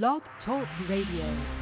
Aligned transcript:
Blog 0.00 0.22
Talk 0.46 0.66
Radio. 0.88 1.61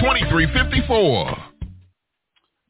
337-258-2354. 0.00 0.90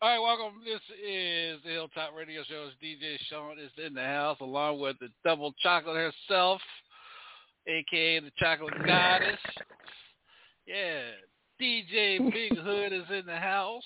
All 0.02 0.08
right, 0.08 0.18
welcome. 0.18 0.60
This 0.64 0.80
is 0.98 1.60
the 1.64 1.70
Hilltop 1.70 2.10
Radio 2.16 2.42
Show. 2.42 2.68
It's 2.68 2.76
DJ 2.82 3.16
Sean 3.28 3.56
is 3.58 3.70
in 3.86 3.94
the 3.94 4.02
house 4.02 4.38
along 4.40 4.80
with 4.80 4.96
the 4.98 5.08
double 5.24 5.54
chocolate 5.62 5.96
herself, 5.96 6.60
aka 7.68 8.20
the 8.20 8.32
chocolate 8.36 8.74
goddess. 8.84 9.38
Yeah, 10.66 11.02
DJ 11.60 12.32
Big 12.32 12.58
Hood 12.64 12.92
is 12.92 13.04
in 13.16 13.26
the 13.26 13.36
house. 13.36 13.84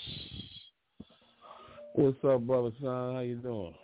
What's 1.95 2.17
up, 2.25 2.41
brother 2.47 2.71
son? 2.81 3.15
How 3.15 3.21
you 3.21 3.37
doing? 3.37 3.75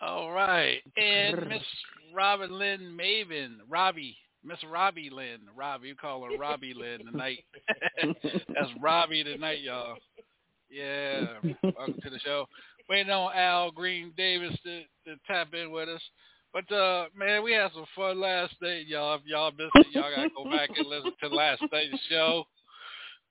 All 0.00 0.32
right, 0.32 0.80
and 0.96 1.48
Miss 1.48 1.62
Robin 2.14 2.58
Lynn 2.58 2.98
Maven, 2.98 3.58
Robbie, 3.68 4.16
Miss 4.46 4.58
Robbie 4.70 5.10
Lynn, 5.10 5.40
Robbie, 5.56 5.88
you 5.88 5.96
call 5.96 6.22
her 6.22 6.38
Robbie 6.38 6.72
Lynn 6.72 7.04
tonight. 7.04 7.44
That's 8.02 8.70
Robbie 8.80 9.24
tonight, 9.24 9.60
y'all. 9.60 9.96
Yeah, 10.70 11.38
welcome 11.62 11.98
to 12.02 12.10
the 12.10 12.18
show. 12.20 12.46
Waiting 12.88 13.10
on 13.10 13.34
Al 13.34 13.72
Green 13.72 14.12
Davis 14.16 14.56
to, 14.64 14.82
to 15.06 15.16
tap 15.26 15.52
in 15.54 15.72
with 15.72 15.88
us. 15.88 16.02
But 16.52 16.72
uh 16.74 17.06
man, 17.14 17.42
we 17.42 17.52
had 17.52 17.72
some 17.74 17.86
fun 17.94 18.20
last 18.20 18.54
night, 18.62 18.86
y'all. 18.86 19.16
If 19.16 19.22
y'all 19.26 19.50
missed 19.50 19.70
it, 19.74 19.88
y'all 19.90 20.10
gotta 20.14 20.30
go 20.34 20.44
back 20.44 20.70
and 20.76 20.86
listen 20.86 21.12
to 21.22 21.28
last 21.28 21.62
night's 21.72 22.00
show. 22.08 22.44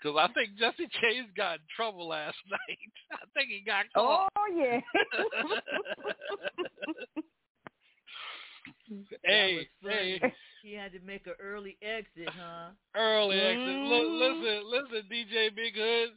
Cause 0.04 0.16
I 0.20 0.28
think 0.34 0.58
Jesse 0.58 0.90
James 1.02 1.30
got 1.36 1.56
in 1.56 1.62
trouble 1.76 2.10
last 2.10 2.38
night. 2.52 2.78
I 3.14 3.26
think 3.34 3.50
he 3.50 3.64
got 3.66 3.86
caught. 3.96 4.30
Oh 4.38 4.46
yeah. 4.54 4.82
hey, 9.24 9.68
hey, 9.82 10.22
He 10.66 10.74
had 10.74 10.94
to 10.94 11.00
make 11.06 11.28
an 11.28 11.38
early 11.40 11.78
exit, 11.84 12.26
huh? 12.26 12.74
early 12.96 13.38
exit. 13.38 13.70
Look, 13.86 14.02
mm-hmm. 14.02 14.18
listen, 14.18 14.66
listen, 14.66 15.02
DJ 15.14 15.56
Big 15.56 15.76
Hood. 15.78 16.10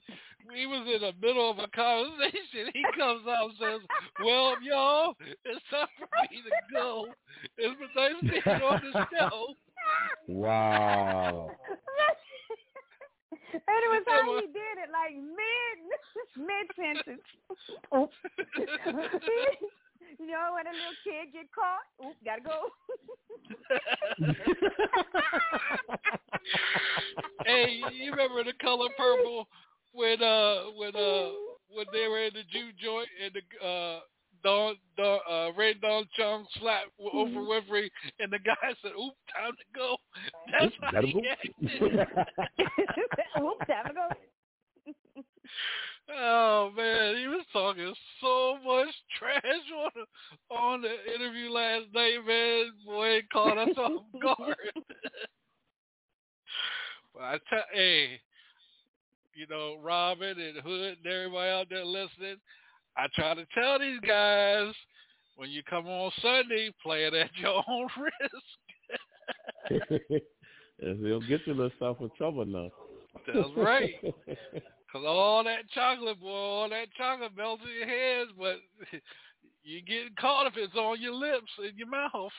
He 0.56 0.64
was 0.64 0.88
in 0.88 1.03
the 1.03 1.12
middle 1.20 1.50
of 1.50 1.59
a 1.59 1.69
conversation. 1.69 2.72
He 2.72 2.82
comes 2.97 3.28
out 3.28 3.53
and 3.53 3.59
says, 3.60 3.81
"Well, 4.25 4.56
y'all, 4.62 5.16
it's 5.20 5.60
time 5.69 5.86
for 5.98 6.09
me 6.32 6.41
to 6.41 6.50
go. 6.72 7.09
It's 7.59 7.76
been 7.76 7.92
nice 7.94 8.16
being 8.22 8.62
on 8.62 8.81
the 8.91 9.06
show." 9.12 9.54
Wow. 10.28 11.50
and 13.53 13.62
it 13.62 13.91
was 13.91 14.04
how 14.06 14.41
he 14.41 14.47
did 14.48 14.76
it, 14.84 14.91
like 14.92 15.15
mid 15.16 15.76
mid 16.36 16.66
sentence. 16.76 17.25
you 20.19 20.26
know 20.26 20.53
when 20.54 20.66
a 20.66 20.72
little 20.72 20.98
kid 21.04 21.33
get 21.33 21.48
caught, 21.54 21.86
oop, 22.04 22.16
gotta 22.24 22.42
go. 22.42 22.68
hey, 27.44 27.80
you 27.92 28.10
remember 28.10 28.34
the 28.48 28.65
color 28.65 28.89
purple 28.97 29.47
when 29.92 30.22
uh 30.22 30.65
when 30.77 30.95
uh 30.97 31.30
when 31.71 31.86
they 31.92 32.09
were 32.09 32.24
in 32.24 32.33
the 32.34 32.42
juke 32.50 32.77
joint 32.83 33.09
and 33.22 33.33
the 33.34 33.66
uh 33.66 34.00
Don 34.45 34.77
Don 34.97 35.18
uh 35.30 35.53
Rae 35.56 35.74
Dawn 35.74 36.04
Chong 36.16 36.47
slapped 36.60 36.91
Oprah 37.00 37.34
Winfrey 37.34 37.91
and 38.21 38.33
the 38.33 38.39
guy 38.39 38.54
said, 38.83 38.92
"Oop, 38.98 39.15
time 39.34 39.53
to 39.53 39.65
go." 39.74 39.97
That's 40.53 40.74
how 40.80 41.03
he 41.03 41.12
go. 41.12 41.21
acted. 41.30 42.71
oop, 43.41 43.59
time 43.66 43.86
to 43.89 43.95
go. 43.95 44.09
Oh 46.10 46.71
man, 46.74 47.16
he 47.16 47.27
was 47.27 47.44
talking 47.53 47.92
so 48.21 48.56
much 48.65 48.89
trash 49.18 49.42
on 49.77 49.91
the, 49.94 50.54
on 50.54 50.80
the 50.80 51.15
interview 51.15 51.51
last 51.51 51.86
night, 51.94 52.18
man. 52.27 52.72
Boy, 52.86 53.09
it 53.09 53.30
caught 53.30 53.59
us 53.59 53.77
off 53.77 54.03
guard. 54.22 54.56
but 57.15 57.22
I 57.22 57.39
tell, 57.51 57.65
hey, 57.74 58.21
you 59.34 59.47
know, 59.51 59.77
Robin 59.83 60.41
and 60.41 60.56
Hood 60.59 60.97
and 61.04 61.06
everybody 61.06 61.51
out 61.51 61.66
there 61.68 61.84
listening, 61.84 62.36
I 62.97 63.06
try 63.15 63.34
to 63.34 63.47
tell 63.54 63.78
these 63.78 64.01
guys 64.01 64.72
when 65.36 65.51
you 65.51 65.62
come 65.68 65.86
on 65.86 66.10
Sunday, 66.22 66.72
play 66.83 67.04
it 67.04 67.15
at 67.15 67.30
your 67.36 67.62
own 67.68 67.89
risk. 68.01 69.91
Yes, 70.80 70.97
He'll 71.01 71.21
get 71.21 71.41
you 71.44 71.54
yourself 71.89 72.01
in 72.01 72.11
trouble 72.17 72.45
now. 72.47 72.71
That's 73.27 73.49
right. 73.57 73.91
Cause 74.93 75.05
all 75.07 75.45
that 75.45 75.69
chocolate, 75.75 76.19
boy, 76.19 76.29
all 76.29 76.69
that 76.71 76.87
chocolate 76.97 77.33
melts 77.37 77.63
in 77.63 77.71
your 77.77 77.87
head, 77.87 78.29
but 78.39 78.57
you 79.63 79.83
getting 79.83 80.15
caught 80.19 80.47
if 80.47 80.55
it's 80.57 80.75
on 80.75 81.01
your 81.01 81.15
lips 81.15 81.51
and 81.59 81.77
your 81.77 81.89
mouth. 81.89 82.33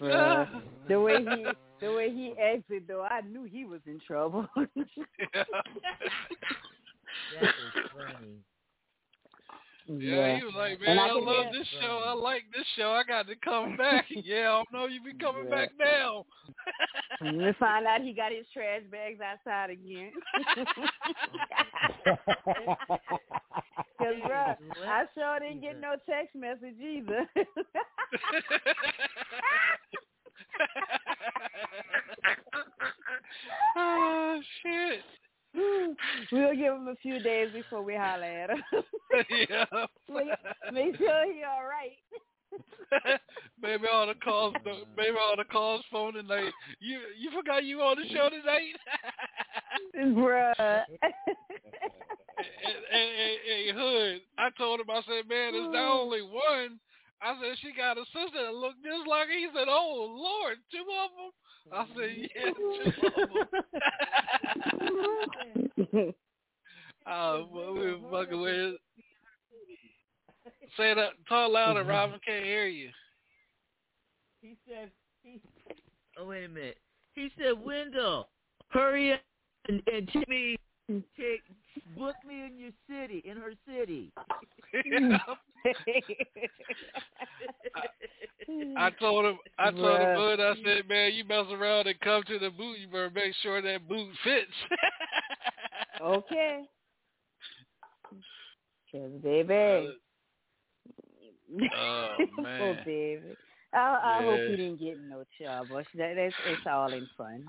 The 0.88 1.00
way 1.00 1.18
he 1.18 1.46
the 1.80 1.92
way 1.92 2.10
he 2.10 2.32
exited 2.40 2.84
though, 2.86 3.02
I 3.02 3.20
knew 3.22 3.44
he 3.44 3.64
was 3.64 3.80
in 3.86 3.98
trouble. 4.06 4.46
yeah. 4.56 5.44
That 7.34 7.42
is 7.42 7.90
funny. 7.92 8.36
Yeah, 9.88 10.36
he 10.36 10.44
was 10.44 10.52
like, 10.54 10.80
man, 10.82 10.98
I 10.98 11.08
I, 11.08 11.12
love 11.12 11.46
this 11.50 11.66
show. 11.80 12.02
I 12.04 12.12
like 12.12 12.42
this 12.52 12.66
show. 12.76 12.90
I 12.90 13.04
got 13.04 13.26
to 13.26 13.34
come 13.36 13.74
back. 13.78 14.04
yeah, 14.10 14.60
I 14.60 14.62
know 14.70 14.86
you 14.86 15.02
be 15.02 15.14
coming 15.18 15.48
back 15.48 15.70
now. 15.78 16.26
And 17.20 17.38
we 17.38 17.52
find 17.58 17.86
out 17.86 18.02
he 18.02 18.12
got 18.12 18.30
his 18.30 18.44
trash 18.52 18.82
bags 18.90 19.18
outside 19.20 19.70
again. 19.70 20.12
Cause 23.98 24.14
bruh, 24.24 24.56
I 24.86 25.04
sure 25.14 25.40
didn't 25.40 25.62
get 25.62 25.80
no 25.80 25.96
text 26.08 26.36
message 26.36 26.78
either. 26.80 27.26
oh 33.76 34.40
shit. 34.62 35.00
we'll 36.32 36.54
give 36.54 36.74
him 36.74 36.88
a 36.88 36.96
few 36.96 37.20
days 37.20 37.48
before 37.52 37.82
we 37.82 37.94
holler 37.94 38.24
at 38.24 38.50
him. 38.50 38.62
yeah. 39.50 39.64
make, 40.12 40.28
make 40.72 40.96
sure 40.96 41.32
he 41.32 41.42
all 41.44 41.64
right. 41.64 41.96
maybe 43.62 43.84
all 43.92 44.06
the 44.06 44.14
calls, 44.14 44.54
maybe 44.96 45.16
all 45.20 45.36
the 45.36 45.44
calls 45.44 45.84
phone 45.92 46.14
tonight. 46.14 46.50
You 46.80 47.00
you 47.18 47.30
forgot 47.30 47.64
you 47.64 47.80
on 47.80 47.96
the 47.96 48.08
show 48.08 48.30
tonight. 48.30 48.74
Bruh. 50.16 50.54
and, 50.58 50.86
and, 52.92 53.68
and 53.68 53.78
Hood, 53.78 54.20
I 54.38 54.48
told 54.56 54.80
him, 54.80 54.90
I 54.90 55.02
said, 55.06 55.28
man, 55.28 55.54
it's 55.54 55.72
not 55.72 55.74
mm. 55.74 56.00
only 56.00 56.22
one. 56.22 56.80
I 57.20 57.34
said 57.40 57.58
she 57.60 57.72
got 57.76 57.98
a 57.98 58.04
sister 58.06 58.42
that 58.44 58.54
looked 58.54 58.82
just 58.84 59.06
like 59.08 59.28
her. 59.28 59.34
He 59.38 59.48
said, 59.54 59.68
oh 59.68 60.06
Lord, 60.10 60.58
two 60.70 60.86
of 61.02 61.10
them. 61.18 61.32
I 61.72 61.86
said, 61.94 62.10
mm-hmm. 62.14 62.30
yeah, 62.34 62.52
two 62.58 62.70
of 65.76 65.92
them. 65.92 66.14
Oh, 67.10 67.48
well, 67.52 67.72
we 67.72 67.94
were 67.94 68.10
fucking 68.10 68.40
with. 68.40 68.74
Say 70.76 70.94
that. 70.94 71.12
Talk 71.28 71.50
louder, 71.52 71.80
mm-hmm. 71.80 71.90
Robin. 71.90 72.20
Can't 72.24 72.44
hear 72.44 72.66
you. 72.66 72.90
He 74.40 74.56
said, 74.68 74.90
he, 75.22 75.40
oh, 76.18 76.26
wait 76.26 76.44
a 76.44 76.48
minute. 76.48 76.78
He 77.14 77.30
said, 77.38 77.54
Wendell, 77.64 78.28
hurry 78.68 79.14
up 79.14 79.20
and, 79.68 79.82
and 79.92 80.08
take 80.12 80.28
me, 80.28 80.58
take, 81.16 81.42
book 81.96 82.14
me 82.26 82.44
in 82.46 82.58
your 82.58 82.70
city, 82.88 83.22
in 83.24 83.36
her 83.36 83.52
city. 83.66 84.10
I 88.76 88.90
told 88.98 89.24
him. 89.26 89.38
I 89.58 89.70
told 89.70 90.00
him, 90.00 90.06
Bruh. 90.08 90.36
Bud. 90.36 90.40
I 90.40 90.54
said, 90.64 90.88
man, 90.88 91.12
you 91.12 91.24
mess 91.24 91.44
around 91.52 91.86
and 91.86 92.00
come 92.00 92.22
to 92.24 92.38
the 92.38 92.50
boot. 92.50 92.78
You 92.78 92.86
better 92.88 93.10
make 93.14 93.34
sure 93.42 93.60
that 93.60 93.88
boot 93.88 94.08
fits. 94.24 94.52
okay. 96.02 96.62
Cause 98.90 99.10
baby. 99.22 99.98
Oh, 101.76 102.14
Poor 102.16 102.28
oh, 102.38 102.42
man. 102.42 102.78
baby. 102.84 103.36
I, 103.74 103.78
I 104.02 104.22
hope 104.24 104.38
Yeah. 104.40 104.48
he 104.48 104.56
didn't 104.56 104.80
get 104.80 104.96
in 104.96 105.08
no 105.10 105.24
trouble. 105.40 105.76
That, 105.94 106.14
that's 106.16 106.34
it's 106.46 106.66
all 106.66 106.92
in 106.92 107.06
fun. 107.18 107.44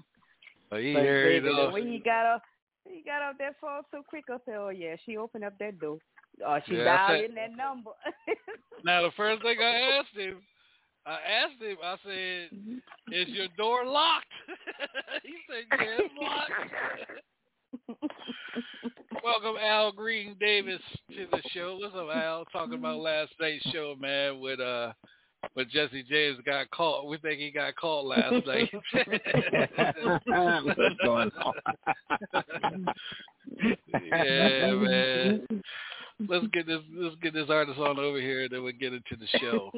But 0.69 0.81
he 0.81 0.94
But 0.94 1.03
baby, 1.03 1.45
the 1.47 1.51
off. 1.53 1.74
way 1.74 1.83
he 1.83 2.00
got 2.00 2.25
off, 2.25 2.42
he 2.86 3.04
got 3.04 3.22
off 3.22 3.38
that 3.40 3.56
phone 3.62 3.81
so 3.92 4.04
quick. 4.08 4.26
I 4.30 4.38
said, 4.46 4.56
"Oh 4.58 4.70
yeah, 4.70 4.96
she 5.06 5.18
opened 5.18 5.44
up 5.44 5.58
that 5.60 5.80
door. 5.80 5.98
Oh, 6.46 6.60
she 6.66 6.76
Yeah, 6.76 6.84
dialed 6.86 7.22
said- 7.22 7.30
in 7.30 7.36
that 7.36 7.56
number." 7.56 7.92
Now 8.86 9.02
the 9.02 9.12
first 9.18 9.42
thing 9.42 9.58
I 9.60 10.00
asked 10.00 10.16
him, 10.16 10.42
I 11.06 11.20
asked 11.20 11.62
him. 11.62 11.78
I 11.84 11.98
said, 12.02 12.50
mm-hmm. 12.56 12.78
"Is 13.14 13.28
your 13.28 13.48
door 13.58 13.86
locked?" 13.86 14.31
he 15.24 15.36
said, 15.50 15.66
"Yeah, 15.80 15.98
it's 16.00 16.14
locked." 16.18 16.52
Welcome 19.24 19.58
Al 19.62 19.92
Green 19.92 20.38
Davis 20.40 20.81
to 21.10 21.28
the 21.30 21.42
show. 21.52 21.78
What's 21.80 21.94
up, 21.94 22.08
Al? 22.16 22.46
Talking 22.46 22.76
about 22.76 22.96
mm-hmm. 22.96 23.04
last 23.04 23.34
night's 23.40 23.70
show, 23.72 23.96
man. 24.00 24.40
With 24.40 24.62
uh, 24.62 24.94
with 25.56 25.69
Jesse 25.69 26.03
James 26.03 26.38
got 26.45 26.69
caught. 26.71 27.07
We 27.07 27.18
think 27.18 27.39
he 27.39 27.51
got 27.51 27.75
caught 27.75 28.06
last 28.06 28.45
night. 28.45 28.69
What's 30.33 30.95
going 31.03 31.31
on? 31.31 31.53
yeah, 34.12 34.71
man. 34.71 35.47
Let's 36.27 36.47
get 36.47 36.68
this. 36.68 36.81
Let's 36.94 37.15
get 37.21 37.33
this 37.33 37.50
artist 37.50 37.80
on 37.80 37.97
over 38.00 38.19
here, 38.19 38.44
and 38.44 38.51
then 38.51 38.63
we'll 38.63 38.74
get 38.74 38.94
into 38.94 39.15
the 39.18 39.27
show. 39.39 39.71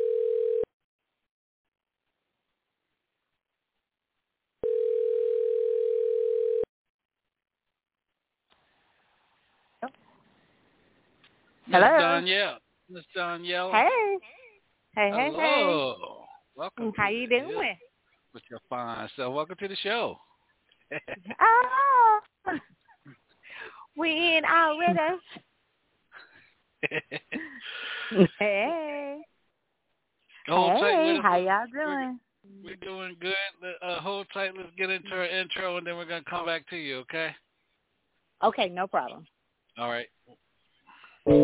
Mhm. 11.66 11.72
Miss 11.72 11.80
Hello? 11.80 11.98
Donyale. 12.00 12.58
Miss 12.88 13.04
Donyale. 13.16 13.72
hey, 13.72 14.18
hey, 14.94 15.10
hey, 15.10 15.10
hey. 15.10 15.30
Hello. 15.32 16.24
Welcome. 16.54 16.92
How 16.96 17.08
you 17.08 17.28
doing? 17.28 17.76
With 18.32 18.42
your 18.50 18.60
fine 18.68 19.08
self. 19.16 19.34
Welcome 19.34 19.56
to 19.58 19.68
the 19.68 19.76
show. 19.76 20.18
Oh, 21.40 22.20
we 23.96 24.36
in 24.36 24.44
our 24.44 24.70
already. 24.70 25.00
hey, 28.38 29.18
Hold 30.46 30.72
hey, 30.72 31.06
with 31.06 31.16
us. 31.16 31.22
how 31.22 31.36
y'all 31.36 31.66
doing? 31.72 32.20
We're 32.62 32.76
doing 32.76 33.16
good. 33.20 33.34
Uh, 33.82 34.00
hold 34.00 34.28
tight. 34.32 34.52
Let's 34.56 34.68
get 34.78 34.90
into 34.90 35.10
our 35.10 35.26
intro, 35.26 35.76
and 35.78 35.86
then 35.86 35.96
we're 35.96 36.04
gonna 36.04 36.22
come 36.28 36.46
back 36.46 36.68
to 36.70 36.76
you. 36.76 36.98
Okay. 36.98 37.34
Okay, 38.44 38.68
no 38.68 38.86
problem. 38.86 39.26
All 39.76 39.90
right. 39.90 40.06
Yes, 41.28 41.34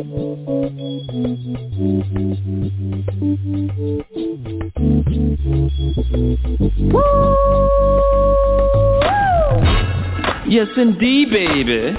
indeed, 10.76 11.30
baby. 11.30 11.96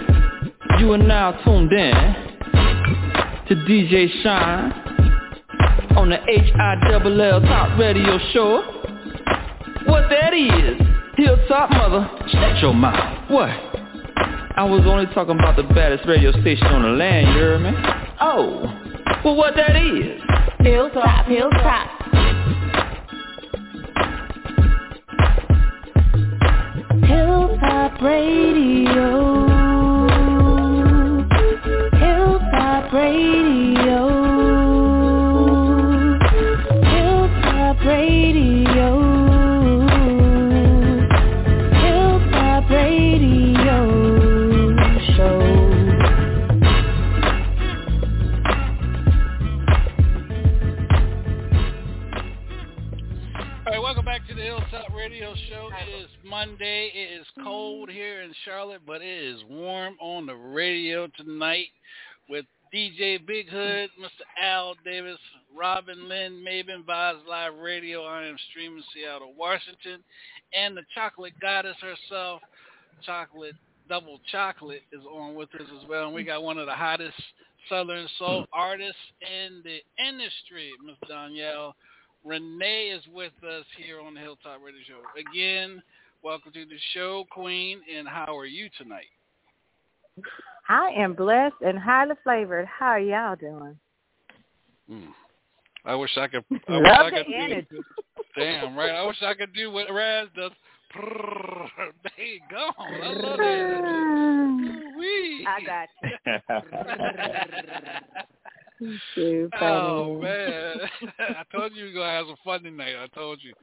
You 0.80 0.94
are 0.94 0.98
now 0.98 1.34
tuned 1.44 1.74
in 1.74 1.94
to 3.50 3.56
DJ 3.68 4.08
Shine 4.24 4.72
on 5.98 6.10
the 6.10 6.20
H-I-double-L 6.26 7.42
Top 7.42 7.78
Radio 7.78 8.18
Show. 8.32 8.62
What 9.88 10.10
that 10.10 10.34
is, 10.34 10.80
Hilltop 11.18 11.70
Mother, 11.72 12.10
shut 12.32 12.62
your 12.62 12.74
mouth. 12.74 13.30
What? 13.30 13.83
I 14.56 14.64
was 14.66 14.82
only 14.86 15.08
talking 15.16 15.40
about 15.40 15.56
the 15.56 15.64
baddest 15.64 16.08
radio 16.08 16.32
station 16.32 16.68
on 16.68 16.84
the 16.84 16.90
land, 16.90 17.28
you 17.28 17.42
heard 17.42 17.62
me? 17.62 17.72
Oh, 18.22 18.62
well 19.26 19.36
what 19.36 19.56
that 19.56 19.76
is? 19.76 20.22
Hilltop, 20.60 21.26
hilltop. 21.26 21.90
Hilltop 27.04 28.02
Radio. 28.02 29.43
Monday. 56.34 56.92
It 56.96 57.22
is 57.22 57.28
cold 57.44 57.90
mm-hmm. 57.90 57.96
here 57.96 58.24
in 58.24 58.34
Charlotte, 58.44 58.82
but 58.88 59.04
it 59.04 59.24
is 59.24 59.44
warm 59.48 59.96
on 60.02 60.26
the 60.26 60.34
radio 60.34 61.08
tonight 61.16 61.68
with 62.28 62.44
DJ 62.74 63.24
Big 63.24 63.50
Hood, 63.50 63.92
mm-hmm. 63.92 64.04
Mr. 64.04 64.26
Al 64.42 64.74
Davis, 64.84 65.20
Robin 65.56 66.10
Lynn, 66.10 66.44
Maven, 66.44 66.84
Vibes 66.90 67.24
Live 67.30 67.54
Radio. 67.62 68.04
I 68.04 68.26
am 68.26 68.36
streaming 68.50 68.82
Seattle, 68.96 69.36
Washington. 69.38 70.04
And 70.56 70.76
the 70.76 70.82
chocolate 70.96 71.34
goddess 71.40 71.78
herself, 71.80 72.42
Chocolate 73.06 73.54
Double 73.88 74.20
Chocolate, 74.32 74.82
is 74.92 75.02
on 75.06 75.36
with 75.36 75.54
us 75.54 75.68
as 75.80 75.88
well. 75.88 76.08
And 76.08 76.16
we 76.16 76.24
got 76.24 76.42
one 76.42 76.58
of 76.58 76.66
the 76.66 76.74
hottest 76.74 77.14
Southern 77.70 78.08
Soul 78.18 78.42
mm-hmm. 78.42 78.60
artists 78.60 78.96
in 79.22 79.62
the 79.64 79.78
industry, 80.04 80.72
Miss 80.84 80.96
Donyale. 81.08 81.74
Renee 82.26 82.88
is 82.88 83.04
with 83.14 83.34
us 83.48 83.66
here 83.78 84.02
on 84.02 84.16
the 84.16 84.20
Hilltop 84.20 84.62
Radio 84.66 84.82
Show. 84.88 85.02
Again, 85.20 85.84
welcome 86.24 86.54
to 86.54 86.66
the 86.66 86.78
show, 86.94 87.26
Queen, 87.30 87.82
and 87.94 88.08
how 88.08 88.38
are 88.38 88.46
you 88.46 88.70
tonight? 88.78 89.08
I 90.70 90.92
am 90.98 91.14
blessed 91.14 91.56
and 91.62 91.78
highly 91.78 92.16
flavored. 92.24 92.66
How 92.66 92.92
are 92.92 93.00
y'all 93.00 93.36
doing? 93.36 93.78
Mm. 94.90 95.10
I 95.84 95.96
wish 95.96 96.18
I 96.18 96.28
could. 96.28 96.46
I 96.70 96.78
wish 96.78 96.88
Love 96.88 97.06
I 97.06 97.10
could 97.10 97.26
the 97.28 97.36
energy. 97.36 97.68
Do, 97.70 97.84
damn 98.38 98.76
right. 98.78 98.92
I 98.92 99.06
wish 99.06 99.22
I 99.22 99.34
could 99.34 99.54
do 99.54 99.70
what 99.72 99.92
Raz 99.92 100.30
does. 100.36 100.52
There 102.16 102.26
you 102.26 102.40
go. 102.52 102.70
I 102.78 103.10
love 103.10 103.40
that. 103.40 104.94
Wee. 104.96 105.48
I 105.48 105.62
got 105.66 105.90
you. 106.04 106.10
Too 109.16 109.50
Oh 109.60 110.20
man, 110.22 110.78
I 111.20 111.44
told 111.52 111.74
you 111.74 111.86
you 111.86 111.94
were 111.94 112.02
gonna 112.02 112.12
have 112.12 112.28
some 112.28 112.36
fun 112.44 112.64
tonight. 112.64 112.96
I 113.02 113.08
told 113.08 113.40
you. 113.42 113.54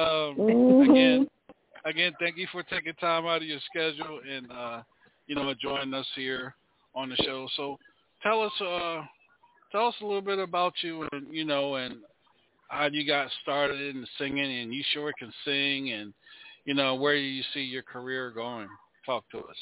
Um, 0.00 0.36
Mhm. 0.36 0.90
Again, 0.90 1.28
again, 1.84 2.12
thank 2.20 2.36
you 2.36 2.46
for 2.52 2.62
taking 2.62 2.94
time 2.94 3.26
out 3.26 3.42
of 3.42 3.48
your 3.48 3.60
schedule 3.70 4.20
and 4.28 4.50
uh, 4.50 4.82
you 5.26 5.34
know 5.34 5.52
joining 5.60 5.94
us 5.94 6.06
here 6.14 6.54
on 6.94 7.08
the 7.10 7.16
show. 7.16 7.46
So 7.56 7.78
tell 8.22 8.42
us, 8.42 8.52
uh, 8.60 9.02
tell 9.72 9.88
us 9.88 9.94
a 10.00 10.04
little 10.04 10.22
bit 10.22 10.38
about 10.38 10.74
you 10.82 11.06
and 11.12 11.26
you 11.32 11.44
know 11.44 11.76
and 11.76 11.96
how 12.68 12.86
you 12.86 13.06
got 13.06 13.28
started 13.42 13.80
in 13.80 14.06
singing 14.18 14.60
and 14.62 14.72
you 14.72 14.82
sure 14.92 15.12
can 15.18 15.32
sing 15.44 15.92
and 15.92 16.12
you 16.64 16.74
know 16.74 16.94
where 16.94 17.16
you 17.16 17.42
see 17.54 17.60
your 17.60 17.82
career 17.82 18.30
going. 18.30 18.68
Talk 19.06 19.24
to 19.32 19.38
us. 19.38 19.56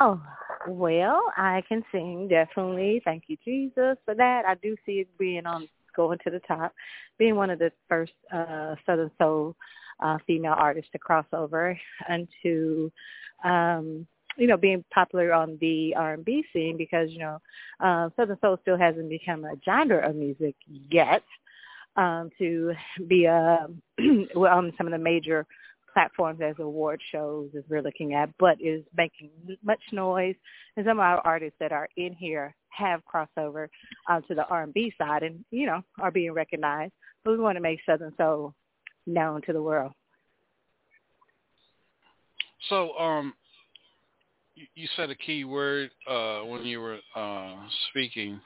Oh, 0.00 0.20
well, 0.66 1.20
I 1.36 1.62
can 1.68 1.84
sing 1.92 2.28
definitely. 2.28 3.02
Thank 3.04 3.24
you, 3.26 3.36
Jesus, 3.44 3.98
for 4.06 4.14
that. 4.14 4.44
I 4.48 4.54
do 4.54 4.74
see 4.86 5.00
it 5.00 5.08
being 5.18 5.44
on 5.44 5.68
going 5.94 6.18
to 6.24 6.30
the 6.30 6.40
top, 6.40 6.72
being 7.18 7.36
one 7.36 7.50
of 7.50 7.58
the 7.58 7.70
first 7.88 8.12
uh 8.32 8.74
Southern 8.86 9.10
Soul 9.18 9.54
uh 10.02 10.18
female 10.26 10.54
artists 10.56 10.90
to 10.92 10.98
cross 10.98 11.26
over 11.32 11.78
into 12.08 12.90
um 13.44 14.06
you 14.36 14.46
know, 14.46 14.56
being 14.56 14.84
popular 14.92 15.32
on 15.32 15.58
the 15.60 15.94
R 15.96 16.14
and 16.14 16.24
B 16.24 16.44
scene 16.52 16.76
because, 16.76 17.10
you 17.10 17.18
know, 17.18 17.38
uh 17.80 18.10
Southern 18.16 18.38
Soul 18.40 18.58
still 18.62 18.78
hasn't 18.78 19.08
become 19.08 19.44
a 19.44 19.54
genre 19.64 20.08
of 20.08 20.16
music 20.16 20.54
yet. 20.90 21.22
Um, 21.96 22.30
to 22.38 22.72
be 23.08 23.26
uh 23.26 23.66
well, 24.34 24.56
on 24.56 24.72
some 24.78 24.86
of 24.86 24.92
the 24.92 24.98
major 24.98 25.46
platforms 25.92 26.40
as 26.40 26.54
award 26.58 27.00
shows 27.10 27.50
as 27.56 27.64
we're 27.68 27.82
looking 27.82 28.14
at, 28.14 28.30
but 28.38 28.56
is 28.60 28.84
making 28.96 29.30
much 29.64 29.80
noise. 29.92 30.36
And 30.76 30.86
some 30.86 30.98
of 30.98 31.04
our 31.04 31.18
artists 31.18 31.56
that 31.60 31.72
are 31.72 31.88
in 31.96 32.12
here 32.12 32.54
have 32.68 33.02
crossover 33.12 33.68
uh, 34.08 34.20
to 34.22 34.34
the 34.34 34.46
R&B 34.46 34.94
side, 34.96 35.22
and 35.22 35.44
you 35.50 35.66
know 35.66 35.82
are 35.98 36.10
being 36.10 36.32
recognized. 36.32 36.92
But 37.24 37.32
we 37.32 37.38
want 37.38 37.56
to 37.56 37.62
make 37.62 37.80
Southern 37.84 38.14
Soul 38.16 38.54
known 39.12 39.42
to 39.42 39.52
the 39.52 39.62
world. 39.62 39.92
So, 42.68 42.96
um, 42.98 43.34
you, 44.54 44.66
you 44.74 44.88
said 44.96 45.10
a 45.10 45.14
key 45.14 45.44
word 45.44 45.90
uh, 46.08 46.40
when 46.40 46.64
you 46.64 46.80
were 46.80 46.98
uh, 47.16 47.54
speaking. 47.90 48.40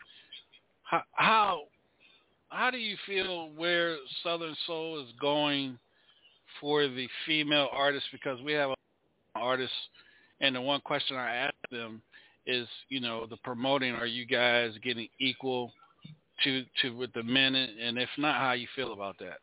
How, 0.85 1.03
how 1.13 1.61
how 2.55 2.71
do 2.71 2.79
you 2.79 2.97
feel 3.07 3.51
where 3.57 3.97
Southern 4.23 4.55
Soul 4.67 5.03
is 5.03 5.09
going 5.21 5.77
for 6.61 6.87
the 6.87 7.09
female 7.27 7.69
artists? 7.73 8.09
Because 8.13 8.41
we 8.43 8.53
have 8.53 8.71
artists, 9.35 9.75
and 10.41 10.55
the 10.55 10.61
one 10.61 10.81
question 10.83 11.17
I 11.17 11.35
ask 11.35 11.55
them 11.73 12.01
is, 12.47 12.69
you 12.89 13.01
know, 13.01 13.27
the 13.27 13.39
promoting. 13.39 13.95
Are 13.95 14.07
you 14.07 14.25
guys 14.25 14.73
getting 14.85 15.09
equal 15.19 15.73
to 16.45 16.65
to 16.83 16.91
with 16.91 17.13
the 17.13 17.25
men? 17.25 17.55
And 17.55 17.99
if 17.99 18.11
not, 18.19 18.41
how 18.41 18.53
you 18.53 18.69
feel 18.77 18.93
about 18.93 19.19
that? 19.19 19.39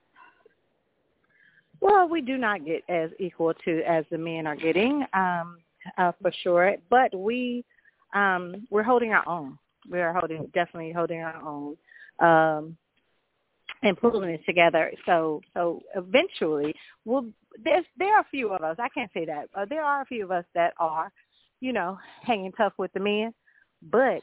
Well, 1.81 2.07
we 2.07 2.21
do 2.21 2.37
not 2.37 2.63
get 2.63 2.83
as 2.87 3.09
equal 3.19 3.53
to 3.65 3.81
as 3.81 4.05
the 4.11 4.17
men 4.17 4.45
are 4.45 4.55
getting, 4.55 5.03
um, 5.13 5.57
uh, 5.97 6.11
for 6.21 6.31
sure. 6.43 6.75
But 6.89 7.13
we 7.17 7.65
um, 8.13 8.67
we're 8.69 8.83
holding 8.83 9.13
our 9.13 9.27
own. 9.27 9.57
We 9.89 9.99
are 9.99 10.13
holding 10.13 10.45
definitely 10.53 10.93
holding 10.93 11.21
our 11.21 11.41
own. 11.43 11.77
Um, 12.19 12.77
and 13.83 13.97
pulling 13.97 14.29
it 14.29 14.45
together. 14.45 14.91
So 15.07 15.41
so 15.55 15.81
eventually, 15.95 16.75
we'll 17.03 17.25
there's 17.63 17.85
there 17.97 18.15
are 18.15 18.21
a 18.21 18.27
few 18.29 18.49
of 18.53 18.61
us. 18.61 18.77
I 18.79 18.89
can't 18.89 19.11
say 19.11 19.25
that. 19.25 19.49
Uh, 19.55 19.65
there 19.65 19.83
are 19.83 20.01
a 20.01 20.05
few 20.05 20.23
of 20.23 20.31
us 20.31 20.45
that 20.53 20.73
are, 20.77 21.11
you 21.61 21.73
know, 21.73 21.97
hanging 22.21 22.51
tough 22.51 22.73
with 22.77 22.93
the 22.93 22.99
men, 22.99 23.33
but 23.91 24.21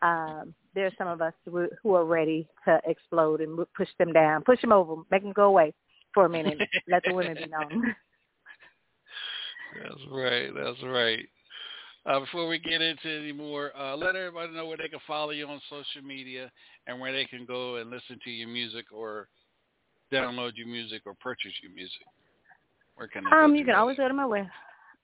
um, 0.00 0.54
there's 0.74 0.94
some 0.96 1.08
of 1.08 1.20
us 1.20 1.34
who, 1.44 1.68
who 1.82 1.94
are 1.94 2.06
ready 2.06 2.48
to 2.64 2.80
explode 2.86 3.42
and 3.42 3.58
push 3.76 3.88
them 3.98 4.12
down, 4.12 4.42
push 4.42 4.60
them 4.62 4.72
over, 4.72 5.02
make 5.10 5.22
them 5.22 5.32
go 5.32 5.44
away 5.44 5.74
for 6.14 6.26
a 6.26 6.28
minute. 6.28 6.58
let 6.88 7.02
the 7.04 7.14
women 7.14 7.34
be 7.34 7.46
known. 7.46 7.94
That's 9.82 10.00
right. 10.10 10.50
That's 10.54 10.82
right. 10.84 11.26
Uh, 12.04 12.20
before 12.20 12.48
we 12.48 12.58
get 12.58 12.82
into 12.82 13.08
any 13.08 13.32
more, 13.32 13.70
uh, 13.76 13.96
let 13.96 14.16
everybody 14.16 14.52
know 14.52 14.66
where 14.66 14.76
they 14.76 14.88
can 14.88 14.98
follow 15.06 15.30
you 15.30 15.46
on 15.46 15.60
social 15.70 16.02
media 16.06 16.50
and 16.86 16.98
where 16.98 17.12
they 17.12 17.24
can 17.24 17.46
go 17.46 17.76
and 17.76 17.90
listen 17.90 18.18
to 18.24 18.30
your 18.30 18.48
music 18.48 18.86
or 18.92 19.28
download 20.12 20.52
your 20.56 20.66
music 20.66 21.02
or 21.06 21.14
purchase 21.14 21.52
your 21.62 21.72
music. 21.72 22.02
Where 22.96 23.06
can 23.06 23.24
they 23.24 23.30
Um, 23.30 23.54
you 23.54 23.64
can 23.64 23.74
that? 23.74 23.78
always 23.78 23.96
go 23.96 24.08
to 24.08 24.14
my 24.14 24.26
web. 24.26 24.46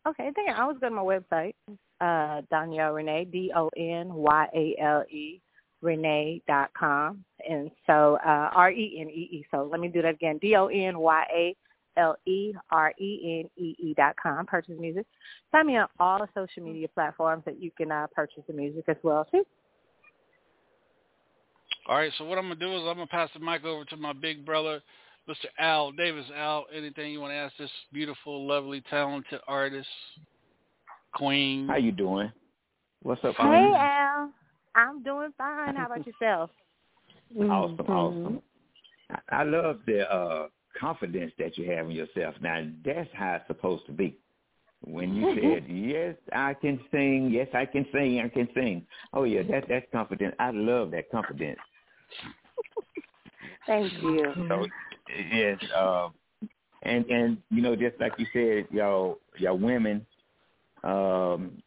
Okay, 0.06 0.30
they 0.34 0.44
can 0.44 0.56
always 0.60 0.78
go 0.78 0.88
to 0.88 0.94
my 0.94 1.02
website, 1.02 1.54
uh, 2.00 2.42
Donyale 2.52 2.96
Renee, 2.96 3.26
D 3.26 3.52
O 3.54 3.70
N 3.76 4.12
Y 4.12 4.48
A 4.54 4.82
L 4.82 5.04
E 5.10 5.40
Renee 5.80 6.42
dot 6.48 6.70
com, 6.78 7.24
and 7.48 7.70
so 7.86 8.18
uh, 8.26 8.50
R 8.54 8.70
E 8.70 8.98
N 9.00 9.08
E 9.08 9.28
E. 9.32 9.46
So 9.50 9.68
let 9.70 9.80
me 9.80 9.88
do 9.88 10.02
that 10.02 10.14
again, 10.14 10.38
D 10.38 10.56
O 10.56 10.66
N 10.66 10.98
Y 10.98 11.24
A 11.32 11.56
L 12.00 12.16
E 12.26 12.52
R 12.70 12.92
E 12.98 13.40
N 13.40 13.50
E 13.62 13.76
E 13.78 13.94
dot 13.94 14.16
com. 14.20 14.46
Purchase 14.46 14.74
music. 14.78 15.06
Find 15.52 15.66
me 15.66 15.76
on 15.76 15.88
all 16.00 16.18
the 16.18 16.28
social 16.34 16.64
media 16.64 16.88
platforms 16.88 17.44
that 17.44 17.62
you 17.62 17.70
can 17.76 17.92
uh, 17.92 18.06
purchase 18.14 18.42
the 18.46 18.52
music 18.52 18.84
as 18.88 18.96
well 19.02 19.26
too. 19.30 19.44
All 21.88 21.96
right. 21.96 22.12
So 22.18 22.24
what 22.24 22.38
I'm 22.38 22.44
gonna 22.44 22.56
do 22.56 22.74
is 22.76 22.80
I'm 22.80 22.96
gonna 22.96 23.06
pass 23.06 23.30
the 23.34 23.40
mic 23.40 23.64
over 23.64 23.84
to 23.86 23.96
my 23.96 24.12
big 24.12 24.44
brother, 24.44 24.82
Mr. 25.28 25.46
Al 25.58 25.92
Davis. 25.92 26.26
Al, 26.36 26.66
anything 26.74 27.12
you 27.12 27.20
want 27.20 27.30
to 27.30 27.36
ask 27.36 27.56
this 27.56 27.70
beautiful, 27.92 28.46
lovely, 28.46 28.82
talented 28.90 29.40
artist, 29.46 29.88
queen? 31.14 31.68
How 31.68 31.76
you 31.76 31.92
doing? 31.92 32.32
What's 33.02 33.24
up? 33.24 33.36
Hey 33.36 33.42
Queen? 33.44 33.74
Al, 33.74 34.30
I'm 34.78 35.02
doing 35.02 35.32
fine. 35.36 35.74
How 35.74 35.86
about 35.86 36.06
yourself? 36.06 36.50
Awesome, 37.50 37.76
Mhm. 37.76 37.90
awesome. 37.90 38.42
I, 39.10 39.40
I 39.40 39.42
love 39.42 39.80
the 39.86 40.10
uh 40.10 40.48
confidence 40.78 41.32
that 41.38 41.58
you 41.58 41.70
have 41.70 41.86
in 41.86 41.92
yourself. 41.92 42.34
Now 42.40 42.66
that's 42.84 43.10
how 43.12 43.34
it's 43.34 43.46
supposed 43.46 43.84
to 43.86 43.92
be. 43.92 44.16
When 44.84 45.14
you 45.14 45.26
said, 45.34 45.68
Yes, 45.68 46.16
I 46.32 46.54
can 46.54 46.80
sing, 46.90 47.30
yes 47.30 47.48
I 47.52 47.66
can 47.66 47.84
sing, 47.92 48.20
I 48.20 48.28
can 48.28 48.48
sing. 48.54 48.86
Oh 49.12 49.24
yeah, 49.24 49.42
that 49.50 49.64
that's 49.68 49.86
confidence. 49.92 50.34
I 50.38 50.50
love 50.52 50.92
that 50.92 51.10
confidence. 51.10 51.58
Thank 53.66 53.92
you. 54.02 54.32
So 54.48 54.66
yes, 55.32 55.58
uh, 55.76 56.08
and 56.82 57.04
and 57.06 57.38
you 57.50 57.60
know, 57.62 57.74
just 57.76 58.00
like 58.00 58.14
you 58.18 58.26
said, 58.32 58.68
y'all 58.74 59.18
y'all 59.38 59.58
women 59.58 60.06
um 60.84 61.60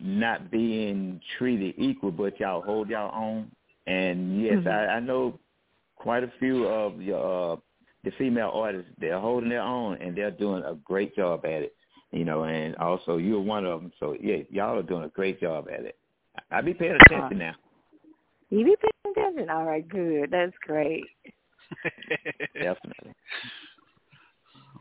not 0.00 0.50
being 0.50 1.20
treated 1.38 1.74
equal, 1.78 2.10
but 2.10 2.38
y'all 2.40 2.62
hold 2.62 2.88
y'all 2.88 3.12
own. 3.14 3.50
And 3.86 4.40
yes, 4.40 4.58
Mhm. 4.58 4.66
I, 4.68 4.96
I 4.96 5.00
know 5.00 5.38
quite 5.96 6.24
a 6.24 6.32
few 6.38 6.66
of 6.66 7.00
your 7.00 7.52
uh, 7.52 7.56
the 8.04 8.10
female 8.12 8.50
artists. 8.52 8.90
They're 8.98 9.18
holding 9.18 9.50
their 9.50 9.62
own, 9.62 9.96
and 10.00 10.16
they're 10.16 10.30
doing 10.30 10.64
a 10.64 10.74
great 10.74 11.14
job 11.14 11.44
at 11.44 11.62
it. 11.62 11.74
You 12.10 12.24
know, 12.24 12.44
and 12.44 12.76
also 12.76 13.16
you're 13.16 13.40
one 13.40 13.64
of 13.64 13.80
them. 13.80 13.92
So 13.98 14.16
yeah, 14.20 14.38
y'all 14.50 14.78
are 14.78 14.82
doing 14.82 15.04
a 15.04 15.08
great 15.08 15.40
job 15.40 15.68
at 15.72 15.84
it. 15.84 15.96
I 16.50 16.60
be 16.60 16.74
paying 16.74 16.98
attention 17.06 17.38
now. 17.38 17.54
You 18.50 18.64
be 18.64 18.76
paying 18.76 19.16
attention. 19.16 19.50
All 19.50 19.64
right, 19.64 19.86
good. 19.88 20.30
That's 20.30 20.52
great. 20.66 21.04
Definitely. 22.54 23.14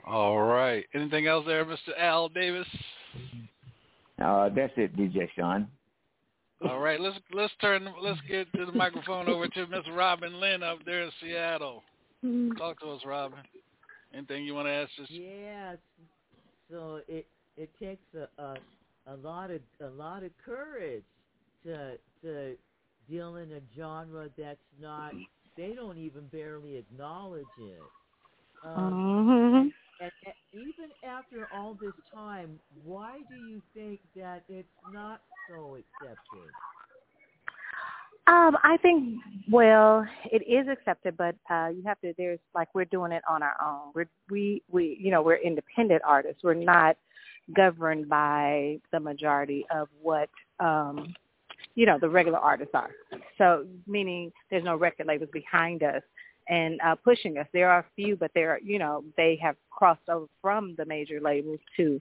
All 0.05 0.41
right. 0.41 0.85
Anything 0.93 1.27
else 1.27 1.45
there, 1.45 1.63
Mr. 1.65 1.97
Al 1.97 2.27
Davis? 2.29 2.67
Uh, 4.21 4.49
that's 4.49 4.73
it, 4.77 4.95
DJ 4.95 5.27
Sean. 5.35 5.67
All 6.67 6.79
right, 6.79 6.99
let's 6.99 7.17
let's 7.33 7.53
turn 7.59 7.87
let's 8.01 8.19
get 8.29 8.51
to 8.53 8.65
the 8.65 8.71
microphone 8.71 9.27
over 9.27 9.47
to 9.47 9.67
Miss 9.67 9.81
Robin 9.93 10.39
Lynn 10.39 10.61
up 10.61 10.79
there 10.85 11.01
in 11.01 11.11
Seattle. 11.21 11.83
Talk 12.57 12.79
to 12.81 12.91
us, 12.91 13.01
Robin. 13.05 13.39
Anything 14.13 14.45
you 14.45 14.53
want 14.53 14.67
to 14.67 14.71
ask 14.71 14.91
us? 15.01 15.07
Yeah. 15.09 15.75
So 16.69 17.01
it 17.07 17.25
it 17.57 17.71
takes 17.79 18.03
a, 18.15 18.41
a 18.41 18.57
a 19.07 19.15
lot 19.15 19.49
of 19.49 19.61
a 19.81 19.89
lot 19.89 20.23
of 20.23 20.31
courage 20.45 21.03
to 21.65 21.97
to 22.23 22.55
deal 23.09 23.37
in 23.37 23.51
a 23.53 23.61
genre 23.75 24.29
that's 24.37 24.59
not. 24.79 25.13
They 25.57 25.73
don't 25.73 25.97
even 25.97 26.27
barely 26.27 26.77
acknowledge 26.77 27.45
it. 27.59 27.81
Um, 28.63 28.93
hmm 28.93 28.97
and, 29.47 29.55
and 29.55 29.71
even 30.53 30.89
after 31.03 31.48
all 31.53 31.77
this 31.79 31.93
time, 32.13 32.60
why 32.84 33.20
do 33.29 33.36
you 33.50 33.62
think 33.74 34.00
that 34.15 34.43
it's 34.50 34.67
not 34.91 35.22
so 35.50 35.77
accepted? 35.77 36.50
Um, 38.27 38.58
I 38.63 38.77
think 38.81 39.20
well, 39.50 40.05
it 40.31 40.43
is 40.48 40.67
accepted, 40.67 41.17
but 41.17 41.36
uh 41.50 41.70
you 41.74 41.84
have 41.86 42.00
to. 42.01 42.13
There's 42.17 42.39
like 42.53 42.70
we're 42.74 42.86
doing 42.86 43.12
it 43.12 43.24
on 43.29 43.41
our 43.43 43.55
own. 43.63 43.91
We're 43.96 44.10
we 44.29 44.63
we 44.70 44.98
you 45.01 45.12
know 45.12 45.22
we're 45.22 45.36
independent 45.36 46.01
artists. 46.05 46.43
We're 46.43 46.53
not 46.53 46.98
governed 47.55 48.08
by 48.08 48.79
the 48.91 49.00
majority 49.00 49.65
of 49.74 49.88
what 50.01 50.29
um 50.60 51.13
you 51.75 51.86
know 51.86 51.98
the 52.00 52.10
regular 52.10 52.38
artists 52.39 52.74
are. 52.75 52.91
So 53.38 53.65
meaning 53.88 54.31
there's 54.50 54.63
no 54.63 54.75
record 54.75 55.08
labels 55.08 55.29
behind 55.34 55.84
us 55.84 56.03
and 56.51 56.79
uh 56.81 56.96
pushing 56.96 57.39
us. 57.39 57.48
There 57.53 57.72
are 57.72 57.79
a 57.79 57.86
few, 57.96 58.15
but 58.15 58.29
they're 58.36 58.60
you 58.63 58.77
know 58.77 59.03
they 59.17 59.39
have 59.41 59.55
crossed 59.72 60.08
over 60.08 60.27
from 60.41 60.75
the 60.77 60.86
major 60.86 61.20
labels 61.20 61.60
to 61.77 62.00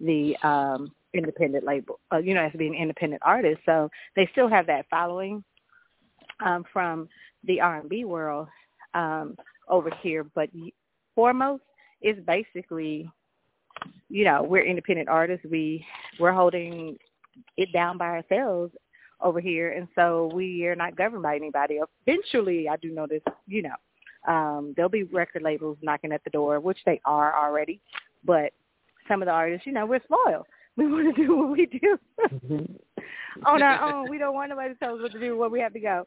the 0.00 0.36
um 0.42 0.92
independent 1.14 1.64
label. 1.64 1.98
Uh, 2.12 2.18
you 2.18 2.34
know 2.34 2.42
as 2.42 2.52
being 2.58 2.74
independent 2.74 3.22
artists, 3.24 3.62
so 3.64 3.88
they 4.16 4.28
still 4.32 4.48
have 4.48 4.66
that 4.66 4.86
following 4.90 5.42
um, 6.44 6.64
from 6.72 7.08
the 7.44 7.60
R&B 7.60 8.04
world 8.04 8.48
um, 8.94 9.36
over 9.68 9.90
here, 10.02 10.24
but 10.34 10.48
foremost 11.14 11.62
is 12.02 12.16
basically, 12.26 13.10
you 14.08 14.24
know, 14.24 14.42
we're 14.42 14.64
independent 14.64 15.08
artists. 15.08 15.46
We 15.50 15.86
we're 16.18 16.32
holding 16.32 16.98
it 17.56 17.72
down 17.72 17.96
by 17.96 18.06
ourselves 18.06 18.72
over 19.20 19.40
here, 19.40 19.72
and 19.72 19.88
so 19.94 20.30
we 20.34 20.66
are 20.66 20.76
not 20.76 20.96
governed 20.96 21.22
by 21.22 21.36
anybody. 21.36 21.78
Eventually, 22.06 22.68
I 22.68 22.76
do 22.76 22.90
notice, 22.92 23.22
you 23.46 23.62
know, 23.62 23.74
um, 24.28 24.72
there'll 24.76 24.88
be 24.88 25.04
record 25.04 25.42
labels 25.42 25.78
knocking 25.82 26.12
at 26.12 26.22
the 26.24 26.30
door, 26.30 26.60
which 26.60 26.78
they 26.86 27.00
are 27.04 27.34
already, 27.34 27.80
but 28.24 28.52
some 29.08 29.22
of 29.22 29.26
the 29.26 29.32
artists, 29.32 29.66
you 29.66 29.72
know, 29.72 29.86
we're 29.86 30.00
spoiled. 30.04 30.46
We 30.74 30.86
want 30.90 31.14
to 31.14 31.22
do 31.26 31.36
what 31.36 31.50
we 31.50 31.66
do 31.66 31.98
on 33.44 33.62
our 33.62 33.82
own. 33.92 34.08
We 34.08 34.16
don't 34.16 34.32
want 34.32 34.48
nobody 34.48 34.72
to 34.72 34.80
tell 34.80 34.94
us 34.94 35.02
what 35.02 35.12
to 35.12 35.20
do, 35.20 35.36
where 35.36 35.50
we 35.50 35.60
have 35.60 35.74
to 35.74 35.80
go 35.80 36.02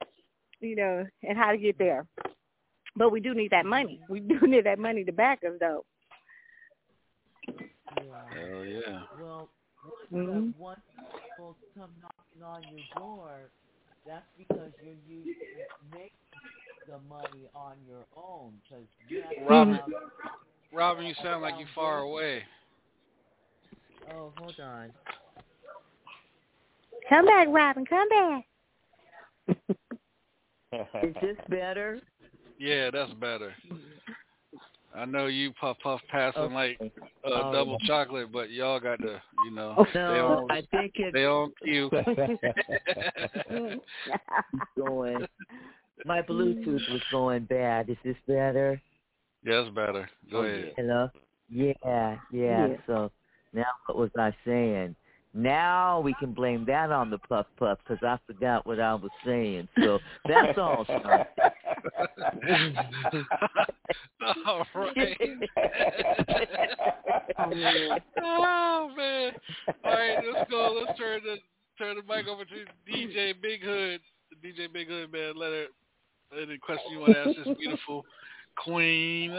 you 0.60 0.76
know, 0.76 1.06
and 1.24 1.38
how 1.38 1.52
to 1.52 1.58
get 1.58 1.78
there. 1.78 2.06
But 2.96 3.12
we 3.12 3.20
do 3.20 3.34
need 3.34 3.52
that 3.52 3.66
money. 3.66 4.00
We 4.08 4.20
do 4.20 4.40
need 4.42 4.66
that 4.66 4.80
money 4.80 5.04
to 5.04 5.12
back 5.12 5.42
us, 5.46 5.54
though. 5.60 5.86
Yeah. 7.48 8.04
Hell 8.34 8.66
yeah. 8.66 9.02
Well, 9.20 9.50
Mhm. 10.12 10.56
once 10.58 10.80
people 11.14 11.56
come 11.78 11.92
knocking 12.02 12.44
on 12.44 12.64
your 12.74 12.84
door, 12.96 13.52
that's 14.06 14.26
because 14.38 14.72
you're 14.82 14.94
used 15.08 15.40
to 15.40 15.96
make 15.96 16.14
the 16.88 17.00
money 17.10 17.48
on 17.56 17.74
your 17.88 18.06
own. 18.18 18.54
Because 18.68 18.86
you 19.10 19.24
Robin, 19.50 19.76
have- 19.76 19.86
Robin, 20.74 21.06
you 21.06 21.14
sound 21.24 21.42
like 21.42 21.56
you're 21.58 21.68
far 21.76 22.00
away. 22.00 22.44
Oh, 24.14 24.32
hold 24.38 24.60
on. 24.62 24.92
Come 27.10 27.26
back, 27.26 27.48
Robin. 27.50 27.86
Come 27.86 28.08
back. 28.10 28.46
Is 31.04 31.16
this 31.22 31.38
better? 31.50 32.00
Yeah, 32.60 32.90
that's 32.92 33.12
better. 33.14 33.54
I 34.96 35.06
know 35.06 35.28
you 35.28 35.52
puff 35.60 35.78
puff 35.84 36.00
passing 36.10 36.54
like 36.54 36.80
uh, 36.82 36.88
Oh. 37.26 37.52
double 37.54 37.78
chocolate, 37.80 38.32
but 38.32 38.50
y'all 38.50 38.80
got 38.80 39.00
to, 39.02 39.22
you 39.46 39.52
know, 39.52 39.86
they 39.94 40.00
No, 40.00 40.48
on 40.50 40.52
I 40.52 40.62
think 40.72 40.94
it's 40.96 41.14
they 41.14 41.26
on 41.26 41.52
cue. 41.64 41.90
going. 44.78 45.26
My 46.04 46.22
Bluetooth 46.22 46.92
was 46.92 47.02
mm. 47.02 47.12
going 47.12 47.46
bad. 47.46 47.90
Is 47.90 47.98
this 48.04 48.18
better? 48.28 48.82
yeah, 49.44 49.62
it's 49.62 49.74
better. 49.76 50.10
Go 50.30 50.40
oh, 50.40 50.44
ahead. 50.44 50.74
Hello? 50.76 51.10
Yeah, 51.50 51.74
yeah. 51.84 52.18
Yeah. 52.32 52.68
So 52.88 53.12
now 53.54 53.66
what 53.86 53.98
was 53.98 54.10
I 54.18 54.36
saying? 54.46 54.96
Now 55.34 56.00
we 56.00 56.14
can 56.14 56.34
blame 56.34 56.66
that 56.66 56.92
on 56.92 57.10
the 57.10 57.18
puff 57.18 57.46
puff 57.58 57.78
because 57.86 58.02
I 58.04 58.18
forgot 58.26 58.66
what 58.66 58.80
I 58.80 58.96
was 58.96 59.12
saying. 59.26 59.68
So 59.84 60.00
that's 60.28 60.58
all. 60.58 60.86
son. 60.88 61.02
All 64.46 64.66
right. 64.76 65.18
oh 68.24 68.90
man. 68.96 69.34
All 69.84 69.92
right, 69.92 70.18
let's 70.34 70.50
go. 70.50 70.84
Let's 70.86 70.98
turn 70.98 71.22
the 71.24 71.36
turn 71.78 71.98
the 71.98 72.04
mic 72.04 72.28
over 72.28 72.46
to 72.46 72.66
DJ 72.90 73.34
Big 73.42 73.62
Hood. 73.62 74.00
DJ 74.44 74.72
Big 74.72 74.88
Hood, 74.88 75.12
man. 75.12 75.34
Let 75.36 75.52
her 75.52 75.66
any 76.34 76.58
question 76.58 76.92
you 76.92 77.00
want 77.00 77.14
to 77.14 77.20
ask 77.20 77.36
this 77.38 77.58
beautiful 77.58 78.06
queen. 78.58 79.32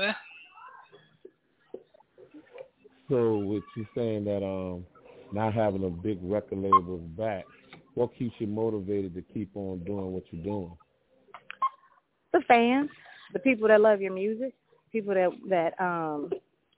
So 3.09 3.39
with 3.39 3.63
you 3.77 3.87
saying 3.95 4.25
that 4.25 4.45
um 4.45 4.85
not 5.33 5.55
having 5.55 5.85
a 5.85 5.91
big 5.91 6.19
record 6.23 6.59
label 6.59 6.99
back, 7.17 7.45
what 7.95 8.17
keeps 8.17 8.35
you 8.39 8.47
motivated 8.47 9.15
to 9.15 9.23
keep 9.23 9.51
on 9.55 9.81
doing 9.85 10.13
what 10.13 10.25
you're 10.31 10.45
doing? 10.45 10.77
the 12.37 12.45
fans, 12.47 12.91
the 13.33 13.39
people 13.39 13.69
that 13.69 13.81
love 13.81 14.01
your 14.01 14.13
music, 14.13 14.53
people 14.93 15.15
that 15.15 15.31
that 15.49 15.81
um, 15.83 16.31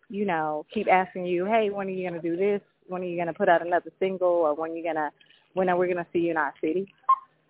you 0.08 0.24
know, 0.24 0.64
keep 0.72 0.88
asking 0.88 1.26
you, 1.26 1.44
hey, 1.44 1.70
when 1.70 1.86
are 1.88 1.90
you 1.90 2.08
gonna 2.08 2.22
do 2.22 2.36
this? 2.36 2.60
When 2.86 3.02
are 3.02 3.06
you 3.06 3.18
gonna 3.18 3.34
put 3.34 3.48
out 3.48 3.66
another 3.66 3.90
single? 3.98 4.28
Or 4.28 4.54
when 4.54 4.74
you 4.74 4.82
gonna 4.82 5.10
when 5.54 5.68
are 5.68 5.76
we 5.76 5.88
gonna 5.88 6.06
see 6.12 6.20
you 6.20 6.30
in 6.30 6.36
our 6.36 6.54
city? 6.60 6.92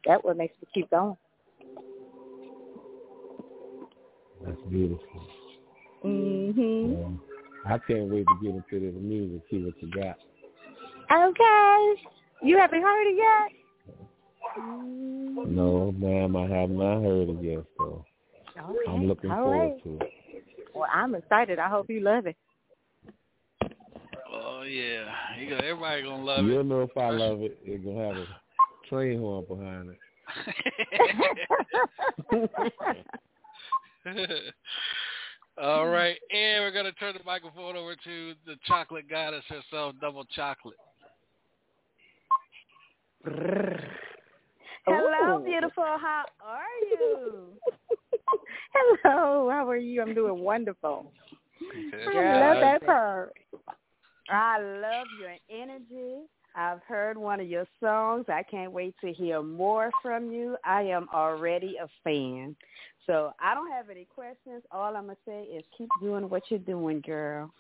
That 0.07 0.25
what 0.25 0.37
makes 0.37 0.55
me 0.61 0.69
keep 0.73 0.91
going. 0.91 1.17
That's 4.45 4.61
beautiful. 4.71 5.29
Mhm. 6.05 7.05
Um, 7.05 7.21
I 7.65 7.79
can't 7.79 8.09
wait 8.09 8.27
to 8.27 8.35
get 8.43 8.55
into 8.55 8.81
this 8.81 8.95
music, 8.95 9.43
see 9.51 9.65
what 9.65 9.83
you 9.83 9.89
got. 9.89 10.19
Okay. 11.11 12.03
You 12.43 12.57
haven't 12.57 12.83
heard 12.83 13.07
it 13.09 13.17
yet? 13.17 13.53
No, 15.47 15.93
ma'am, 15.99 16.37
I 16.37 16.47
have 16.47 16.71
not 16.71 17.03
heard 17.03 17.29
it 17.29 17.43
yet, 17.43 17.65
so 17.77 18.05
Okay. 18.57 18.91
I'm 18.91 19.07
looking 19.07 19.31
All 19.31 19.43
forward 19.43 19.73
right. 19.73 19.83
to 19.85 19.99
it. 20.01 20.13
Well, 20.75 20.89
I'm 20.93 21.15
excited. 21.15 21.59
I 21.59 21.69
hope 21.69 21.91
you 21.91 22.01
love 22.01 22.27
it. 22.27 22.37
Oh 24.31 24.63
yeah, 24.63 25.13
you 25.39 25.49
got 25.49 25.65
everybody 25.65 26.03
gonna 26.03 26.25
love 26.25 26.45
it. 26.45 26.49
You'll 26.49 26.65
know 26.65 26.83
if 26.83 26.97
I 26.97 27.11
love 27.11 27.43
it. 27.43 27.59
It's 27.65 27.85
gonna 27.85 28.07
have 28.07 28.17
a 28.17 28.27
train 28.89 29.19
horn 29.19 29.45
behind 29.49 29.91
it. 29.91 29.99
All 35.61 35.87
right, 35.87 36.17
and 36.31 36.63
we're 36.63 36.71
gonna 36.71 36.93
turn 36.93 37.15
the 37.19 37.25
microphone 37.25 37.77
over 37.77 37.97
to 37.97 38.35
the 38.47 38.55
chocolate 38.67 39.11
goddess 39.11 39.43
herself, 39.49 39.95
Double 40.01 40.25
Chocolate. 40.27 40.77
Hello, 44.87 45.41
Ooh. 45.41 45.45
beautiful. 45.45 45.83
How 45.85 46.25
are 46.41 46.63
you? 46.91 47.49
Hello, 49.05 49.51
how 49.51 49.69
are 49.69 49.77
you? 49.77 50.01
I'm 50.01 50.15
doing 50.15 50.39
wonderful. 50.39 51.11
I 52.07 52.13
Girl. 52.13 52.41
love 52.41 52.61
that 52.61 52.87
part. 52.87 53.35
I 54.31 54.61
love 54.61 55.07
your 55.21 55.35
energy. 55.51 56.27
I've 56.55 56.83
heard 56.87 57.17
one 57.17 57.41
of 57.41 57.49
your 57.49 57.67
songs. 57.81 58.27
I 58.29 58.43
can't 58.43 58.73
wait 58.73 58.95
to 59.01 59.13
hear 59.13 59.43
more 59.43 59.91
from 60.03 60.31
you. 60.31 60.57
I 60.65 60.83
am 60.83 61.09
already 61.13 61.77
a 61.83 61.89
fan. 62.03 62.57
So 63.09 63.33
I 63.41 63.55
don't 63.55 63.71
have 63.71 63.89
any 63.89 64.07
questions. 64.15 64.63
All 64.71 64.95
I'm 64.95 65.07
going 65.07 65.17
to 65.17 65.23
say 65.27 65.43
is 65.45 65.65
keep 65.77 65.89
doing 66.01 66.29
what 66.29 66.43
you're 66.51 66.59
doing, 66.59 67.01
girl. 67.01 67.51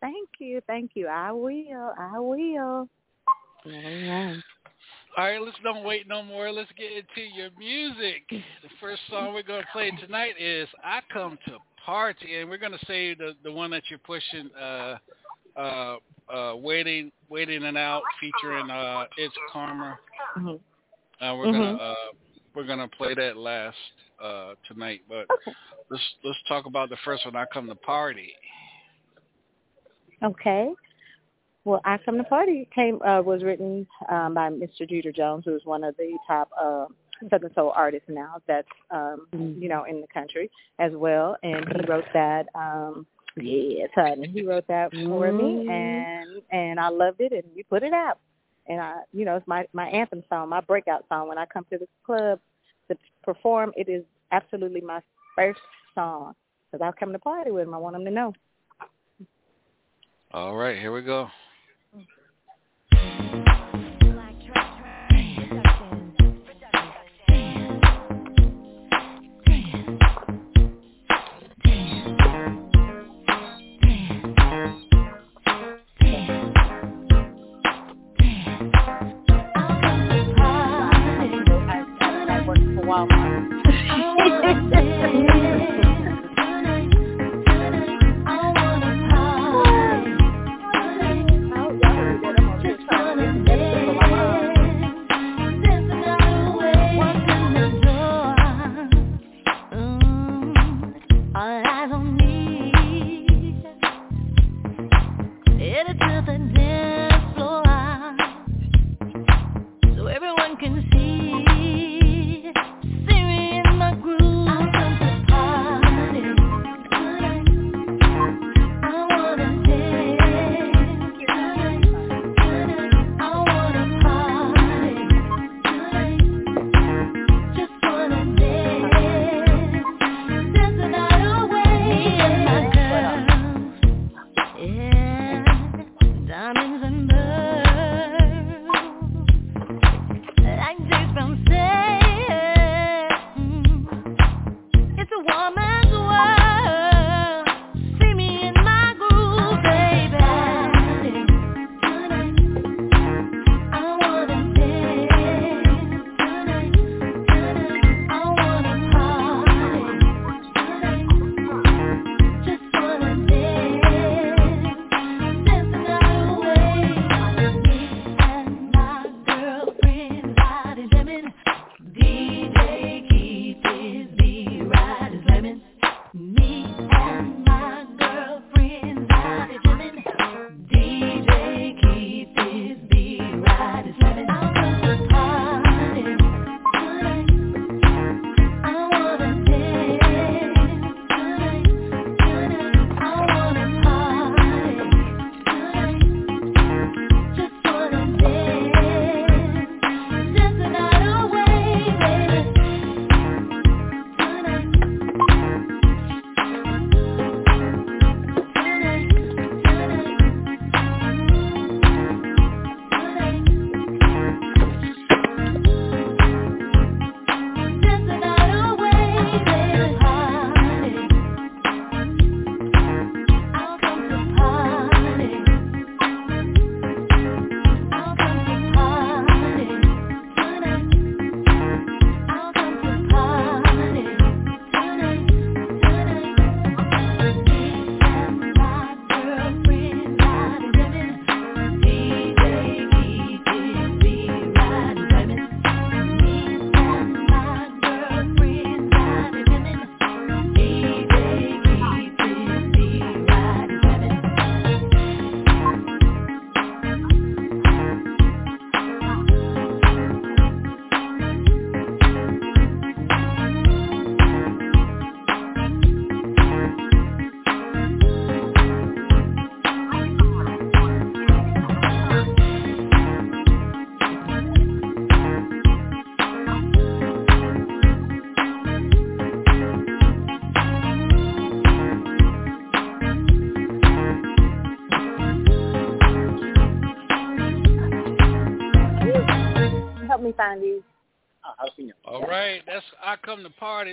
Thank 0.00 0.28
you, 0.38 0.60
thank 0.66 0.92
you. 0.94 1.06
I 1.06 1.32
will, 1.32 1.92
I 1.98 2.18
will. 2.18 2.36
All 2.46 2.88
right. 3.66 4.36
All 5.16 5.24
right, 5.24 5.40
let's 5.40 5.56
don't 5.62 5.84
wait 5.84 6.08
no 6.08 6.22
more. 6.22 6.50
Let's 6.50 6.70
get 6.76 6.90
into 6.90 7.28
your 7.34 7.50
music. 7.56 8.24
The 8.28 8.68
first 8.80 9.00
song 9.08 9.32
we're 9.32 9.44
gonna 9.44 9.62
play 9.72 9.92
tonight 10.00 10.34
is 10.40 10.68
"I 10.82 11.00
Come 11.12 11.38
to 11.46 11.58
Party," 11.84 12.40
and 12.40 12.50
we're 12.50 12.58
gonna 12.58 12.78
say 12.86 13.14
the 13.14 13.36
the 13.44 13.52
one 13.52 13.70
that 13.70 13.84
you're 13.88 14.00
pushing, 14.00 14.50
uh, 14.60 14.98
uh, 15.56 15.96
uh, 16.28 16.56
"Waiting, 16.56 17.12
Waiting 17.28 17.62
and 17.62 17.78
Out," 17.78 18.02
featuring 18.20 18.68
uh, 18.70 19.04
"It's 19.16 19.34
Karma." 19.52 19.96
Mhm. 20.36 20.60
Uh, 21.20 21.36
we're 21.38 21.52
gonna 21.52 21.76
uh, 21.76 21.94
we're 22.54 22.66
gonna 22.66 22.88
play 22.88 23.14
that 23.14 23.36
last 23.36 23.76
uh, 24.22 24.54
tonight, 24.68 25.00
but 25.08 25.26
let's 25.90 26.02
let's 26.22 26.38
talk 26.48 26.66
about 26.66 26.88
the 26.90 26.96
first 27.04 27.24
one. 27.24 27.36
"I 27.36 27.46
Come 27.52 27.68
to 27.68 27.74
Party." 27.74 28.32
Okay. 30.22 30.70
Well, 31.64 31.80
I 31.84 31.98
Come 32.04 32.18
to 32.18 32.24
Party 32.24 32.68
came 32.74 33.00
uh, 33.02 33.22
was 33.22 33.42
written 33.42 33.86
um, 34.10 34.34
by 34.34 34.50
Mr. 34.50 34.88
Jeter 34.88 35.12
Jones, 35.12 35.44
who 35.46 35.54
is 35.56 35.64
one 35.64 35.82
of 35.82 35.96
the 35.96 36.16
top 36.26 36.50
uh, 36.60 36.86
Southern 37.30 37.52
Soul 37.54 37.72
artists 37.74 38.08
now 38.08 38.36
that's 38.46 38.68
um, 38.90 39.26
you 39.32 39.68
know 39.68 39.84
in 39.84 40.00
the 40.00 40.06
country 40.12 40.50
as 40.78 40.92
well, 40.94 41.36
and 41.42 41.66
he 41.66 41.86
wrote 41.88 42.04
that. 42.14 42.46
Um, 42.54 43.06
yes, 43.36 43.88
honey, 43.94 44.28
he 44.28 44.42
wrote 44.42 44.66
that 44.68 44.92
for 44.92 45.32
me, 45.32 45.66
and 45.68 46.42
and 46.50 46.78
I 46.78 46.88
loved 46.88 47.20
it, 47.20 47.32
and 47.32 47.44
we 47.54 47.62
put 47.64 47.82
it 47.82 47.92
out. 47.92 48.18
And 48.66 48.80
I, 48.80 49.00
you 49.12 49.24
know, 49.24 49.36
it's 49.36 49.46
my 49.46 49.66
my 49.72 49.88
anthem 49.88 50.22
song, 50.28 50.48
my 50.48 50.60
breakout 50.60 51.04
song. 51.08 51.28
When 51.28 51.38
I 51.38 51.46
come 51.46 51.66
to 51.70 51.78
the 51.78 51.88
club 52.04 52.38
to 52.88 52.96
perform, 53.22 53.72
it 53.76 53.88
is 53.88 54.04
absolutely 54.32 54.80
my 54.80 55.00
first 55.36 55.60
song 55.94 56.34
because 56.70 56.84
I 56.84 56.98
come 56.98 57.12
to 57.12 57.18
party 57.18 57.50
with 57.50 57.66
them. 57.66 57.74
I 57.74 57.78
want 57.78 57.94
them 57.94 58.04
to 58.04 58.10
know. 58.10 58.32
All 60.32 60.56
right, 60.56 60.78
here 60.78 60.92
we 60.92 61.02
go. 61.02 61.28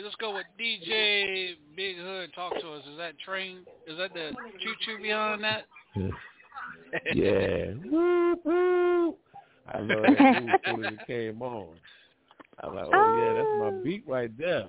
To. 0.02 0.06
Let's 0.06 0.16
go 0.18 0.36
with 0.36 0.46
DJ 0.60 1.56
Big 1.76 1.98
Hood. 1.98 2.32
Talk 2.34 2.54
to 2.60 2.72
us. 2.72 2.84
Is 2.90 2.98
that 2.98 3.20
train? 3.20 3.60
Is 3.88 3.98
that 3.98 4.14
the 4.14 4.32
choo 4.62 4.74
choo 4.86 5.02
behind 5.02 5.44
that? 5.44 5.66
yeah. 7.16 7.74
Woo, 7.90 8.36
woo. 8.44 9.16
I 9.74 9.80
love 9.80 10.04
that 10.18 10.42
move 10.42 10.50
before 10.66 10.86
it 10.86 11.08
came 11.08 11.42
on. 11.42 11.76
I'm 12.64 12.76
like, 12.76 12.86
oh 12.94 13.18
yeah, 13.18 13.34
that's 13.34 13.48
my 13.60 13.80
oh. 13.80 13.82
beat 13.84 14.04
right 14.08 14.38
there. 14.38 14.68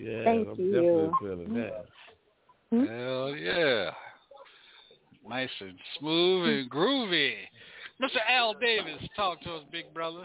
Yeah, 0.00 0.24
Thank 0.24 0.48
I'm 0.48 0.54
you. 0.58 0.72
definitely 0.72 1.10
feeling 1.20 1.54
that. 1.54 1.86
Mm-hmm. 2.72 2.86
Hell 2.86 3.36
yeah. 3.36 3.90
Nice 5.28 5.50
and 5.60 5.78
smooth 5.98 6.48
and 6.48 6.70
groovy. 6.70 7.32
Mr. 8.00 8.18
Al 8.28 8.54
Davis, 8.54 9.02
talk 9.14 9.42
to 9.42 9.54
us, 9.54 9.62
big 9.70 9.92
brother. 9.92 10.24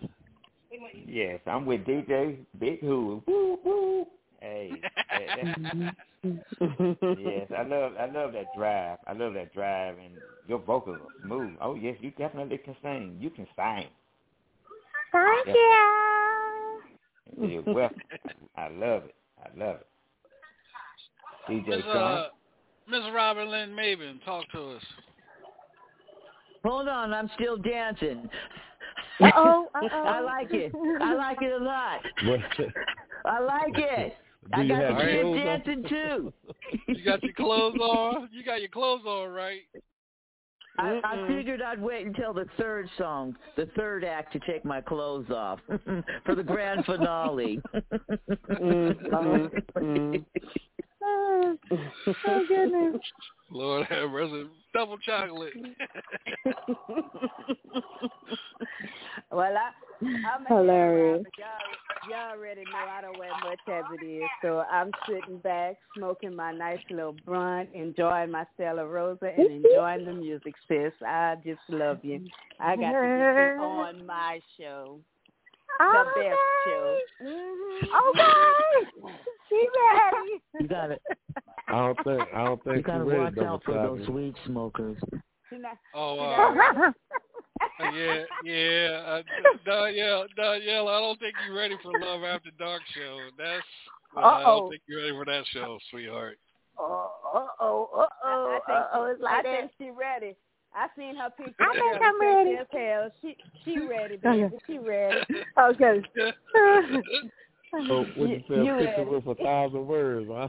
Yes, 1.08 1.40
I'm 1.48 1.66
with 1.66 1.86
DJ 1.86 2.38
Big 2.60 2.80
Who. 2.82 3.24
Woo 3.28 3.60
woo. 3.64 4.06
Hey. 4.42 4.82
that- 5.12 5.58
that- 5.58 5.96
yes, 7.20 7.48
I 7.56 7.62
love 7.64 7.94
I 8.00 8.06
love 8.08 8.34
that 8.34 8.48
drive. 8.58 8.98
I 9.06 9.14
love 9.14 9.34
that 9.36 9.54
drive 9.54 9.98
and 10.00 10.16
your 10.48 10.60
vocals 10.60 10.98
are 11.02 11.22
smooth. 11.24 11.56
Oh 11.62 11.76
yes, 11.76 11.96
you 12.02 12.12
definitely 12.12 12.58
can 12.58 12.76
sing. 12.82 13.18
You 13.20 13.30
can 13.30 13.46
sing. 13.56 13.88
Thank 15.12 15.48
Yep. 15.48 15.56
you. 15.56 17.48
You're 17.48 17.62
welcome. 17.74 18.02
I 18.58 18.68
love 18.70 19.04
it. 19.06 19.16
I 19.40 19.50
love 19.58 19.78
it. 19.82 19.88
DJ 21.52 21.68
Miss 21.68 21.84
Sean. 21.84 21.96
uh, 21.96 22.28
Miss 22.88 23.02
Robin 23.14 23.50
Lynn 23.50 23.70
Maven, 23.72 24.24
talk 24.26 24.50
to 24.52 24.72
us. 24.78 24.84
Hold 26.64 26.88
on, 26.88 27.14
I'm 27.14 27.30
still 27.36 27.58
dancing. 27.58 28.28
Uh-oh, 29.22 29.68
uh-oh. 29.76 30.04
I 30.04 30.20
like 30.22 30.52
it. 30.52 30.72
I 31.02 31.14
like 31.14 31.38
it 31.42 31.62
a 31.62 31.64
lot. 31.64 32.02
I 33.26 33.40
like 33.40 33.78
it. 33.78 34.14
Do 34.56 34.62
I 34.62 34.68
got 34.68 34.98
the 35.00 35.06
kids 35.06 35.22
clothes 35.22 35.40
on? 35.40 35.46
dancing 35.46 35.84
too. 35.90 36.34
You 36.88 37.04
got 37.04 37.24
your 37.24 37.34
clothes 37.34 37.78
on. 37.82 38.30
You 38.32 38.44
got 38.46 38.62
your 38.62 38.70
clothes 38.70 39.02
on, 39.06 39.30
right? 39.30 39.62
I, 40.78 41.00
I 41.04 41.28
figured 41.28 41.62
I'd 41.62 41.82
wait 41.82 42.06
until 42.06 42.34
the 42.34 42.46
third 42.58 42.90
song, 42.98 43.36
the 43.56 43.68
third 43.78 44.04
act, 44.04 44.34
to 44.34 44.40
take 44.40 44.66
my 44.66 44.82
clothes 44.82 45.30
off 45.30 45.60
for 46.26 46.36
the 46.36 46.44
grand 46.44 46.86
finale. 46.86 47.62
Mm-hmm. 48.52 49.80
Mm-hmm. 49.80 50.16
Oh 51.06 52.46
goodness. 52.48 53.02
Lord 53.52 53.86
have 53.88 54.10
mercy. 54.10 54.48
Double 54.74 54.98
chocolate. 54.98 55.54
well, 59.32 59.54
I, 59.56 59.72
I'm 60.02 60.46
Hilarious. 60.48 61.24
Y'all, 61.38 61.48
y'all 62.10 62.32
already 62.32 62.64
know 62.64 62.86
I 62.92 63.02
don't 63.02 63.18
wear 63.20 63.30
much 63.44 63.60
as 63.72 63.84
it 64.02 64.06
is, 64.06 64.30
so 64.42 64.64
I'm 64.72 64.92
sitting 65.08 65.38
back, 65.38 65.78
smoking 65.96 66.36
my 66.36 66.52
nice 66.52 66.80
little 66.90 67.16
blunt, 67.26 67.70
enjoying 67.74 68.32
my 68.32 68.46
Stella 68.56 68.86
Rosa, 68.86 69.32
and 69.38 69.66
enjoying 69.66 70.06
the 70.06 70.14
music, 70.14 70.56
sis. 70.68 70.92
I 71.06 71.36
just 71.46 71.62
love 71.70 72.00
you. 72.04 72.26
I 72.60 72.76
got 72.76 72.92
to 72.92 72.98
get 72.98 72.98
you 72.98 73.62
on 73.64 74.06
my 74.06 74.40
show, 74.60 75.00
the 75.80 76.06
best 76.16 76.38
show. 76.66 76.98
Okay. 78.10 79.16
She 79.48 79.56
ready. 79.56 80.42
You 80.60 80.68
got 80.68 80.88
to 80.88 80.98
I 81.68 81.72
don't 81.72 82.04
think 82.04 82.30
I 82.34 82.46
don't 82.46 82.64
think 82.64 82.66
You 82.66 82.74
think 82.74 82.86
got 82.88 82.98
to 82.98 83.04
ready, 83.04 83.36
watch 83.36 83.46
out 83.46 83.64
for 83.64 83.74
those 83.74 84.00
chocolate. 84.00 84.14
weed 84.14 84.36
smokers. 84.48 84.98
Oh, 85.94 86.16
you 86.16 86.22
uh, 86.22 86.54
know, 86.54 86.94
yeah, 87.94 88.24
yeah. 88.44 88.90
Uh, 89.06 89.22
Donyale, 89.68 90.26
Donyale, 90.38 90.88
I 90.90 91.00
don't 91.00 91.20
think 91.20 91.36
you're 91.48 91.56
ready 91.56 91.76
for 91.84 91.92
Love 92.00 92.24
After 92.24 92.50
Dark 92.58 92.82
show. 92.96 93.20
That's 93.38 93.64
uh, 94.18 94.20
I 94.22 94.44
don't 94.44 94.70
think 94.72 94.82
you're 94.88 95.02
ready 95.02 95.12
for 95.14 95.26
that 95.26 95.44
show, 95.54 95.78
sweetheart. 95.92 96.38
Oh, 96.78 97.12
uh-oh, 97.34 97.90
uh-oh, 97.96 98.48
I 98.50 98.60
think, 98.66 98.78
uh-oh. 98.78 99.04
It's 99.12 99.22
like 99.22 99.34
I 99.34 99.44
that. 99.44 99.60
think 99.60 99.72
she 99.78 99.90
ready. 99.92 100.36
I 100.76 100.88
seen 100.98 101.16
her 101.16 101.30
picture. 101.30 101.56
I 101.60 101.72
think 101.74 102.00
Girl, 102.00 102.04
I'm 102.04 102.22
ready. 102.22 102.58
sexy 102.58 102.78
As 102.78 102.90
hell. 102.90 103.12
She 103.22 103.38
she 103.64 103.80
ready, 103.88 104.18
baby. 104.18 104.50
She 104.68 104.78
ready. 104.78 105.22
Okay. 105.58 106.02
Oh, 107.78 108.06
what 108.16 108.30
you 108.30 108.36
You- 108.36 108.44
say? 108.48 108.56
you 108.64 108.74
A 108.76 108.78
picture 108.86 109.04
with 109.04 109.28
a 109.28 109.36
thousand 109.44 109.86
words, 109.88 110.28
huh? 110.30 110.48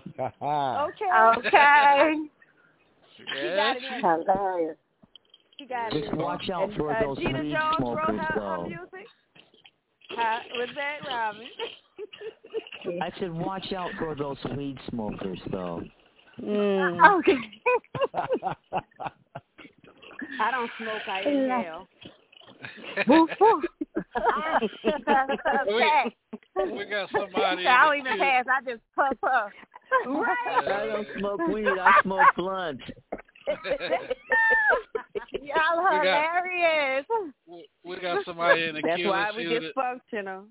Okay. 0.86 1.10
Okay. 1.38 2.14
She 3.16 3.24
got 3.24 3.76
it 3.76 3.82
in. 3.82 4.00
Hilarious. 4.00 4.76
She 5.58 5.66
got 5.66 5.92
it 5.92 6.02
Just 6.02 6.14
watch 6.14 6.48
out 6.50 6.68
And, 6.68 6.76
for 6.76 6.94
uh, 6.94 7.00
those 7.02 7.18
Gina 7.18 7.40
weed 7.42 7.50
Jones 7.52 7.76
wrote 7.80 7.98
smokers, 8.06 8.20
her, 8.28 8.40
her 8.40 8.56
though. 8.56 8.62
music. 8.68 9.06
Huh? 10.10 10.38
Was 10.54 10.68
that 10.76 11.08
Robin? 11.08 13.02
I 13.02 13.10
said, 13.18 13.32
watch 13.32 13.72
out 13.72 13.90
for 13.98 14.14
those 14.14 14.36
weed 14.56 14.78
smokers, 14.90 15.40
though. 15.50 15.82
Mm. 16.40 17.18
Okay. 17.18 17.38
I 20.40 20.50
don't 20.50 20.70
smoke. 20.78 21.02
I 21.08 21.20
inhale. 21.22 21.88
Woof, 23.08 23.30
woof. 23.40 23.64
we, 25.66 26.72
we 26.72 26.84
got 26.86 27.10
somebody. 27.12 27.66
I 27.66 27.84
don't 27.84 27.96
even 27.98 28.12
queue. 28.12 28.20
pass. 28.20 28.44
I 28.50 28.62
just 28.64 28.82
puff 28.94 29.12
puff. 29.20 29.50
I 30.06 30.86
don't 30.86 31.06
smoke 31.18 31.40
weed. 31.48 31.66
I 31.68 32.00
smoke 32.02 32.26
blunt. 32.36 32.80
Y'all 35.32 35.78
We 35.82 36.04
got- 36.04 36.44
hilarious. 36.44 37.06
We- 37.46 37.68
We 37.84 37.96
got 38.00 38.24
somebody 38.24 38.64
in 38.64 38.74
the 38.74 38.80
That's 38.82 38.96
queue. 38.96 39.06
That's 39.12 39.12
why 39.12 39.24
Let's 39.26 39.36
we 39.36 39.44
see 39.44 39.54
who 39.54 39.60
the- 39.60 39.72
dysfunctional. 40.16 40.44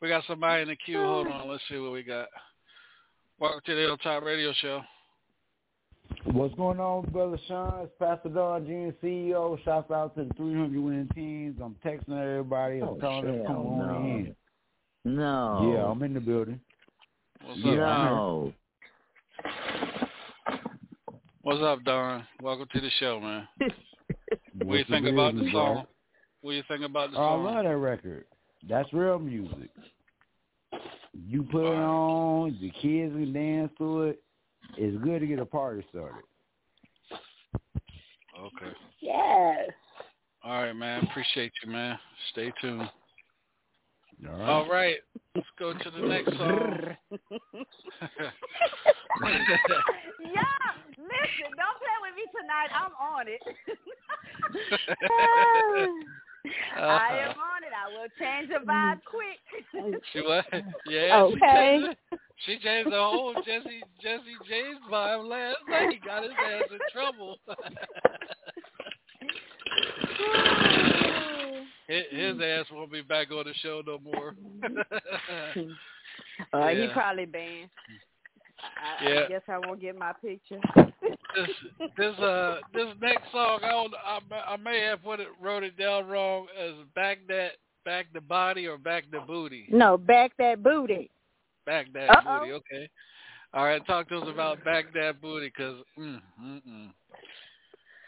we 0.00 0.08
got 0.08 0.24
somebody 0.26 0.62
in 0.62 0.68
the 0.68 0.76
queue. 0.76 0.98
Hold 1.02 1.26
on. 1.32 1.48
Let's 1.48 1.62
see 1.68 1.78
what 1.78 1.92
we 1.92 2.02
got. 2.02 2.28
Welcome 3.38 3.60
to 3.66 3.74
the 3.74 3.80
Hilltop 3.82 4.22
Radio 4.22 4.52
Show. 4.60 4.80
What's 6.32 6.54
going 6.56 6.80
on, 6.80 7.04
brother 7.12 7.38
Sean? 7.46 7.82
It's 7.84 7.92
Pastor 8.00 8.28
Don 8.28 8.66
Jr. 8.66 9.06
CEO. 9.06 9.62
Shouts 9.64 9.90
out 9.92 10.16
to 10.16 10.24
the 10.24 10.34
300 10.34 10.78
winning 10.82 11.08
teams. 11.14 11.56
I'm 11.62 11.76
texting 11.84 12.20
everybody. 12.20 12.80
I'm 12.80 12.88
Oh, 12.88 12.98
telling 13.00 13.24
them 13.26 13.36
hell 13.38 13.46
come 13.46 13.56
oh, 13.56 13.68
on 13.68 13.78
no. 13.78 13.96
in. 14.08 14.36
No. 15.04 15.72
Yeah, 15.72 15.84
I'm 15.86 16.02
in 16.02 16.14
the 16.14 16.20
building. 16.20 16.60
What's 17.44 17.60
Yeah, 17.60 17.72
up? 17.88 18.10
No. 18.10 18.52
What's 21.42 21.62
up, 21.62 21.84
Don? 21.84 22.26
Welcome 22.42 22.66
to 22.72 22.80
the 22.80 22.90
show, 22.98 23.20
man. 23.20 23.48
What 24.64 24.72
do 24.72 24.78
you 24.78 24.84
think 24.88 25.06
about 25.06 25.34
the 25.34 25.42
oh, 25.42 25.52
song? 25.52 25.74
bro? 25.74 25.86
What 26.40 26.50
do 26.52 26.56
you 26.56 26.62
think 26.66 26.82
about 26.82 27.10
the 27.10 27.16
song? 27.16 27.46
I 27.46 27.52
love 27.52 27.64
that 27.64 27.76
record. 27.76 28.24
That's 28.68 28.90
real 28.92 29.18
music. 29.18 29.70
You 31.28 31.42
put 31.44 31.66
it 31.66 31.76
on, 31.76 32.58
the 32.60 32.70
kids 32.70 33.12
can 33.12 33.32
dance 33.32 33.70
to 33.78 34.02
it. 34.04 34.22
It's 34.76 35.02
good 35.02 35.20
to 35.20 35.26
get 35.26 35.38
a 35.38 35.46
party 35.46 35.84
started. 35.90 36.22
Okay. 38.38 38.72
Yes. 39.00 39.70
All 40.44 40.62
right, 40.62 40.72
man. 40.72 41.06
Appreciate 41.10 41.52
you, 41.64 41.70
man. 41.72 41.98
Stay 42.32 42.52
tuned. 42.60 42.88
All 44.28 44.38
right. 44.38 44.48
All 44.48 44.68
right. 44.68 44.96
Let's 45.34 45.46
go 45.58 45.72
to 45.72 45.90
the 45.90 46.00
next 46.06 46.32
song. 46.36 46.96
yeah, 47.10 47.20
listen, 50.96 51.50
don't 51.56 51.78
play 51.78 51.96
with 52.02 52.14
me 52.16 52.24
tonight. 52.32 52.70
I'm 52.74 52.94
on 53.00 53.26
it. 53.28 53.42
I 56.76 57.18
am 57.22 57.30
on 57.30 57.62
it. 57.62 57.72
I 57.74 57.88
will 57.92 58.08
change 58.18 58.48
the 58.48 58.60
vibe 58.66 59.00
quick. 59.04 59.38
She 60.12 60.20
was, 60.22 60.44
Yeah. 60.86 61.22
Okay. 61.22 61.34
She 61.38 61.40
changed, 61.40 61.98
she 62.44 62.58
changed 62.58 62.92
the 62.92 62.98
whole 62.98 63.34
Jesse 63.34 63.82
Jesse 64.02 64.36
James 64.48 64.78
vibe 64.90 65.28
last 65.28 65.58
night. 65.68 65.92
He 65.92 65.98
got 66.06 66.22
his 66.22 66.32
ass 66.32 66.70
in 66.70 66.78
trouble. 66.92 67.38
his, 71.88 72.04
his 72.10 72.40
ass 72.42 72.66
won't 72.72 72.92
be 72.92 73.02
back 73.02 73.30
on 73.30 73.44
the 73.44 73.54
show 73.62 73.82
no 73.86 73.98
more. 73.98 74.34
Uh, 76.52 76.68
he 76.68 76.88
probably 76.92 77.26
banned. 77.26 77.70
I, 78.58 79.04
I, 79.04 79.08
Yeah. 79.08 79.20
I 79.24 79.28
guess 79.28 79.42
I 79.48 79.58
won't 79.58 79.80
get 79.80 79.96
my 79.98 80.12
picture. 80.14 80.60
this 81.34 81.50
this 81.96 82.18
uh 82.18 82.58
this 82.72 82.86
next 83.00 83.30
song 83.32 83.60
I 83.62 83.68
don't 83.70 83.92
I, 83.94 84.18
may- 84.30 84.36
I 84.36 84.56
may 84.56 84.80
have 84.82 85.02
put 85.02 85.20
it 85.20 85.28
wrote 85.40 85.62
it 85.62 85.76
down 85.78 86.06
wrong 86.06 86.46
as 86.58 86.72
back 86.94 87.18
that 87.28 87.52
back 87.84 88.06
the 88.14 88.20
body 88.20 88.66
or 88.66 88.78
back 88.78 89.04
the 89.10 89.20
booty 89.20 89.66
No, 89.70 89.96
back 89.98 90.32
that 90.38 90.62
booty. 90.62 91.10
back 91.66 91.92
that 91.92 92.10
Uh-oh. 92.10 92.38
booty 92.40 92.52
okay 92.52 92.88
all 93.52 93.64
right 93.64 93.84
talk 93.86 94.08
to 94.08 94.18
us 94.18 94.28
about 94.28 94.64
back 94.64 94.86
that 94.94 95.20
booty 95.20 95.48
because 95.54 95.76
mm, 95.98 96.20
mm, 96.42 96.62
mm. 96.66 96.90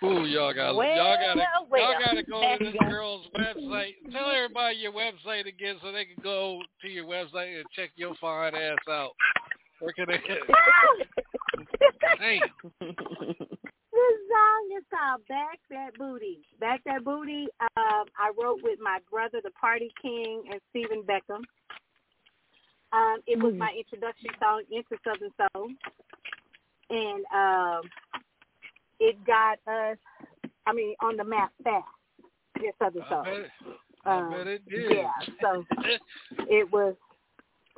Ooh, 0.04 0.26
y'all 0.26 0.54
got 0.54 0.76
Well, 0.76 0.96
y'all 0.96 1.16
gotta 1.16 1.42
well, 1.68 1.82
y'all 1.92 2.00
gotta 2.00 2.22
go 2.22 2.40
back 2.40 2.58
to 2.60 2.64
this 2.66 2.74
again. 2.76 2.88
girl's 2.90 3.26
website. 3.36 3.94
Tell 4.12 4.30
everybody 4.30 4.76
your 4.76 4.92
website 4.92 5.46
again 5.48 5.76
so 5.82 5.90
they 5.90 6.04
can 6.04 6.22
go 6.22 6.60
to 6.82 6.88
your 6.88 7.04
website 7.04 7.56
and 7.58 7.66
check 7.74 7.90
your 7.96 8.14
fine 8.20 8.54
ass 8.54 8.78
out. 8.88 9.10
Where 9.80 9.92
can 9.92 10.06
they? 10.08 10.18
Hey, 12.18 12.40
This 12.80 14.16
song 14.30 14.68
is 14.76 14.84
called 14.90 15.26
Back 15.28 15.58
That 15.70 15.96
Booty. 15.98 16.40
Back 16.60 16.82
That 16.84 17.04
Booty, 17.04 17.46
um, 17.76 18.04
I 18.18 18.32
wrote 18.40 18.60
with 18.62 18.78
my 18.82 18.98
brother, 19.10 19.40
the 19.42 19.50
Party 19.50 19.92
King, 20.02 20.42
and 20.50 20.60
Stephen 20.70 21.02
Beckham. 21.02 21.42
Um, 22.92 23.18
it 23.26 23.40
was 23.42 23.54
my 23.54 23.70
introduction 23.76 24.30
song 24.40 24.62
into 24.70 24.96
Southern 25.04 25.30
Soul. 25.54 25.68
And 26.90 27.24
um, 27.34 27.82
it 28.98 29.16
got 29.26 29.58
us, 29.70 29.98
I 30.66 30.72
mean, 30.72 30.94
on 31.02 31.16
the 31.16 31.24
map 31.24 31.52
fast 31.62 31.84
in 32.56 32.70
Southern 32.82 33.02
I 33.02 33.08
Soul. 33.10 33.22
bet, 33.24 33.50
I 34.06 34.18
Um, 34.18 34.30
bet 34.30 34.46
it 34.46 34.68
did. 34.68 34.90
Yeah, 34.90 35.10
so 35.42 35.64
it 36.48 36.72
was 36.72 36.94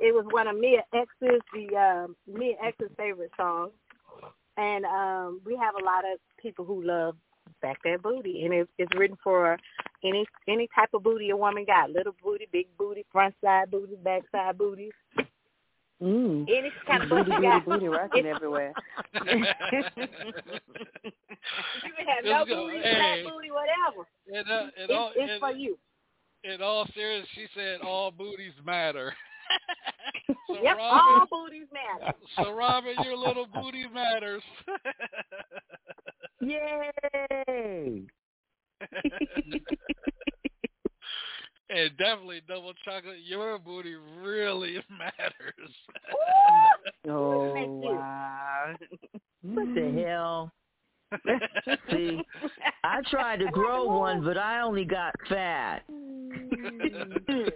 it 0.01 0.13
was 0.13 0.25
one 0.31 0.47
of 0.47 0.57
Mia 0.57 0.83
X's 0.93 1.41
the 1.53 1.75
um 1.77 2.15
Mia 2.27 2.55
X's 2.63 2.89
favorite 2.97 3.31
songs. 3.37 3.71
And 4.57 4.83
um 4.85 5.39
we 5.45 5.55
have 5.55 5.75
a 5.79 5.83
lot 5.85 6.03
of 6.03 6.19
people 6.41 6.65
who 6.65 6.83
love 6.83 7.15
back 7.61 7.77
that 7.83 8.01
booty 8.01 8.43
and 8.43 8.53
it's 8.53 8.69
it's 8.77 8.91
written 8.97 9.17
for 9.23 9.57
any 10.03 10.25
any 10.47 10.67
type 10.75 10.89
of 10.93 11.03
booty 11.03 11.29
a 11.29 11.37
woman 11.37 11.63
got. 11.65 11.91
Little 11.91 12.15
booty, 12.23 12.47
big 12.51 12.67
booty, 12.77 13.05
front 13.11 13.35
side 13.43 13.69
booty, 13.71 13.95
back 14.03 14.23
side 14.31 14.57
booties. 14.57 14.91
Mm. 16.01 16.47
Any 16.49 16.71
kind 16.87 17.03
of 17.03 17.09
Booty, 17.09 17.29
booty 17.29 17.47
booty, 17.47 17.59
booty, 17.65 17.87
rocking 17.87 18.25
everywhere. 18.25 18.73
you 19.13 19.19
can 19.21 19.43
have 22.07 22.25
no 22.25 22.31
Let's 22.31 22.49
booty, 22.49 22.77
Hey. 22.81 23.21
flat 23.23 23.31
booty, 23.31 23.51
whatever. 23.51 24.07
In, 24.27 24.47
uh, 24.51 24.61
in, 24.77 24.83
It's, 24.83 24.91
all, 24.91 25.11
it's 25.15 25.31
in, 25.33 25.39
for 25.39 25.51
you. 25.51 25.77
in 26.43 26.61
all 26.63 26.87
seriousness, 26.95 27.29
she 27.35 27.45
said 27.55 27.81
all 27.81 28.09
booties 28.09 28.53
matter. 28.65 29.13
So 30.47 30.53
Yep, 30.63 30.77
Robin, 30.77 30.79
all 30.79 31.27
booties 31.29 31.67
matter. 31.73 32.13
so 32.37 32.53
Robin, 32.53 32.95
your 33.03 33.17
little 33.17 33.47
booty 33.53 33.85
matters. 33.93 34.43
Yay! 36.41 38.03
and 41.69 41.97
definitely 41.97 42.41
double 42.47 42.73
chocolate. 42.83 43.19
Your 43.23 43.59
booty 43.59 43.95
really 44.21 44.75
matters. 44.89 45.71
Oh 47.07 47.53
wow! 47.65 48.75
What 49.43 49.73
the 49.75 49.81
mm-hmm. 49.81 49.97
hell? 49.99 50.51
See, 51.91 52.21
I 52.83 53.01
tried 53.09 53.39
to 53.39 53.47
grow 53.51 53.85
one, 53.99 54.23
but 54.23 54.37
I 54.37 54.61
only 54.61 54.85
got 54.85 55.13
fat. 55.29 55.83
Mm. 55.91 57.51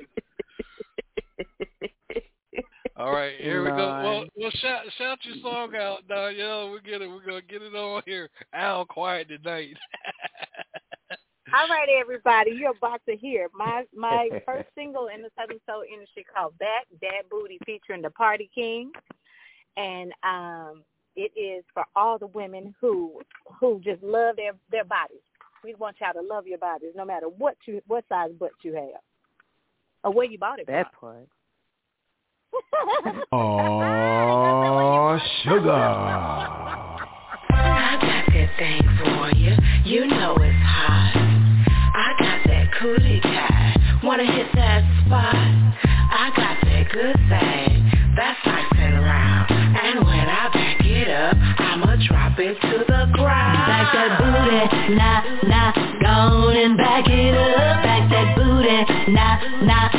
All 2.97 3.11
right, 3.11 3.33
here 3.39 3.61
we 3.61 3.71
go. 3.71 3.75
Well, 3.75 4.03
Lord. 4.03 4.29
well, 4.37 4.51
shout 4.55 4.85
shout 4.97 5.17
your 5.23 5.35
song 5.41 5.75
out, 5.75 6.03
now. 6.09 6.27
Yo, 6.27 6.71
we 6.71 6.89
get 6.89 7.01
it. 7.01 7.07
We're 7.07 7.25
gonna 7.25 7.41
get 7.41 7.61
it 7.61 7.75
on 7.75 8.01
here. 8.05 8.29
Al, 8.53 8.85
quiet 8.85 9.27
tonight. 9.27 9.75
All 11.53 11.67
right, 11.67 11.89
everybody, 11.99 12.51
you're 12.51 12.71
about 12.71 13.01
to 13.09 13.17
hear 13.17 13.49
my 13.53 13.83
my 13.93 14.29
first 14.45 14.69
single 14.75 15.07
in 15.13 15.21
the 15.21 15.29
Southern 15.37 15.59
Soul 15.65 15.83
industry 15.91 16.25
called 16.33 16.57
"Back 16.57 16.85
That 17.01 17.29
Booty" 17.29 17.59
featuring 17.65 18.01
the 18.01 18.11
Party 18.11 18.49
King, 18.55 18.91
and 19.75 20.13
um, 20.23 20.83
it 21.17 21.31
is 21.37 21.65
for 21.73 21.83
all 21.97 22.17
the 22.17 22.27
women 22.27 22.73
who 22.79 23.19
who 23.59 23.81
just 23.83 24.01
love 24.03 24.37
their 24.37 24.53
their 24.71 24.85
bodies. 24.85 25.19
We 25.65 25.75
want 25.75 25.97
y'all 25.99 26.13
to 26.13 26.25
love 26.25 26.47
your 26.47 26.59
bodies, 26.59 26.91
no 26.95 27.03
matter 27.03 27.27
what 27.27 27.57
you 27.65 27.81
what 27.87 28.05
size 28.07 28.31
butt 28.39 28.51
you 28.61 28.73
have 28.75 29.01
or 30.05 30.13
where 30.13 30.25
you 30.25 30.37
bought 30.37 30.59
it 30.59 30.67
That 30.67 30.91
from. 30.99 31.09
part. 31.09 31.27
Oh, 33.31 35.17
sugar. 35.43 35.71
I 35.71 37.97
got 38.01 38.25
that 38.33 38.49
thing 38.57 38.81
for 38.99 39.29
you. 39.35 39.55
You 39.83 40.07
know 40.07 40.35
it's 40.35 40.55
hot. 40.63 41.15
I 41.95 42.13
got 42.19 42.43
that 42.47 42.71
cootie 42.79 43.19
cat. 43.21 43.77
Wanna 44.03 44.25
hit 44.25 44.47
that 44.55 44.83
spot? 45.05 45.35
I 45.35 46.31
got 46.35 46.57
that 46.63 46.89
good 46.91 47.15
thing. 47.29 47.91
That's 48.15 48.39
nice 48.45 48.71
and 48.77 48.99
round. 49.03 49.51
And 49.51 50.05
when 50.05 50.27
I 50.29 50.49
back 50.53 50.85
it 50.85 51.07
up, 51.09 51.35
I'ma 51.59 51.95
drop 52.07 52.39
it 52.39 52.59
to 52.61 52.77
the 52.87 53.05
ground. 53.13 53.67
Back 53.67 53.91
that 53.93 54.17
booty, 54.19 54.67
nah, 54.95 55.21
nah, 55.43 55.71
gone 56.01 56.55
and 56.55 56.77
back 56.77 57.07
it 57.07 57.35
up. 57.35 57.83
Back 57.83 58.09
that 58.09 58.35
booty, 58.35 58.85
nah, 59.11 59.37
nah, 59.63 59.89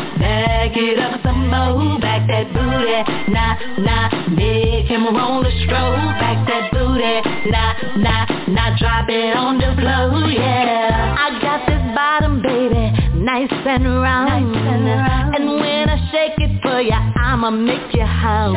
it 0.76 0.98
up 0.98 1.20
some 1.22 1.48
more. 1.48 1.98
Back 2.00 2.28
that 2.28 2.52
booty, 2.52 3.32
nah, 3.32 3.56
nah, 3.80 4.28
make 4.30 4.86
him 4.86 5.04
roll 5.16 5.42
the 5.42 5.50
stroke. 5.64 5.96
Back 6.20 6.46
that 6.46 6.70
booty, 6.72 7.50
nah, 7.50 7.72
nah, 7.96 8.24
nah, 8.48 8.76
drop 8.78 9.08
it 9.08 9.36
on 9.36 9.58
the 9.58 9.72
floor, 9.80 10.28
yeah. 10.30 11.16
I 11.18 11.40
got 11.40 11.66
this 11.66 11.82
bottom, 11.94 12.42
baby, 12.42 12.92
nice 13.16 13.50
and 13.50 13.84
round. 13.84 14.52
Nice 14.52 14.64
and, 14.74 14.84
round. 14.84 15.34
and 15.34 15.46
when 15.56 15.88
I 15.88 15.98
shake 16.12 16.38
it 16.38 16.60
for 16.62 16.80
you, 16.80 16.92
I'ma 16.92 17.50
make 17.50 17.94
you 17.94 18.04
hum. 18.04 18.56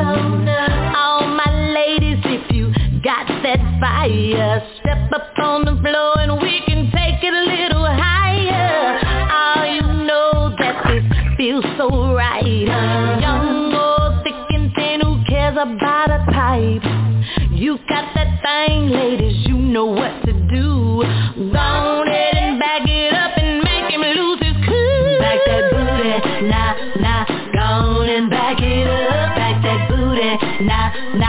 All 0.96 1.28
my 1.28 1.72
ladies, 1.74 2.20
if 2.26 2.52
you 2.52 2.74
got 3.02 3.28
that 3.28 3.60
fire, 3.80 4.62
step 4.80 5.12
up 5.14 5.32
on 5.40 5.66
the 5.66 5.76
floor 5.82 6.20
and 6.20 6.42
we 6.42 6.62
can 6.68 6.92
take 6.92 7.24
it 7.24 7.34
a 7.34 7.46
little 7.48 7.86
higher. 7.88 9.00
Oh, 9.32 9.64
you 9.64 9.82
know 10.06 10.54
that 10.60 10.84
feels 11.40 11.64
so 11.78 11.88
right. 12.14 12.44
Young 12.44 13.74
or 13.74 14.22
thick 14.26 14.36
and 14.50 14.74
thin, 14.76 15.00
who 15.00 15.24
cares 15.24 15.56
about 15.56 16.12
a 16.12 16.20
type? 16.34 16.84
You 17.52 17.78
got 17.88 18.14
that 18.14 18.44
thing, 18.44 18.90
ladies, 18.90 19.48
you 19.48 19.56
know 19.56 19.86
what 19.86 20.22
to 20.26 20.34
do. 20.34 21.00
Go 21.00 21.58
on 21.58 22.08
ahead 22.10 22.36
and 22.36 22.60
back 22.60 22.82
it 22.84 23.14
up 23.14 23.38
and 23.38 23.64
make 23.64 23.88
him 23.88 24.02
lose 24.02 24.40
his 24.44 24.58
cool. 24.68 25.20
Back 25.24 25.40
that 25.48 25.64
booty, 25.72 26.12
nah, 26.52 26.72
nah, 27.00 27.24
go 27.56 28.02
on 28.04 28.10
and 28.10 28.30
back 28.30 28.60
it 28.60 28.88
up. 28.88 29.36
Back 29.40 29.64
that 29.64 29.88
booty, 29.88 30.66
nah, 30.66 30.92
nah, 31.16 31.29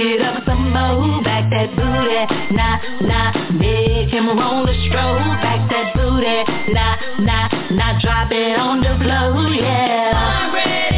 it 0.00 0.20
up 0.22 0.42
some 0.46 0.72
more. 0.72 1.22
Back 1.22 1.50
that 1.50 1.76
booty, 1.76 2.54
nah, 2.56 2.80
nah, 3.00 3.52
make 3.52 4.08
him 4.08 4.26
roll 4.26 4.66
the 4.66 4.74
stroke. 4.88 5.20
Back 5.44 5.68
that 5.70 5.94
booty, 5.94 6.72
nah, 6.72 6.96
nah, 7.20 7.48
nah, 7.70 8.00
drop 8.00 8.32
it 8.32 8.58
on 8.58 8.80
the 8.80 8.96
floor, 8.98 9.48
yeah. 9.54 10.89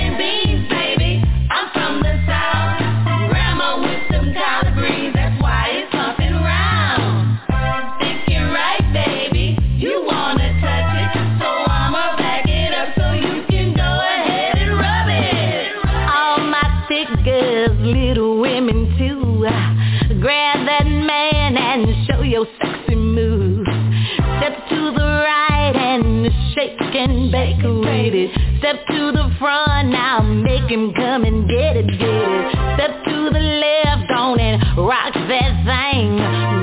And 27.34 27.60
bake 27.60 27.62
with 27.62 28.14
it. 28.14 28.30
Step 28.58 28.86
to 28.86 29.12
the 29.12 29.34
front 29.38 29.88
now, 29.88 30.20
make 30.20 30.70
him 30.70 30.92
come 30.94 31.24
and 31.24 31.48
get 31.48 31.76
it, 31.76 31.86
get 31.86 32.00
it. 32.00 32.52
Step 32.76 33.04
to 33.04 33.30
the 33.32 33.40
left 33.40 34.10
on 34.10 34.38
and 34.40 34.62
rock 34.78 35.14
that 35.14 35.52
thing. 35.64 36.16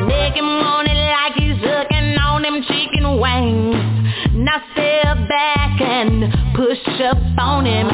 Make 0.08 0.36
him 0.36 0.45
want 0.45 0.88
it 0.88 0.95
like 0.95 1.34
he's 1.36 1.58
hooking 1.60 2.17
on 2.17 2.41
them 2.41 2.62
chicken 2.63 3.19
wings. 3.19 3.75
Now 4.34 4.62
step 4.73 5.17
back 5.27 5.82
and 5.82 6.32
push 6.55 7.01
up 7.01 7.17
on 7.39 7.65
him. 7.65 7.88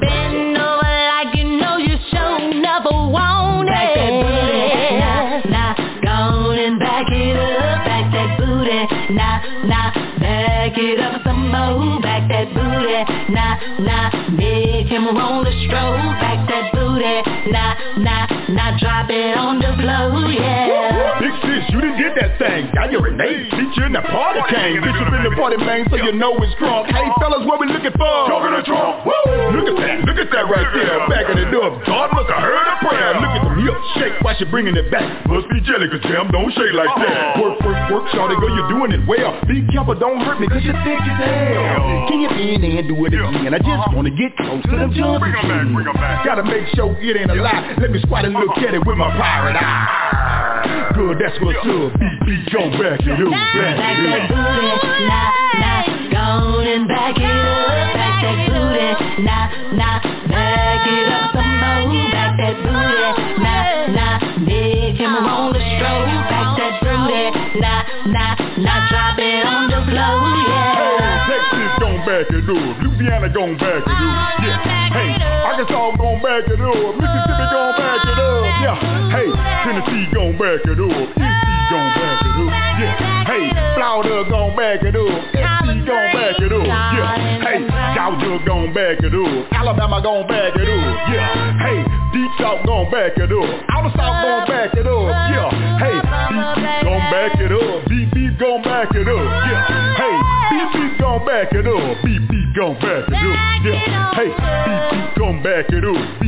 Bend 0.00 0.56
over 0.56 0.96
like 1.12 1.34
you 1.36 1.44
know 1.58 1.76
you 1.76 1.96
sure 2.10 2.54
never 2.54 2.90
want 2.90 3.68
it. 3.68 3.74
Back 3.76 3.94
that 3.94 4.12
booty, 4.22 4.98
nah, 4.98 5.50
nah, 5.50 5.74
go 6.02 6.50
and 6.52 6.78
back 6.78 7.06
it 7.10 7.36
up. 7.36 7.84
Back 7.84 8.12
that 8.12 8.38
booty, 8.38 9.14
nah, 9.14 9.66
nah, 9.66 10.18
back 10.18 10.78
it 10.78 11.00
up 11.00 11.19
some. 11.52 12.00
Back 12.00 12.28
that 12.28 12.48
booty, 12.54 13.32
nah, 13.32 13.56
nah, 13.78 14.30
make 14.30 14.88
him 14.88 15.04
roll 15.16 15.44
the 15.44 15.52
stroke. 15.66 16.00
Back 16.20 16.48
that 16.48 16.72
booty, 16.72 17.22
nah, 17.50 17.74
nah, 17.98 18.26
nah, 18.48 18.69
drop 18.90 19.06
it 19.10 19.38
on 19.38 19.62
the 19.62 19.70
floor, 19.78 20.26
yeah. 20.34 21.22
Big 21.22 21.34
sis, 21.46 21.62
you 21.70 21.78
didn't 21.78 21.98
get 22.02 22.12
that 22.18 22.34
thing. 22.42 22.66
Got 22.74 22.90
your 22.90 23.06
Renee. 23.06 23.46
Feature 23.54 23.86
in 23.86 23.94
the 23.94 24.02
party 24.02 24.42
came. 24.50 24.82
Get 24.82 24.94
you 24.98 25.06
in 25.14 25.24
the 25.30 25.34
party, 25.38 25.62
man, 25.62 25.86
so 25.86 25.96
you 25.96 26.10
know 26.10 26.34
it's 26.42 26.50
drunk. 26.58 26.90
Hey, 26.90 27.06
fellas, 27.22 27.46
what 27.46 27.62
we 27.62 27.70
looking 27.70 27.94
for? 27.94 28.14
Trunk 28.26 28.50
in 28.50 28.54
the 28.58 28.64
trunk. 28.66 29.06
Woo! 29.06 29.14
Look 29.54 29.70
at 29.70 29.76
that. 29.78 29.96
Look 30.10 30.18
at 30.18 30.28
that 30.34 30.46
right 30.50 30.68
there. 30.74 31.06
Backing 31.06 31.38
the 31.38 31.46
door, 31.54 31.70
God 31.86 32.10
must 32.18 32.26
have 32.34 32.42
heard 32.42 32.66
a 32.66 32.76
prayer. 32.82 33.10
Look 33.22 33.30
at 33.30 33.42
the 33.46 33.54
milk 33.62 33.78
shake 33.94 34.16
while 34.26 34.34
she 34.34 34.44
bringing 34.50 34.74
it 34.74 34.90
back. 34.90 35.06
Must 35.30 35.46
be 35.46 35.62
jelly, 35.62 35.86
cause 35.86 36.02
jam 36.10 36.26
don't 36.34 36.50
shake 36.50 36.74
like 36.74 36.90
that. 36.98 37.38
Work, 37.38 37.62
work, 37.62 37.78
work, 37.94 38.04
shawty, 38.10 38.34
girl, 38.42 38.50
you're 38.50 38.70
doing 38.74 38.90
it 38.90 39.06
well. 39.06 39.38
Be 39.46 39.62
careful, 39.70 39.94
don't 39.94 40.18
hurt 40.26 40.42
me, 40.42 40.50
cause 40.50 40.66
you're 40.66 40.74
thick 40.82 40.98
as 40.98 41.14
hell. 41.14 42.10
Can 42.10 42.26
you 42.26 42.30
bend 42.32 42.64
and 42.66 42.88
do 42.90 42.96
it 43.06 43.14
again? 43.14 43.54
I 43.54 43.60
just 43.62 43.94
wanna 43.94 44.10
get 44.10 44.34
close 44.34 44.64
to 44.66 44.74
them 44.74 44.90
jumps 44.90 45.22
again. 45.22 45.78
Gotta 46.26 46.42
make 46.42 46.66
sure 46.74 46.90
it 46.98 47.14
ain't 47.14 47.30
a 47.30 47.38
lie. 47.38 47.76
Let 47.78 47.92
me 47.92 48.00
squat 48.02 48.24
and 48.24 48.34
look 48.34 48.56
at 48.58 48.74
it 48.74 48.82
with 48.90 48.98
my 48.98 49.10
pirate 49.14 49.54
eye. 49.54 50.90
Good, 50.98 51.22
that's 51.22 51.38
what's 51.38 51.62
up. 51.62 51.94
Beat, 51.94 52.18
beat, 52.26 52.42
go 52.50 52.66
back 52.74 52.98
it 52.98 53.22
up, 53.22 53.30
back 53.30 53.78
Back 53.78 54.02
it 54.02 54.10
that 54.10 54.26
booty, 54.26 54.66
nah, 55.06 55.30
nah, 55.62 55.86
go 56.10 56.58
and 56.58 56.90
back 56.90 57.14
it 57.14 57.22
up. 57.22 57.94
Back 57.94 58.18
that 58.18 58.38
booty, 58.50 58.90
nah, 59.22 59.46
nah, 59.78 60.02
back 60.26 60.82
it 60.90 61.06
up 61.06 61.30
some 61.30 61.54
more. 61.62 61.86
Back 62.10 62.34
that 62.34 62.56
booty, 62.66 63.06
nah, 63.38 63.94
nah, 63.94 64.18
make 64.42 64.98
him 64.98 65.14
roll 65.22 65.54
the 65.54 65.62
stroke. 65.62 66.10
Back 66.26 66.50
that 66.58 66.74
booty, 66.82 67.30
nah, 67.62 67.86
nah, 68.10 68.34
nah, 68.58 68.90
drop 68.90 69.22
it 69.22 69.46
on 69.46 69.70
the 69.70 69.80
floor, 69.86 70.34
yeah. 70.50 71.30
Texas 71.30 71.78
gon' 71.78 72.02
back 72.02 72.26
it 72.26 72.42
up. 72.42 72.74
Louisiana 72.82 73.30
gon' 73.30 73.54
back 73.54 73.86
it 73.86 73.94
up. 73.94 74.42
Yeah. 74.42 74.90
Hey, 74.90 75.14
Arkansas 75.46 75.94
gon' 75.94 76.18
back 76.18 76.42
it 76.50 76.58
up. 76.58 76.98
Mississippi 76.98 77.46
gon' 77.54 77.78
back 77.78 77.94
it. 77.94 77.99
Hey, 79.10 79.26
Tennessee 79.66 80.06
gon' 80.14 80.38
back 80.38 80.62
it 80.62 80.78
up. 80.78 80.86
Tennessee 81.18 81.66
gon' 81.70 81.90
back 81.98 82.22
it 82.22 82.30
up. 82.30 82.50
Yeah. 82.78 83.26
Hey, 83.26 83.50
Florida 83.74 84.22
gon' 84.30 84.54
back 84.56 84.82
it 84.86 84.94
up. 84.94 85.10
SC 85.34 85.82
gon' 85.82 86.06
back 86.14 86.38
it 86.38 86.52
up. 86.52 86.66
Yeah. 86.66 87.42
Hey, 87.42 87.58
Georgia 87.94 88.38
gon' 88.46 88.72
back 88.72 89.02
it 89.02 89.14
up. 89.14 89.52
Alabama 89.52 90.00
gon' 90.00 90.26
back 90.28 90.54
it 90.54 90.68
up. 90.68 91.10
Yeah. 91.10 91.58
Hey, 91.58 91.82
Deep 92.14 92.30
South 92.38 92.64
gon' 92.66 92.90
back 92.90 93.18
it 93.18 93.32
up. 93.34 93.50
Outer 93.74 93.92
South 93.98 94.16
gon' 94.22 94.46
back 94.46 94.74
it 94.78 94.86
up. 94.86 95.10
Yeah. 95.34 95.50
Hey, 95.82 95.96
Deep 96.30 96.46
gon' 96.86 97.04
back 97.10 97.34
it 97.40 97.52
up. 97.52 97.88
Deep 97.90 98.10
Deep 98.14 98.38
gon' 98.38 98.62
back 98.62 98.94
it 98.94 99.08
up. 99.10 99.26
Yeah. 99.26 99.98
Hey, 99.98 100.14
Deep 100.54 100.70
Deep 100.70 100.98
gon' 101.02 101.26
back 101.26 101.52
it 101.52 101.66
up. 101.66 101.98
Deep 102.06 102.22
Deep 102.30 102.54
gon' 102.54 102.74
back 102.78 103.10
it 103.10 103.14
up. 103.14 103.36
Yeah. 103.66 104.14
Hey, 104.14 104.30
Deep 104.30 104.82
Deep 104.94 105.18
gon' 105.18 105.42
back 105.42 105.66
it 105.70 105.84
up. 105.84 106.19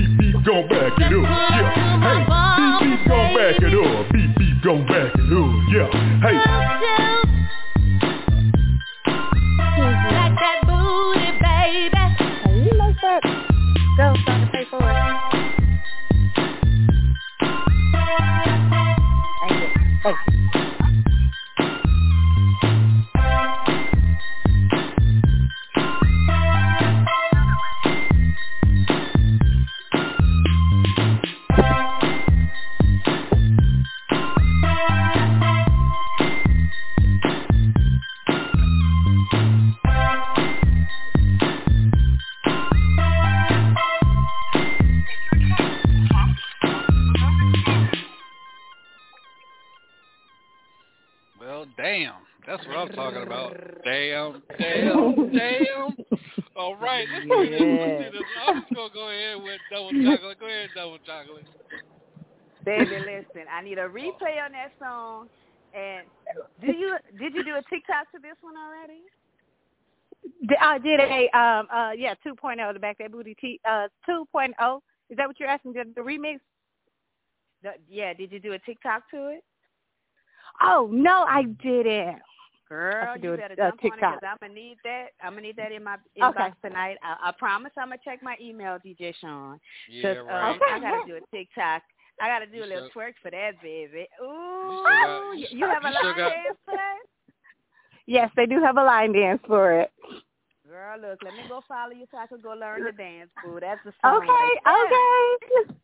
Well, 20.05 20.19
I'm 52.83 52.89
talking 52.91 53.23
about. 53.23 53.57
Damn, 53.85 54.43
damn, 54.59 55.33
damn. 55.33 55.97
All 56.57 56.77
right, 56.77 57.07
let's 57.13 57.25
do 57.25 57.51
this. 57.51 57.61
Let's 57.61 58.13
do 58.13 58.19
this. 58.19 58.29
I'm 58.47 58.61
just 58.61 58.75
gonna 58.75 58.93
go 58.93 59.09
ahead 59.09 59.43
with 59.43 59.61
double 59.71 59.91
chocolate. 60.05 60.41
Go 60.41 60.47
ahead, 60.47 60.71
double 60.75 60.99
chocolate. 61.07 61.47
Baby, 62.65 62.99
listen, 63.01 63.47
I 63.53 63.63
need 63.63 63.79
a 63.79 63.89
replay 63.89 64.43
on 64.45 64.53
that 64.53 64.73
song. 64.79 65.29
And 65.75 66.07
do 66.61 66.73
you 66.73 66.97
did 67.19 67.35
you 67.35 67.45
do 67.45 67.55
a 67.55 67.63
TikTok 67.71 68.11
to 68.13 68.19
this 68.21 68.37
one 68.41 68.55
already? 68.57 69.01
D- 70.49 70.57
I 70.61 70.79
did 70.79 71.01
a 71.01 71.39
um 71.39 71.67
uh 71.73 71.93
yeah 71.97 72.15
2.0 72.27 72.73
to 72.73 72.79
back 72.79 72.99
that 72.99 73.13
booty 73.13 73.35
t 73.41 73.61
uh 73.65 73.89
2.0 74.09 74.81
is 75.11 75.17
that 75.17 75.27
what 75.27 75.39
you're 75.39 75.49
asking 75.49 75.75
the, 75.75 75.85
the 75.95 76.01
remix? 76.01 76.39
The, 77.63 77.73
yeah, 77.89 78.13
did 78.15 78.33
you 78.33 78.41
do 78.41 78.53
a 78.55 78.59
TikTok 78.59 79.11
to 79.11 79.29
it? 79.29 79.45
Oh 80.63 80.89
no, 80.93 81.25
I 81.29 81.45
didn't. 81.63 82.21
Girl, 82.73 83.05
I 83.05 83.13
could 83.13 83.21
do 83.23 83.29
you 83.29 83.35
a- 83.35 83.37
better 83.37 83.53
a 83.53 83.57
jump 83.57 83.73
on 83.73 83.79
it 83.79 83.83
TikTok. 83.93 84.15
because 84.21 84.29
I'm 84.33 84.37
gonna 84.41 84.55
need 84.55 84.77
that. 84.85 85.07
I'm 85.23 85.33
gonna 85.35 85.43
need 85.43 85.57
that 85.57 85.73
in 85.73 85.85
my 85.85 85.97
inbox 86.19 86.37
Okay. 86.41 86.51
tonight. 86.65 86.97
I, 87.05 87.29
I 87.29 87.33
promise 87.39 87.71
I'm 87.77 87.89
gonna 87.89 88.01
check 88.03 88.23
my 88.23 88.35
email, 88.41 88.79
DJ 88.85 89.13
Sean. 89.21 89.61
Yeah, 89.91 90.15
'Cause, 90.15 90.25
right. 90.27 90.57
uh, 90.57 90.65
I 90.73 90.81
gotta 90.81 91.07
do 91.07 91.17
a 91.17 91.37
TikTok. 91.37 91.83
I 92.21 92.29
gotta 92.29 92.47
do 92.47 92.65
a 92.65 92.65
little 92.65 92.89
still- 92.89 93.03
twerk 93.03 93.13
for 93.21 93.31
that, 93.31 93.61
baby. 93.63 94.07
Ooh, 94.23 94.25
still 94.25 94.85
got- 94.85 95.33
you, 95.37 95.47
you 95.51 95.67
have 95.67 95.85
a 95.85 95.89
you 95.89 95.95
still 95.97 96.09
line 96.09 96.17
got- 96.17 96.31
dance 96.33 96.59
for 96.65 96.73
that? 96.73 96.99
Yes, 98.07 98.31
they 98.37 98.47
do 98.47 98.61
have 98.63 98.79
a 98.79 98.83
line 98.85 99.13
dance 99.13 99.43
for 99.47 99.73
it. 99.81 99.91
Girl, 100.67 100.99
look, 100.99 101.19
let 101.23 101.35
me 101.35 101.43
go 101.49 101.61
follow 101.69 101.93
you 101.93 102.07
so 102.11 102.17
I 102.17 102.27
can 102.27 102.41
go 102.41 102.55
learn 102.55 102.85
the 102.85 102.93
dance, 102.93 103.29
boo. 103.45 103.59
That's 103.61 103.81
the 103.85 103.93
song. 104.01 104.17
Okay, 104.17 104.29
right 104.29 105.69
okay. 105.69 105.75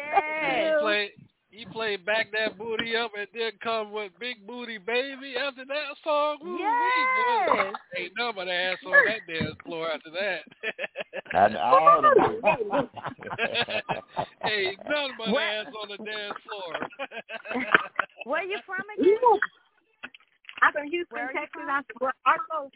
Hey, 0.00 0.70
Yeah. 0.72 0.78
play 0.80 1.12
you 1.52 1.66
play 1.72 1.96
back 1.96 2.28
that 2.32 2.56
booty 2.56 2.94
up 2.96 3.10
and 3.18 3.26
then 3.34 3.52
come 3.62 3.92
with 3.92 4.12
big 4.20 4.46
booty 4.46 4.78
baby 4.78 5.34
after 5.36 5.64
that 5.64 5.96
song. 6.04 6.38
Woo, 6.42 6.58
Yes. 6.58 7.74
Ain't 7.98 8.12
nobody 8.16 8.50
ass 8.50 8.78
on 8.86 8.92
that 9.06 9.26
dance 9.26 9.56
floor 9.64 9.90
after 9.90 10.10
that. 10.10 10.40
And 11.32 11.56
all 11.56 11.98
of 11.98 12.14
them. 12.16 12.88
Ain't 14.44 14.78
none 14.88 15.10
but 15.18 15.30
What? 15.32 15.42
ass 15.42 15.66
on 15.82 15.88
the 15.88 15.96
dance 16.04 16.34
floor. 16.46 16.72
Where 18.24 18.44
you 18.44 18.58
from 18.66 18.84
again? 18.98 19.16
I'm 20.62 20.72
from 20.72 20.86
Houston, 20.88 21.06
Where 21.16 21.24
are 21.26 21.32
you 21.32 21.40
Texas. 21.40 21.50
from? 21.54 21.70
I'm 21.70 21.84
from 21.98 22.12
Arcola. 22.26 22.70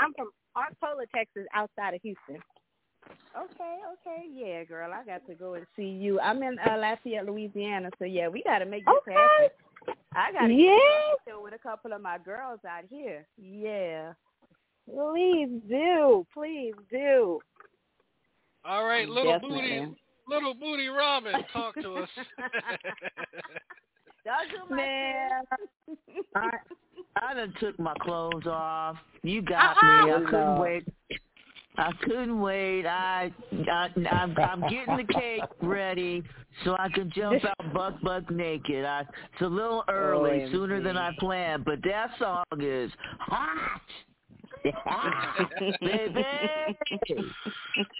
I'm 0.00 0.14
from 0.14 0.30
Arcola, 0.56 1.04
Texas, 1.14 1.46
outside 1.54 1.94
of 1.94 2.00
Houston. 2.02 2.40
Okay, 3.36 3.76
okay, 3.92 4.24
yeah, 4.32 4.62
girl. 4.64 4.92
I 4.92 5.04
got 5.04 5.26
to 5.26 5.34
go 5.34 5.54
and 5.54 5.66
see 5.74 5.88
you. 5.88 6.20
I'm 6.20 6.42
in 6.42 6.56
uh, 6.58 6.76
Lafayette, 6.76 7.26
Louisiana, 7.26 7.90
so 7.98 8.04
yeah, 8.04 8.28
we 8.28 8.42
got 8.44 8.60
to 8.60 8.66
make 8.66 8.84
this 8.84 8.94
Okay. 9.08 9.14
happen. 9.14 9.96
I 10.14 10.32
got 10.32 10.46
to 10.46 10.52
Yeah. 10.54 10.76
get 11.26 11.42
with 11.42 11.52
a 11.54 11.58
couple 11.58 11.92
of 11.92 12.00
my 12.00 12.18
girls 12.18 12.60
out 12.68 12.84
here. 12.88 13.26
Yeah. 13.36 14.12
Please 14.88 15.48
do, 15.68 16.24
please 16.32 16.74
do. 16.90 17.40
All 18.64 18.84
right, 18.84 19.08
little 19.08 19.38
booty 19.40 19.68
Definitely. 19.70 19.96
little 20.28 20.54
booty 20.54 20.86
Robin, 20.88 21.34
talk 21.52 21.74
to 21.82 21.96
us. 21.96 22.08
Don't 24.24 24.50
do 24.50 24.58
my 24.70 24.76
Man. 24.76 25.42
I 26.36 26.50
I 27.20 27.34
done 27.34 27.52
took 27.60 27.78
my 27.78 27.94
clothes 28.00 28.46
off. 28.46 28.96
You 29.22 29.42
got 29.42 29.76
Uh-uh. 29.82 30.06
me. 30.06 30.12
I 30.12 30.18
couldn't 30.30 30.54
No. 30.54 30.60
wait. 30.60 30.88
I 31.76 31.92
couldn't 32.02 32.40
wait. 32.40 32.86
I, 32.86 33.32
I 33.70 33.88
I'm, 34.10 34.36
I'm 34.38 34.60
getting 34.62 34.96
the 34.96 35.12
cake 35.12 35.42
ready 35.60 36.22
so 36.64 36.76
I 36.78 36.88
can 36.88 37.10
jump 37.10 37.42
out 37.44 37.74
buck 37.74 38.00
buck 38.02 38.30
naked. 38.30 38.84
I, 38.84 39.00
it's 39.00 39.42
a 39.42 39.46
little 39.46 39.82
early, 39.88 40.30
OMG. 40.30 40.52
sooner 40.52 40.82
than 40.82 40.96
I 40.96 41.10
planned, 41.18 41.64
but 41.64 41.80
that 41.82 42.10
song 42.18 42.44
is 42.60 42.92
hot. 43.18 43.80
Baby, 45.80 46.24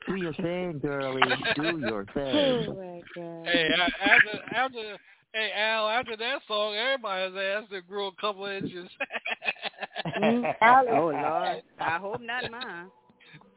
do 0.07 0.15
your 0.15 0.33
thing, 0.35 0.79
girlie. 0.81 1.21
Do 1.57 1.79
your 1.79 2.07
thing. 2.15 2.69
Oh 2.77 3.03
hey, 3.45 3.69
after 4.01 4.55
after 4.55 4.97
hey 5.35 5.51
Al, 5.57 5.89
after 5.89 6.17
that 6.17 6.41
song, 6.47 6.75
everybody's 6.77 7.37
ass 7.37 7.65
that 7.71 7.89
grew 7.89 8.07
a 8.07 8.13
couple 8.21 8.47
inches. 8.47 8.89
Mm, 10.17 10.55
Oh 10.63 10.83
Lord. 10.91 11.63
I 11.81 11.99
hope 11.99 12.21
not 12.23 12.51
mine. 12.51 12.87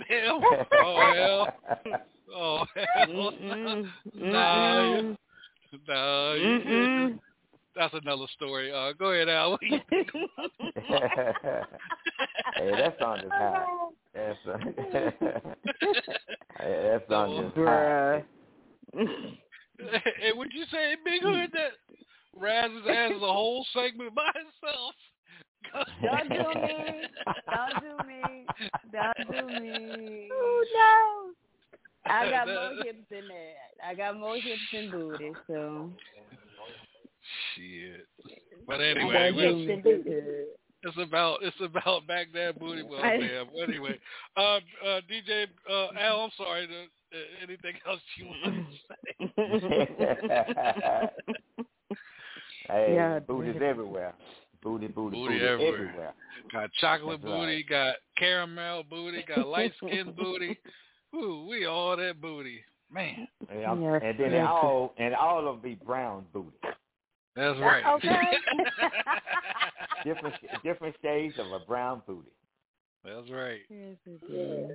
Damn. 0.08 0.42
Oh 0.84 1.14
hell. 1.14 1.48
Oh 2.34 2.66
hell. 2.76 3.08
Mm-mm. 3.08 3.90
Nah, 4.16 4.84
Mm-mm. 4.84 5.18
nah. 5.88 6.34
Mm-mm. 6.34 7.20
That's 7.76 7.94
another 7.94 8.26
story. 8.36 8.72
Uh, 8.74 8.94
go 8.94 9.12
ahead, 9.12 9.30
Al. 9.30 9.52
What 9.52 9.62
you 9.62 9.80
think? 9.90 10.10
hey, 12.58 12.72
that 12.72 12.98
song 13.00 13.20
is 13.20 13.32
hot. 13.32 13.68
That's, 14.16 14.38
hey, 16.60 16.74
that 16.84 17.04
song 17.08 17.46
is 17.46 17.52
hot. 17.56 18.24
Hey, 19.80 20.32
would 20.34 20.52
you 20.54 20.66
say, 20.72 20.96
Big 21.06 21.22
Hood, 21.22 21.52
that 21.54 21.74
Raz's 22.36 22.88
ass 22.90 23.12
is 23.12 23.22
a 23.22 23.32
whole 23.32 23.64
segment 23.74 24.16
by 24.16 24.30
itself? 24.30 24.96
Don't 26.02 26.30
do 26.30 26.36
me. 26.62 26.74
Don't 27.54 27.76
do 27.82 27.94
me. 28.08 28.22
Don't 28.92 29.32
do 29.32 29.60
me. 29.62 30.30
Oh 30.32 30.64
no. 30.74 32.12
I 32.12 32.30
got 32.30 32.48
more 32.48 32.84
hips 32.84 33.06
than 33.12 33.28
that. 33.28 33.86
I 33.86 33.94
got 33.94 34.18
more 34.18 34.36
hips 34.36 34.62
than 34.74 34.90
booty, 34.92 35.32
so. 35.48 35.92
Shit. 37.56 38.08
But 38.66 38.80
anyway, 38.82 39.32
we'll- 39.36 39.58
hips 39.60 39.68
than 39.68 39.82
booty. 39.82 40.16
it's 40.84 40.98
about 40.98 41.40
it's 41.44 41.60
about 41.62 42.08
back 42.08 42.28
that 42.34 42.58
booty. 42.60 42.84
Well, 42.84 43.04
I- 43.04 43.18
damn. 43.18 43.48
Anyway, 43.62 44.00
uh, 44.38 44.42
uh, 44.86 45.02
DJ 45.12 45.48
uh, 45.70 45.88
Al, 46.00 46.22
I'm 46.22 46.32
sorry. 46.38 46.68
To, 46.68 46.74
uh, 46.74 47.44
anything 47.44 47.74
else 47.88 48.02
you 48.18 48.26
want 48.26 48.56
to 48.56 48.66
say? 48.88 49.18
hey, 52.70 52.94
Yeah, 52.96 53.20
booty's 53.20 53.62
everywhere. 53.62 54.14
Booty, 54.68 54.88
booty, 54.88 55.16
Booty 55.18 55.34
booty, 55.36 55.46
everywhere. 55.46 55.74
everywhere. 55.88 56.14
Got 56.52 56.70
chocolate 56.82 57.22
That's 57.22 57.32
right. 57.32 57.40
booty, 57.40 57.64
got 57.70 57.96
caramel 58.18 58.84
booty, 58.90 59.24
got 59.28 59.48
light 59.56 59.72
skin 59.78 60.14
booty. 60.18 60.60
Ooh, 61.16 61.48
we 61.50 61.66
all 61.66 61.96
that 61.96 62.20
booty, 62.20 62.60
man. 62.92 63.28
And, 63.50 63.66
I'm- 63.66 63.82
and 63.84 64.20
then 64.20 64.32
they 64.32 64.40
all 64.42 64.94
and 64.98 65.16
all 65.16 65.40
of 65.40 65.46
them 65.46 65.62
be 65.62 65.76
brown 65.86 66.26
booty. 66.34 66.58
That's 67.38 67.58
right. 67.60 67.86
Okay. 67.96 68.10
Different 70.04 70.36
different 70.64 70.96
shades 71.02 71.36
of 71.40 71.52
a 71.54 71.60
brown 71.66 72.02
booty. 72.06 72.28
That's 73.06 73.30
right. 73.32 73.62
Yeah. 73.70 74.68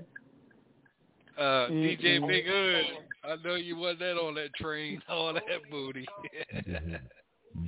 Uh, 1.39 1.69
DJ 1.69 2.19
Mm-mm. 2.21 2.29
Big 2.29 2.45
Hood, 2.47 2.85
I 3.25 3.37
know 3.47 3.55
you 3.57 3.77
wasn't 3.77 4.01
that 4.01 4.17
on 4.19 4.35
that 4.37 4.55
train, 4.55 5.03
all 5.09 5.33
that 5.35 5.43
booty. 5.71 6.07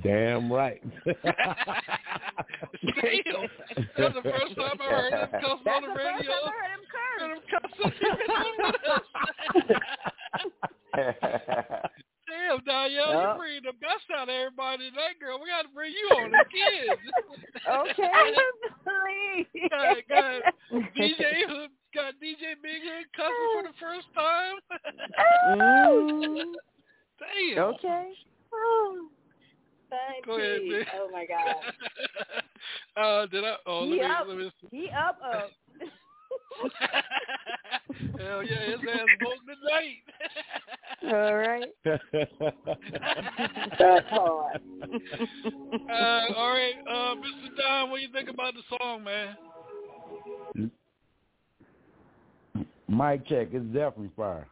Damn 0.03 0.51
right. 0.51 0.81
Damn, 1.05 1.15
that's 3.97 4.15
the 4.15 4.21
first 4.23 4.55
time 4.55 4.77
I 4.79 4.83
heard 4.83 5.13
him 5.13 5.29
cuss 5.41 5.59
That's 5.63 5.75
on 5.77 5.81
the 5.83 5.87
the 5.89 5.93
first 5.93 6.05
radio. 6.19 6.31
time 6.31 6.45
I 6.45 6.51
heard 6.59 6.71
him 6.73 6.83
curse. 6.91 7.21
Heard 7.21 7.31
him 7.35 7.43
cuss. 7.51 7.71
Damn, 12.27 12.59
Donyale, 12.61 12.89
Yeah. 13.13 13.31
you 13.33 13.37
bring 13.37 13.61
the 13.63 13.73
best 13.79 14.09
out 14.15 14.23
of 14.29 14.33
everybody 14.33 14.89
tonight, 14.89 15.19
girl. 15.19 15.39
We 15.41 15.47
got 15.49 15.61
to 15.63 15.69
bring 15.69 15.91
you 15.93 16.09
on 16.17 16.31
the 16.31 16.45
kids. 16.49 17.01
Okay. 17.69 18.33
Please. 19.53 19.69
got, 19.69 19.97
got 20.09 20.41
DJ 20.97 21.45
Hood, 21.47 21.69
got 21.93 22.13
DJ 22.15 22.57
Big 22.63 22.81
Hood 22.81 23.05
cussing 23.15 23.51
for 23.53 23.63
the 23.63 23.75
first 23.79 24.07
time. 24.15 24.55
Mm. 25.57 26.53
Damn. 27.19 27.63
Okay. 27.63 28.11
Oh, 28.53 28.93
thank 28.95 29.11
Go 30.25 30.33
ahead, 30.33 30.61
you. 30.63 30.77
Vic. 30.77 30.87
Oh 30.95 31.09
my 31.11 31.25
God. 31.25 31.55
uh, 32.97 33.25
did 33.27 33.43
I? 33.43 33.55
Oh, 33.65 33.85
He 33.85 33.99
let 34.01 34.11
up. 34.11 34.27
me, 34.27 34.33
let 34.33 34.43
me. 34.43 34.51
He 34.71 34.89
up 34.89 35.19
up. 35.23 35.51
Hell 38.19 38.43
yeah, 38.43 38.65
his 38.71 38.79
ass 38.91 39.07
woke 39.21 39.45
tonight. 39.45 40.03
All 41.13 41.35
right. 41.35 41.71
That's 43.79 44.07
hard. 44.09 44.59
Uh, 45.89 46.21
all 46.35 46.51
right, 46.51 46.75
uh, 46.89 47.15
Mr. 47.15 47.49
Don, 47.57 47.89
what 47.89 47.97
do 47.97 48.03
you 48.03 48.09
think 48.11 48.29
about 48.29 48.53
the 48.53 48.61
song, 48.79 49.03
man? 49.03 49.35
Mic 52.87 53.27
check. 53.27 53.47
It's 53.51 53.65
definitely 53.67 54.11
fire. 54.15 54.47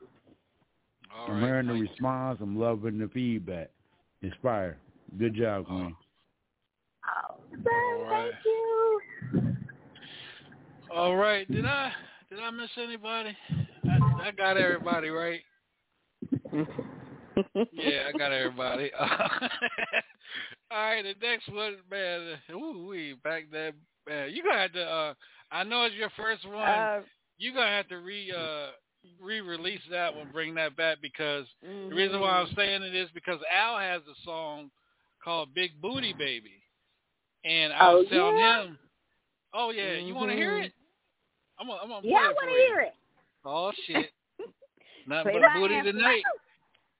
All 1.16 1.28
I'm 1.28 1.34
right, 1.36 1.44
hearing 1.44 1.68
the 1.68 1.74
Mike. 1.74 1.90
response. 1.90 2.40
I'm 2.42 2.60
loving 2.60 2.98
the 3.00 3.08
feedback. 3.08 3.70
It's 4.22 4.36
fire. 4.42 4.78
Good 5.18 5.36
job, 5.36 5.68
Queen. 5.68 5.96
Oh, 7.06 7.36
All 7.76 8.04
right. 8.10 8.32
thank 8.32 8.46
you. 8.46 9.02
All 10.94 11.16
right. 11.16 11.50
Did 11.52 11.66
I 11.66 11.92
did 12.30 12.40
I 12.40 12.50
miss 12.52 12.70
anybody? 12.82 13.36
I, 13.88 14.28
I 14.28 14.32
got 14.32 14.58
everybody 14.58 15.10
right. 15.10 15.42
Yeah, 17.72 18.10
I 18.14 18.18
got 18.18 18.32
everybody. 18.32 18.92
All 19.00 19.08
right, 20.72 21.04
the 21.04 21.16
next 21.26 21.52
one, 21.52 21.78
man. 21.90 22.38
Ooh, 22.52 22.88
we 22.90 23.16
back 23.24 23.44
that 23.52 23.74
man. 24.08 24.32
You 24.32 24.44
gonna 24.44 24.62
have 24.62 24.74
to. 24.74 24.84
uh 24.84 25.14
I 25.52 25.64
know 25.64 25.84
it's 25.84 25.96
your 25.96 26.12
first 26.18 26.48
one. 26.48 26.58
Uh, 26.58 27.02
you 27.38 27.54
gonna 27.54 27.68
have 27.68 27.88
to 27.90 27.98
re 27.98 28.32
uh 28.36 28.72
re-release 29.22 29.82
that 29.92 30.16
one, 30.16 30.30
bring 30.32 30.56
that 30.56 30.78
back 30.78 30.98
because 31.02 31.46
mhm. 31.68 31.90
the 31.90 31.96
reason 31.96 32.20
why 32.22 32.40
I'm 32.40 32.54
saying 32.56 32.84
it 32.84 32.96
is 32.96 33.10
because 33.14 33.40
Al 33.54 33.78
has 33.78 34.02
a 34.04 34.16
song 34.24 34.70
called 35.24 35.54
Big 35.54 35.80
Booty 35.82 36.14
Baby, 36.14 36.64
and 37.46 37.74
I 37.74 37.92
oh, 37.92 37.98
was 37.98 38.08
Oh, 38.12 38.16
telling 38.16 38.38
yeah? 38.38 38.64
him, 38.64 38.80
"Oh 39.54 39.70
yeah, 39.72 39.94
you 39.94 40.16
want 40.16 40.30
to 40.32 40.36
hear 40.36 40.52
mm-hmm. 40.54 40.66
it? 40.66 40.74
I'm 41.60 41.68
gonna, 41.68 41.80
I'm 41.82 41.90
gonna 41.90 42.08
Yeah, 42.08 42.18
I 42.18 42.34
want 42.34 42.50
to 42.50 42.56
hear 42.56 42.80
it. 42.82 42.94
Oh 43.46 43.72
shit, 43.88 44.12
nothing 45.08 45.40
but 45.42 45.54
booty 45.60 45.76
anthem. 45.76 45.96
tonight. 45.96 46.24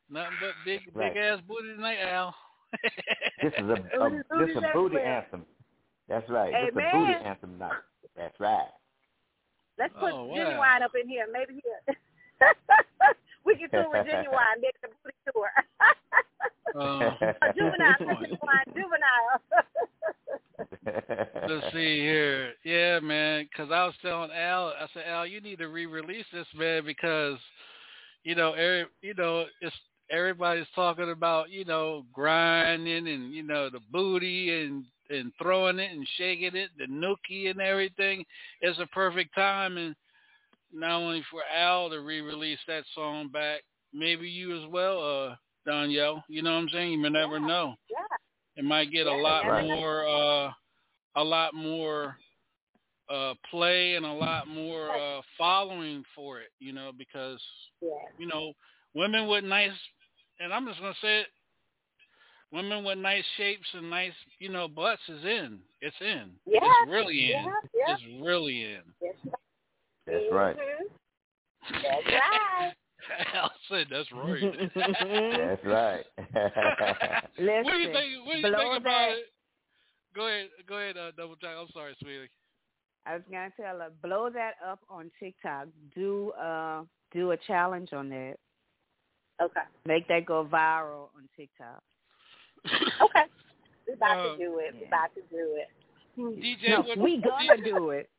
Nothing 0.10 0.38
but 0.42 0.52
big 0.66 0.82
Right. 0.94 1.14
big 1.14 1.24
ass 1.24 1.40
booty 1.48 1.70
tonight, 1.76 1.98
Al. 2.02 2.36
This 3.42 3.54
is 3.58 3.70
a, 3.70 3.74
a 3.74 4.10
this 4.40 4.50
is 4.50 4.58
a 4.58 4.72
booty 4.74 4.96
everywhere. 4.98 5.06
anthem. 5.06 5.46
That's 6.10 6.30
right. 6.30 6.52
This 6.52 6.72
is 6.72 6.78
a 6.78 6.98
booty 6.98 7.14
anthem 7.26 7.58
night. 7.58 7.72
That's 8.16 8.40
right. 8.40 8.68
Let's 9.80 9.94
put 10.00 10.14
Oh, 10.14 10.26
wow. 10.26 10.36
genuine 10.36 10.84
up 10.84 10.92
in 11.02 11.08
here. 11.10 11.26
Maybe 11.32 11.62
here. 11.64 11.96
we 13.46 13.56
can 13.56 13.70
tour 13.72 13.90
with 13.92 14.06
genuine. 14.06 14.38
Make 14.62 14.76
the 14.82 14.90
booty 15.04 15.18
tour. 15.34 15.50
Uh, 16.76 16.80
A 17.42 17.54
juvenile, 17.56 17.96
juvenile. 18.76 19.42
Let's 21.48 21.74
see 21.74 22.00
here. 22.00 22.54
Yeah, 22.64 23.00
man. 23.00 23.48
Because 23.50 23.72
I 23.72 23.86
was 23.86 23.96
telling 24.02 24.32
Al, 24.32 24.68
I 24.70 24.88
said, 24.94 25.04
Al, 25.08 25.28
you 25.28 25.42
need 25.42 25.60
to 25.60 25.68
re-release 25.68 26.26
this, 26.34 26.48
man, 26.56 26.86
because 26.86 27.38
you 28.24 28.36
know, 28.36 28.54
every, 28.54 28.86
you 29.02 29.14
know, 29.16 29.46
it's 29.62 29.76
everybody's 30.10 30.68
talking 30.76 31.12
about, 31.12 31.50
you 31.50 31.66
know, 31.66 32.06
grinding 32.14 33.08
and 33.08 33.34
you 33.34 33.44
know 33.44 33.70
the 33.70 33.80
booty 33.92 34.64
and 34.64 34.86
and 35.10 35.32
throwing 35.42 35.80
it 35.80 35.92
and 35.92 36.08
shaking 36.18 36.56
it, 36.56 36.70
the 36.78 36.86
nookie 36.86 37.50
and 37.50 37.60
everything. 37.60 38.24
It's 38.62 38.80
a 38.80 38.88
perfect 38.88 39.36
time, 39.36 39.78
and 39.78 39.96
not 40.74 41.02
only 41.02 41.24
for 41.30 41.42
Al 41.56 41.90
to 41.90 42.00
re-release 42.00 42.60
that 42.68 42.84
song 42.96 43.28
back, 43.28 43.62
maybe 43.94 44.30
you 44.30 44.58
as 44.58 44.70
well, 44.72 45.04
uh, 45.04 45.36
Donyale. 45.68 46.24
You 46.28 46.42
know 46.42 46.52
what 46.54 46.60
I'm 46.60 46.70
saying? 46.70 46.92
You 46.94 46.98
may 47.00 47.10
never 47.10 47.40
know. 47.40 47.76
yeah. 47.90 47.98
It 48.56 48.64
might 48.66 48.92
get 48.92 49.08
a 49.08 49.16
lot 49.16 49.48
right. 49.48 49.66
more 49.66 50.08
uh 50.08 50.52
a 51.16 51.24
lot 51.24 51.54
more 51.54 52.18
uh 53.10 53.34
play 53.50 53.96
and 53.96 54.06
a 54.06 54.12
lot 54.14 54.48
more 54.48 54.90
uh 54.96 55.22
following 55.38 56.04
for 56.16 56.40
it, 56.40 56.50
you 56.60 56.72
know, 56.74 56.92
because 56.98 57.42
Yeah. 57.82 57.90
you 58.18 58.28
know, 58.28 58.54
women 58.94 59.28
with 59.28 59.44
nice 59.44 59.72
and 60.40 60.54
I'm 60.54 60.68
just 60.68 60.80
gonna 60.80 60.94
say 61.02 61.22
it, 61.22 61.28
women 62.52 62.84
with 62.84 62.98
nice 63.00 63.24
shapes 63.38 63.68
and 63.74 63.90
nice, 63.90 64.14
you 64.40 64.50
know, 64.50 64.68
butts 64.68 65.02
is 65.10 65.24
in. 65.24 65.60
It's 65.82 65.96
in. 66.02 66.32
Yeah, 66.46 66.60
It's 66.62 66.92
really 66.92 67.34
in. 67.34 67.44
yeah, 67.44 67.52
yeah. 67.76 67.94
It's 67.96 68.04
really 68.24 68.64
in. 68.64 68.82
That's 70.06 70.26
right. 70.32 70.56
Mhm. 70.58 71.82
That's 71.82 72.06
right. 72.08 72.74
Al 73.36 73.52
said 73.70 73.88
that's 73.90 74.12
right. 74.12 74.42
That's 74.76 75.66
right. 75.66 76.06
what 77.36 77.74
do 77.74 77.80
you 77.80 77.92
think 77.94 78.26
what 78.26 78.34
do 78.36 78.40
you 78.40 78.44
think 78.44 78.78
about 78.78 78.84
that- 78.84 79.18
it? 79.18 79.26
Go 80.16 80.28
ahead, 80.28 80.50
go 80.70 80.78
ahead, 80.78 80.96
uh, 80.96 81.10
double 81.18 81.36
check. 81.38 81.50
I'm 81.60 81.68
sorry, 81.74 81.96
sweetie. 82.00 82.30
I 83.08 83.16
was 83.16 83.24
gonna 83.32 83.50
tell 83.60 83.80
her 83.80 83.90
blow 84.04 84.30
that 84.30 84.54
up 84.66 84.80
on 84.90 85.10
TikTok. 85.20 85.68
Do 85.96 86.32
uh 86.40 86.84
do 87.12 87.32
a 87.32 87.38
challenge 87.38 87.94
on 87.94 88.10
that. 88.10 88.36
Okay. 89.42 89.62
Make 89.86 90.08
that 90.10 90.26
go 90.28 90.46
viral 90.46 91.10
on 91.18 91.28
TikTok. 91.36 91.82
Okay. 92.66 93.26
We 93.88 93.94
about 93.96 94.20
Uh, 94.20 94.32
to 94.34 94.38
do 94.38 94.60
it. 94.60 94.76
We 94.80 94.86
about 94.86 95.14
to 95.16 95.22
do 95.32 95.58
it. 95.58 95.70
DJ, 96.18 96.70
No, 96.70 96.82
what, 96.82 96.98
we 97.00 97.18
gonna 97.18 97.58
do 97.64 97.90
it. 97.90 98.10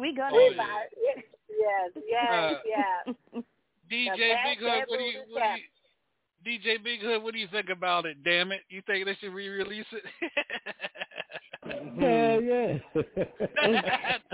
We 0.00 0.14
gonna 0.16 0.34
Oh, 0.34 0.38
do 0.38 0.56
We 0.56 0.60
it. 0.60 1.24
Yes, 1.62 1.90
yes, 2.08 2.32
Uh, 2.32 2.58
yes. 2.64 3.44
DJ 3.92 4.34
Big 4.44 4.58
Hood, 4.58 4.84
what 4.86 4.98
do 4.98 5.04
you, 5.04 5.18
what 5.30 5.42
do 5.42 5.48
you 5.60 6.58
DJ 6.60 6.82
Big 6.82 7.00
Hood, 7.00 7.22
what 7.22 7.34
do 7.34 7.38
you 7.40 7.48
think 7.52 7.68
about 7.68 8.06
it? 8.06 8.22
Damn 8.24 8.50
it, 8.52 8.62
you 8.68 8.82
think 8.86 9.04
they 9.04 9.14
should 9.20 9.32
re-release 9.34 9.86
it? 9.92 10.02
Hell 12.00 12.40
yeah. 12.40 12.78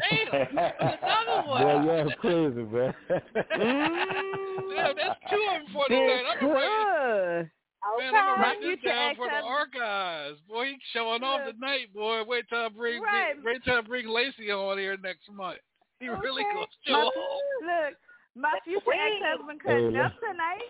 Damn, 0.01 0.59
another 0.59 1.43
one. 1.47 1.63
yeah, 1.63 2.05
yeah, 2.07 2.15
crazy, 2.21 2.63
man. 2.63 2.95
Damn, 3.09 4.97
that's 4.97 5.19
two 5.29 5.45
of 5.51 5.61
them 5.61 5.67
for 5.73 5.85
Big 5.89 5.99
tonight. 5.99 6.25
I'm 6.31 6.41
gonna 6.41 6.55
write, 6.55 6.71
Hood. 6.71 7.51
man, 7.99 8.15
I'm 8.15 8.25
gonna 8.25 8.43
write 8.43 8.61
this 8.63 8.79
down 8.85 9.17
for 9.17 9.27
the 9.27 9.45
archives. 9.45 10.39
Boy, 10.49 10.67
he's 10.69 10.77
showing 10.93 11.23
off 11.23 11.41
tonight, 11.53 11.93
boy. 11.95 12.23
Wait 12.27 12.49
till 12.49 12.59
I 12.59 12.69
bring, 12.69 13.03
Right. 13.03 13.35
wait 13.45 13.63
till 13.65 13.75
I 13.77 13.81
bring 13.83 14.09
Lacey 14.09 14.51
on 14.51 14.79
here 14.79 14.97
next 15.03 15.29
month. 15.31 15.59
He 16.01 16.09
really 16.09 16.43
Okay. 16.43 16.55
gonna 16.55 16.67
show 16.87 16.95
off. 16.95 17.43
Look, 17.61 17.95
my 18.39 18.51
That's 18.55 18.65
future 18.65 18.81
sweet. 18.85 18.99
ex-husband 18.99 19.61
cutting 19.63 19.93
Hey, 19.93 20.01
up 20.01 20.13
tonight. 20.21 20.63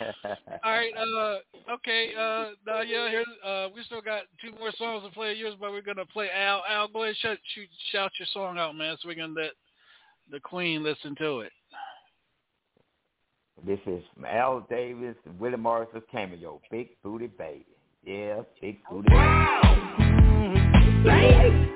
All 0.62 0.72
right, 0.72 0.92
uh, 0.94 1.38
okay, 1.72 2.12
uh, 2.14 2.50
now, 2.66 2.82
yeah, 2.82 3.08
here's, 3.08 3.26
uh, 3.44 3.68
we 3.74 3.82
still 3.84 4.02
got 4.02 4.24
two 4.42 4.52
more 4.58 4.70
songs 4.76 5.02
to 5.04 5.10
play 5.10 5.32
of 5.32 5.38
yours, 5.38 5.54
but 5.58 5.70
we're 5.70 5.80
gonna 5.80 6.04
play 6.04 6.28
Al. 6.30 6.62
Al, 6.68 6.88
go 6.88 7.04
ahead, 7.04 7.08
and 7.10 7.16
shout, 7.18 7.38
shoot, 7.54 7.68
shout 7.92 8.12
your 8.18 8.26
song 8.32 8.58
out, 8.58 8.76
man, 8.76 8.96
so 9.00 9.08
we 9.08 9.14
can 9.14 9.34
let 9.34 9.52
the 10.30 10.40
Queen 10.40 10.82
listen 10.82 11.14
to 11.16 11.40
it. 11.40 11.52
This 13.66 13.80
is 13.86 14.02
Al 14.26 14.66
Davis 14.68 15.16
and 15.24 15.40
Willie 15.40 15.56
Morris's 15.56 16.02
cameo, 16.12 16.60
Big 16.70 16.90
Booty 17.02 17.28
Baby. 17.28 17.64
Yeah, 18.04 18.42
Big 18.60 18.78
Booty 18.90 19.08
Can't 21.04 21.75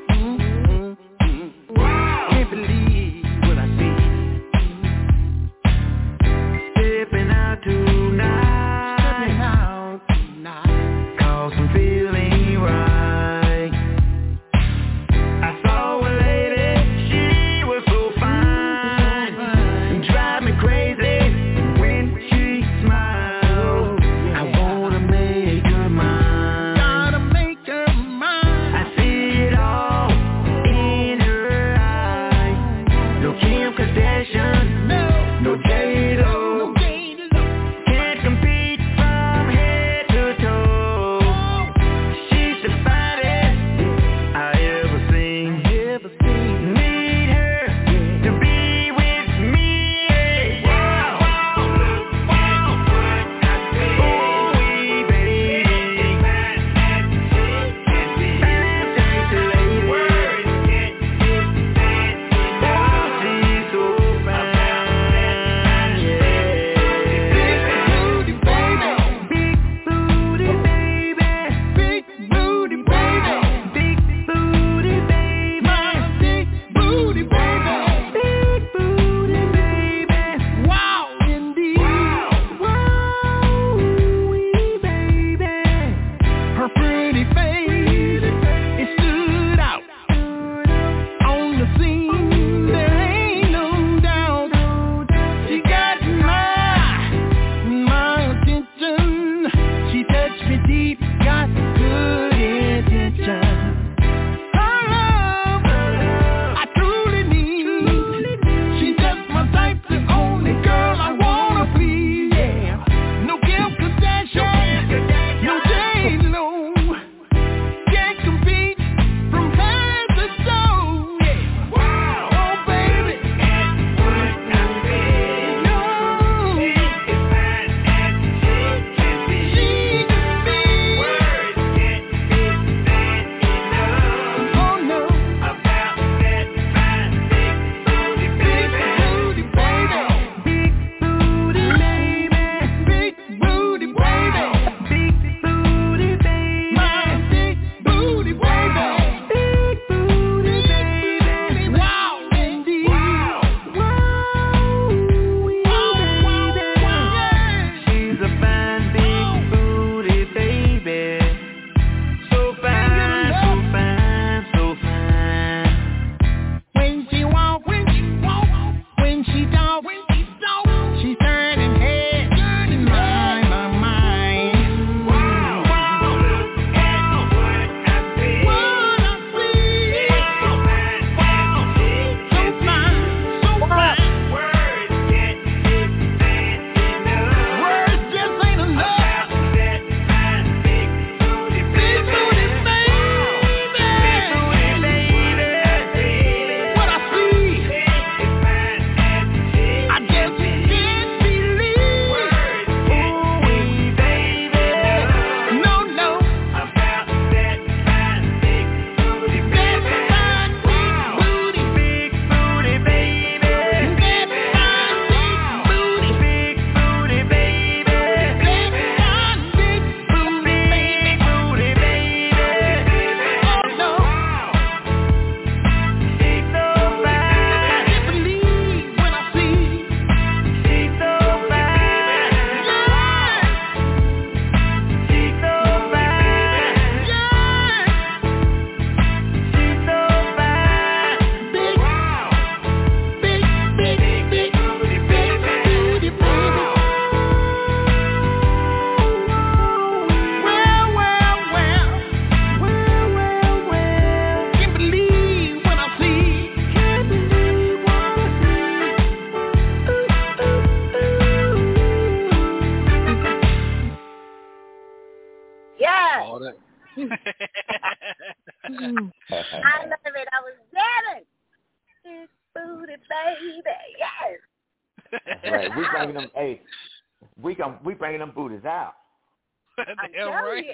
I'm 280.57 280.65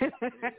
Damn 0.00 0.10
telling 0.10 0.10
right. 0.42 0.54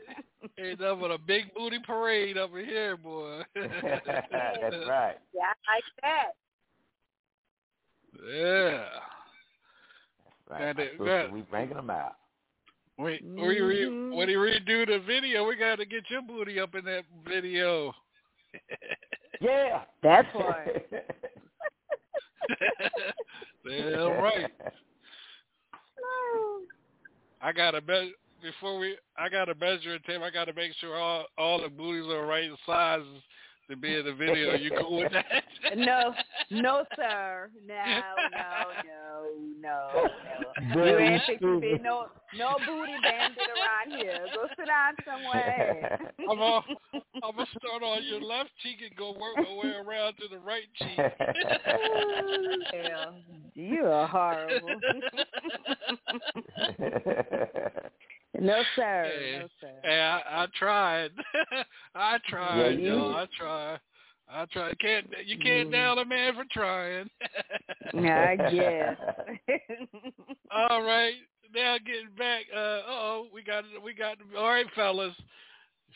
you. 0.58 0.64
Ain't 0.64 0.80
nothing 0.80 1.00
but 1.00 1.10
a 1.10 1.18
big 1.18 1.54
booty 1.54 1.78
parade 1.86 2.36
over 2.38 2.58
here, 2.64 2.96
boy. 2.96 3.42
That's 3.54 3.68
right. 4.88 5.16
Yeah, 5.34 5.52
I 5.68 5.74
like 5.74 5.84
that. 6.02 6.32
Yeah. 8.28 8.84
Right. 10.48 10.76
Got 10.76 10.76
my 10.76 10.82
it, 10.82 10.98
got- 10.98 11.32
we 11.32 11.42
bringing 11.42 11.76
them 11.76 11.90
out. 11.90 12.14
Wait, 12.98 13.24
we 13.24 13.60
re, 13.60 13.86
Mhm. 13.86 14.14
when 14.14 14.28
he 14.28 14.34
redo 14.34 14.86
the 14.86 14.98
video, 15.06 15.46
we 15.48 15.56
got 15.56 15.76
to 15.76 15.86
get 15.86 16.10
your 16.10 16.20
booty 16.22 16.60
up 16.60 16.74
in 16.74 16.84
that 16.84 17.04
video. 17.26 17.92
Yeah. 19.40 19.82
That 20.04 20.32
part. 20.32 20.86
Damn 23.66 24.10
right. 24.22 24.50
I 27.40 27.52
got 27.52 27.74
a 27.74 27.80
be 27.80 28.12
before 28.42 28.78
we. 28.78 28.96
I 29.16 29.28
got 29.28 29.48
a 29.48 29.54
measuring 29.54 30.00
tape. 30.06 30.20
I 30.20 30.30
got 30.30 30.44
to 30.46 30.52
make 30.52 30.72
sure 30.80 30.96
all 30.96 31.26
all 31.38 31.62
the 31.62 31.68
booties 31.68 32.10
are 32.10 32.26
right 32.26 32.50
sizes 32.66 33.22
to 33.70 33.76
be 33.76 33.96
in 33.96 34.04
the 34.04 34.12
video. 34.12 34.54
You 34.54 34.70
cool 34.78 34.98
with 34.98 35.12
that? 35.12 35.24
No, 35.76 36.12
no, 36.50 36.84
sir. 36.96 37.48
No, 37.66 37.74
no, 37.74 38.02
no, 39.62 39.86
no, 39.94 40.08
no. 40.74 40.82
You 40.82 40.90
you 40.90 40.98
ain't 40.98 41.22
fixing 41.24 41.48
to 41.48 41.60
be 41.60 41.78
no 41.80 42.08
no 42.36 42.56
booty 42.66 42.92
bandit 43.00 43.38
around 43.38 43.98
here. 43.98 44.26
Go 44.34 44.48
sit 44.58 44.66
down 44.66 44.94
somewhere. 45.06 45.98
I'm 46.28 46.36
gonna 46.36 46.60
I'm 47.22 47.36
gonna 47.36 47.46
start 47.58 47.82
on 47.82 48.02
your 48.04 48.20
left 48.20 48.50
cheek 48.62 48.78
and 48.84 48.94
go 48.96 49.12
work 49.12 49.36
my 49.36 49.54
way 49.64 49.72
around 49.72 50.14
to 50.14 50.28
the 50.30 50.38
right 50.40 50.68
cheek. 50.76 50.98
Hell, 52.72 53.14
you 53.54 53.86
are 53.86 54.08
horrible. 54.08 54.80
No, 58.40 58.62
sir. 58.76 59.10
Hey, 59.18 59.38
No, 59.40 59.48
sir. 59.60 59.72
hey, 59.82 60.00
I, 60.00 60.42
I 60.42 60.46
tried. 60.58 61.10
I 61.94 62.18
tried, 62.28 62.78
Yeah, 62.78 62.94
you- 62.94 63.04
I 63.06 63.26
tried. 63.38 63.80
I 64.28 64.46
tried. 64.46 64.78
Can't 64.78 65.06
you 65.26 65.36
can't 65.38 65.70
down 65.70 65.98
a 65.98 66.04
man 66.06 66.34
for 66.34 66.44
trying. 66.50 67.10
I 67.94 68.36
guess. 68.36 68.96
All 70.50 70.82
right. 70.82 71.14
Now 71.54 71.76
getting 71.84 72.14
back. 72.16 72.44
Uh 72.54 72.80
oh, 72.88 73.26
we 73.34 73.42
got 73.42 73.64
we 73.84 73.92
got 73.92 74.16
all 74.36 74.48
right, 74.48 74.64
fellas. 74.74 75.14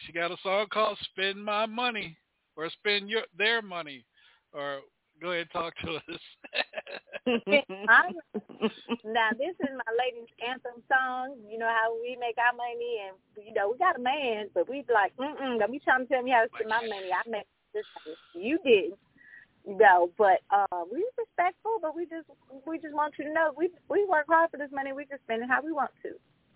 She 0.04 0.12
got 0.12 0.30
a 0.30 0.36
song 0.42 0.66
called 0.70 0.98
"Spend 1.04 1.42
My 1.42 1.64
Money" 1.64 2.16
or 2.56 2.68
"Spend 2.68 3.08
Your 3.08 3.22
Their 3.38 3.62
Money," 3.62 4.04
or 4.52 4.80
go 5.20 5.30
ahead 5.30 5.46
and 5.46 5.50
talk 5.50 5.74
to 5.84 5.96
us. 5.96 6.20
Now 9.04 9.30
this 9.34 9.54
is 9.58 9.72
my 9.74 9.92
ladies' 9.98 10.30
anthem 10.38 10.82
song. 10.86 11.36
You 11.50 11.58
know 11.58 11.68
how 11.68 11.94
we 12.00 12.16
make 12.20 12.38
our 12.38 12.54
money, 12.54 13.02
and 13.02 13.16
you 13.46 13.52
know 13.52 13.70
we 13.70 13.78
got 13.78 13.98
a 13.98 14.02
man, 14.02 14.48
but 14.54 14.68
we 14.68 14.84
like, 14.92 15.16
mm 15.16 15.34
mm. 15.34 15.58
Don't 15.58 15.72
be 15.72 15.80
trying 15.80 16.06
to 16.06 16.12
tell 16.12 16.22
me 16.22 16.30
how 16.30 16.42
to 16.42 16.50
spend 16.54 16.70
my 16.70 16.82
money. 16.86 17.10
I 17.10 17.28
make 17.28 17.46
this. 17.74 17.84
You 18.34 18.58
didn't. 18.64 18.98
You 19.66 19.76
know, 19.78 20.10
but 20.16 20.38
uh, 20.50 20.84
we 20.92 21.04
respectful, 21.18 21.78
but 21.82 21.96
we 21.96 22.06
just 22.06 22.28
we 22.66 22.78
just 22.78 22.94
want 22.94 23.14
you 23.18 23.24
to 23.24 23.32
know 23.32 23.52
we 23.56 23.70
we 23.90 24.06
work 24.06 24.26
hard 24.28 24.50
for 24.50 24.58
this 24.58 24.70
money. 24.72 24.92
We 24.92 25.04
just 25.06 25.22
spend 25.22 25.42
it 25.42 25.48
how 25.48 25.62
we 25.62 25.72
want 25.72 25.90
to. 26.04 26.10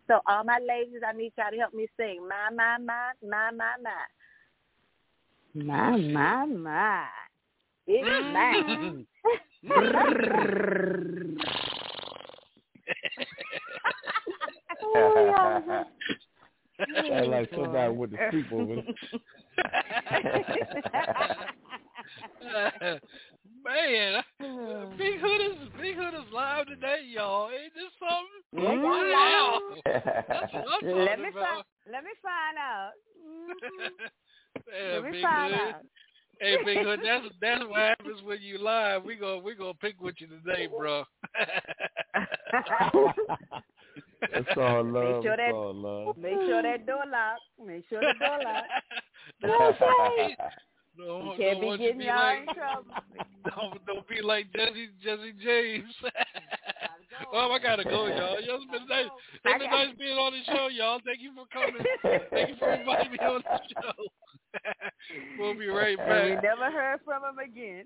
So 0.06 0.20
all 0.26 0.44
my 0.44 0.58
ladies, 0.58 1.02
I 1.06 1.12
need 1.12 1.32
y'all 1.36 1.50
to 1.50 1.56
help 1.56 1.74
me 1.74 1.88
sing 1.96 2.22
my 2.28 2.54
my 2.54 2.78
my 2.78 3.10
my 3.26 3.50
my 3.50 3.74
my. 3.82 4.06
my, 5.54 5.96
my, 5.96 6.46
my. 6.46 7.06
It's 7.86 8.08
mm-hmm. 8.08 8.32
mine. 8.32 9.06
oh, 14.82 15.12
yeah. 15.16 15.84
Sound 17.08 17.30
like 17.30 17.50
somebody 17.54 17.92
with 17.94 18.10
the 18.10 18.16
sleepover. 18.16 18.82
Man, 23.62 24.22
Big 24.96 25.20
Hood 25.20 25.40
is 25.40 25.56
Big 25.80 25.94
Hood 25.96 26.14
is 26.14 26.32
live 26.32 26.66
today, 26.66 27.00
y'all. 27.06 27.50
Ain't 27.50 27.74
this 27.74 27.92
something? 28.00 28.82
Wow. 28.82 29.60
That's 29.84 30.52
what 30.54 30.84
I'm 30.84 31.04
Let 31.04 31.18
me 31.20 31.28
about. 31.28 31.44
find. 31.44 31.64
Let 31.92 32.04
me 32.04 32.10
find 32.22 32.58
out. 32.58 32.92
Mm-hmm. 33.26 34.06
Yeah, 34.66 34.94
Let 34.94 35.04
me 35.04 35.10
Big 35.12 35.22
find 35.22 35.54
Hood. 35.54 35.74
out. 35.74 35.82
Hey, 36.40 36.56
Big 36.64 36.78
Hood, 36.78 37.00
that's 37.04 37.26
that's 37.40 37.64
what 37.68 37.78
happens 37.78 38.22
when 38.24 38.40
you 38.40 38.58
live. 38.58 39.04
We 39.04 39.14
go 39.16 39.38
we 39.38 39.54
gonna 39.54 39.74
pick 39.74 40.00
with 40.00 40.14
you 40.18 40.26
today, 40.26 40.66
bro. 40.66 41.04
That's 44.32 44.48
all 44.56 44.84
love. 44.84 45.14
Make 45.14 45.22
sure 45.24 45.36
that- 45.36 45.52
all 45.52 45.74
love. 45.74 46.16
Make 46.16 46.34
sure 46.46 46.62
that 46.62 46.86
door 46.86 47.04
lock. 47.10 47.38
Make 47.64 47.84
sure 47.88 48.00
the 48.00 48.14
door 48.18 48.38
lock. 48.44 48.64
Don't, 50.98 51.24
You 51.26 51.32
can't 51.38 51.52
don't 51.52 51.60
be 51.60 51.66
want 51.66 51.80
you 51.80 51.86
getting 51.86 51.98
be 52.00 52.04
y'all 52.04 52.16
like, 52.16 52.40
in 52.40 52.54
trouble. 52.54 52.84
Don't 53.56 53.86
don't 53.86 54.08
be 54.08 54.20
like 54.20 54.52
Jesse 54.52 54.88
Jesse 55.02 55.32
James. 55.42 55.94
Oh, 57.32 57.50
I 57.52 57.58
gotta 57.58 57.84
go, 57.84 58.06
y'all. 58.06 58.40
Yo, 58.40 58.56
It's 58.56 58.70
been 58.70 58.86
nice. 58.88 59.06
It's 59.44 59.58
been 59.58 59.70
nice 59.70 59.94
being 59.98 60.16
on 60.18 60.32
the 60.32 60.42
show, 60.52 60.68
y'all. 60.68 61.00
Thank 61.04 61.20
you 61.20 61.32
for 61.34 61.46
coming. 61.52 61.82
Thank 62.30 62.50
you 62.50 62.56
for 62.58 62.72
inviting 62.72 63.12
me 63.12 63.18
on 63.18 63.42
the 63.42 63.60
show. 63.82 64.04
we'll 65.38 65.54
be 65.58 65.66
right 65.80 65.98
And 65.98 66.28
we 66.30 66.34
back. 66.36 66.42
never 66.44 66.70
heard 66.70 67.00
from 67.04 67.22
him 67.24 67.38
again. 67.38 67.84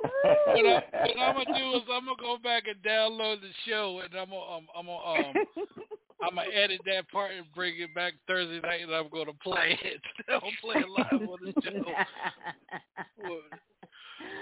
What, 0.00 0.66
I, 0.66 0.82
what 0.92 1.18
I'm 1.18 1.34
gonna 1.34 1.58
do 1.58 1.76
is 1.76 1.82
I'm 1.92 2.04
gonna 2.04 2.16
go 2.20 2.36
back 2.42 2.64
and 2.66 2.82
download 2.82 3.40
the 3.40 3.50
show, 3.66 4.00
and 4.04 4.14
I'm 4.14 4.30
gonna 4.30 4.56
um, 4.56 4.66
I'm 4.76 4.86
gonna 4.86 5.28
um, 5.28 5.34
I'm 6.22 6.34
gonna 6.36 6.48
edit 6.54 6.80
that 6.86 7.10
part 7.10 7.32
and 7.32 7.46
bring 7.54 7.80
it 7.80 7.94
back 7.94 8.14
Thursday 8.26 8.60
night, 8.60 8.82
and 8.82 8.92
I'm 8.92 9.08
gonna 9.10 9.32
play 9.42 9.78
it. 9.82 10.00
I'll 10.28 10.40
play 10.60 10.76
it 10.76 10.88
live 10.88 11.28
on 11.28 11.38
the 11.44 11.52
show. 11.64 13.38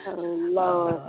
Oh 0.06 0.20
Lord. 0.20 1.00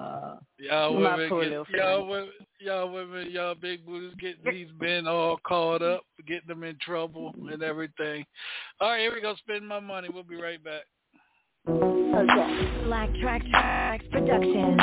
Y'all 0.57 0.95
women, 0.95 1.29
get, 1.29 1.77
y'all 1.77 2.07
women, 2.07 2.29
y'all 2.59 2.91
women, 2.91 3.31
y'all 3.31 3.55
big 3.55 3.85
booties 3.85 4.13
getting 4.19 4.43
these 4.51 4.69
men 4.79 5.07
all 5.07 5.39
caught 5.45 5.81
up, 5.81 6.03
getting 6.27 6.47
them 6.47 6.63
in 6.63 6.77
trouble 6.81 7.33
and 7.51 7.63
everything. 7.63 8.23
All 8.79 8.89
right, 8.89 8.99
here 8.99 9.13
we 9.13 9.21
go. 9.21 9.35
Spend 9.35 9.67
my 9.67 9.79
money. 9.79 10.09
We'll 10.11 10.23
be 10.23 10.35
right 10.35 10.59
back. 10.63 10.83
Black 12.11 13.09
Track 13.21 13.41
Tracks 13.49 14.03
Production. 14.11 14.77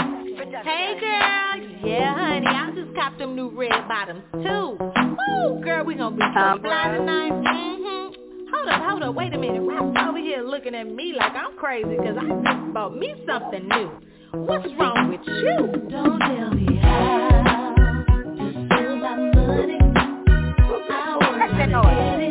Hey 0.64 0.96
girl, 0.98 1.86
yeah 1.86 2.14
honey, 2.14 2.46
I 2.46 2.70
just 2.74 2.94
copped 2.94 3.18
them 3.18 3.36
new 3.36 3.50
red 3.50 3.86
bottoms 3.86 4.22
too. 4.32 4.78
Woo, 4.80 5.60
girl, 5.62 5.84
we 5.84 5.94
gonna 5.94 6.16
be 6.16 6.22
so 6.22 6.40
Um, 6.40 6.60
fly 6.62 6.96
tonight. 6.96 7.32
hmm 7.32 8.08
Hold 8.50 8.68
up, 8.70 8.82
hold 8.82 9.02
up, 9.02 9.14
wait 9.14 9.34
a 9.34 9.38
minute. 9.38 9.60
Rap's 9.62 10.08
over 10.08 10.18
here 10.18 10.42
looking 10.42 10.74
at 10.74 10.86
me 10.90 11.12
like 11.18 11.32
I'm 11.34 11.54
crazy 11.58 11.90
because 11.98 12.16
I 12.16 12.28
just 12.28 12.72
bought 12.72 12.96
me 12.96 13.14
something 13.26 13.68
new. 13.68 13.90
What's 14.32 14.66
wrong 14.78 15.10
with 15.10 15.20
you? 15.26 15.90
Don't 15.90 16.18
tell 16.20 16.50
me 16.54 16.78
how 16.80 17.74
to 18.38 18.52
spend 18.52 19.00
my 19.02 19.16
money. 19.34 19.78
I 20.90 21.16
want 21.20 21.50
to 21.50 21.56
get 21.58 22.22
it. 22.22 22.27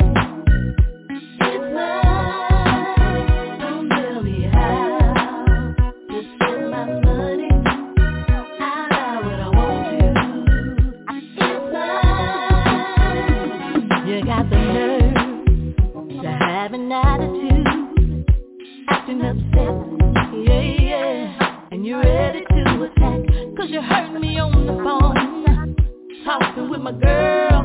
Acting 19.08 19.22
upset, 19.22 20.44
yeah, 20.46 20.60
yeah. 20.60 21.60
And 21.70 21.86
you're 21.86 22.02
ready 22.02 22.40
to 22.40 22.82
attack, 22.84 23.56
cause 23.56 23.68
you 23.68 23.80
heard 23.80 24.20
me 24.20 24.38
on 24.38 24.66
the 24.66 24.72
phone, 24.84 25.76
talking 26.24 26.68
with 26.70 26.80
my 26.80 26.92
girl 26.92 27.64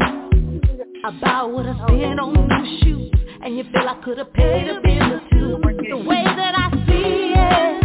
about 1.03 1.51
what 1.51 1.65
I 1.65 1.73
spent 1.87 2.19
on 2.19 2.33
new 2.33 2.79
shoes. 2.83 3.11
And 3.43 3.57
you 3.57 3.63
feel 3.73 3.87
I 3.87 3.99
could've 4.03 4.31
paid 4.33 4.69
a 4.69 4.79
bill 4.81 5.13
or 5.13 5.21
two. 5.31 5.59
The 5.89 5.97
way 5.97 6.23
that 6.23 6.55
I 6.57 6.71
see 6.87 7.33
it 7.35 7.82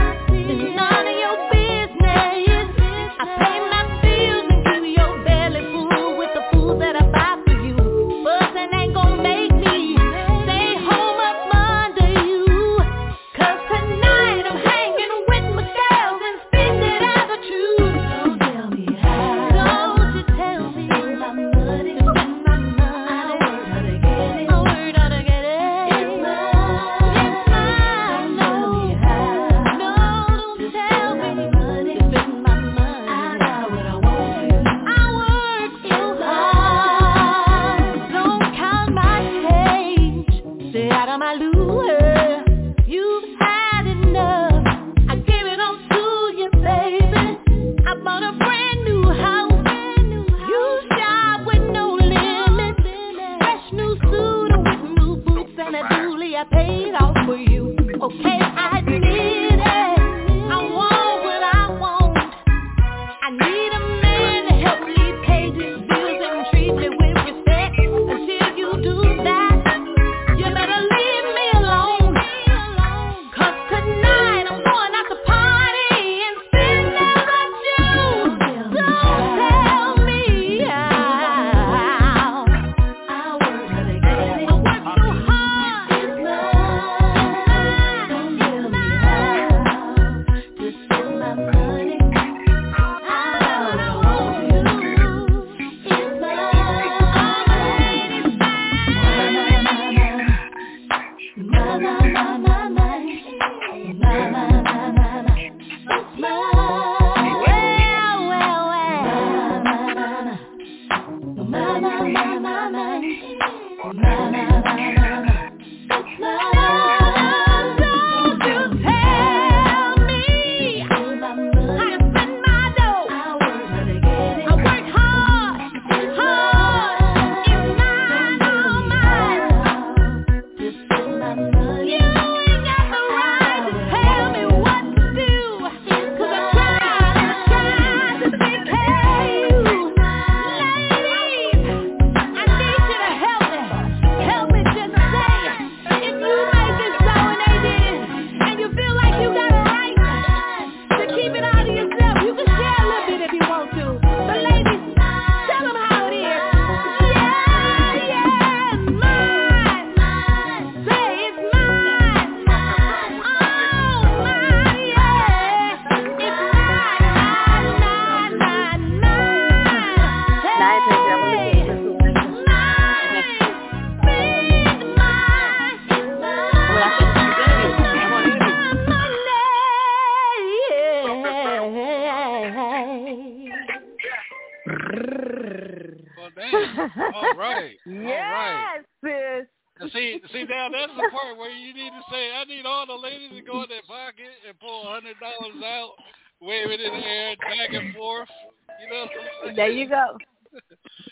There 199.68 199.78
you 199.78 199.88
go. 199.88 200.16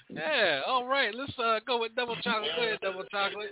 Yeah. 0.09 0.63
All 0.67 0.87
right. 0.87 1.15
Let's 1.15 1.33
uh 1.39 1.61
go 1.67 1.79
with 1.81 1.95
double 1.95 2.17
chocolate. 2.17 2.51
Go 2.57 2.63
ahead, 2.63 2.79
double 2.81 3.05
chocolate. 3.05 3.51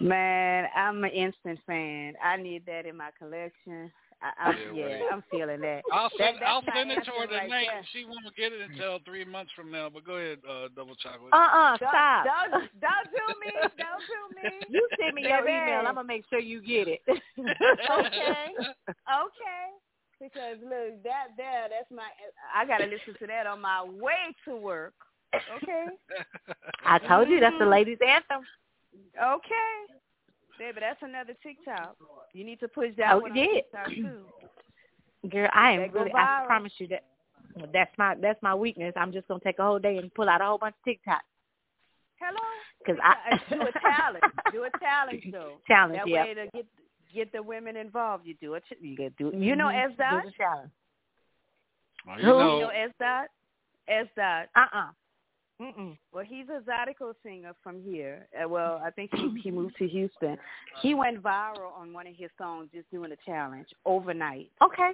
Man, 0.00 0.66
I'm 0.74 1.04
an 1.04 1.10
instant 1.10 1.60
fan. 1.66 2.14
I 2.22 2.36
need 2.36 2.64
that 2.66 2.86
in 2.86 2.96
my 2.96 3.10
collection. 3.16 3.92
I, 4.22 4.48
I'm, 4.50 4.56
Yeah, 4.56 4.72
yeah, 4.74 4.84
right. 4.94 5.02
I'm 5.12 5.22
feeling 5.30 5.60
that. 5.60 5.82
I'll 5.92 6.10
send 6.18 6.36
that's 6.40 6.44
I'll 6.46 6.62
send 6.74 6.90
it 6.90 7.04
to 7.04 7.10
her 7.12 7.22
answer 7.22 7.34
right 7.34 7.42
tonight. 7.44 7.66
there. 7.70 7.84
she 7.92 8.04
won't 8.04 8.34
get 8.36 8.52
it 8.52 8.60
until 8.68 8.98
three 9.04 9.24
months 9.24 9.52
from 9.54 9.70
now. 9.70 9.88
But 9.88 10.04
go 10.04 10.14
ahead, 10.16 10.38
uh, 10.48 10.68
double 10.74 10.96
chocolate. 10.96 11.32
Uh-uh, 11.32 11.76
Don't- 11.78 11.88
stop. 11.88 12.24
Don't, 12.24 12.50
don't 12.80 13.08
do 13.14 13.26
me. 13.40 13.52
Don't 13.78 14.04
do 14.10 14.42
me. 14.42 14.66
You 14.70 14.88
send 14.98 15.14
me 15.14 15.22
your 15.28 15.42
Baby. 15.42 15.52
email. 15.52 15.86
I'm 15.86 15.94
gonna 15.94 16.04
make 16.04 16.24
sure 16.28 16.40
you 16.40 16.60
get 16.60 16.88
it. 16.88 17.00
okay. 17.08 18.52
Okay. 18.58 19.64
Because 20.20 20.58
look, 20.62 21.02
that 21.04 21.28
there, 21.36 21.68
that's 21.70 21.90
my. 21.90 22.04
I 22.54 22.66
gotta 22.66 22.84
listen 22.84 23.14
to 23.18 23.26
that 23.26 23.46
on 23.46 23.60
my 23.60 23.82
way 23.84 24.34
to 24.44 24.54
work. 24.54 24.92
Okay. 25.34 25.86
I 26.84 26.98
told 26.98 27.28
you 27.28 27.40
that's 27.40 27.54
the 27.58 27.64
mm-hmm. 27.64 27.70
ladies' 27.70 27.98
anthem. 28.06 28.44
Okay. 29.16 29.94
Baby, 30.58 30.80
that's 30.80 31.00
another 31.02 31.34
TikTok. 31.42 31.96
You 32.34 32.44
need 32.44 32.60
to 32.60 32.68
push 32.68 32.90
that 32.98 33.14
Oh, 33.14 33.20
one 33.20 33.30
on 33.30 33.36
yeah. 33.36 33.44
TikTok 33.54 33.86
too. 33.86 35.28
Girl, 35.30 35.48
I 35.54 35.72
am 35.72 35.90
really. 35.92 36.12
I 36.14 36.44
promise 36.46 36.72
you 36.78 36.88
that. 36.88 37.04
That's 37.72 37.90
my 37.98 38.14
that's 38.20 38.40
my 38.42 38.54
weakness. 38.54 38.92
I'm 38.96 39.12
just 39.12 39.26
gonna 39.26 39.40
take 39.40 39.58
a 39.58 39.62
whole 39.62 39.78
day 39.78 39.96
and 39.96 40.12
pull 40.14 40.28
out 40.28 40.40
a 40.40 40.44
whole 40.44 40.58
bunch 40.58 40.76
of 40.78 40.84
TikTok. 40.84 41.22
Hello. 42.20 42.40
Cause 42.86 42.96
I 43.02 43.34
uh, 43.34 43.54
do 43.54 43.62
a 43.62 43.80
challenge. 43.80 44.24
Do 44.52 44.64
a 44.64 44.78
challenge 44.78 45.24
though. 45.32 45.52
Challenge, 45.66 45.98
That 45.98 46.08
yeah. 46.08 46.24
way 46.24 46.34
to 46.34 46.46
get 46.54 46.66
get 47.14 47.32
the 47.32 47.42
women 47.42 47.76
involved. 47.76 48.26
You 48.26 48.34
do 48.40 48.54
it. 48.54 48.64
You 48.80 48.96
gotta 48.96 49.10
do. 49.10 49.32
You 49.36 49.56
know 49.56 49.66
Mhm. 49.66 49.90
S 49.90 49.96
dot. 49.96 50.22
Do 50.24 50.30
the 50.30 50.36
challenge. 50.36 50.70
Oh, 52.08 52.12
You 52.12 52.18
you 52.18 52.26
know, 52.26 52.60
know, 52.60 52.68
S 52.68 52.90
dot. 52.98 53.28
S 53.88 54.06
dot. 54.16 54.48
Uh 54.54 54.66
uh 54.72 54.88
Mm-mm. 55.60 55.98
Well, 56.10 56.24
he's 56.24 56.46
a 56.48 56.62
zydeco 56.62 57.12
singer 57.22 57.52
from 57.62 57.82
here. 57.82 58.26
Uh, 58.34 58.48
well, 58.48 58.80
I 58.82 58.90
think 58.90 59.10
he 59.14 59.38
he 59.42 59.50
moved 59.50 59.76
to 59.76 59.86
Houston. 59.86 60.38
He 60.80 60.94
went 60.94 61.22
viral 61.22 61.72
on 61.76 61.92
one 61.92 62.06
of 62.06 62.14
his 62.16 62.30
songs 62.38 62.70
just 62.72 62.90
doing 62.90 63.12
a 63.12 63.16
challenge 63.26 63.68
overnight. 63.84 64.50
Okay. 64.62 64.92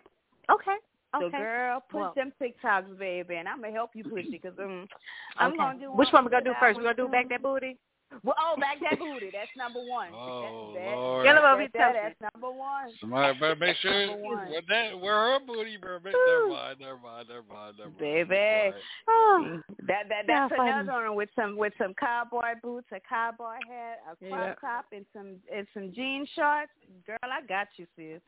Okay. 0.50 0.76
So 1.14 1.26
Okay. 1.26 1.38
girl, 1.38 1.80
push 1.88 2.00
Well- 2.00 2.12
them 2.16 2.32
TikToks, 2.40 2.98
baby, 2.98 3.36
and 3.36 3.48
I'm 3.48 3.60
gonna 3.60 3.72
help 3.72 3.94
you 3.94 4.02
push 4.02 4.24
it 4.24 4.32
because 4.32 4.58
um, 4.58 4.88
I'm 5.36 5.50
Okay. 5.52 5.56
gonna 5.58 5.78
do. 5.78 5.92
Which 5.92 6.12
one 6.12 6.24
we 6.24 6.30
gonna 6.32 6.44
do 6.44 6.54
first? 6.58 6.76
We're 6.76 6.82
gonna 6.82 6.94
do 6.96 7.08
back 7.08 7.28
that 7.28 7.42
booty? 7.42 7.78
Well, 8.22 8.36
oh, 8.38 8.54
back 8.58 8.78
that 8.80 8.98
booty. 9.02 9.30
That's 9.32 9.50
number 9.56 9.80
one. 9.80 10.10
Oh, 10.14 10.72
that, 10.74 10.80
that, 10.80 10.96
Lord. 10.96 11.24
Get 11.24 11.36
him 11.36 11.44
over 11.44 11.62
that, 11.62 11.70
here, 11.72 11.92
that, 11.92 12.14
that's 12.20 12.32
number 12.34 12.50
one. 12.56 12.90
Somebody 13.00 13.38
better 13.38 13.56
make 13.56 13.76
sure 13.78 14.16
where 14.16 14.60
that 14.68 15.00
where 15.00 15.32
her 15.32 15.38
booty 15.40 15.76
better 15.76 16.00
make 16.02 16.14
never 16.14 16.48
mind, 16.48 16.80
never 16.80 16.98
mind, 16.98 17.28
never 17.28 17.42
mind, 17.52 17.74
never 17.78 17.90
mind. 17.90 17.98
Baby. 17.98 18.76
Oh. 19.08 19.60
That 19.86 20.08
that 20.08 20.24
Yeah, 20.28 20.48
that's 20.48 20.56
funny. 20.56 20.70
another 20.70 21.08
one 21.08 21.16
with 21.16 21.28
some 21.36 21.56
with 21.56 21.72
some 21.78 21.94
cowboy 21.94 22.54
boots, 22.62 22.86
a 22.92 23.00
cowboy 23.00 23.56
hat, 23.68 24.00
a 24.10 24.16
crop 24.16 24.20
Yeah. 24.20 24.54
top, 24.60 24.84
and 24.92 25.04
some 25.12 25.36
and 25.52 25.66
some 25.74 25.92
jean 25.92 26.26
shorts. 26.34 26.70
Girl, 27.06 27.18
I 27.22 27.42
got 27.46 27.68
you, 27.76 27.86
sis. 27.96 28.20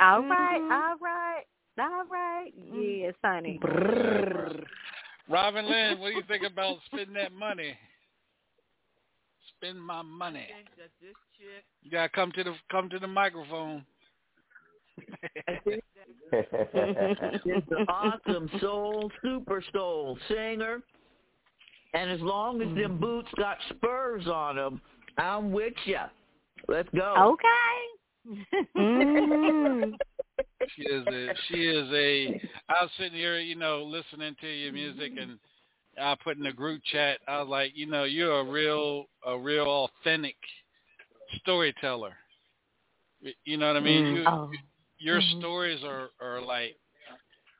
All 0.00 0.22
right. 0.22 0.60
Mhm. 0.60 0.70
All 0.70 0.96
right. 0.98 1.44
All 1.78 2.04
right. 2.06 2.52
Yes, 2.72 3.14
honey. 3.24 3.58
Robin 5.28 5.66
Lynn, 5.66 5.98
what 5.98 6.10
do 6.10 6.16
you 6.16 6.22
think 6.28 6.42
about 6.44 6.76
spending 6.86 7.14
that 7.14 7.32
money? 7.32 7.76
Spend 9.62 9.80
my 9.80 10.02
money. 10.02 10.48
I 10.50 10.56
think 10.56 10.68
that 10.76 10.90
this 11.00 11.14
chick 11.38 11.64
You 11.82 11.90
gotta 11.90 12.08
come 12.08 12.32
to 12.32 12.42
the 12.42 12.54
come 12.70 12.88
to 12.88 12.98
the 12.98 13.06
microphone. 13.06 13.84
is 15.66 15.78
an 17.44 17.86
awesome 17.88 18.50
soul, 18.60 19.10
super 19.22 19.62
soul 19.72 20.18
singer. 20.28 20.82
And 21.94 22.10
as 22.10 22.20
long 22.20 22.60
as 22.60 22.74
them 22.76 22.98
boots 22.98 23.28
got 23.36 23.58
spurs 23.68 24.26
on 24.26 24.56
them, 24.56 24.80
I'm 25.16 25.52
with 25.52 25.74
ya. 25.84 26.06
Let's 26.66 26.88
go. 26.94 27.36
Okay. 27.36 28.38
Mm-hmm. 28.76 29.92
She 30.74 30.82
is 30.82 31.06
a 31.06 31.28
she 31.48 31.68
is 31.68 31.88
a 31.92 32.40
I 32.68 32.82
was 32.82 32.90
sitting 32.98 33.18
here, 33.18 33.38
you 33.38 33.54
know, 33.54 33.84
listening 33.84 34.34
to 34.40 34.48
your 34.48 34.72
music 34.72 35.12
and 35.20 35.38
I 36.00 36.16
put 36.22 36.36
in 36.36 36.42
the 36.42 36.52
group 36.52 36.82
chat, 36.90 37.20
I 37.28 37.40
was 37.40 37.48
like, 37.48 37.72
you 37.74 37.86
know, 37.86 38.04
you're 38.04 38.40
a 38.40 38.44
real 38.44 39.06
a 39.26 39.38
real 39.38 39.88
authentic 40.00 40.36
storyteller. 41.36 42.16
You 43.44 43.56
know 43.56 43.68
what 43.68 43.76
I 43.76 43.80
mean? 43.80 44.04
Mm. 44.04 44.12
You, 44.12 44.26
Oh. 44.26 44.50
your 44.98 45.20
Mhm. 45.20 45.38
stories 45.38 45.84
are 45.84 46.10
are 46.20 46.40
like 46.40 46.76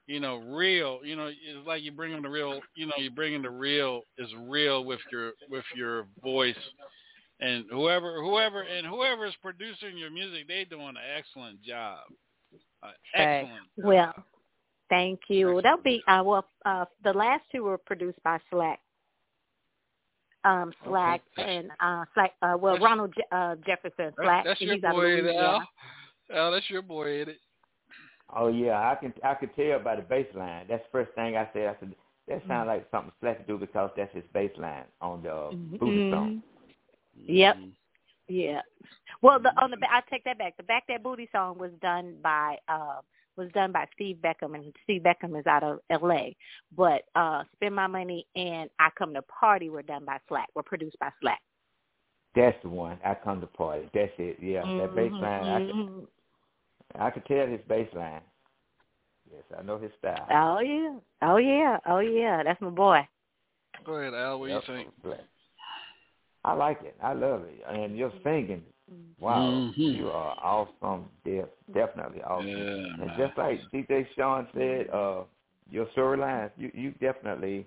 you 0.06 0.20
know 0.20 0.36
real 0.38 1.00
you 1.04 1.16
know 1.16 1.26
it's 1.26 1.66
like 1.66 1.82
you 1.82 1.92
bring 1.92 2.12
them 2.12 2.22
the 2.22 2.28
real 2.28 2.60
you 2.74 2.86
know 2.86 2.94
you 2.98 3.10
bring 3.10 3.32
them 3.32 3.42
the 3.42 3.50
real 3.50 4.02
is 4.18 4.28
real 4.34 4.84
with 4.84 5.00
your 5.10 5.32
with 5.48 5.64
your 5.74 6.06
voice 6.22 6.56
and 7.40 7.64
whoever 7.70 8.20
whoever 8.20 8.62
and 8.62 8.86
whoever 8.86 9.26
is 9.26 9.34
producing 9.40 9.96
your 9.96 10.10
music 10.10 10.46
they 10.48 10.64
doing 10.64 10.88
an 10.88 10.96
excellent 11.16 11.62
job 11.62 12.00
Okay. 12.84 13.42
excellent 13.42 13.66
Well, 13.76 14.12
thank 14.92 15.20
you. 15.28 15.60
That'll 15.62 15.82
be 15.82 16.02
uh 16.06 16.22
well 16.24 16.44
uh 16.66 16.84
the 17.02 17.12
last 17.12 17.42
two 17.50 17.64
were 17.64 17.78
produced 17.78 18.22
by 18.22 18.38
Slack. 18.50 18.80
Um 20.44 20.72
Slack 20.84 21.22
and 21.38 21.70
uh 21.80 22.04
Slack 22.14 22.32
uh 22.42 22.56
well 22.58 22.74
That's- 22.74 22.84
Ronald 22.84 23.14
Je- 23.16 23.30
uh 23.32 23.54
Jefferson 23.66 24.12
Slack. 24.20 24.44
that's 24.44 24.60
your 24.60 24.74
he's 24.74 24.82
boy 24.82 24.90
Louisiana. 25.22 25.60
Al. 26.30 26.36
Al 26.36 26.50
that's 26.52 26.68
your 26.68 26.82
boy 26.82 27.20
ain't 27.20 27.28
it 27.30 27.38
Oh 28.34 28.48
yeah, 28.48 28.90
I 28.90 28.94
can 28.94 29.12
I 29.24 29.34
could 29.34 29.54
tell 29.56 29.78
by 29.80 29.96
the 29.96 30.02
bass 30.02 30.26
line. 30.34 30.66
That's 30.68 30.82
the 30.84 30.90
first 30.90 31.14
thing 31.14 31.36
I 31.36 31.48
said. 31.52 31.66
I 31.68 31.76
said 31.80 31.94
that 32.28 32.42
sounds 32.48 32.66
like 32.66 32.86
something 32.90 33.12
Slack 33.20 33.38
could 33.38 33.46
do 33.46 33.58
because 33.58 33.90
that's 33.96 34.14
his 34.14 34.24
bass 34.32 34.50
line 34.58 34.84
on 35.00 35.22
the 35.22 35.32
uh, 35.34 35.50
booty 35.78 36.10
song. 36.10 36.42
Yep. 37.26 37.56
Yeah. 38.28 38.60
Well, 39.20 39.38
the 39.38 39.50
on 39.62 39.70
the 39.70 39.76
ba- 39.76 39.92
I 39.92 40.00
take 40.10 40.24
that 40.24 40.38
back. 40.38 40.56
The 40.56 40.62
back 40.62 40.84
that 40.88 41.02
booty 41.02 41.28
song 41.32 41.58
was 41.58 41.72
done 41.82 42.16
by 42.22 42.56
uh 42.68 43.00
was 43.36 43.50
done 43.52 43.72
by 43.72 43.86
Steve 43.94 44.18
Beckham, 44.22 44.54
and 44.54 44.74
Steve 44.84 45.02
Beckham 45.02 45.38
is 45.38 45.46
out 45.46 45.62
of 45.62 45.78
L.A. 45.90 46.36
But 46.76 47.02
uh 47.14 47.44
Spend 47.54 47.74
My 47.74 47.86
Money 47.86 48.26
and 48.36 48.68
I 48.78 48.88
Come 48.98 49.14
to 49.14 49.22
Party 49.22 49.70
were 49.70 49.82
done 49.82 50.04
by 50.04 50.18
Slack. 50.28 50.48
Were 50.54 50.62
produced 50.62 50.98
by 50.98 51.10
Slack. 51.20 51.40
That's 52.34 52.56
the 52.62 52.68
one. 52.70 52.98
I 53.04 53.14
come 53.14 53.40
to 53.40 53.46
party. 53.46 53.88
That's 53.92 54.12
it. 54.18 54.38
Yeah, 54.40 54.62
that 54.62 54.94
bass 54.96 55.12
Mhm, 55.12 55.20
line. 55.20 55.48
I 55.48 55.58
can. 55.66 56.06
I 56.98 57.10
could 57.10 57.26
tell 57.26 57.46
his 57.46 57.60
bass 57.68 57.88
line. 57.94 58.22
Yes, 59.30 59.44
I 59.58 59.62
know 59.62 59.78
his 59.78 59.92
style. 59.98 60.26
Oh 60.30 60.60
yeah. 60.60 60.98
Oh 61.22 61.36
yeah. 61.36 61.78
Oh 61.86 61.98
yeah. 62.00 62.42
That's 62.42 62.60
my 62.60 62.70
boy. 62.70 63.06
go 63.84 63.94
ahead 63.94 64.14
Al 64.14 64.40
what 64.40 64.50
Yep. 64.50 64.62
you 64.68 64.74
think 64.74 64.90
I 66.44 66.54
like 66.54 66.82
it. 66.82 66.96
I 67.02 67.12
love 67.12 67.44
it. 67.44 67.62
And 67.68 67.96
your 67.96 68.12
singing, 68.24 68.62
wow, 69.20 69.40
Mhm. 69.40 69.96
you 69.96 70.08
are 70.10 70.36
awesome. 70.42 71.08
De- 71.24 71.44
definitely 71.72 72.22
awesome. 72.22 72.48
Yeah, 72.48 72.56
and 72.56 73.06
man. 73.06 73.14
just 73.18 73.36
like 73.38 73.60
DJ 73.72 74.06
Sean 74.16 74.46
said, 74.54 74.88
uh, 74.90 75.24
your 75.70 75.86
storylines, 75.96 76.50
you 76.56 76.70
you 76.74 76.90
definitely, 77.00 77.66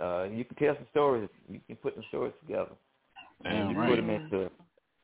uh, 0.00 0.24
you 0.30 0.44
can 0.44 0.56
tell 0.56 0.74
some 0.74 0.86
stories. 0.90 1.28
You 1.48 1.60
can 1.66 1.76
put 1.76 1.94
some 1.94 2.04
stories 2.08 2.34
together, 2.46 2.72
Damn 3.42 3.52
and 3.52 3.70
you 3.70 3.78
right. 3.78 3.88
put 3.90 3.96
them 3.96 4.10
into 4.10 4.50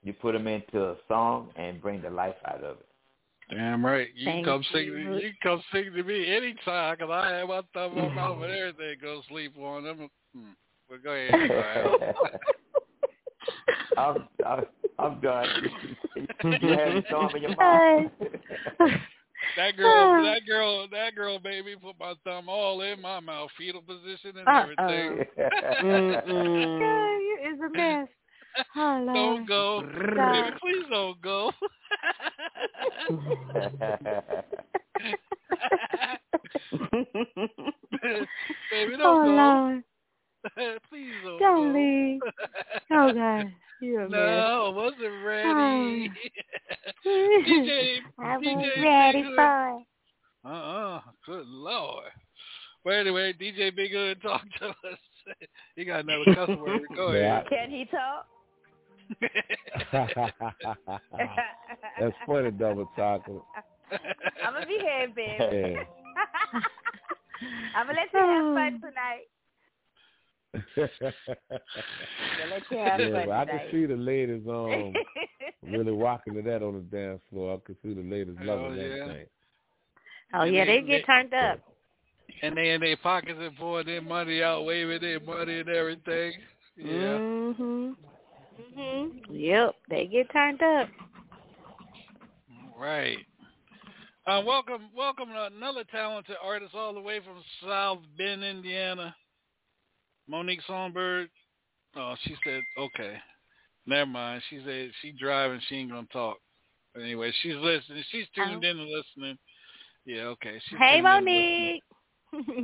you 0.03 0.13
put 0.15 0.33
them 0.33 0.47
into 0.47 0.83
a 0.91 0.97
song 1.09 1.51
and 1.57 1.81
bring 1.81 2.01
the 2.01 2.11
life 2.11 2.37
out 2.47 2.63
of 2.65 2.79
it. 2.79 2.87
Damn 3.51 3.85
right. 3.85 4.09
You 4.15 4.25
can 4.27 4.35
Thank 4.35 4.47
come 4.47 4.63
sing. 4.73 4.85
you. 4.87 4.95
To, 4.95 5.15
you 5.17 5.31
can 5.33 5.37
come 5.43 5.63
sing 5.73 5.93
to 5.93 6.03
me 6.05 6.35
anytime, 6.35 6.97
cause 6.97 7.11
I 7.11 7.31
have 7.39 7.49
my 7.49 7.63
thumb 7.75 7.99
on 7.99 8.15
mouth 8.15 8.43
and 8.43 8.53
everything. 8.53 8.97
Go 9.03 9.23
sleep 9.29 9.59
on 9.59 9.85
them. 9.85 10.09
Hmm. 10.35 10.51
But 10.89 11.03
go 11.03 11.11
ahead. 11.13 12.15
Al. 14.01 14.17
I'm, 14.47 14.59
I'm 14.59 14.65
I'm 14.99 15.21
done. 15.21 15.47
you 16.45 16.69
have 16.69 16.95
a 16.97 17.03
song 17.11 17.31
in 17.37 17.43
your 17.43 17.57
mouth. 17.57 18.11
That 19.57 19.75
girl, 19.75 20.23
that 20.23 20.47
girl, 20.47 20.87
that 20.93 21.15
girl 21.15 21.39
made 21.43 21.65
me 21.65 21.75
put 21.75 21.99
my 21.99 22.13
thumb 22.25 22.49
all 22.51 22.83
in 22.83 23.01
my 23.01 23.21
mouth, 23.21 23.49
fetal 23.57 23.81
position 23.81 24.37
and 24.37 24.47
Uh-oh. 24.47 24.61
everything. 24.61 25.25
Girl, 26.79 27.21
you 27.21 27.39
is 27.51 27.59
a 27.67 27.71
mess. 27.77 28.09
Oh, 28.77 29.07
Don't 29.13 29.49
go, 29.49 29.83
Stop. 30.13 30.33
baby. 30.45 30.57
Please 30.61 30.85
don't 30.91 31.21
go. 31.23 31.53
baby, 38.73 38.95
oh, 38.95 38.99
don't 38.99 38.99
go. 38.99 39.31
Lord. 39.31 39.83
Please 40.89 41.13
don't, 41.25 41.39
Don't 41.39 41.73
go. 41.73 41.79
leave. 41.79 42.21
Oh, 42.91 43.13
God. 43.13 43.53
You're 43.81 44.03
a 44.03 44.09
mess. 44.11 44.19
No, 44.19 44.67
I 44.67 44.77
wasn't 44.77 45.25
ready. 45.25 46.11
Oh. 47.07 47.09
DJ, 47.09 47.99
I 48.19 48.37
was 48.37 48.47
DJ 48.47 48.83
ready 48.83 49.23
Big 49.23 49.35
for 49.35 49.79
it. 49.79 49.85
Uh-uh. 50.45 51.01
Good 51.27 51.47
Lord. 51.47 52.11
Well, 52.85 52.99
anyway, 52.99 53.33
DJ 53.35 53.75
Big 53.75 53.93
Hood 53.93 54.23
talk 54.23 54.43
to 54.61 54.69
us. 54.69 54.99
he 55.77 55.85
got 55.85 56.01
another 56.01 56.35
cuss 56.35 56.49
word. 56.59 56.81
Go 56.97 57.09
ahead. 57.09 57.47
Can 57.49 57.71
he 57.71 57.85
talk? 57.87 58.27
That's 61.99 62.17
funny, 62.27 62.51
double 62.53 62.91
talking. 62.97 63.41
I'm 64.45 64.55
gonna 64.55 64.67
be 64.67 64.79
here, 64.81 65.09
baby. 65.15 65.37
Yeah. 65.41 65.83
I'm 67.77 67.87
gonna 67.87 67.99
let 67.99 68.13
you 68.13 68.21
have 68.21 68.55
fun 68.55 68.81
tonight. 68.81 68.81
Gonna 68.81 68.85
let 68.85 68.87
you 68.87 68.97
have 69.01 69.29
yeah, 72.71 72.97
fun 72.97 73.13
but 73.13 73.31
I 73.31 73.45
can 73.47 73.61
see 73.71 73.87
the 73.87 73.97
ladies 73.97 74.43
um 74.49 74.93
really 75.63 75.93
rocking 75.93 76.35
to 76.35 76.43
that 76.43 76.63
on 76.63 76.75
the 76.75 76.81
dance 76.81 77.21
floor. 77.31 77.55
I 77.55 77.67
can 77.67 77.77
see 77.83 77.95
the 77.95 78.03
ladies 78.09 78.37
loving 78.43 78.67
Oh, 78.67 78.75
that 78.77 78.97
yeah. 78.97 79.07
thing. 79.07 79.27
Oh, 80.35 80.41
And 80.43 80.55
yeah, 80.55 80.65
they- 80.65 80.81
they 80.81 80.87
get 80.87 81.07
turned 81.07 81.35
up. 81.35 81.61
And 82.43 82.57
they 82.57 82.71
in 82.71 82.81
their 82.81 82.97
pockets 82.97 83.39
and 83.41 83.57
pouring 83.57 83.87
their 83.87 84.01
money 84.01 84.43
out, 84.43 84.65
waving 84.65 85.01
their 85.01 85.21
money 85.21 85.59
and 85.61 85.69
everything. 85.69 86.33
Yeah. 86.77 87.19
Mhm. 87.19 87.97
Mhm. 88.77 89.25
Yep, 89.29 89.75
they 89.89 90.07
get 90.07 90.31
turned 90.31 90.63
up. 90.63 90.89
Right. 92.79 93.19
Uh, 94.27 94.43
welcome, 94.47 94.89
welcome 94.95 95.29
to 95.31 95.45
another 95.47 95.83
talented 95.85 96.37
artist 96.43 96.75
all 96.75 96.95
the 96.95 97.01
way 97.01 97.21
from 97.21 97.43
South 97.67 97.99
Bend, 98.17 98.45
Indiana. 98.45 99.15
Monique 100.31 100.63
Songbird. 100.67 101.29
Oh, 101.97 102.15
she 102.23 102.37
said, 102.45 102.63
okay. 102.79 103.17
Never 103.85 104.09
mind. 104.09 104.43
She 104.49 104.61
said 104.65 104.91
she 105.03 105.11
driving. 105.13 105.61
She 105.69 105.77
ain't 105.77 105.91
gonna 105.91 106.07
talk. 106.13 106.37
But 106.95 107.03
anyway, 107.03 107.33
she's 107.43 107.57
listening. 107.57 108.05
She's 108.11 108.27
tuned 108.35 108.63
in 108.65 108.79
and 108.79 108.89
listening. 108.89 109.39
Yeah, 110.07 110.23
okay. 110.23 110.61
She's 110.69 110.79
Hey, 110.79 111.01
tuned 111.01 111.07
in 111.07 111.15
and 111.15 111.25
listening. 111.27 111.81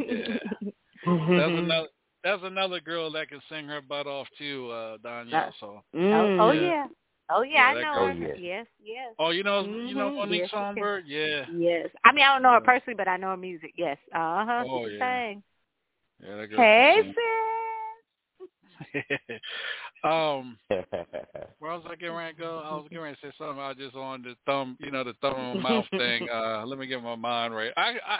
Monique. 0.06 0.72
That's 1.04 1.58
another. 1.58 1.88
That's 2.22 2.42
another 2.44 2.80
girl 2.80 3.10
that 3.12 3.28
can 3.28 3.40
sing 3.48 3.66
her 3.68 3.80
butt 3.80 4.06
off 4.06 4.26
too, 4.38 4.70
uh, 4.70 4.98
Donyale. 4.98 5.52
So. 5.60 5.82
Oh, 5.94 6.36
oh 6.40 6.50
yeah. 6.52 6.86
Oh 7.30 7.42
yeah, 7.42 7.54
Yeah, 7.54 7.62
I 7.62 7.82
know 7.82 7.92
her. 7.94 8.00
Oh, 8.00 8.08
yeah. 8.14 8.34
Yes, 8.38 8.66
yes. 8.82 9.14
Oh, 9.18 9.30
you 9.30 9.42
know, 9.42 9.62
you 9.62 9.94
know 9.94 10.10
Mhm. 10.10 10.16
Monique 10.16 10.40
Yes, 10.42 10.50
she. 10.50 10.56
Songbird. 10.56 11.04
Yeah. 11.06 11.44
Yes. 11.52 11.88
I 12.04 12.12
mean, 12.12 12.24
I 12.24 12.32
don't 12.34 12.42
know 12.42 12.52
her 12.52 12.60
personally, 12.60 12.94
but 12.96 13.08
I 13.08 13.16
know 13.16 13.30
her 13.30 13.36
music. 13.36 13.72
Yes. 13.76 13.98
Uh 14.14 14.44
huh. 14.44 14.64
Oh, 14.68 14.86
she 14.86 14.94
yeah. 14.94 14.98
sang. 15.00 15.42
Yeah, 16.22 16.36
that 16.36 16.50
Hey, 16.50 16.96
sis. 17.04 17.14
um, 20.04 20.58
where 21.58 21.72
was 21.72 21.84
I 21.86 21.96
getting 21.96 22.14
ready 22.14 22.34
to 22.34 22.38
go? 22.38 22.62
I 22.64 22.74
was 22.74 22.86
getting 22.90 23.04
ready 23.04 23.16
to 23.20 23.26
say 23.26 23.32
something. 23.38 23.58
I 23.58 23.74
just 23.74 23.96
on 23.96 24.22
the 24.22 24.34
thumb, 24.46 24.76
you 24.80 24.90
know, 24.90 25.04
the 25.04 25.14
thumb 25.20 25.34
on 25.34 25.62
my 25.62 25.70
mouth 25.70 25.86
thing. 25.96 26.28
Uh, 26.32 26.64
let 26.66 26.78
me 26.78 26.86
get 26.86 27.02
my 27.02 27.16
mind 27.16 27.54
right. 27.54 27.72
I, 27.76 27.94
I, 28.06 28.18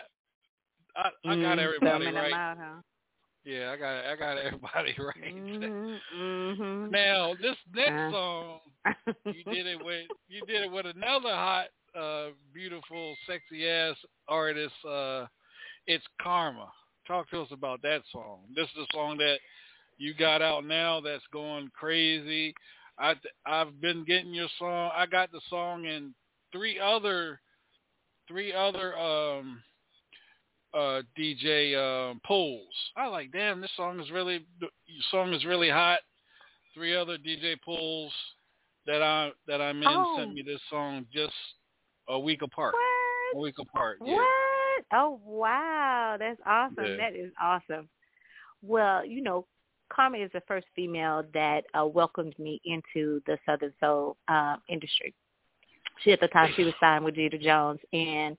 I, 0.97 1.32
I 1.32 1.36
got 1.36 1.59
Mm, 1.59 1.64
everybody 1.64 2.07
the 2.07 2.12
right. 2.12 2.30
mouth, 2.30 2.59
huh? 2.61 2.80
Yeah, 3.44 3.70
I 3.72 3.76
got, 3.76 4.05
I 4.05 4.16
got 4.16 4.38
everybody 4.38 4.94
right. 4.99 5.70
Mm-hmm. 6.16 6.90
Now, 6.90 7.34
this 7.40 7.57
next 7.74 7.94
Uh. 7.94 8.11
song, 8.11 8.59
you 9.26 9.44
did 9.53 9.66
it 9.66 9.84
with, 9.84 10.07
you 10.28 10.42
did 10.42 10.62
it 10.62 10.70
with 10.70 10.86
another 10.86 11.34
hot, 11.34 11.66
uh, 11.99 12.28
beautiful, 12.53 13.16
sexy 13.26 13.68
ass 13.68 13.97
artist. 14.28 14.74
Uh, 14.88 15.26
it's 15.86 16.05
Karma. 16.20 16.68
Talk 17.07 17.30
to 17.30 17.42
us 17.42 17.48
about 17.52 17.82
that 17.82 18.02
song. 18.12 18.40
This 18.54 18.66
is 18.76 18.86
a 18.90 18.96
song 18.96 19.16
that 19.18 19.38
you 19.98 20.12
got 20.14 20.42
out 20.42 20.64
now 20.64 21.00
that's 21.00 21.24
going 21.32 21.70
crazy. 21.78 22.54
I 22.98 23.14
I've 23.46 23.80
been 23.80 24.04
getting 24.04 24.34
your 24.34 24.48
song. 24.59 24.90
I 24.94 25.07
got 25.07 25.30
the 25.30 25.40
song 25.48 25.84
in 25.84 26.14
three 26.52 26.80
other 26.80 27.40
three 28.26 28.52
other 28.52 28.96
um 28.98 29.62
uh 30.74 31.02
DJ 31.18 31.76
um 31.76 32.20
polls. 32.26 32.74
I 32.96 33.07
like 33.07 33.30
damn 33.32 33.61
this 33.61 33.70
song 33.76 34.00
is 34.00 34.11
really 34.11 34.44
the 34.61 34.68
song 35.11 35.32
is 35.32 35.44
really 35.44 35.70
hot. 35.70 36.00
Three 36.74 36.96
other 36.96 37.18
DJ 37.18 37.54
polls 37.64 38.12
that 38.86 39.02
I 39.02 39.30
that 39.46 39.61
I'm 39.61 39.82
in 39.82 39.88
Oh. 39.88 40.16
sent 40.18 40.34
me 40.34 40.42
this 40.42 40.61
song 40.70 41.07
just 41.12 41.34
a 42.09 42.18
week 42.18 42.42
apart. 42.42 42.74
A 43.34 43.38
week 43.38 43.57
apart. 43.59 43.98
Yeah. 44.04 44.16
What? 44.16 44.45
Oh 44.93 45.20
wow, 45.24 46.16
that's 46.18 46.41
awesome. 46.47 46.84
Yeah. 46.84 46.97
That 46.97 47.16
is 47.16 47.32
awesome. 47.41 47.89
Well, 48.62 49.05
you 49.05 49.22
know, 49.22 49.47
Karma 49.93 50.18
is 50.18 50.30
the 50.32 50.43
first 50.47 50.66
female 50.74 51.24
that 51.34 51.64
uh, 51.78 51.87
welcomed 51.87 52.39
me 52.39 52.61
into 52.64 53.20
the 53.26 53.39
Southern 53.47 53.72
Soul 53.80 54.16
uh, 54.28 54.57
industry. 54.68 55.14
She 56.03 56.12
at 56.12 56.20
the 56.20 56.28
time 56.28 56.53
she 56.57 56.64
was 56.64 56.74
signed 56.80 57.05
with 57.05 57.16
Jeter 57.16 57.39
Jones, 57.39 57.80
and 57.93 58.37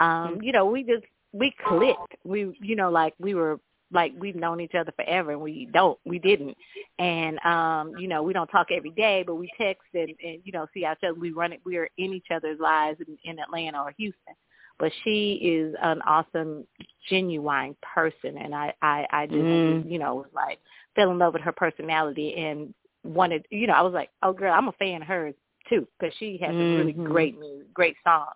um, 0.00 0.38
you 0.42 0.52
know, 0.52 0.66
we 0.66 0.84
just 0.84 1.04
we 1.32 1.54
clicked. 1.66 2.14
We, 2.24 2.56
you 2.60 2.76
know, 2.76 2.90
like 2.90 3.14
we 3.18 3.34
were 3.34 3.60
like 3.92 4.12
we've 4.18 4.36
known 4.36 4.60
each 4.60 4.74
other 4.74 4.92
forever 4.94 5.32
and 5.32 5.40
we 5.40 5.68
don't 5.72 5.98
we 6.04 6.18
didn't 6.18 6.56
and 6.98 7.38
um 7.44 7.92
you 7.98 8.06
know 8.08 8.22
we 8.22 8.32
don't 8.32 8.46
talk 8.48 8.68
every 8.70 8.90
day 8.90 9.24
but 9.26 9.34
we 9.34 9.50
text 9.58 9.82
and, 9.94 10.14
and 10.22 10.40
you 10.44 10.52
know 10.52 10.66
see 10.72 10.80
each 10.80 10.98
other 11.02 11.14
we 11.14 11.32
run 11.32 11.52
it 11.52 11.60
we're 11.64 11.88
in 11.98 12.12
each 12.12 12.28
other's 12.32 12.60
lives 12.60 12.98
in, 13.06 13.18
in 13.24 13.38
atlanta 13.40 13.80
or 13.80 13.92
houston 13.96 14.34
but 14.80 14.90
she 15.04 15.34
is 15.34 15.74
an 15.82 16.00
awesome 16.06 16.66
genuine 17.08 17.76
person 17.82 18.36
and 18.38 18.54
i 18.54 18.72
i 18.82 19.06
i 19.12 19.26
just 19.26 19.38
Mm. 19.38 19.88
you 19.90 19.98
know 19.98 20.16
was 20.16 20.26
like 20.34 20.58
fell 20.96 21.10
in 21.12 21.18
love 21.18 21.34
with 21.34 21.42
her 21.42 21.52
personality 21.52 22.34
and 22.36 22.74
wanted 23.04 23.46
you 23.50 23.66
know 23.66 23.74
i 23.74 23.82
was 23.82 23.92
like 23.92 24.10
oh 24.22 24.32
girl 24.32 24.52
i'm 24.52 24.68
a 24.68 24.72
fan 24.72 25.02
of 25.02 25.08
hers 25.08 25.34
too 25.68 25.86
because 25.98 26.14
she 26.18 26.38
has 26.42 26.54
some 26.56 26.74
really 26.76 26.94
Mhm. 26.94 27.04
great 27.04 27.38
music 27.38 27.72
great 27.74 27.96
song, 28.04 28.32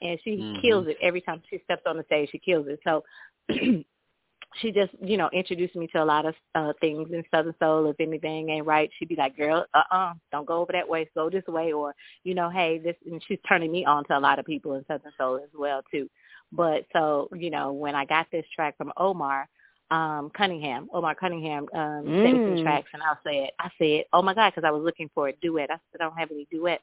and 0.00 0.18
she 0.24 0.36
Mhm. 0.38 0.62
kills 0.62 0.86
it 0.88 0.96
every 1.02 1.20
time 1.20 1.42
she 1.50 1.58
steps 1.64 1.82
on 1.86 1.96
the 1.98 2.04
stage 2.04 2.30
she 2.30 2.38
kills 2.38 2.66
it 2.68 2.80
so 2.84 3.04
she 4.56 4.72
just 4.72 4.90
you 5.02 5.16
know 5.16 5.28
introduced 5.32 5.76
me 5.76 5.86
to 5.88 6.02
a 6.02 6.04
lot 6.04 6.24
of 6.26 6.34
uh 6.54 6.72
things 6.80 7.08
in 7.12 7.22
southern 7.30 7.54
soul 7.60 7.86
if 7.88 7.96
anything 8.00 8.48
ain't 8.50 8.66
right 8.66 8.90
she'd 8.98 9.08
be 9.08 9.16
like 9.16 9.36
girl 9.36 9.64
uh-uh 9.74 10.12
don't 10.32 10.46
go 10.46 10.58
over 10.60 10.72
that 10.72 10.88
way. 10.88 11.08
Go 11.14 11.30
this 11.30 11.46
way 11.46 11.72
or 11.72 11.94
you 12.24 12.34
know 12.34 12.48
hey 12.50 12.78
this 12.78 12.96
and 13.10 13.22
she's 13.26 13.38
turning 13.48 13.70
me 13.72 13.84
on 13.84 14.04
to 14.06 14.16
a 14.16 14.20
lot 14.20 14.38
of 14.38 14.46
people 14.46 14.74
in 14.74 14.84
southern 14.86 15.12
soul 15.18 15.36
as 15.36 15.50
well 15.56 15.82
too. 15.90 16.08
But 16.52 16.84
so 16.92 17.28
you 17.34 17.50
know 17.50 17.72
when 17.72 17.94
i 17.94 18.04
got 18.04 18.26
this 18.32 18.44
track 18.54 18.76
from 18.76 18.92
omar 18.96 19.48
um 19.90 20.30
cunningham 20.36 20.88
omar 20.92 21.14
cunningham 21.14 21.66
um 21.74 22.14
sent 22.22 22.34
me 22.34 22.40
some 22.44 22.56
Mm. 22.56 22.62
tracks 22.62 22.88
and 22.92 23.02
i 23.02 23.14
said 23.24 23.50
i 23.58 23.68
said 23.78 24.04
oh 24.12 24.22
my 24.22 24.34
god 24.34 24.50
because 24.50 24.66
i 24.66 24.70
was 24.70 24.82
looking 24.82 25.10
for 25.14 25.28
a 25.28 25.32
duet. 25.42 25.70
I 25.70 25.74
said 25.92 26.00
i 26.00 26.04
don't 26.04 26.18
have 26.18 26.30
any 26.30 26.46
duets 26.50 26.82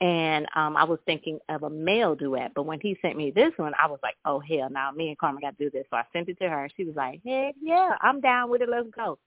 and 0.00 0.46
um 0.54 0.76
I 0.76 0.84
was 0.84 0.98
thinking 1.06 1.38
of 1.48 1.62
a 1.62 1.70
male 1.70 2.14
duet, 2.14 2.52
but 2.54 2.64
when 2.64 2.80
he 2.80 2.96
sent 3.02 3.16
me 3.16 3.30
this 3.30 3.52
one, 3.56 3.72
I 3.82 3.86
was 3.86 3.98
like, 4.02 4.16
"Oh 4.24 4.40
hell, 4.40 4.68
now 4.70 4.90
me 4.90 5.08
and 5.08 5.18
Karma 5.18 5.40
got 5.40 5.58
to 5.58 5.64
do 5.64 5.70
this." 5.70 5.86
So 5.90 5.96
I 5.96 6.04
sent 6.12 6.28
it 6.28 6.38
to 6.38 6.48
her. 6.48 6.68
She 6.76 6.84
was 6.84 6.96
like, 6.96 7.20
"Heck 7.24 7.54
yeah, 7.60 7.96
I'm 8.00 8.20
down 8.20 8.50
with 8.50 8.62
it. 8.62 8.68
Let's 8.68 8.88
go." 8.90 9.18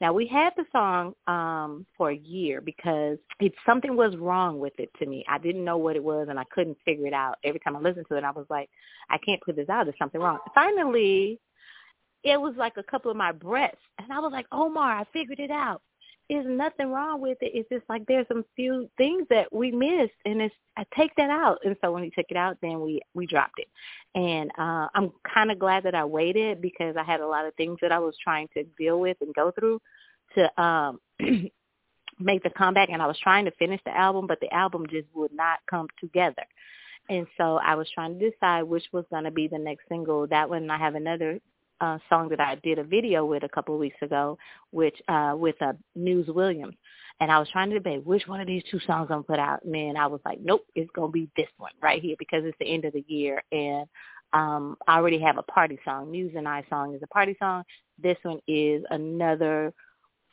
Now 0.00 0.12
we 0.12 0.26
had 0.26 0.52
the 0.56 0.64
song 0.72 1.14
um 1.26 1.86
for 1.96 2.10
a 2.10 2.16
year 2.16 2.60
because 2.60 3.18
it 3.40 3.54
something 3.66 3.96
was 3.96 4.16
wrong 4.16 4.58
with 4.58 4.74
it 4.78 4.90
to 4.98 5.06
me. 5.06 5.24
I 5.28 5.38
didn't 5.38 5.64
know 5.64 5.78
what 5.78 5.96
it 5.96 6.04
was 6.04 6.28
and 6.28 6.38
I 6.38 6.44
couldn't 6.52 6.78
figure 6.84 7.06
it 7.06 7.12
out. 7.12 7.38
Every 7.44 7.60
time 7.60 7.76
I 7.76 7.80
listened 7.80 8.06
to 8.08 8.16
it, 8.16 8.24
I 8.24 8.30
was 8.30 8.46
like, 8.50 8.70
"I 9.10 9.18
can't 9.18 9.42
put 9.42 9.56
this 9.56 9.68
out. 9.68 9.84
There's 9.86 9.98
something 9.98 10.20
wrong." 10.20 10.38
Finally, 10.54 11.40
it 12.24 12.40
was 12.40 12.54
like 12.56 12.76
a 12.76 12.82
couple 12.82 13.10
of 13.10 13.16
my 13.16 13.32
breaths, 13.32 13.76
and 13.98 14.12
I 14.12 14.18
was 14.18 14.32
like, 14.32 14.46
"Omar, 14.50 14.98
I 15.00 15.04
figured 15.12 15.40
it 15.40 15.50
out." 15.50 15.82
There's 16.30 16.46
nothing 16.48 16.90
wrong 16.90 17.20
with 17.20 17.36
it. 17.42 17.52
It's 17.54 17.68
just 17.68 17.84
like 17.88 18.06
there's 18.06 18.26
some 18.28 18.44
few 18.56 18.88
things 18.96 19.26
that 19.28 19.52
we 19.52 19.70
missed, 19.70 20.14
and 20.24 20.40
it's 20.40 20.54
I 20.76 20.84
take 20.96 21.14
that 21.16 21.28
out. 21.28 21.58
And 21.64 21.76
so 21.82 21.92
when 21.92 22.02
we 22.02 22.10
took 22.10 22.26
it 22.30 22.36
out, 22.36 22.56
then 22.62 22.80
we 22.80 23.00
we 23.12 23.26
dropped 23.26 23.58
it. 23.58 23.68
And 24.14 24.50
uh 24.58 24.88
I'm 24.94 25.12
kind 25.32 25.50
of 25.50 25.58
glad 25.58 25.84
that 25.84 25.94
I 25.94 26.04
waited 26.04 26.62
because 26.62 26.96
I 26.96 27.04
had 27.04 27.20
a 27.20 27.26
lot 27.26 27.44
of 27.46 27.54
things 27.54 27.78
that 27.82 27.92
I 27.92 27.98
was 27.98 28.16
trying 28.22 28.48
to 28.54 28.64
deal 28.78 29.00
with 29.00 29.18
and 29.20 29.34
go 29.34 29.50
through 29.50 29.80
to 30.34 30.62
um 30.62 30.98
make 32.18 32.42
the 32.42 32.50
comeback. 32.50 32.88
And 32.90 33.02
I 33.02 33.06
was 33.06 33.18
trying 33.18 33.44
to 33.44 33.50
finish 33.52 33.80
the 33.84 33.96
album, 33.96 34.26
but 34.26 34.40
the 34.40 34.52
album 34.52 34.86
just 34.90 35.08
would 35.14 35.32
not 35.32 35.58
come 35.68 35.88
together. 36.00 36.44
And 37.10 37.26
so 37.36 37.56
I 37.58 37.74
was 37.74 37.88
trying 37.94 38.18
to 38.18 38.30
decide 38.30 38.62
which 38.62 38.86
was 38.92 39.04
going 39.10 39.24
to 39.24 39.30
be 39.30 39.46
the 39.46 39.58
next 39.58 39.88
single. 39.90 40.26
That 40.26 40.48
one, 40.48 40.70
I 40.70 40.78
have 40.78 40.94
another 40.94 41.38
uh, 41.80 41.98
song 42.08 42.28
that 42.30 42.40
I 42.40 42.56
did 42.56 42.78
a 42.78 42.84
video 42.84 43.24
with 43.24 43.42
a 43.42 43.48
couple 43.48 43.74
of 43.74 43.80
weeks 43.80 43.96
ago, 44.02 44.38
which 44.70 44.96
uh, 45.08 45.34
with 45.36 45.60
uh, 45.60 45.72
News 45.94 46.28
Williams. 46.28 46.76
And 47.20 47.30
I 47.30 47.38
was 47.38 47.48
trying 47.50 47.70
to 47.70 47.76
debate 47.76 48.04
which 48.04 48.26
one 48.26 48.40
of 48.40 48.46
these 48.46 48.64
two 48.70 48.80
songs 48.80 49.06
I'm 49.10 49.18
gonna 49.18 49.22
put 49.22 49.38
out. 49.38 49.64
And 49.64 49.74
then 49.74 49.96
I 49.96 50.06
was 50.06 50.20
like, 50.24 50.38
nope, 50.42 50.66
it's 50.74 50.90
gonna 50.94 51.12
be 51.12 51.28
this 51.36 51.48
one 51.58 51.72
right 51.80 52.02
here 52.02 52.16
because 52.18 52.44
it's 52.44 52.58
the 52.58 52.72
end 52.72 52.84
of 52.84 52.92
the 52.92 53.04
year 53.06 53.42
and 53.52 53.86
um 54.32 54.76
I 54.88 54.96
already 54.96 55.20
have 55.20 55.38
a 55.38 55.42
party 55.44 55.78
song. 55.84 56.10
News 56.10 56.32
and 56.36 56.48
I 56.48 56.64
song 56.68 56.94
is 56.94 57.02
a 57.02 57.06
party 57.06 57.36
song. 57.38 57.62
This 58.02 58.18
one 58.22 58.40
is 58.48 58.82
another 58.90 59.72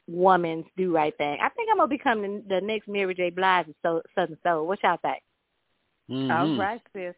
woman's 0.07 0.65
do 0.75 0.93
right 0.95 1.15
thing. 1.17 1.37
I 1.41 1.49
think 1.49 1.69
I'm 1.71 1.77
gonna 1.77 1.87
become 1.87 2.21
the, 2.21 2.43
the 2.49 2.61
next 2.61 2.87
Mary 2.87 3.13
J. 3.13 3.29
Blige 3.29 3.67
of 3.67 3.75
so, 3.83 4.01
Southern 4.15 4.37
Soul. 4.43 4.67
What 4.67 4.79
y'all 4.83 4.97
think? 5.01 5.21
All 6.11 6.57
right, 6.57 6.81
sis. 6.93 7.15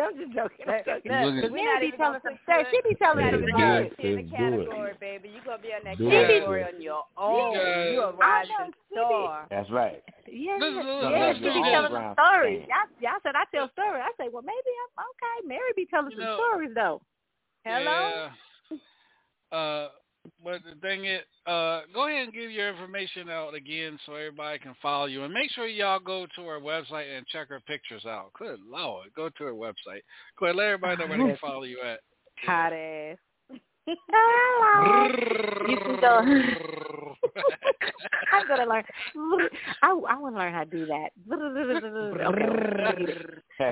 I'm 0.00 0.16
just 0.16 0.32
joking. 0.32 0.64
I'm 0.68 0.80
joking. 0.84 1.12
Look, 1.12 1.44
Look, 1.44 1.52
we 1.52 1.60
Mary 1.60 1.68
not 1.68 1.80
be 1.80 1.90
telling 1.96 2.20
gonna 2.20 2.20
some 2.24 2.36
put 2.40 2.42
stories. 2.44 2.66
you 2.72 2.80
She 2.84 2.88
be 2.88 2.94
telling 2.96 3.26
in- 3.26 3.32
some 3.36 3.42
you 3.44 3.52
stories. 3.52 3.92
in 3.98 4.16
the 4.16 4.22
category, 4.36 4.92
baby. 5.00 5.28
You 5.28 5.40
gonna 5.44 5.60
be 5.62 5.72
in 5.76 5.84
that 5.84 5.98
Do 5.98 6.08
it. 6.08 6.44
on 6.44 6.80
your 6.80 7.04
own. 7.16 7.52
Yeah. 7.52 7.90
You 7.92 8.00
a 8.02 8.12
rising 8.12 8.72
star. 8.92 9.46
That's 9.50 9.70
right. 9.70 10.02
Yeah, 10.26 10.56
Let's- 10.60 10.76
let's- 10.76 11.12
yeah, 11.12 11.32
she 11.34 11.40
do 11.40 11.52
be 11.52 11.62
telling 11.68 11.92
round 11.92 12.16
some 12.16 12.24
stories. 12.24 12.60
fan. 12.60 12.68
Y'all, 12.68 13.12
y'all 13.12 13.20
said 13.22 13.34
I 13.36 13.44
tell 13.52 13.68
stories. 13.76 14.02
I 14.04 14.12
say, 14.16 14.28
well, 14.32 14.42
maybe 14.42 14.70
I'm 14.96 15.04
okay. 15.04 15.36
Mary 15.48 15.72
be 15.76 15.86
telling 15.86 16.12
some 16.16 16.34
stories 16.40 16.72
though. 16.74 17.00
Hello. 17.64 18.28
Yeah. 18.70 18.76
Uh, 19.52 19.88
but 20.42 20.60
the 20.64 20.78
thing 20.80 21.04
is, 21.04 21.20
uh, 21.46 21.82
go 21.92 22.08
ahead 22.08 22.24
and 22.24 22.32
give 22.32 22.50
your 22.50 22.68
information 22.68 23.28
out 23.28 23.54
again 23.54 23.98
so 24.06 24.14
everybody 24.14 24.58
can 24.58 24.74
follow 24.80 25.06
you, 25.06 25.24
and 25.24 25.32
make 25.32 25.50
sure 25.50 25.66
y'all 25.66 25.98
go 25.98 26.26
to 26.36 26.42
her 26.42 26.60
website 26.60 27.16
and 27.16 27.26
check 27.26 27.48
her 27.48 27.60
pictures 27.60 28.04
out. 28.06 28.32
Good 28.38 28.60
lord, 28.60 29.08
go 29.14 29.28
to 29.28 29.44
her 29.44 29.54
website. 29.54 30.02
Go 30.38 30.46
ahead, 30.46 30.56
let 30.56 30.66
everybody 30.66 30.96
know 31.02 31.08
where 31.08 31.18
they 31.18 31.32
can 31.32 31.38
follow 31.38 31.64
you 31.64 31.80
at. 31.82 32.00
Hot 32.44 32.72
ass. 32.72 33.16
Hello. 33.86 35.08
You 35.68 35.76
can 35.84 36.00
go. 36.00 36.22
I'm 38.32 38.46
gonna 38.48 38.66
learn. 38.66 38.84
I 39.82 39.90
I 39.90 39.92
want 40.18 40.34
to 40.34 40.38
learn 40.38 40.52
how 40.52 40.64
to 40.64 40.70
do 40.70 40.86
that. 40.86 41.10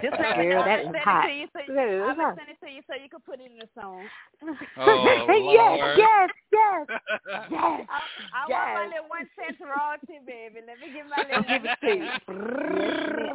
Just 0.03 0.17
send 0.17 0.39
Girl, 0.39 0.62
it, 0.62 0.65
that 0.65 0.79
I'm 0.79 0.87
is 0.87 0.87
gonna 0.87 0.99
hot. 1.03 1.27
send 1.27 1.35
it 1.35 1.35
to 1.35 1.35
you 1.35 1.47
so 1.53 1.59
you, 1.67 2.05
I'm 2.05 2.17
gonna 2.17 2.37
send 2.39 2.49
it 2.51 2.59
to 2.65 2.71
you 2.71 2.83
so 2.87 2.95
you 2.95 3.09
can 3.11 3.21
put 3.21 3.41
it 3.41 3.51
in 3.51 3.59
the 3.59 3.69
song. 3.81 4.09
Oh, 4.77 5.05
yes, 5.05 5.41
Lord. 5.41 5.99
yes, 5.99 6.31
yes, 6.53 6.87
yes. 6.87 6.87
I, 7.51 8.01
I 8.33 8.49
Yes. 8.49 8.59
want 8.59 8.75
my 8.75 8.87
little 8.87 9.09
one 9.09 9.27
cent 9.35 9.57
royalty, 9.61 10.19
baby. 10.27 10.61
Let 10.67 10.79
me 10.81 10.87
give 10.93 11.07
my 11.07 11.23
little 11.27 11.43
give 11.49 11.65
it 11.65 11.79
to 11.81 11.91
you. 11.91 12.09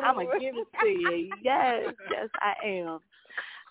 I'm 0.04 0.16
gonna 0.16 0.40
give 0.40 0.56
it 0.56 0.68
to 0.80 0.88
you. 0.88 1.36
Yes, 1.42 1.94
yes, 2.12 2.30
I 2.40 2.54
am. 2.66 3.00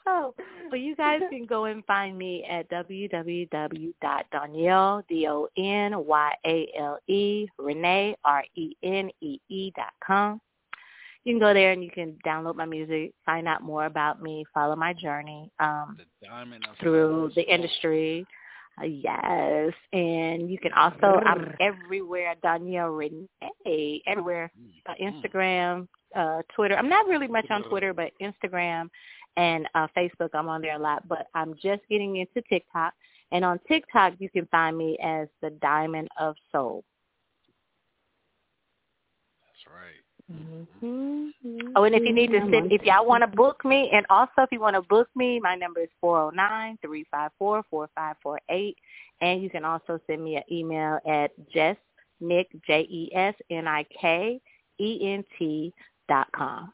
So, 0.05 0.35
well, 0.71 0.81
you 0.81 0.95
guys 0.97 1.21
can 1.31 1.47
go 1.47 1.65
and 1.67 1.85
find 1.85 2.17
me 2.17 2.45
at 2.49 2.71
www.donyale, 2.71 5.03
D-O-N-Y-A-L-E, 5.09 5.97
Renee, 7.59 8.17
R-E-N-E-E 8.25 9.73
dot 9.77 9.93
com. 10.05 10.41
You 11.25 11.33
can 11.35 11.41
go 11.41 11.53
there 11.53 11.73
and 11.73 11.83
you 11.85 11.91
can 11.91 12.17
download 12.25 12.55
my 12.57 12.65
music, 12.65 13.13
find 13.27 13.47
out 13.49 13.63
more 13.63 13.85
about 13.87 14.23
me, 14.23 14.45
follow 14.55 14.77
my 14.77 14.93
journey 14.95 15.51
um, 15.61 15.99
Diamond 16.23 16.65
of 16.71 16.79
through 16.79 17.33
the 17.35 17.43
industry. 17.43 18.25
Uh, 18.81 18.87
yes, 18.87 19.73
and 19.93 20.49
you 20.51 20.57
can 20.59 20.73
also 20.73 21.21
I'm 21.27 21.55
everywhere, 21.61 22.35
Donyale 22.43 22.97
Renee, 22.97 24.01
everywhere, 24.07 24.51
uh, 24.89 24.95
Instagram, 25.03 25.87
uh, 26.15 26.43
Twitter. 26.55 26.77
I'm 26.77 26.89
not 26.89 27.09
really 27.09 27.27
much 27.27 27.51
on 27.51 27.65
Twitter, 27.65 27.93
but 27.93 28.13
Instagram 28.23 28.89
and 29.39 29.67
uh, 29.75 29.87
Facebook, 29.97 30.31
I'm 30.35 30.49
on 30.49 30.61
there 30.61 30.77
a 30.77 30.79
lot. 30.79 31.09
But 31.09 31.29
I'm 31.35 31.55
just 31.55 31.81
getting 31.89 32.17
into 32.17 32.43
TikTok, 32.49 32.93
and 33.33 33.45
on 33.45 33.59
TikTok, 33.67 34.15
you 34.19 34.29
can 34.29 34.47
find 34.51 34.77
me 34.77 34.99
as 35.03 35.29
the 35.41 35.51
Diamond 35.63 36.09
of 36.21 36.35
Soul. 36.53 36.85
That's 39.41 39.75
right. 39.75 40.03
Oh, 41.75 41.85
and 41.85 41.95
if 41.95 42.03
you 42.03 42.13
need 42.13 42.33
to 42.33 42.41
sit, 42.51 42.71
if 42.71 42.83
y'all 42.83 43.07
want 43.07 43.23
to 43.23 43.27
book 43.29 43.65
me, 43.65 43.89
and 43.95 44.05
also 44.11 44.43
if 44.43 44.53
you 44.53 44.61
want 44.61 44.77
to 44.77 44.83
book 44.83 45.09
me, 45.17 45.41
my 45.41 45.55
number 45.55 45.81
is 45.81 45.89
four 46.03 46.19
zero 46.19 46.31
nine 46.31 46.79
three 46.85 47.07
five 47.11 47.31
four 47.39 47.63
four 47.71 47.89
five 47.95 48.17
four 48.23 48.39
eight, 48.51 48.77
and 49.23 49.43
you 49.43 49.49
can 49.49 49.65
also 49.65 49.99
send 50.07 50.23
me 50.23 50.37
an 50.37 50.43
email 50.53 50.99
at 51.09 51.31
jessnick 51.55 52.47
j 52.67 52.87
e 52.91 53.11
s 53.15 53.35
n 53.49 53.67
i 53.67 53.85
k 53.85 54.39
e 54.79 54.99
n 55.03 55.25
t 55.39 55.73
dot 56.11 56.27
com. 56.37 56.73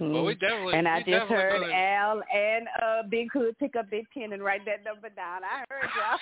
Well, 0.00 0.24
we 0.24 0.34
definitely. 0.34 0.74
And 0.74 0.88
I 0.88 0.98
we 0.98 1.04
just 1.04 1.28
definitely 1.28 1.36
heard 1.36 1.60
gonna- 1.60 1.72
Al 1.74 2.22
and 2.34 2.68
uh, 2.82 3.02
Big 3.08 3.30
Hood 3.32 3.56
pick 3.58 3.76
up 3.76 3.88
their 3.90 4.02
pen 4.14 4.32
and 4.32 4.42
write 4.42 4.64
that 4.64 4.82
number 4.84 5.08
down. 5.10 5.42
I 5.44 5.64
heard 5.70 5.90
y'all. 5.96 6.18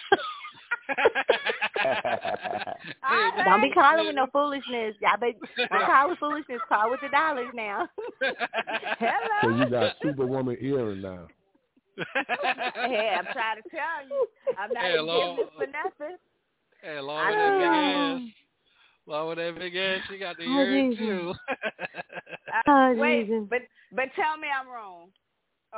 Don't 3.45 3.63
be 3.63 3.71
calling 3.71 4.07
with 4.07 4.15
no 4.17 4.27
foolishness. 4.33 4.95
Y'all 5.01 5.17
be 5.21 5.37
don't 5.71 5.87
call 5.87 6.09
with 6.11 6.19
foolishness. 6.19 6.61
Call 6.69 6.91
with 6.91 7.01
the 7.03 7.09
dollars 7.09 7.49
now. 7.55 7.89
Hello. 8.21 8.35
So 9.43 9.49
you 9.51 9.67
got 9.71 9.95
Superwoman 10.03 10.57
earring 10.61 11.01
now. 11.03 11.29
hey, 11.97 13.15
I'm 13.19 13.27
trying 13.33 13.63
to 13.63 13.69
tell 13.71 14.09
you. 14.09 14.27
I'm 14.59 14.73
not 14.73 14.83
Hey, 14.83 14.91
giving 14.93 15.07
Lord. 15.07 15.39
this 15.39 15.47
for 15.57 15.67
nothing. 15.67 16.17
Hey, 16.83 16.97
along 16.97 17.27
with 17.27 17.37
that 19.09 19.15
big 19.15 19.17
ass. 19.17 19.17
Along 19.17 19.29
with 19.29 19.39
that 19.39 19.59
big 19.59 19.77
ass, 19.77 20.01
she 20.11 20.19
got 20.19 20.37
the 20.37 20.45
Oh, 20.45 20.59
earring 20.59 20.91
Jesus. 20.93 21.07
too. 21.07 21.35
Oh, 22.67 22.95
Wait, 22.99 23.27
Jesus. 23.27 23.47
but 23.49 23.63
but 23.93 24.09
tell 24.17 24.37
me 24.39 24.49
I'm 24.49 24.69
wrong. 24.69 25.09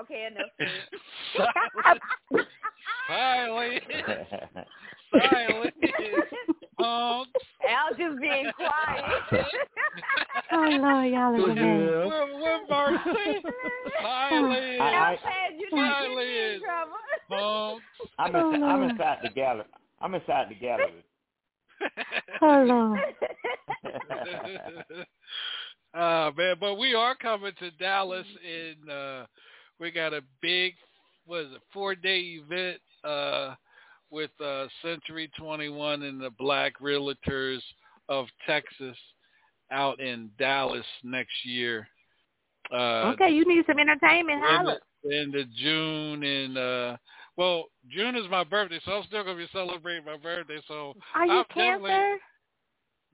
Okay, 0.01 0.29
enough. 0.31 0.51
said. 0.59 1.99
Finally. 3.09 3.81
Finally. 5.11 5.73
Um, 6.79 7.27
Al 7.69 7.91
just 7.99 8.21
being 8.21 8.51
quiet. 8.57 9.05
Oh 10.53 10.71
Lord, 10.81 11.11
y'all 11.11 11.35
are 11.35 11.41
the 11.41 11.55
best. 11.55 11.59
where, 11.59 12.27
where 12.39 12.67
Marcy? 12.69 13.43
Finally. 14.01 14.79
I- 14.81 15.19
I- 15.25 15.51
you 15.59 15.69
know 15.71 15.77
Finally 15.77 16.25
you 16.25 16.41
in 16.41 16.55
is. 16.57 16.63
trouble. 16.63 17.75
Um, 17.77 17.83
I'm, 18.19 18.35
in, 18.35 18.63
I'm 18.63 18.83
inside 18.91 19.19
the 19.23 19.29
gallery. 19.29 19.65
I'm 20.01 20.15
inside 20.15 20.47
the 20.51 20.55
gallery. 20.55 21.05
Lord. 22.43 23.01
uh 25.95 26.31
man, 26.37 26.57
but 26.61 26.77
we 26.77 26.95
are 26.95 27.15
coming 27.15 27.53
to 27.59 27.71
Dallas 27.73 28.27
in 28.45 28.91
uh 28.91 29.27
we 29.79 29.91
got 29.91 30.15
a 30.15 30.23
big 30.41 30.75
what 31.27 31.41
is 31.41 31.53
it, 31.53 31.61
four 31.73 31.95
day 31.95 32.41
event 32.43 32.81
uh 33.05 33.55
with 34.11 34.31
uh 34.45 34.67
Century 34.83 35.31
twenty 35.39 35.69
one 35.69 36.03
and 36.03 36.21
the 36.21 36.31
Black 36.39 36.75
Realtors 36.81 37.61
of 38.09 38.27
Texas 38.47 38.97
out 39.71 40.01
in 40.01 40.31
Dallas 40.39 40.87
next 41.05 41.45
year. 41.45 41.89
Uh 42.73 43.13
okay, 43.15 43.31
you 43.31 43.45
need 43.47 43.65
some 43.67 43.79
entertainment, 43.79 44.43
in 44.45 44.65
the, 44.65 45.23
in 45.23 45.31
the 45.31 45.45
June 45.57 46.23
and 46.23 46.59
uh 46.59 46.97
well, 47.41 47.65
June 47.89 48.17
is 48.17 48.29
my 48.31 48.45
birthday, 48.45 48.79
so 48.85 48.93
I'm 48.93 49.05
still 49.05 49.25
gonna 49.25 49.39
be 49.39 49.49
celebrating 49.51 50.05
my 50.05 50.19
birthday. 50.19 50.59
So 50.69 50.93
Are 51.15 51.25
you 51.25 51.39
I'm 51.39 51.45
Cancer? 51.55 52.17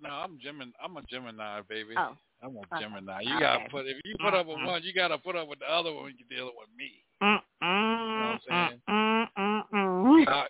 No, 0.03 0.09
I'm 0.11 0.37
Gemini. 0.43 0.73
I'm 0.83 0.97
a 0.97 1.03
Gemini, 1.03 1.61
baby. 1.69 1.95
Oh. 1.97 2.17
I'm 2.43 2.57
a 2.57 2.59
Okay. 2.59 2.81
Gemini. 2.81 3.21
You 3.21 3.37
Okay. 3.37 3.41
gotta 3.41 3.71
put 3.71 3.87
if 3.87 3.99
you 4.05 4.17
put 4.21 4.35
up 4.35 4.49
with 4.49 4.59
one, 4.59 4.83
you 4.83 4.93
gotta 4.93 5.17
put 5.17 5.37
up 5.37 5.47
with 5.47 5.61
the 5.61 5.71
other 5.73 5.93
one 5.95 6.05
when 6.05 6.15
you're 6.19 6.39
dealing 6.39 6.55
with 6.59 6.69
me. 6.77 7.05
Mm, 7.23 7.39
You 7.61 7.67
know 7.69 7.71
mm, 7.71 8.19
what 8.19 8.33
I'm 8.33 8.41
saying? 8.49 8.83
mm, 8.91 9.27
mm, 9.39 9.63
mm. 9.73 10.25
Doc, 10.27 10.49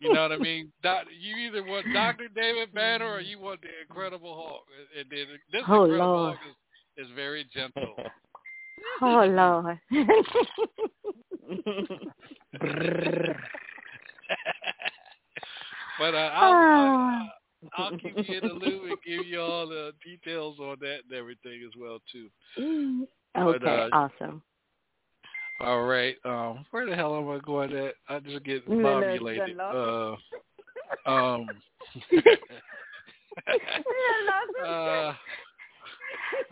you 0.00 0.10
know 0.10 0.22
what 0.22 0.32
I 0.32 0.38
mean? 0.38 0.72
Doc, 0.82 1.04
you 1.12 1.36
either 1.36 1.62
want 1.62 1.92
Dr. 1.92 2.28
David 2.34 2.72
Banner 2.72 3.04
or 3.04 3.20
you 3.20 3.38
want 3.38 3.60
the 3.60 3.68
Incredible 3.86 4.34
Hulk. 4.34 4.64
And 4.98 5.06
then 5.10 5.26
this 5.52 5.62
Oh, 5.68 5.84
Incredible 5.84 5.98
Lord. 5.98 6.38
Hulk 6.38 6.56
is, 6.96 7.04
is 7.06 7.12
very 7.14 7.44
gentle. 7.52 7.96
Oh 9.02 9.24
Lord. 9.26 9.78
but 15.98 16.14
uh, 16.14 16.30
I'll, 16.34 16.54
I'll, 16.54 16.90
Ah. 16.92 17.28
I'll 17.76 17.90
keep 17.98 18.16
you 18.16 18.38
in 18.38 18.48
the 18.48 18.54
loop 18.54 18.84
and 18.84 18.96
give 19.06 19.26
you 19.26 19.40
all 19.40 19.66
the 19.66 19.92
details 20.04 20.58
on 20.60 20.76
that 20.80 21.00
and 21.08 21.12
everything 21.18 21.60
as 21.66 21.72
well 21.78 21.98
too. 22.10 22.28
Mm. 22.58 23.06
But, 23.34 23.62
okay, 23.62 23.88
uh, 23.92 23.96
awesome. 23.96 24.42
All 25.60 25.84
right. 25.84 26.16
Um, 26.24 26.64
where 26.70 26.86
the 26.86 26.96
hell 26.96 27.16
am 27.16 27.28
I 27.28 27.38
going 27.38 27.76
at? 27.76 27.94
I 28.08 28.18
just 28.20 28.42
get 28.44 28.66
bobulated. 28.66 29.56
no, 29.56 30.16
Uh, 31.06 31.10
um, 31.10 31.50
uh, 34.64 35.14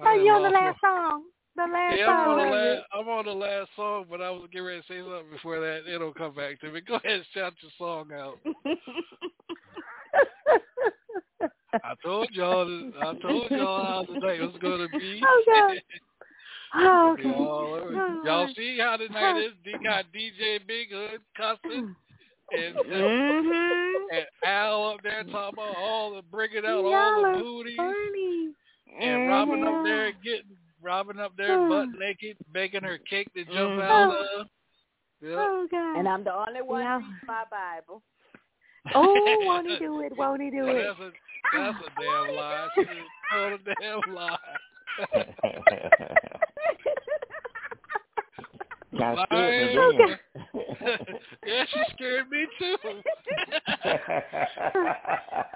Are 0.00 0.16
you 0.16 0.32
on 0.32 0.42
the 0.42 0.50
last 0.50 0.80
song? 0.80 1.24
The 1.58 1.64
last 1.64 1.98
yeah, 1.98 2.06
I'm 2.06 2.28
on 2.28 2.36
the 2.38 2.54
last. 2.54 2.82
I'm 2.94 3.08
on 3.08 3.24
the 3.24 3.32
last 3.32 3.70
song, 3.74 4.04
but 4.08 4.22
I 4.22 4.30
was 4.30 4.48
getting 4.52 4.66
ready 4.68 4.80
to 4.80 4.86
say 4.86 5.00
something 5.00 5.28
before 5.32 5.58
that. 5.58 5.92
It'll 5.92 6.14
come 6.14 6.32
back 6.32 6.60
to 6.60 6.70
me. 6.70 6.80
Go 6.86 6.94
ahead 6.94 7.10
and 7.16 7.24
shout 7.34 7.52
your 7.60 7.72
song 7.76 8.10
out. 8.14 8.38
I 11.82 11.94
told 12.04 12.28
y'all. 12.30 12.62
I 13.02 13.14
told 13.20 13.50
y'all 13.50 13.84
how 13.84 14.04
the 14.08 14.20
night 14.24 14.38
was 14.40 14.54
going 14.60 14.88
to 14.88 14.98
be. 14.98 15.20
Oh. 15.50 15.74
Oh, 16.74 17.12
okay. 17.18 17.28
all. 17.30 17.80
Oh, 17.82 18.20
Y'all 18.24 18.48
see 18.54 18.78
how 18.78 18.96
the 18.98 19.08
night 19.08 19.38
is? 19.38 19.52
They 19.64 19.72
got 19.82 20.04
DJ 20.14 20.58
Big 20.66 20.90
Hood 20.92 21.20
cussing. 21.36 21.96
And, 22.50 22.76
uh, 22.78 22.94
Mhm. 22.94 23.92
and 24.12 24.26
Al 24.44 24.90
up 24.92 25.02
there 25.02 25.22
talking 25.24 25.52
about 25.62 25.76
all 25.76 26.14
the 26.14 26.22
bringing 26.22 26.64
out 26.64 26.82
all 26.84 26.90
Y'all 26.90 27.22
the 27.22 27.28
are 27.28 27.42
booties 27.42 27.76
funny. 27.76 28.52
and 29.02 29.28
Robin 29.28 29.62
up 29.64 29.74
Mhm. 29.74 29.84
there 29.84 30.12
getting 30.12 30.56
Robin 30.82 31.18
up 31.18 31.32
there 31.36 31.58
Oh. 31.58 31.68
butt 31.68 31.88
naked, 31.98 32.36
baking 32.52 32.84
her 32.84 32.98
cake 32.98 33.32
to 33.34 33.44
jump 33.44 33.80
out 33.80 34.14
of. 34.14 34.46
Yep. 35.20 35.32
Oh 35.36 35.66
God. 35.70 35.98
And 35.98 36.08
I'm 36.08 36.24
the 36.24 36.32
only 36.34 36.62
one 36.62 36.80
Yeah. 36.82 36.96
reading 36.96 37.16
my 37.26 37.44
Bible. 37.50 38.02
Oh, 38.94 39.36
won't 39.44 39.68
he 39.68 39.78
do 39.78 40.00
it? 40.00 40.16
Won't 40.16 40.40
he 40.42 40.50
do 40.50 40.66
it? 40.68 40.84
that's 40.86 41.00
a 41.00 41.10
that's 41.56 41.78
a 41.78 41.90
damn 42.00 42.34
lie. 42.36 42.68
She 42.74 42.84
just 42.84 42.96
told 43.32 43.52
a 43.52 43.58
damn 43.80 44.00
lie. 44.14 44.38
Kind 48.98 49.18
of 49.18 49.30
me 49.30 49.36
yeah, 51.46 51.64
she 51.72 51.80
scared 51.94 52.26
me 52.30 52.46
too. 52.58 52.76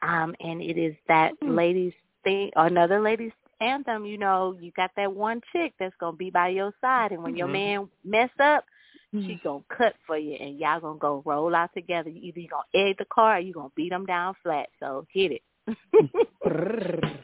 Um, 0.02 0.34
and 0.40 0.60
it 0.60 0.76
is 0.76 0.94
that 1.08 1.32
ladies 1.42 1.94
thing, 2.26 2.50
another 2.56 3.00
lady's 3.00 3.30
anthem. 3.60 4.04
You 4.04 4.18
know, 4.18 4.56
you 4.60 4.72
got 4.72 4.90
that 4.96 5.12
one 5.12 5.40
chick 5.52 5.74
that's 5.78 5.94
gonna 6.00 6.16
be 6.16 6.30
by 6.30 6.48
your 6.48 6.74
side, 6.80 7.12
and 7.12 7.22
when 7.22 7.36
your 7.36 7.46
Mhm. 7.48 7.52
man 7.52 7.88
mess 8.04 8.30
up, 8.40 8.64
she 9.12 9.40
gonna 9.42 9.62
cut 9.68 9.94
for 10.06 10.18
you, 10.18 10.34
and 10.34 10.58
y'all 10.58 10.80
gonna 10.80 10.98
go 10.98 11.22
roll 11.24 11.54
out 11.54 11.72
together. 11.72 12.10
Either 12.10 12.40
you 12.40 12.48
gonna 12.48 12.64
egg 12.74 12.98
the 12.98 13.04
car, 13.06 13.36
or 13.36 13.38
you 13.38 13.54
gonna 13.54 13.70
beat 13.74 13.90
them 13.90 14.04
down 14.04 14.34
flat. 14.42 14.68
So 14.80 15.06
hit 15.10 15.32
it. 15.32 15.42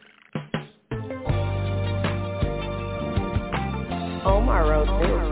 Omar 4.24 4.70
wrote 4.70 5.00
this. 5.00 5.31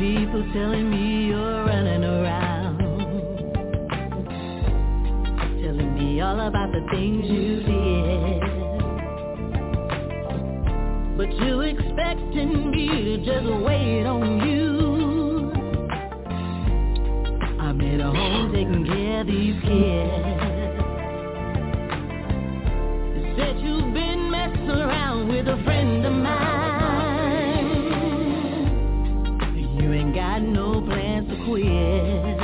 People 0.00 0.42
telling 0.54 0.90
me 0.90 1.26
you're 1.26 1.64
running 1.66 2.04
around. 2.04 2.78
Telling 5.62 5.94
me 5.94 6.22
all 6.22 6.40
about 6.40 6.72
the 6.72 6.80
things 6.90 7.26
you 7.28 7.56
did. 7.60 8.40
But 11.18 11.30
you 11.44 11.60
expecting 11.60 12.70
me 12.70 12.86
to 12.88 13.16
just 13.18 13.46
wait 13.62 14.06
on 14.06 14.40
you? 14.48 15.52
I 17.60 17.72
made 17.72 18.00
a 18.00 18.10
home 18.10 18.52
taking 18.54 18.86
care 18.86 19.20
of 19.20 19.26
these 19.26 19.60
kids. 19.60 20.80
You 23.16 23.34
said 23.36 23.60
you've 23.60 23.92
been 23.92 24.30
messing 24.30 24.70
around 24.70 25.28
with 25.28 25.46
a 25.46 25.62
friend 25.62 26.06
of 26.06 26.12
mine. 26.14 26.59
Got 30.14 30.42
no 30.42 30.80
plans 30.82 31.28
to 31.28 31.36
quit. 31.44 32.40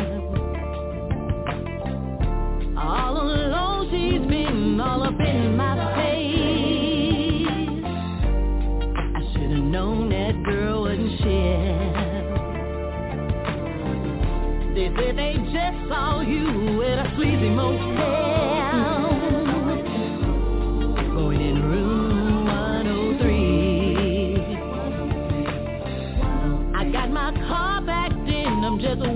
All 2.79 3.17
alone 3.21 3.89
she's 3.91 4.29
been 4.29 4.81
all 4.81 5.03
up 5.03 5.19
in 5.19 5.57
my 5.57 5.95
face. 5.97 7.47
I 9.15 9.33
should've 9.33 9.65
known 9.65 10.11
that 10.11 10.43
girl 10.45 10.83
wouldn't 10.83 11.21
share. 11.21 11.97
They 14.75 14.91
said 14.97 15.17
they 15.17 15.35
just 15.53 15.89
saw 15.89 16.21
you 16.21 16.83
at 16.83 17.07
a 17.07 17.13
sleazy 17.17 17.51
motel. 17.51 18.66
Just 28.79 29.16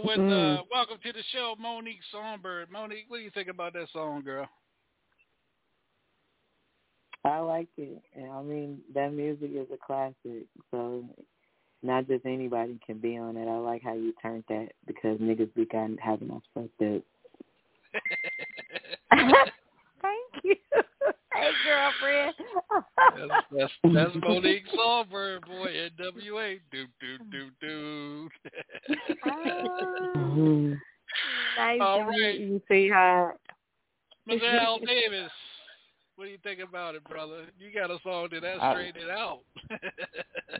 go 0.00 0.06
with 0.06 0.18
uh, 0.18 0.22
Mm. 0.22 0.66
welcome 0.70 0.98
to 1.02 1.12
the 1.12 1.22
show, 1.32 1.54
Monique 1.58 2.02
Songbird. 2.10 2.70
Monique, 2.70 3.06
what 3.08 3.18
do 3.18 3.22
you 3.22 3.30
think 3.30 3.48
about 3.48 3.72
that 3.74 3.88
song, 3.92 4.22
girl? 4.22 4.48
I 7.24 7.38
like 7.38 7.68
it. 7.76 8.00
And 8.14 8.30
I 8.30 8.42
mean, 8.42 8.80
that 8.94 9.12
music 9.12 9.50
is 9.52 9.66
a 9.72 9.76
classic. 9.76 10.46
So 10.70 11.04
not 11.82 12.06
just 12.06 12.24
anybody 12.24 12.78
can 12.84 12.98
be 12.98 13.16
on 13.16 13.36
it. 13.36 13.48
I 13.48 13.58
like 13.58 13.82
how 13.82 13.94
you 13.94 14.12
turned 14.22 14.44
that 14.48 14.68
because 14.86 15.18
niggas 15.18 15.52
be 15.54 15.66
gotten 15.66 15.98
having 15.98 16.30
us 16.30 16.42
fucked 16.54 16.82
up. 16.82 17.02
Thank 20.42 20.44
you. 20.44 20.56
Hey, 21.34 21.50
girlfriend. 21.64 22.34
That's 23.28 23.44
that's, 23.52 23.72
that's 23.94 24.14
Monique 24.26 24.64
Songbird, 24.74 25.42
boy. 25.46 25.68
NWA. 25.68 26.58
Do 26.72 26.86
do 27.00 27.18
do 27.30 27.50
do. 27.60 28.28
Oh. 29.26 30.74
nice 31.58 31.80
All 31.80 31.98
to 31.98 32.04
right. 32.04 32.18
meet 32.18 32.40
you, 32.40 32.60
sweetheart. 32.66 33.36
Ms. 34.26 34.40
Al 34.60 34.78
Davis, 34.80 35.30
what 36.16 36.24
do 36.26 36.30
you 36.30 36.38
think 36.42 36.60
about 36.60 36.94
it, 36.94 37.04
brother? 37.04 37.44
You 37.58 37.70
got 37.72 37.90
a 37.90 37.98
song 38.02 38.28
that 38.32 38.42
that 38.42 38.62
I- 38.62 38.72
straightened 38.72 39.04
it 39.04 39.10
out. 39.10 39.40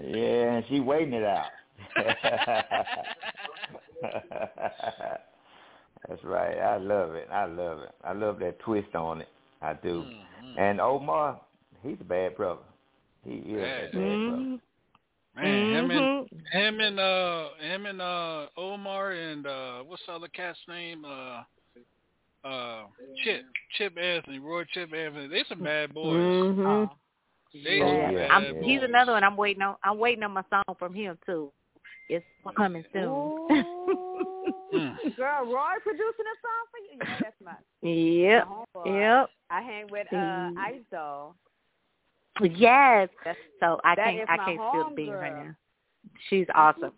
Yeah, 0.01 0.53
and 0.55 0.65
she 0.69 0.81
waiting 0.81 1.15
it 1.15 1.25
out. 1.25 1.47
That's 6.09 6.23
right. 6.23 6.57
I 6.59 6.77
love 6.77 7.15
it. 7.15 7.27
I 7.33 7.47
love 7.47 7.79
it. 7.81 7.91
I 8.05 8.13
love 8.13 8.39
that 8.39 8.59
twist 8.61 8.95
on 8.95 9.23
it. 9.23 9.29
I 9.63 9.75
do. 9.75 10.03
Mm-hmm. 10.03 10.59
And 10.59 10.81
Omar, 10.81 11.41
he's 11.83 11.97
a 12.01 12.05
bad 12.05 12.37
brother. 12.37 12.63
He 13.25 13.37
is 13.37 13.59
a 13.59 13.91
bad 13.93 13.93
brother. 13.93 14.59
Man, 15.37 15.75
him 15.75 15.91
and 15.91 16.29
him 16.53 16.81
and 16.81 16.99
uh 16.99 17.49
him 17.61 17.87
and 17.87 18.03
uh 18.03 18.47
Omar 18.57 19.13
and 19.13 19.47
uh 19.47 19.79
what's 19.87 20.03
the 20.07 20.13
other 20.13 20.29
cat's 20.29 20.59
name? 20.69 21.05
Uh 21.05 21.43
uh 22.45 22.83
Chip 23.23 23.45
Chip 23.77 23.97
Anthony, 23.97 24.41
Roi 24.41 24.65
Chip 24.73 24.93
Anthony. 24.93 25.29
They 25.29 25.45
some 25.49 25.63
bad 25.63 25.95
boys. 25.95 26.17
Mhm. 26.17 26.91
They 27.65 27.81
Oh, 27.81 28.11
yeah. 28.11 28.29
I'm, 28.31 28.55
boys. 28.55 28.65
he's 28.65 28.83
another 28.83 29.13
one. 29.13 29.23
I'm 29.23 29.37
waiting 29.37 29.63
on. 29.63 29.77
I'm 29.85 29.99
waiting 29.99 30.25
on 30.25 30.33
my 30.33 30.45
song 30.51 30.75
from 30.79 30.93
him 30.93 31.17
too. 31.25 31.53
It's 32.09 32.25
coming 32.57 32.85
soon. 32.93 33.47
Girl, 35.17 35.45
Roi 35.47 35.75
producing 35.83 36.27
a 36.27 36.37
song 36.43 36.65
for 36.71 36.81
you. 36.85 36.99
Yeah, 37.01 37.19
that's 37.23 37.41
my 37.43 37.89
yep. 37.89 38.49
my. 38.75 38.99
Yep. 39.01 39.31
I 39.51 39.63
hang 39.63 39.87
with 39.91 40.07
uh 40.13 40.17
Mm. 40.17 40.57
Ice 40.59 40.81
Doll. 40.91 41.35
Yes. 42.43 43.09
So 43.61 43.81
I 43.85 43.95
can't. 43.95 44.31
I 44.31 44.37
can't 44.37 44.61
spill 44.71 44.91
the 44.91 44.95
beans 44.95 45.11
homegirl. 45.11 45.21
right 45.21 45.45
now. 45.47 45.55
She's 46.29 46.47
awesome. 46.55 46.93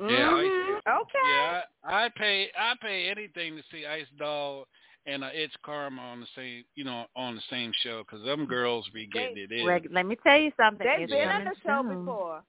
Yeah, 0.00 0.30
I, 0.30 0.78
Okay. 1.00 1.18
yeah. 1.26 1.60
I, 1.84 2.04
I 2.04 2.08
pay 2.16 2.48
I 2.56 2.74
pay 2.80 3.08
anything 3.10 3.56
to 3.56 3.62
see 3.72 3.84
Ice 3.84 4.06
Doll 4.16 4.64
and 5.06 5.24
uh, 5.24 5.30
it's 5.32 5.54
Karma 5.64 6.00
on 6.00 6.20
the 6.20 6.26
same, 6.36 6.64
you 6.76 6.84
know, 6.84 7.06
on 7.16 7.34
the 7.34 7.40
same 7.50 7.72
show 7.82 8.04
because 8.06 8.24
them 8.24 8.46
girls 8.46 8.86
be 8.94 9.06
getting 9.06 9.38
it 9.38 9.50
in. 9.50 9.66
Reg- 9.66 9.88
let 9.90 10.06
me 10.06 10.16
tell 10.22 10.38
you 10.38 10.52
something. 10.56 10.86
They've 10.86 11.04
it's 11.04 11.12
been 11.12 11.28
on 11.28 11.44
the 11.44 11.54
show 11.66 11.82
soon. 11.82 11.98
before. 12.00 12.42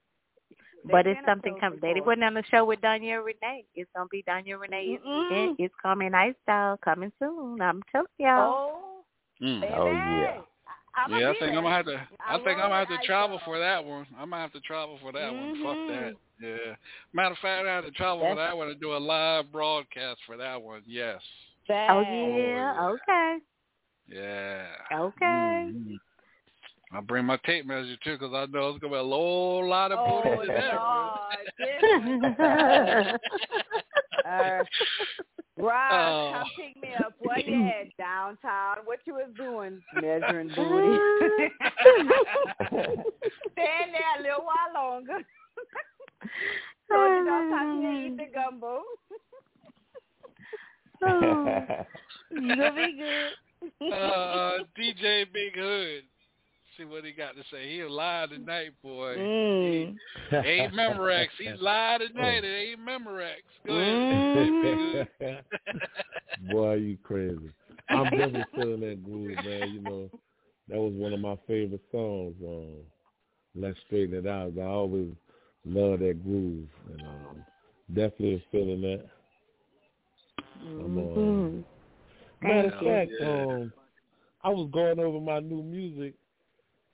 But 0.86 1.04
They've 1.06 1.12
it's 1.12 1.20
been 1.22 1.30
on 1.30 1.36
something 1.36 1.54
shows 1.56 1.60
coming. 1.62 1.80
They 1.82 1.94
before. 1.94 2.08
went 2.08 2.24
on 2.24 2.34
the 2.36 2.44
show 2.50 2.64
with 2.66 2.80
Donyale 2.82 3.24
Renee. 3.26 3.66
It's 3.76 3.90
gonna 3.96 4.08
be 4.10 4.24
Donyale 4.28 4.60
Renee. 4.60 5.00
Mm-mm. 5.06 5.52
It, 5.52 5.56
it's 5.64 5.74
coming 5.82 6.12
nice 6.12 6.36
style 6.44 6.78
coming 6.84 7.12
soon. 7.20 7.62
I'm 7.62 7.82
telling 7.92 8.08
y'all. 8.18 8.54
Oh, 8.54 8.76
Mm. 9.42 9.64
Oh, 9.74 9.90
yeah. 9.92 10.42
I'm 10.96 11.12
yeah, 11.18 11.30
I 11.30 11.34
think 11.40 11.54
I'm 11.56 11.64
gonna 11.64 11.70
have 11.74 11.86
to. 11.86 11.96
I 11.96 12.36
I, 12.36 12.38
think 12.40 12.60
I'm 12.60 12.68
gonna 12.70 12.76
have 12.76 12.90
to 12.90 12.96
I 12.96 13.06
travel 13.06 13.40
saw. 13.40 13.46
for 13.46 13.60
that 13.60 13.86
one. 13.86 14.06
I'm 14.20 14.30
gonna 14.32 14.42
have 14.42 14.52
to 14.52 14.60
travel 14.60 14.98
for 15.02 15.14
that 15.14 15.32
one. 15.34 15.56
Fuck 15.64 15.76
that. 15.88 16.14
Yeah. 16.42 16.76
Matter 17.14 17.32
of 17.32 17.38
fact, 17.38 17.66
I 17.66 17.72
have 17.76 17.86
to 17.86 17.92
travel 17.92 18.20
for 18.20 18.36
That's- 18.36 18.50
that 18.50 18.58
one 18.58 18.68
and 18.70 18.82
do 18.82 18.94
a 18.94 18.98
live 19.00 19.50
broadcast 19.50 20.20
for 20.26 20.36
that 20.36 20.62
one. 20.62 20.82
Yes. 20.86 21.22
Oh 21.70 22.04
Facts. 22.04 22.10
yeah. 22.10 22.90
Okay. 22.90 23.38
Yeah. 24.08 24.66
Okay. 24.94 25.72
Mhm. 25.72 25.98
I'll 26.92 27.02
bring 27.04 27.26
my 27.26 27.38
tape 27.46 27.66
measure 27.68 27.96
too, 28.04 28.18
because 28.18 28.34
I 28.34 28.46
know 28.48 28.70
it's 28.70 28.80
gonna 28.80 28.94
be 28.94 29.00
a 29.00 29.04
whole 29.04 29.68
lot 29.68 29.92
of 29.92 30.00
Oh, 30.02 30.22
booties 30.24 30.42
in 30.42 30.48
there. 30.48 30.76
Lord, 30.76 31.52
this 31.60 31.82
one. 32.40 33.20
Uh, 34.26 34.64
Rob, 35.58 35.92
Oh. 35.94 36.32
come 36.34 36.48
pick 36.58 36.82
me 36.82 36.90
up. 36.96 37.14
Where 37.20 37.40
you 37.40 37.66
at? 37.68 37.96
Downtown. 37.98 38.78
What 38.86 39.00
you 39.06 39.14
was 39.16 39.30
doing? 39.38 39.82
Measuring 40.02 40.48
booty. 40.56 40.98
Stand 42.70 43.92
there 43.94 44.16
a 44.18 44.22
little 44.24 44.46
while 44.46 44.72
longer. 44.74 45.20
so 46.90 46.96
you 47.06 47.26
don't 47.26 47.50
talk 47.52 47.68
to 47.82 47.90
eat 48.06 48.18
the 48.18 48.28
gumbo. 48.34 48.82
you 52.32 52.56
gonna 52.56 52.74
be 52.76 52.98
good. 52.98 53.92
uh, 53.92 53.96
uh, 53.96 54.58
DJ 54.78 55.26
Big 55.32 55.56
Hood. 55.56 56.04
See 56.80 56.86
what 56.86 57.04
he 57.04 57.12
got 57.12 57.36
to 57.36 57.44
say. 57.52 57.70
He 57.70 57.84
live 57.84 58.30
tonight, 58.30 58.72
boy. 58.82 59.16
Mm. 59.18 59.96
Ain't 60.46 60.74
Memorex. 60.74 61.28
He's 61.38 61.50
live 61.60 62.00
tonight. 62.00 62.46
It 62.46 62.70
ain't 62.70 62.80
Memorex. 62.80 63.44
Go 63.68 63.74
ahead. 63.74 65.08
Mm. 65.22 65.40
Boy, 66.52 66.74
you 66.76 66.98
crazy. 67.04 67.52
I'm 67.90 68.06
definitely 68.06 68.46
feeling 68.56 68.80
that 68.80 69.04
groove, 69.04 69.36
man. 69.44 69.74
You 69.74 69.82
know, 69.82 70.10
that 70.70 70.78
was 70.78 70.94
one 70.94 71.12
of 71.12 71.20
my 71.20 71.36
favorite 71.48 71.82
songs. 71.92 72.36
Um, 72.48 72.76
Let's 73.56 73.78
Straighten 73.88 74.16
It 74.16 74.26
Out. 74.26 74.54
I 74.58 74.64
always 74.64 75.12
love 75.66 76.00
that 76.00 76.24
groove, 76.24 76.70
and 76.92 77.02
um, 77.02 77.46
definitely 77.94 78.42
feeling 78.54 78.82
that. 78.84 79.06
I'm, 80.62 80.98
um. 80.98 81.66
Matter 82.42 82.70
of 82.70 82.86
fact, 82.86 83.12
Yeah. 83.20 83.44
um, 83.44 83.74
I 84.44 84.50
was 84.50 84.70
going 84.72 85.00
over 85.00 85.20
my 85.20 85.40
new 85.40 85.62
music. 85.62 86.14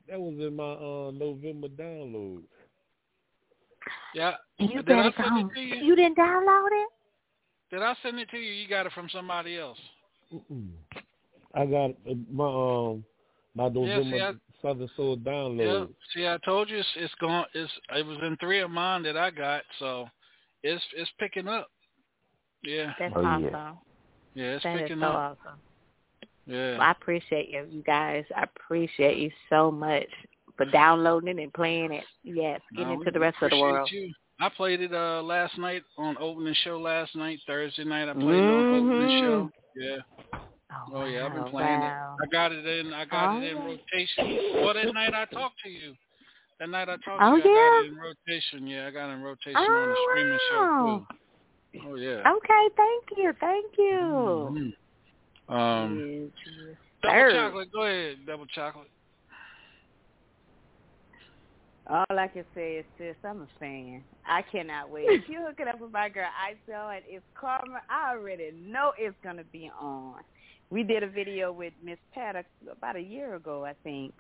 That 0.10 0.20
was 0.20 0.36
in 0.40 0.56
my 0.56 0.74
uh, 0.74 1.12
November 1.12 1.68
download. 1.68 2.44
Yeah. 4.14 4.34
You 4.60 4.82
Did 4.82 4.98
I 4.98 5.12
send 5.18 5.38
it 5.38 5.54
to 5.54 5.60
you? 5.60 5.76
You 5.84 5.96
didn't 5.96 6.18
download 6.18 6.68
it? 6.72 6.90
Did 7.72 7.82
I 7.82 7.96
send 8.04 8.20
it 8.20 8.30
to 8.30 8.38
you? 8.38 8.54
You 8.54 8.68
got 8.68 8.86
it 8.86 8.94
from 8.94 9.10
somebody 9.10 9.58
else. 9.58 9.78
Mm-mm. 10.34 10.70
I 11.54 11.66
got 11.66 11.92
uh, 12.10 12.16
my 12.32 12.46
um 12.46 13.04
my 13.56 13.70
November 13.70 14.04
see, 14.04 14.22
I- 14.22 14.34
Southern 14.62 14.90
Soul 14.96 15.18
Yeah. 15.18 15.32
download. 15.32 15.94
See, 16.14 16.28
I 16.28 16.38
told 16.46 16.70
you 16.70 16.78
it's, 16.78 16.88
it's 16.96 17.14
gone. 17.16 17.46
It's 17.54 17.72
it 17.96 18.06
was 18.06 18.18
in 18.22 18.38
three 18.38 18.60
of 18.60 18.70
mine 18.70 19.04
that 19.04 19.18
I 19.18 19.32
got, 19.32 19.64
so 19.80 20.08
it's 20.64 20.84
it's 20.96 21.12
picking 21.20 21.48
up. 21.48 21.68
Yeah. 22.64 22.94
That's 23.00 23.14
Oh, 23.16 23.26
awesome. 23.26 23.44
yeah. 23.44 23.72
Yeah, 24.34 24.56
it's 24.56 24.64
That 24.64 24.76
is 24.76 24.82
picking 24.82 25.00
so 25.00 25.08
up. 25.08 25.38
awesome. 25.46 25.60
Yeah. 26.48 26.78
I 26.80 26.92
appreciate 26.92 27.50
you, 27.50 27.66
you 27.70 27.82
guys. 27.84 28.24
I 28.36 28.44
appreciate 28.44 29.18
you 29.18 29.32
so 29.50 29.72
much 29.72 30.08
for 30.58 30.66
downloading 30.66 31.40
and 31.40 31.54
playing 31.54 31.92
it. 31.92 32.06
Yes, 32.24 32.62
getting 32.76 32.94
No, 32.96 33.02
it 33.02 33.06
to 33.06 33.12
the 33.12 33.20
rest 33.20 33.38
of 33.42 33.50
the 33.52 33.58
world. 33.58 33.90
You. 33.92 34.14
I 34.40 34.50
played 34.50 34.82
it 34.82 34.94
uh 34.94 35.22
last 35.24 35.58
night 35.58 35.84
on 35.98 36.18
opening 36.20 36.54
show 36.64 36.80
last 36.80 37.16
night, 37.16 37.40
Thursday 37.48 37.86
night. 37.86 38.10
I 38.10 38.14
played 38.14 38.44
it 38.44 38.50
on 38.50 38.66
opening 38.76 39.10
Mhm. 39.10 39.20
show. 39.22 39.52
Yeah. 39.76 39.98
Oh, 40.72 40.92
Oh 40.94 41.06
yeah, 41.06 41.26
I've 41.26 41.34
been 41.34 41.46
playing 41.46 41.82
wow. 41.82 42.18
it. 42.20 42.24
I 42.24 42.26
got 42.32 42.52
it 42.52 42.66
in. 42.66 42.94
I 42.94 43.06
got 43.06 43.32
it 43.36 43.44
in 43.44 43.58
rotation. 43.64 44.62
Well, 44.62 44.74
that 44.74 44.94
night 44.94 45.14
I 45.14 45.26
talked 45.26 45.60
to 45.64 45.70
you. 45.70 45.96
That 46.60 46.70
night 46.70 46.90
I 46.90 46.98
talked 46.98 47.22
Oh, 47.22 47.36
to 47.36 47.38
you. 47.38 47.44
I 47.44 47.48
got 47.48 47.54
yeah? 47.54 47.82
it 47.84 47.88
in 47.92 47.98
rotation. 47.98 48.68
Yeah, 48.68 48.88
I 48.88 48.92
got 48.92 49.10
it 49.10 49.14
in 49.14 49.22
rotation 49.24 49.56
on 49.56 49.90
the 49.90 49.96
Oh, 49.98 50.06
streaming 50.10 50.40
wow. 50.60 51.06
show 51.74 51.80
too. 51.80 51.88
Oh 51.88 51.96
yeah. 51.96 52.32
Okay, 52.32 52.70
thank 52.78 53.04
you, 53.18 53.34
thank 53.40 53.78
you. 53.78 54.50
Mhm. 54.54 54.74
Um, 55.48 56.32
double 57.04 57.32
chocolate. 57.32 57.72
Go 57.72 57.84
ahead, 57.84 58.18
double 58.26 58.46
chocolate. 58.48 58.88
All 61.88 62.18
I 62.18 62.28
can 62.28 62.46
say 62.56 62.78
is, 62.78 62.86
sis, 62.98 63.16
I'm 63.24 63.42
a 63.42 63.48
fan. 63.60 64.04
I 64.28 64.42
cannot 64.42 64.90
wait. 64.90 65.06
If 65.08 65.30
you 65.30 65.42
hook 65.46 65.58
it 65.60 65.68
up 65.68 65.80
with 65.80 65.92
my 65.92 66.10
girl 66.10 66.26
ISO 66.50 66.96
and 66.96 67.04
it's 67.08 67.24
Karma, 67.40 67.80
I 67.90 68.12
already 68.16 68.52
know 68.56 68.94
it's 68.98 69.16
gonna 69.24 69.44
be 69.52 69.70
on. 69.80 70.16
We 70.72 70.82
did 70.82 71.04
a 71.04 71.08
video 71.08 71.52
with 71.52 71.74
Miss 71.84 72.00
Paddock 72.12 72.48
about 72.72 72.96
a 72.96 73.02
year 73.02 73.36
ago, 73.36 73.66
I 73.66 73.74
think. 73.84 74.16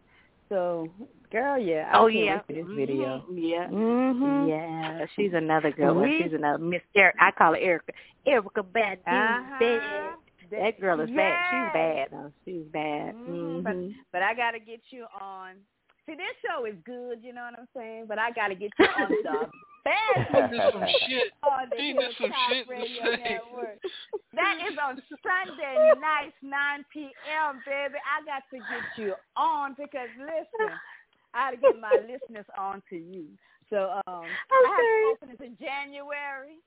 So, 0.47 0.91
girl, 1.31 1.57
yeah. 1.57 1.89
I 1.91 1.97
Oh 1.97 2.05
yeah, 2.05 2.35
wait 2.35 2.45
for 2.45 2.53
this 2.53 2.75
video. 2.75 3.25
Mhm. 3.31 3.49
Yeah, 3.49 3.67
Mm-hmm. 3.67 4.47
yeah. 4.47 5.05
She's 5.15 5.33
another 5.33 5.71
girl. 5.71 5.95
We- 5.95 6.21
She's 6.21 6.33
another 6.33 6.59
Miss 6.63 6.83
Eric. 6.95 7.15
I 7.19 7.31
call 7.31 7.53
her 7.53 7.59
Erica. 7.59 7.93
Erica 8.27 8.61
Bad. 8.61 8.99
Uh-huh. 9.07 10.11
Bad. 10.49 10.61
That 10.61 10.81
girl 10.81 10.99
is 11.01 11.09
bad. 11.09 11.37
She's 11.51 11.73
bad. 11.73 12.07
though. 12.11 12.31
She's 12.45 12.65
bad. 12.71 13.15
Mhm, 13.15 13.63
Mhm. 13.63 13.95
But 14.11 14.21
I 14.23 14.33
got 14.33 14.51
to 14.51 14.59
get 14.59 14.81
you 14.91 15.05
on. 15.19 15.55
See, 16.05 16.13
this 16.13 16.35
show 16.45 16.65
is 16.65 16.75
good, 16.85 17.23
you 17.23 17.33
know 17.33 17.49
what 17.49 17.59
I'm 17.59 17.67
saying? 17.75 18.05
But 18.07 18.19
I 18.19 18.29
got 18.31 18.49
to 18.49 18.55
get 18.55 18.71
you 18.77 18.85
on 18.85 19.09
the 19.09 19.49
best 19.83 20.35
Ain't 20.35 20.51
this 20.51 20.71
some 20.73 20.85
shit? 21.09 21.33
on 21.41 21.69
the 21.69 21.81
Ain't 21.81 21.99
this 21.99 22.15
some 22.21 22.33
shit 22.49 22.67
to 22.67 22.71
Radio 22.71 23.03
say? 23.15 23.23
Network. 23.23 23.79
That 24.35 24.57
is 24.69 24.77
on 24.77 25.01
Sunday 25.23 25.93
nights, 26.01 26.35
9 26.41 26.85
p.m., 26.91 27.61
baby. 27.65 27.95
I 28.03 28.19
got 28.25 28.43
to 28.51 28.57
get 28.57 28.83
you 28.97 29.15
on 29.37 29.75
because, 29.79 30.09
listen, 30.19 30.75
I 31.33 31.51
got 31.51 31.51
to 31.51 31.57
get 31.57 31.79
my 31.79 31.95
listeners 32.11 32.45
on 32.57 32.83
to 32.89 32.97
you. 32.97 33.27
So 33.69 34.01
um, 34.05 34.25
I 34.51 34.59
have 34.67 35.13
openings 35.13 35.39
in 35.41 35.57
January. 35.57 36.59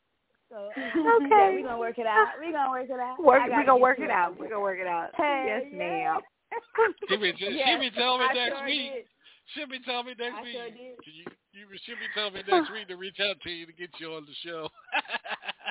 So 0.50 0.70
Okay. 0.76 1.52
we're 1.56 1.62
going 1.62 1.64
to 1.64 1.78
work 1.78 1.98
it 1.98 2.06
out. 2.06 2.28
We're 2.40 2.52
going 2.52 2.64
to 2.64 2.70
work 2.70 2.88
it 2.90 3.00
out. 3.00 3.22
Work, 3.22 3.42
I 3.42 3.48
we're 3.48 3.64
gonna 3.66 3.76
work 3.76 3.98
it 4.00 4.10
out. 4.10 4.38
We're 4.38 4.48
gonna 4.48 4.60
work 4.60 4.78
it 4.80 4.86
out. 4.86 5.10
Hey, 5.16 5.44
yes, 5.46 5.62
yeah. 5.72 5.78
ma'am. 5.78 6.20
She 7.08 7.16
be, 7.16 7.32
she 7.36 7.56
Yes, 7.60 7.80
be 7.80 7.90
telling 7.90 8.20
me 8.20 8.26
I 8.30 8.34
next 8.34 8.56
sure 8.56 8.64
week. 8.66 8.92
did. 8.92 9.04
She 9.54 9.64
be 9.66 9.78
telling 9.84 10.06
me 10.06 10.14
next 10.18 10.36
I 10.36 10.42
week. 10.42 10.56
sure 10.56 10.70
did. 10.70 10.96
You, 11.04 11.24
you 11.52 11.64
she 11.84 11.92
be 11.92 12.08
telling 12.14 12.32
me 12.34 12.42
next 12.48 12.72
week 12.72 12.88
to 12.88 12.96
reach 12.96 13.20
out 13.20 13.36
to 13.44 13.50
you 13.50 13.66
to 13.66 13.72
get 13.72 13.90
you 14.00 14.14
on 14.14 14.24
the 14.24 14.34
show. 14.44 14.68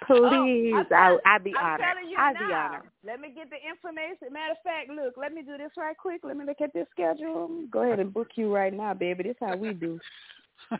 Oh, 0.09 0.29
Please, 0.29 0.71
I'm 0.73 0.85
I, 0.85 1.09
tell- 1.09 1.19
I'd 1.25 1.43
be 1.43 1.53
I'm 1.57 1.65
honored. 1.65 1.79
telling 1.81 2.09
you 2.09 2.17
I'd 2.17 2.37
be 2.37 2.53
honored. 2.53 2.89
Let 3.03 3.19
me 3.19 3.29
get 3.35 3.49
the 3.49 3.57
information. 3.67 4.31
Matter 4.31 4.51
of 4.53 4.57
fact, 4.63 4.89
look, 4.89 5.15
let 5.17 5.33
me 5.33 5.41
do 5.41 5.57
this 5.57 5.71
right 5.75 5.97
quick. 5.97 6.21
Let 6.23 6.37
me 6.37 6.45
look 6.45 6.61
at 6.61 6.71
this 6.71 6.85
schedule. 6.91 7.49
Go 7.71 7.81
ahead 7.81 7.99
and 7.99 8.13
book 8.13 8.27
you 8.35 8.53
right 8.53 8.71
now, 8.71 8.93
baby. 8.93 9.23
This 9.23 9.35
how 9.41 9.57
we 9.57 9.73
do. 9.73 9.99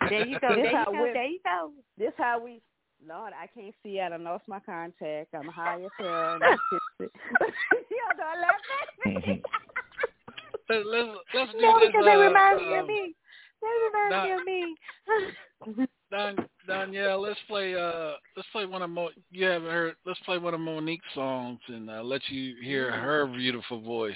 There 0.07 0.25
you 0.25 0.39
go. 0.39 0.49
This 0.55 0.63
There 0.63 0.71
you 0.71 0.85
go. 0.85 0.91
There 1.13 1.25
you 1.25 1.39
go. 1.43 1.71
This 1.97 2.13
how 2.17 2.39
we. 2.41 2.61
Lord, 3.05 3.33
I 3.39 3.47
can't 3.47 3.73
see. 3.83 3.99
I 3.99 4.09
done 4.09 4.23
lost 4.23 4.43
my 4.47 4.59
contact. 4.59 5.33
I'm 5.33 5.47
high 5.47 5.83
as 5.83 5.91
hell. 5.99 6.33
and 6.35 6.43
I'm 6.43 6.57
tipsy. 6.71 7.13
Y'all 7.91 8.17
don't 8.17 8.41
laugh 8.41 8.55
at 8.81 9.25
me. 9.27 9.43
Let, 10.69 10.85
let's 10.85 11.07
let's 11.33 11.51
do 11.53 11.61
No, 11.61 11.79
this. 11.79 11.87
because 11.87 12.05
they 12.05 12.11
uh, 12.11 12.19
remind 12.19 12.57
me 12.57 12.73
um, 12.73 12.79
of 12.79 12.87
me. 12.87 13.15
They 13.61 13.67
remind 13.87 14.23
me 14.23 14.31
of 14.33 15.77
me. 15.77 15.87
Don, 16.11 16.35
Donyale, 16.67 17.21
let's 17.21 17.39
play. 17.47 17.73
Uh, 17.73 18.13
let's 18.35 18.49
play 18.51 18.65
one 18.65 18.81
of 18.81 18.89
Mo. 18.89 19.09
You 19.31 19.45
haven't 19.45 19.69
heard. 19.71 19.95
Let's 20.05 20.19
play 20.25 20.37
one 20.37 20.53
of 20.53 20.59
Monique's 20.59 21.05
songs 21.15 21.59
and 21.67 21.89
uh, 21.89 22.03
let 22.03 22.21
you 22.29 22.55
hear 22.61 22.91
her 22.91 23.27
beautiful 23.27 23.79
voice. 23.81 24.15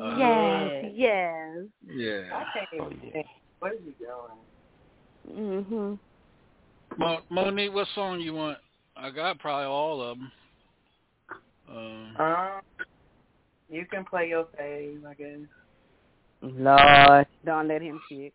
Uh, 0.00 0.16
yes, 0.16 0.84
yes. 0.94 1.56
Yeah. 1.86 2.44
Where 3.58 3.72
are 3.72 3.76
he 3.84 3.94
going? 4.04 5.68
Mhm. 5.68 5.98
Mo, 6.98 7.20
Monique, 7.30 7.74
what 7.74 7.88
song 7.94 8.20
you 8.20 8.32
want? 8.34 8.58
I 8.96 9.10
got 9.10 9.38
probably 9.38 9.66
all 9.66 10.00
of 10.02 10.18
them. 10.18 10.32
Um, 11.68 12.16
Um, 12.18 12.60
you 13.68 13.84
can 13.90 14.04
play 14.04 14.28
your 14.28 14.46
fave, 14.58 15.04
I 15.04 15.14
guess. 15.14 15.40
Lord, 16.40 17.26
don't 17.44 17.68
let 17.68 17.82
him 17.82 18.00
pick. 18.08 18.32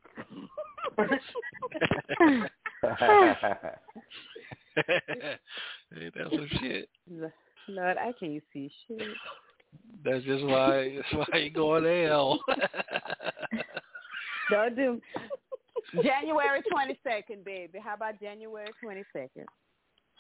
Ain't 5.98 6.14
that 6.14 6.30
some 6.30 6.48
shit? 6.60 6.90
Lord, 7.68 7.98
I 7.98 8.14
can't 8.20 8.44
see 8.54 8.72
shit. 8.88 9.08
That's 10.04 10.24
just 10.26 10.44
why. 10.44 10.98
That's 10.98 11.14
why 11.30 11.38
you 11.40 11.50
going 11.50 11.84
to 11.84 12.08
hell. 12.08 12.40
Don't 14.50 14.76
do. 14.76 15.02
January 16.04 16.62
twenty 16.72 17.00
second, 17.04 17.44
baby. 17.46 17.80
How 17.84 17.96
about 17.96 18.20
January 18.20 18.70
twenty 18.82 19.04
second? 19.14 19.46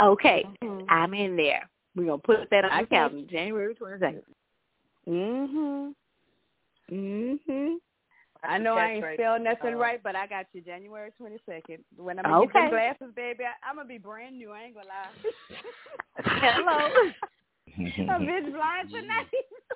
Okay, 0.01 0.43
I'm 0.89 1.13
in 1.13 1.35
there. 1.35 1.69
We're 1.95 2.05
gonna 2.05 2.17
put 2.19 2.49
that 2.49 2.65
on 2.65 2.71
our 2.71 2.85
calendar, 2.85 3.29
January 3.29 3.75
twenty 3.75 3.99
second. 3.99 4.23
Mhm. 5.07 5.93
Mhm. 6.91 7.77
I 8.43 8.57
know 8.57 8.73
I 8.75 8.85
ain't 8.87 9.01
That's 9.01 9.03
right. 9.03 9.17
spelled 9.19 9.41
nothing 9.43 9.75
Oh. 9.75 9.79
right, 9.79 10.01
but 10.01 10.15
I 10.15 10.25
got 10.25 10.47
you 10.53 10.61
January 10.61 11.11
twenty 11.17 11.37
second. 11.45 11.83
When 11.95 12.17
I'm 12.19 12.25
Okay. 12.33 12.47
get 12.47 12.53
them 12.53 12.69
glasses, 12.71 13.13
baby, 13.15 13.43
I, 13.45 13.53
I'm 13.67 13.75
gonna 13.75 13.87
be 13.87 13.97
brand 13.99 14.37
new. 14.37 14.51
I 14.51 14.63
ain't 14.63 14.73
gonna 14.75 14.87
lie. 14.87 15.11
Hello. 16.25 17.11
a 17.77 18.19
bitch 18.19 18.51
blind 18.51 18.89
tonight. 18.89 19.27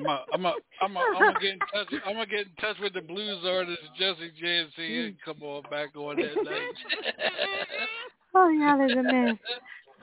I'm 0.00 0.06
a, 0.06 0.24
I'm 0.32 0.46
a, 0.46 0.54
I'm 0.80 0.96
a, 0.96 1.00
I'm 1.00 1.22
gonna 1.22 1.40
get 1.40 1.52
in 1.52 1.58
touch. 1.58 2.00
I'm 2.06 2.14
gonna 2.14 2.26
get 2.26 2.40
in 2.40 2.52
touch 2.60 2.76
with 2.80 2.94
the 2.94 3.02
blues 3.02 3.44
artist 3.44 3.78
Jesse 3.98 4.32
J 4.40 4.58
and 4.58 4.68
see 4.76 4.94
him 4.94 5.16
come 5.24 5.42
on 5.42 5.62
back 5.70 5.94
on 5.96 6.16
that 6.16 6.44
night. 6.44 6.74
Oh, 8.32 8.48
y'all 8.48 8.80
is 8.88 8.92
a 8.92 9.02
mess. 9.02 9.36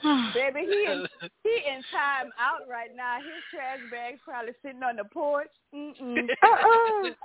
Baby, 0.34 0.68
he 0.68 0.92
in, 0.92 1.08
he 1.44 1.62
in 1.66 1.82
time 1.92 2.30
out 2.38 2.68
right 2.70 2.90
now. 2.96 3.18
His 3.18 3.42
trash 3.50 3.80
bag's 3.90 4.20
probably 4.24 4.52
sitting 4.62 4.84
on 4.84 4.98
the 4.98 5.06
porch. 5.06 5.48
Mm-mm. 5.74 6.28
Uh-uh. 6.44 7.10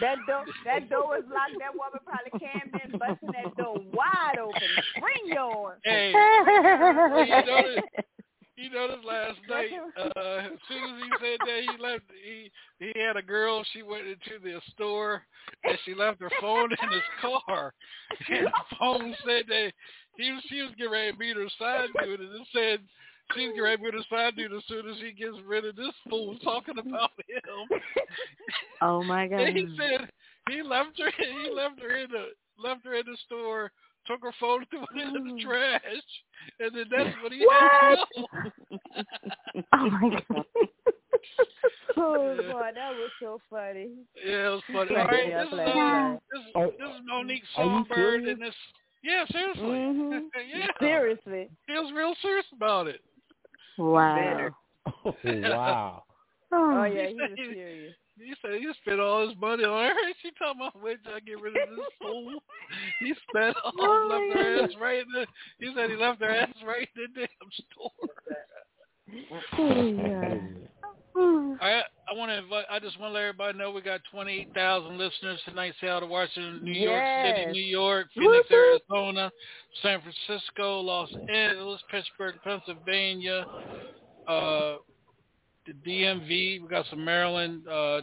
That 0.00 0.16
door, 0.26 0.44
that 0.64 0.88
door 0.88 1.18
is 1.18 1.24
locked. 1.28 1.52
That 1.60 1.74
woman 1.76 2.00
probably 2.06 2.40
came 2.40 2.72
in, 2.82 2.98
busting 2.98 3.28
that 3.28 3.54
door 3.58 3.76
wide 3.92 4.38
open. 4.40 4.62
Bring 4.98 5.34
yours. 5.36 5.78
Hey, 5.84 6.12
you 6.46 6.62
notice, 7.44 7.84
you 8.56 8.70
noticed 8.70 9.04
last 9.04 9.38
night, 9.48 9.70
uh, 9.98 10.38
as 10.38 10.58
soon 10.68 10.84
as 10.84 11.02
he 11.02 11.10
said 11.20 11.38
that, 11.40 11.60
he 11.62 11.82
left. 11.82 12.04
He 12.24 12.50
he 12.78 13.00
had 13.00 13.16
a 13.16 13.22
girl. 13.22 13.64
She 13.72 13.82
went 13.82 14.06
into 14.06 14.42
the 14.42 14.60
store 14.72 15.22
and 15.64 15.78
she 15.84 15.94
left 15.94 16.20
her 16.20 16.30
phone 16.40 16.70
in 16.70 16.90
his 16.90 17.02
car. 17.20 17.72
And 18.28 18.46
the 18.46 18.76
phone 18.78 19.14
said 19.24 19.44
that 19.48 19.72
he 20.16 20.32
was 20.32 20.42
she 20.48 20.62
was 20.62 20.72
getting 20.76 20.92
ready 20.92 21.12
to 21.12 21.18
meet 21.18 21.36
her 21.36 21.48
side 21.58 21.88
dude, 22.02 22.20
and 22.20 22.34
it 22.34 22.46
said 22.52 22.80
she's 23.34 23.48
getting 23.48 23.62
ready 23.62 23.76
to 23.76 23.82
meet 23.82 23.94
her 23.94 24.00
side 24.10 24.36
dude 24.36 24.52
as 24.52 24.62
soon 24.68 24.88
as 24.88 24.96
she 25.00 25.12
gets 25.12 25.36
rid 25.46 25.64
of 25.64 25.76
this 25.76 25.94
fool 26.08 26.38
talking 26.42 26.78
about 26.78 27.10
him. 27.28 27.80
Oh 28.80 29.02
my 29.02 29.26
god. 29.26 29.40
And 29.46 29.56
he 29.56 29.76
said 29.76 30.08
he 30.48 30.62
left 30.62 30.98
her. 30.98 31.10
He 31.18 31.50
left 31.52 31.80
her 31.80 31.96
in 31.96 32.10
the 32.10 32.26
left 32.62 32.84
her 32.84 32.94
in 32.94 33.06
the 33.06 33.16
store. 33.26 33.70
Took 34.06 34.22
her 34.22 34.32
phone, 34.40 34.64
threw 34.70 34.80
it 34.94 35.16
in 35.16 35.36
the 35.36 35.42
trash, 35.42 35.82
and 36.60 36.74
then 36.76 36.84
that's 36.90 37.16
when 37.22 37.32
he 37.32 37.46
had 37.50 37.96
to 37.96 37.96
go. 38.16 39.04
Oh 39.72 39.90
my 39.90 40.10
god. 40.28 40.44
Oh 41.98 42.36
boy, 42.36 42.70
that 42.74 42.90
was 42.92 43.10
so 43.20 43.40
funny. 43.48 43.88
Yeah, 44.14 44.48
it 44.48 44.50
was 44.50 44.62
funny. 44.70 44.90
All 44.90 44.96
Yeah, 44.96 45.04
right, 45.06 45.28
yeah, 45.28 45.44
this 45.44 45.52
is 45.52 45.58
uh, 45.58 46.16
this, 46.30 46.40
is- 46.42 46.52
Are- 46.54 46.66
this 46.66 46.96
is 46.96 47.02
Monique 47.06 47.42
Songbird, 47.56 48.24
and 48.24 48.42
this. 48.42 48.54
Yeah, 49.02 49.24
seriously. 49.32 49.62
Mhm. 49.64 50.28
yeah, 50.54 50.66
Seriously. 50.78 51.48
he 51.66 51.72
was 51.72 51.92
real 51.96 52.14
serious 52.20 52.44
about 52.54 52.86
it. 52.86 53.00
Wow. 53.78 54.50
Oh, 55.04 55.14
wow. 55.24 56.02
Oh 56.52 56.84
yeah, 56.84 57.06
he 57.08 57.14
He 57.14 57.20
was 57.22 57.38
serious. 57.54 57.94
He 58.18 58.34
said 58.42 58.52
he 58.60 58.68
spent 58.82 59.00
all 59.00 59.26
his 59.28 59.36
money 59.38 59.64
on 59.64 59.84
her. 59.88 59.94
She 60.22 60.30
talking 60.38 60.60
about 60.60 60.82
wait 60.82 60.98
till 61.04 61.14
I 61.14 61.20
get 61.20 61.40
rid 61.40 61.56
of 61.56 61.68
this 61.76 61.86
fool. 62.00 62.38
He 63.00 63.12
spent 63.28 63.56
all 63.64 63.72
Oh, 63.78 64.08
left 64.10 64.38
her 64.38 64.64
ass 64.64 64.70
right 64.80 64.98
in 65.00 65.12
the. 65.12 65.26
He 65.58 65.72
said 65.74 65.90
he 65.90 65.96
left 65.96 66.20
her 66.22 66.30
ass 66.30 66.48
right 66.66 66.88
in 66.96 67.12
the 67.14 67.20
damn 67.20 67.50
store. 67.70 67.92
Oh, 69.58 69.92
God. 69.92 70.42
Oh. 71.18 71.56
I 71.62 71.82
I 72.10 72.14
want 72.14 72.30
to 72.30 72.38
invite. 72.38 72.66
I 72.70 72.78
just 72.78 72.98
want 73.00 73.10
to 73.10 73.14
let 73.14 73.22
everybody 73.22 73.56
know 73.56 73.70
we 73.70 73.80
got 73.80 74.00
28,000 74.10 74.98
listeners 74.98 75.40
tonight. 75.46 75.72
Seattle, 75.80 76.08
Washington, 76.08 76.60
New 76.62 76.72
York 76.72 77.04
City, 77.24 77.52
New 77.52 77.64
York, 77.64 78.08
Phoenix. 78.14 78.46
Arizona, 78.50 79.30
San 79.82 80.00
Francisco, 80.02 80.80
Los 80.80 81.10
Angeles, 81.32 81.80
Pittsburgh, 81.90 82.34
Pennsylvania, 82.44 83.46
uh, 84.28 84.76
the 85.66 85.72
DMV. 85.90 86.62
We 86.62 86.68
got 86.68 86.86
some 86.90 87.04
Maryland, 87.04 87.62
uh, 87.68 88.00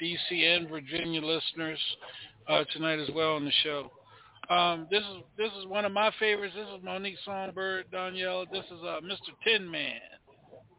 DC, 0.00 0.56
and 0.56 0.68
Virginia 0.68 1.20
listeners 1.20 1.78
uh, 2.48 2.64
tonight 2.72 2.98
as 2.98 3.10
well 3.14 3.34
on 3.34 3.44
the 3.44 3.52
show. 3.62 3.90
Um, 4.50 4.88
this 4.90 5.00
is 5.00 5.22
this 5.38 5.50
is 5.60 5.66
one 5.66 5.84
of 5.84 5.92
my 5.92 6.10
favorites. 6.18 6.54
This 6.56 6.66
is 6.76 6.82
Monique 6.82 7.18
Songbird, 7.24 7.86
Donyale. 7.92 8.50
This 8.50 8.64
is 8.64 8.82
uh, 8.82 9.00
Mr. 9.04 9.30
Tin 9.44 9.70
Man. 9.70 10.00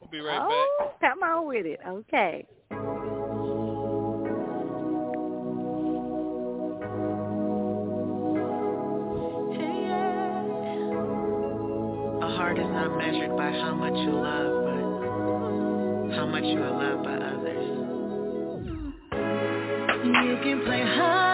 We'll 0.02 0.10
be 0.12 0.20
right 0.20 0.40
back. 0.40 0.50
Oh, 0.50 0.92
come 1.00 1.24
on 1.24 1.48
with 1.48 1.66
it. 1.66 1.80
Okay. 1.88 2.46
A 12.22 12.36
heart 12.36 12.58
is 12.60 12.66
not 12.66 12.98
measured 12.98 13.38
by 13.38 13.52
how 13.52 13.74
much 13.74 13.94
you 13.94 14.12
love, 14.12 14.52
but 14.52 14.60
how 14.60 14.61
much 16.32 16.44
you 16.46 16.62
are 16.64 16.72
loved 16.72 17.04
by 17.04 17.16
others. 17.16 17.92
You 20.04 20.38
can 20.44 20.64
play 20.66 20.82
hard 20.82 21.31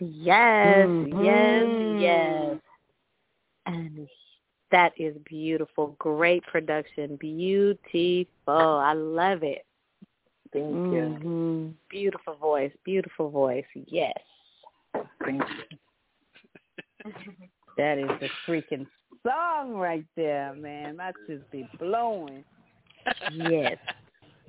Yes, 0.00 0.88
Mhm. 0.88 1.22
yes, 1.22 2.00
yes. 2.00 2.60
And 3.66 4.08
that 4.70 4.92
is 4.98 5.16
beautiful. 5.24 5.96
Great 5.98 6.42
production. 6.44 7.16
Beautiful. 7.16 8.28
I 8.46 8.92
love 8.92 9.42
it. 9.42 9.64
Thank 10.52 10.92
you. 10.92 11.18
Mhm. 11.20 11.74
Beautiful 11.88 12.34
voice. 12.34 12.72
Beautiful 12.84 13.30
voice. 13.30 13.66
Yes. 13.74 14.16
Thank 15.24 15.42
you. 15.48 15.78
That 17.76 17.96
is 17.96 18.08
the 18.18 18.28
freaking 18.44 18.88
song 19.22 19.74
right 19.74 20.04
there, 20.16 20.52
man. 20.54 20.96
That 20.96 21.14
just 21.28 21.48
be 21.52 21.68
blowing. 21.78 22.44
Yes. 23.32 23.78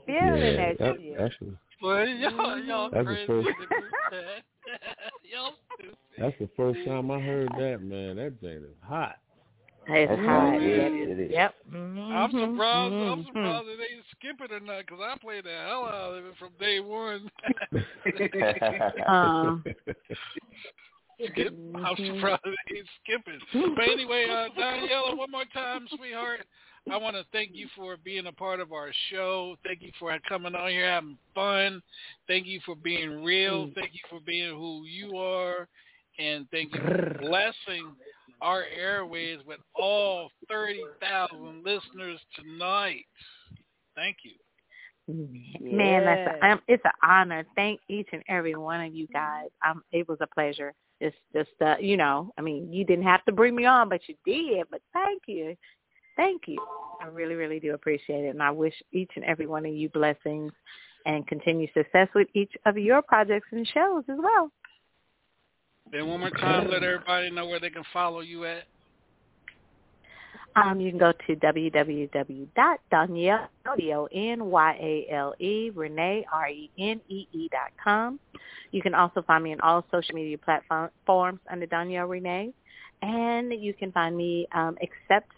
Feeling 0.08 0.42
yeah, 0.42 0.56
that, 0.56 0.78
that, 0.80 0.98
shit. 0.98 1.20
actually, 1.20 1.58
Well, 1.82 2.08
y'all, 2.08 2.60
y'all 2.60 2.90
That's 2.92 3.08
the 3.08 3.26
first- 3.28 3.48
to 3.48 3.66
do 3.66 3.86
that. 4.12 4.44
y'all 5.32 5.54
stupid. 5.76 5.96
that's 6.18 6.36
the 6.40 6.50
first 6.58 6.80
time 6.86 7.10
I 7.12 7.20
heard 7.20 7.50
that, 7.58 7.82
man. 7.82 8.18
That 8.18 8.40
thing 8.42 8.58
is 8.58 8.76
hot. 8.84 9.16
It's 9.88 10.10
That's 10.12 10.22
hot. 10.22 10.50
right, 10.50 10.62
it 10.62 10.78
Yes. 10.78 10.92
is, 10.92 11.10
it 11.10 11.20
is. 11.24 11.32
Yep. 11.32 11.56
I'm 11.74 12.32
Mhm, 12.32 12.52
surprised. 12.52 12.94
I'm 12.94 13.24
mhm. 13.24 13.26
surprised 13.28 13.68
they 13.68 13.76
didn't 13.88 14.06
skip 14.16 14.42
it 14.42 14.52
or 14.52 14.60
not 14.60 14.86
because 14.86 15.00
I 15.02 15.18
played 15.18 15.46
the 15.46 15.50
hell 15.66 15.86
out 15.86 16.14
of 16.18 16.26
it 16.26 16.36
from 16.38 16.50
day 16.60 16.80
one. 16.80 17.32
Um, 19.08 19.64
Skip. 21.32 21.54
I'm 21.84 21.96
surprised 21.98 22.42
they 22.46 22.74
didn't 22.76 22.90
skip 23.04 23.22
it. 23.28 23.42
But 23.76 23.84
anyway, 23.90 24.26
uh, 24.30 24.48
Donyale, 24.60 25.18
one 25.18 25.32
more 25.32 25.44
time, 25.54 25.86
sweetheart. 25.98 26.46
I 26.92 26.98
want 26.98 27.16
to 27.16 27.24
thank 27.32 27.52
you 27.54 27.68
for 27.76 27.98
being 27.98 28.28
a 28.28 28.32
part 28.32 28.60
of 28.60 28.72
our 28.72 28.92
show. 29.12 29.56
Thank 29.64 29.82
you 29.82 29.92
for 30.00 30.18
coming 30.28 30.56
on 30.56 30.70
here, 30.70 30.90
having 30.90 31.18
fun. 31.36 31.82
Thank 32.28 32.48
you 32.48 32.60
for 32.66 32.76
being 32.76 33.24
real. 33.24 33.70
Thank 33.76 33.94
you 33.94 34.00
for 34.10 34.20
being 34.26 34.56
who 34.56 34.84
you 34.86 35.18
are. 35.18 35.68
And 36.18 36.48
thank 36.52 36.74
you 36.74 36.82
for 36.82 37.18
blessing 37.22 37.92
our 38.42 38.64
airways 38.64 39.40
with 39.46 39.60
all 39.76 40.30
30,000 40.50 41.64
listeners 41.64 42.20
tonight. 42.36 43.06
Thank 43.96 44.18
you. 44.24 44.32
Man, 45.60 46.06
that's 46.06 46.22
Yes. 46.28 46.38
a, 46.42 46.46
um, 46.52 46.62
it's 46.68 46.86
an 46.86 46.92
honor. 47.02 47.44
Thank 47.56 47.82
each 47.88 48.10
and 48.12 48.24
every 48.28 48.56
one 48.56 48.82
of 48.82 48.94
you 48.94 49.08
guys. 49.08 49.50
Um, 49.66 49.84
it 49.92 50.08
was 50.08 50.20
a 50.22 50.28
pleasure. 50.28 50.74
It's 51.00 51.16
just, 51.34 51.50
uh, 51.62 51.78
you 51.80 51.98
know, 51.98 52.32
I 52.38 52.42
mean, 52.42 52.72
you 52.72 52.84
didn't 52.86 53.06
have 53.06 53.24
to 53.26 53.32
bring 53.32 53.56
me 53.56 53.66
on, 53.66 53.90
but 53.90 54.02
you 54.08 54.16
did. 54.26 54.68
But 54.70 54.82
thank 54.94 55.24
you, 55.28 55.56
thank 56.20 56.44
you. 56.48 56.58
I 57.02 57.08
really, 57.08 57.36
really 57.36 57.60
do 57.62 57.74
appreciate 57.74 58.26
it, 58.26 58.30
and 58.30 58.44
I 58.44 58.52
wish 58.52 58.74
each 58.92 59.12
and 59.16 59.24
every 59.24 59.48
one 59.48 59.66
of 59.66 59.74
you 59.74 59.88
blessings 59.90 60.52
and 61.06 61.26
continued 61.26 61.70
success 61.74 62.10
with 62.14 62.28
each 62.34 62.52
of 62.66 62.78
your 62.78 63.02
projects 63.02 63.48
and 63.52 63.66
shows 63.66 64.04
as 64.10 64.18
well. 64.22 64.52
And 65.94 66.08
one 66.08 66.20
more 66.20 66.30
time, 66.30 66.70
let 66.70 66.84
everybody 66.84 67.32
know 67.32 67.48
where 67.48 67.62
they 67.62 67.70
can 67.70 67.86
follow 67.94 68.20
you 68.20 68.44
at. 68.46 68.66
Um, 70.56 70.82
you 70.82 70.90
can 70.90 71.00
go 71.00 71.14
to 71.14 71.36
www.donyale, 71.36 72.48
D-O-N-Y-A-L-E, 73.78 75.72
Renee, 75.74 76.26
R-E-N-E-E 76.32 77.50
dot 77.52 77.72
com. 77.82 78.20
You 78.72 78.82
can 78.82 78.94
also 78.94 79.22
find 79.22 79.44
me 79.44 79.54
on 79.54 79.62
all 79.62 79.86
social 79.90 80.16
media 80.16 80.38
platforms 80.38 81.40
under 81.50 81.66
Donyale 81.66 82.10
Renee. 82.10 82.54
And 83.02 83.54
you 83.54 83.74
can 83.74 83.94
find 83.94 84.18
me, 84.18 84.48
um, 84.52 84.78
except 84.82 85.32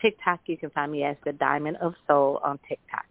TikTok, 0.00 0.40
you 0.46 0.56
can 0.56 0.70
find 0.70 0.90
me 0.90 1.04
as 1.04 1.16
the 1.24 1.32
Diamond 1.32 1.76
of 1.78 1.94
Soul 2.06 2.40
on 2.42 2.58
TikTok. 2.68 3.04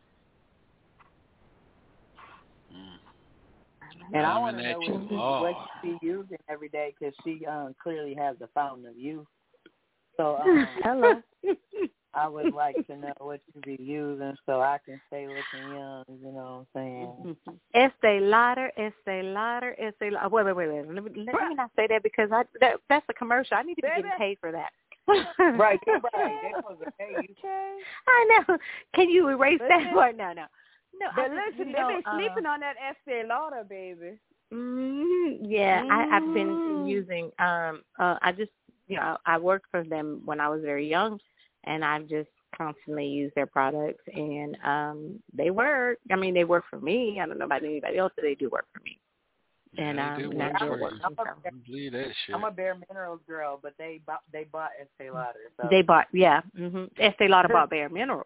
And 4.14 4.26
I 4.26 4.40
want 4.40 4.58
to 4.58 4.64
know 4.64 4.82
you 4.82 4.94
what, 4.94 5.10
she, 5.10 5.16
are. 5.16 5.42
what 5.42 5.56
she 5.84 5.98
using 6.02 6.38
every 6.50 6.70
day 6.70 6.96
because 7.00 7.14
she 7.24 7.46
um, 7.46 7.76
clearly 7.82 8.16
has 8.16 8.38
the 8.40 8.48
fountain 8.54 8.88
of 8.88 8.98
youth. 8.98 9.28
So 10.18 10.38
um, 10.44 10.68
Hello. 10.84 11.22
I 12.16 12.28
would 12.28 12.54
like 12.54 12.76
to 12.88 12.98
know 12.98 13.14
what 13.20 13.40
you 13.54 13.62
be 13.62 13.82
using 13.82 14.36
so 14.48 14.62
I 14.62 14.80
can 14.84 15.00
stay 15.08 15.28
looking 15.28 15.76
young. 15.76 16.04
You 16.08 16.32
know 16.32 16.66
what 16.74 16.82
I'm 16.82 17.36
saying? 17.36 17.38
Estee 17.76 18.20
Lauder, 18.20 18.72
Estee 18.78 19.22
Lauder, 19.22 19.76
Estee 19.80 20.10
Lauder. 20.10 20.30
Wait, 20.30 20.46
wait, 20.48 20.56
wait, 20.56 20.70
wait. 20.70 20.88
Let 20.92 21.04
me, 21.04 21.12
let 21.16 21.50
me 21.50 21.56
not 21.56 21.70
say 21.76 21.86
that 21.88 22.02
because 22.02 22.30
I 22.32 22.46
that, 22.62 22.78
that's 22.90 23.06
a 23.10 23.14
commercial. 23.14 23.58
I 23.58 23.62
need 23.62 23.76
to 23.76 23.84
be 23.84 23.90
getting 23.96 24.12
paid 24.18 24.40
for 24.42 24.52
that. 24.52 24.72
Right, 25.58 25.80
right. 26.14 26.40
That 26.42 26.62
was 26.64 26.78
a 26.82 26.88
hey, 26.98 27.18
you 27.20 27.36
I 28.08 28.44
know. 28.48 28.58
Can 28.96 29.10
you 29.10 29.28
erase 29.30 29.62
that 29.68 29.90
Listen. 29.90 29.92
part? 29.92 30.18
No, 30.18 30.34
no. 30.34 30.46
No, 31.00 31.08
But 31.16 31.30
I 31.30 31.30
listen, 31.36 31.68
you 31.70 31.74
they 31.74 31.84
know, 31.84 31.88
been 31.88 32.04
uh, 32.06 32.12
sleeping 32.12 32.46
on 32.46 32.60
that 32.62 32.76
Estee 32.78 33.24
Lauder, 33.28 33.64
baby. 33.68 34.20
Mm, 34.54 35.38
yeah, 35.42 35.82
I, 35.90 36.06
I've 36.12 36.34
been 36.34 36.60
Mm. 36.68 36.88
using. 36.88 37.32
Um, 37.40 37.84
uh, 38.00 38.18
I 38.22 38.32
just, 38.32 38.52
you 38.88 38.98
know, 38.98 39.18
I 39.26 39.38
worked 39.38 39.68
for 39.72 39.84
them 39.84 40.22
when 40.26 40.40
I 40.40 40.50
was 40.50 40.62
very 40.62 40.88
young, 40.88 41.20
and 41.66 41.84
I've 41.84 42.08
just 42.08 42.30
constantly 42.56 43.06
used 43.06 43.36
their 43.36 43.46
products, 43.48 44.04
and 44.14 44.58
um, 44.64 45.20
they 45.34 45.50
work. 45.52 46.00
I 46.12 46.16
mean, 46.16 46.34
they 46.34 46.46
work 46.46 46.66
for 46.70 46.80
me. 46.80 47.20
I 47.22 47.26
don't 47.28 47.38
know 47.38 47.46
about 47.46 47.64
anybody 47.64 47.98
else, 47.98 48.12
but 48.16 48.24
they 48.24 48.36
do 48.36 48.50
work 48.50 48.68
for 48.74 48.82
me. 48.84 49.00
And 49.78 49.98
Yeah, 49.98 50.14
um, 50.16 50.20
do 50.22 50.30
and 50.32 50.40
work 50.40 50.54
I 50.56 50.60
for 50.60 50.66
enjoy 50.66 50.76
you. 50.76 50.82
working 50.82 51.16
for 51.16 51.38
them. 51.44 51.62
Believe 51.66 51.92
that 51.94 52.08
shit. 52.26 52.36
I'm 52.36 52.44
a 52.44 52.52
Bare 52.52 52.76
Minerals 52.90 53.20
girl, 53.28 53.60
but 53.62 53.74
they 53.78 54.02
bought 54.06 54.22
they 54.34 54.46
bought 54.46 54.72
Estee 54.82 55.12
Lauder. 55.12 55.40
So 55.62 55.68
They 55.70 55.82
bought, 55.84 56.08
yeah. 56.12 56.42
Mm-hmm. 56.58 56.86
Estee 57.00 57.28
Lauder 57.28 57.50
bought 57.50 57.70
Bare 57.70 57.90
Minerals. 57.90 58.26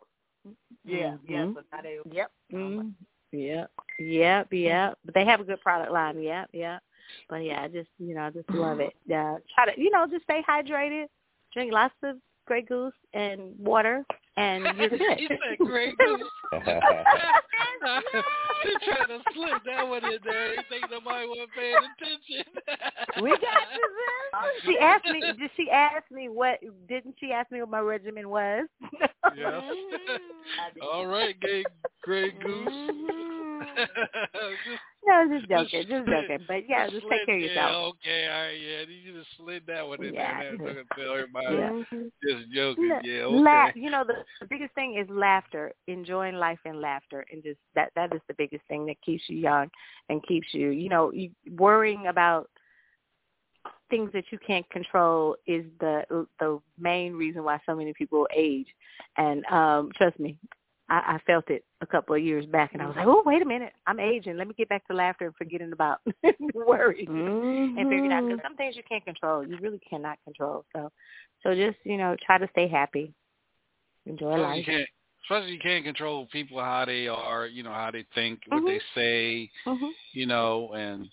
yeah, 0.85 1.17
yeah. 1.27 1.37
Mhm. 1.45 1.53
So 1.55 1.61
now 1.71 1.81
they 1.81 1.99
Yep. 2.11 2.31
Mm, 2.53 2.93
yep. 3.31 3.71
Yep. 3.99 4.47
Yep. 4.53 4.97
But 5.05 5.13
they 5.15 5.25
have 5.25 5.41
a 5.41 5.43
good 5.43 5.61
product 5.61 5.91
line. 5.91 6.21
Yep. 6.21 6.49
Yep. 6.53 6.81
But 7.29 7.43
yeah, 7.43 7.61
I 7.63 7.67
just 7.67 7.89
you 7.99 8.15
know, 8.15 8.21
I 8.23 8.29
just 8.29 8.49
love 8.49 8.79
it. 8.79 8.93
Yeah. 9.05 9.37
Try 9.53 9.73
to 9.73 9.79
you 9.81 9.89
know, 9.91 10.07
just 10.09 10.23
stay 10.23 10.41
hydrated. 10.47 11.07
Drink 11.53 11.73
lots 11.73 11.93
of 12.03 12.17
Grey 12.47 12.61
Goose 12.61 12.93
and 13.13 13.53
water, 13.59 14.05
and 14.37 14.63
you're 14.77 14.89
good. 14.89 15.19
you 15.19 15.27
said 15.29 15.57
Grey 15.65 15.93
Goose. 15.97 16.21
she 18.63 18.71
tried 18.85 19.07
to 19.07 19.19
slip 19.33 19.63
that 19.65 19.87
one 19.87 20.03
in 20.05 20.17
there. 20.23 20.53
You 20.53 20.61
think 20.69 20.85
nobody 20.89 21.27
was 21.27 21.47
paying 21.55 21.75
attention? 21.75 22.53
We 23.21 23.29
got 23.31 23.41
you, 23.41 23.89
oh, 24.35 24.49
she 24.65 24.77
asked 24.79 25.05
me. 25.05 25.19
Did 25.21 25.51
she 25.57 25.69
ask 25.69 26.03
me 26.11 26.29
what? 26.29 26.59
Didn't 26.87 27.15
she 27.19 27.31
ask 27.31 27.51
me 27.51 27.59
what 27.61 27.69
my 27.69 27.79
regimen 27.79 28.29
was? 28.29 28.67
Yeah. 29.35 29.61
Mm-hmm. 30.43 30.81
All 30.93 31.07
right, 31.07 31.39
gay 31.39 31.63
Grey 32.03 32.31
Goose. 32.31 32.67
Mm-hmm. 32.67 33.61
just, 34.67 34.81
no, 35.07 35.25
just 35.39 35.49
joking, 35.49 35.81
just 35.87 36.05
joking. 36.05 36.39
But 36.47 36.67
yeah, 36.69 36.89
just 36.89 37.05
take 37.09 37.25
care 37.25 37.35
of 37.35 37.41
yourself. 37.41 37.95
Yeah, 38.03 38.11
okay, 38.11 38.27
all 38.27 38.41
right, 38.41 38.51
yeah. 38.59 38.81
You 39.05 39.13
just 39.19 39.29
slid 39.37 39.63
that 39.67 39.87
one 39.87 40.03
in 40.03 40.13
Yeah. 40.13 40.41
there. 40.41 40.57
Now, 40.57 40.65
to 40.73 40.83
tell 40.95 41.13
everybody. 41.13 41.55
Yeah. 41.55 41.69
Mm-hmm. 41.69 42.03
Just 42.27 42.51
joking. 42.53 42.89
La- 42.89 42.99
Yeah, 43.03 43.25
la- 43.27 43.69
okay. 43.69 43.79
you 43.79 43.89
know, 43.89 44.03
the, 44.05 44.13
the 44.39 44.47
biggest 44.47 44.73
thing 44.75 44.97
is 44.97 45.07
laughter, 45.09 45.71
enjoying 45.87 46.35
life 46.35 46.59
in 46.65 46.81
laughter, 46.81 47.25
and 47.31 47.43
just 47.43 47.59
that 47.75 47.91
that 47.95 48.13
is 48.13 48.21
the 48.27 48.33
biggest 48.35 48.63
thing 48.67 48.85
that 48.87 49.01
keeps 49.01 49.23
you 49.27 49.37
young 49.37 49.69
and 50.09 50.25
keeps 50.25 50.47
you, 50.53 50.69
you 50.69 50.89
know, 50.89 51.11
you, 51.11 51.31
worrying 51.57 52.07
about 52.07 52.49
things 53.89 54.11
that 54.13 54.25
you 54.31 54.39
can't 54.45 54.69
control 54.69 55.35
is 55.47 55.65
the 55.79 56.25
the 56.39 56.59
main 56.79 57.13
reason 57.13 57.43
why 57.43 57.59
so 57.65 57.75
many 57.75 57.93
people 57.93 58.27
age. 58.35 58.67
And 59.17 59.45
um 59.45 59.91
trust 59.95 60.19
me, 60.19 60.37
I, 60.89 61.15
I 61.15 61.19
felt 61.25 61.49
it 61.49 61.63
a 61.81 61.85
couple 61.85 62.15
of 62.15 62.23
years 62.23 62.45
back, 62.45 62.73
and 62.73 62.81
I 62.81 62.87
was 62.87 62.95
like, 62.95 63.07
oh, 63.07 63.23
wait 63.25 63.41
a 63.41 63.45
minute, 63.45 63.73
I'm 63.87 63.99
aging. 63.99 64.37
Let 64.37 64.47
me 64.47 64.53
get 64.57 64.69
back 64.69 64.85
to 64.87 64.93
laughter 64.93 65.25
and 65.25 65.35
forgetting 65.35 65.71
about 65.71 65.99
worry 66.53 67.05
and 67.07 67.87
figure 67.87 68.05
it 68.05 68.11
out. 68.11 68.23
Because 68.27 68.43
some 68.43 68.55
things 68.55 68.75
you 68.75 68.83
can't 68.87 69.05
control, 69.05 69.47
you 69.47 69.57
really 69.61 69.79
cannot 69.79 70.17
control. 70.23 70.65
So, 70.75 70.91
so 71.41 71.55
just 71.55 71.77
you 71.83 71.97
know, 71.97 72.15
try 72.25 72.37
to 72.37 72.47
stay 72.51 72.67
happy, 72.67 73.13
enjoy 74.05 74.29
Especially 74.31 74.43
life. 74.43 74.57
you 74.59 74.65
can't, 74.65 74.89
especially 75.23 75.51
you 75.53 75.59
can't 75.59 75.85
control 75.85 76.27
people 76.31 76.59
how 76.59 76.85
they 76.85 77.07
are, 77.07 77.45
you 77.47 77.63
know, 77.63 77.71
how 77.73 77.91
they 77.91 78.05
think, 78.15 78.41
what 78.47 78.63
Mhm. 78.63 78.67
they 78.67 78.81
say, 78.95 79.51
Mhm. 79.65 79.91
you 80.11 80.25
know, 80.25 80.73
and 80.73 81.09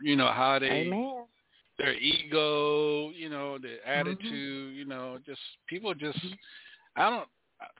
you 0.00 0.16
know 0.16 0.28
how 0.28 0.58
they 0.58 0.70
Amen. 0.70 1.26
their 1.78 1.94
ego, 1.94 3.10
you 3.10 3.28
know, 3.28 3.58
their 3.58 3.78
Mm-hmm. 3.78 4.00
attitude, 4.00 4.74
you 4.76 4.84
know, 4.84 5.18
just 5.24 5.40
people 5.66 5.94
just 5.94 6.18
I 6.96 7.10
don't 7.10 7.28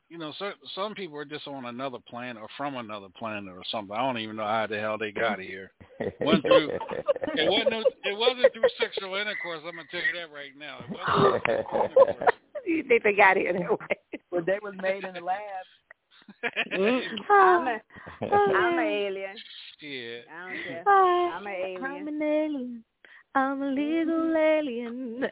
you 0.09 0.16
know, 0.19 0.32
certain, 0.39 0.60
some 0.77 0.94
people 0.94 1.16
are 1.19 1.24
just 1.24 1.48
on 1.48 1.64
another 1.64 1.98
planet 2.09 2.40
or 2.40 2.48
from 2.56 2.77
another 2.77 3.09
planet 3.19 3.52
or 3.52 3.64
something. 3.70 3.97
I 3.97 4.01
don't 4.01 4.19
even 4.19 4.36
know 4.36 4.47
how 4.47 4.66
the 4.69 4.78
hell 4.78 4.97
they 4.97 5.10
got 5.10 5.40
here. 5.40 5.73
Went 6.20 6.43
through 6.44 6.70
it 7.35 7.51
wasn't 7.51 7.86
it 8.05 8.16
wasn't 8.16 8.52
through 8.52 8.69
sexual 8.78 9.14
intercourse, 9.16 9.60
I'm 9.66 9.77
gonna 9.77 9.89
tell 9.90 10.01
you 10.01 10.12
that 10.20 10.32
right 10.32 10.52
now. 10.56 10.81
It 10.85 10.90
wasn't 10.90 11.16
through 11.16 11.40
sexual 11.47 11.85
intercourse. 11.85 12.32
You 12.77 12.85
think 12.85 13.03
they 13.03 13.15
got 13.15 13.36
here 13.36 13.53
that 13.53 13.70
way? 13.70 14.20
well, 14.31 14.43
they 14.44 14.59
was 14.62 14.74
made 14.81 15.05
in 15.05 15.15
the 15.15 15.20
lab. 15.20 15.39
Mm-hmm. 16.73 17.32
I'm 17.32 17.66
a, 17.69 17.81
I'm 18.35 18.78
an 18.78 18.86
alien. 18.86 19.36
Yeah. 19.81 20.19
I 20.32 20.49
don't 20.49 20.65
care. 20.66 20.85
Oh, 20.86 21.31
I'm 21.35 21.47
an 21.47 21.53
alien. 21.53 21.85
I'm 21.85 22.09
an 22.09 22.23
alien. 22.23 22.85
I'm 23.35 23.62
a 23.62 23.66
legal 23.66 24.15
mm-hmm. 24.15 24.36
alien. 24.36 25.24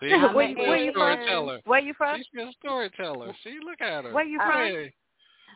See, 0.00 0.10
where, 0.34 0.48
she's 0.48 0.56
you- 0.56 0.68
where 0.68 0.76
you 0.76 0.92
from? 0.92 1.60
Where 1.64 1.80
you 1.80 1.94
from? 1.94 2.18
She's 2.18 2.42
a 2.42 2.52
storyteller. 2.58 3.34
See, 3.44 3.58
look 3.64 3.80
at 3.80 4.04
her. 4.04 4.12
Where 4.12 4.24
you 4.24 4.38
from? 4.38 4.52
Hey. 4.52 4.92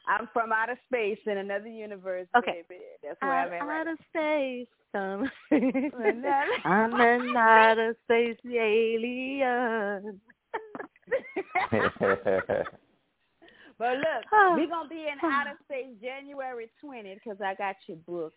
I'm 0.08 0.28
from 0.32 0.52
outer 0.52 0.78
space 0.86 1.18
in 1.26 1.36
another 1.38 1.68
universe, 1.68 2.28
Okay. 2.36 2.62
baby. 2.68 2.80
That's 3.02 3.20
where 3.20 3.32
I'm 3.32 3.48
I'm 3.48 3.54
at. 3.54 3.66
right 3.66 3.80
out 3.80 3.88
of 3.88 3.98
space. 4.08 4.66
Um, 4.94 5.30
now. 6.22 6.44
I'm 6.64 6.94
an 6.94 7.36
outer 7.36 7.94
space 8.04 8.38
alien. 8.46 10.20
But 13.78 13.98
look, 13.98 14.24
ah. 14.32 14.50
Oh. 14.50 14.54
we're 14.56 14.66
gonna 14.68 14.88
be 14.88 15.06
in 15.06 15.18
out 15.30 15.46
of 15.46 15.56
state 15.64 16.00
January 16.00 16.68
20th 16.84 17.14
because 17.14 17.40
I 17.40 17.54
got 17.54 17.76
you 17.86 17.96
booked. 18.06 18.36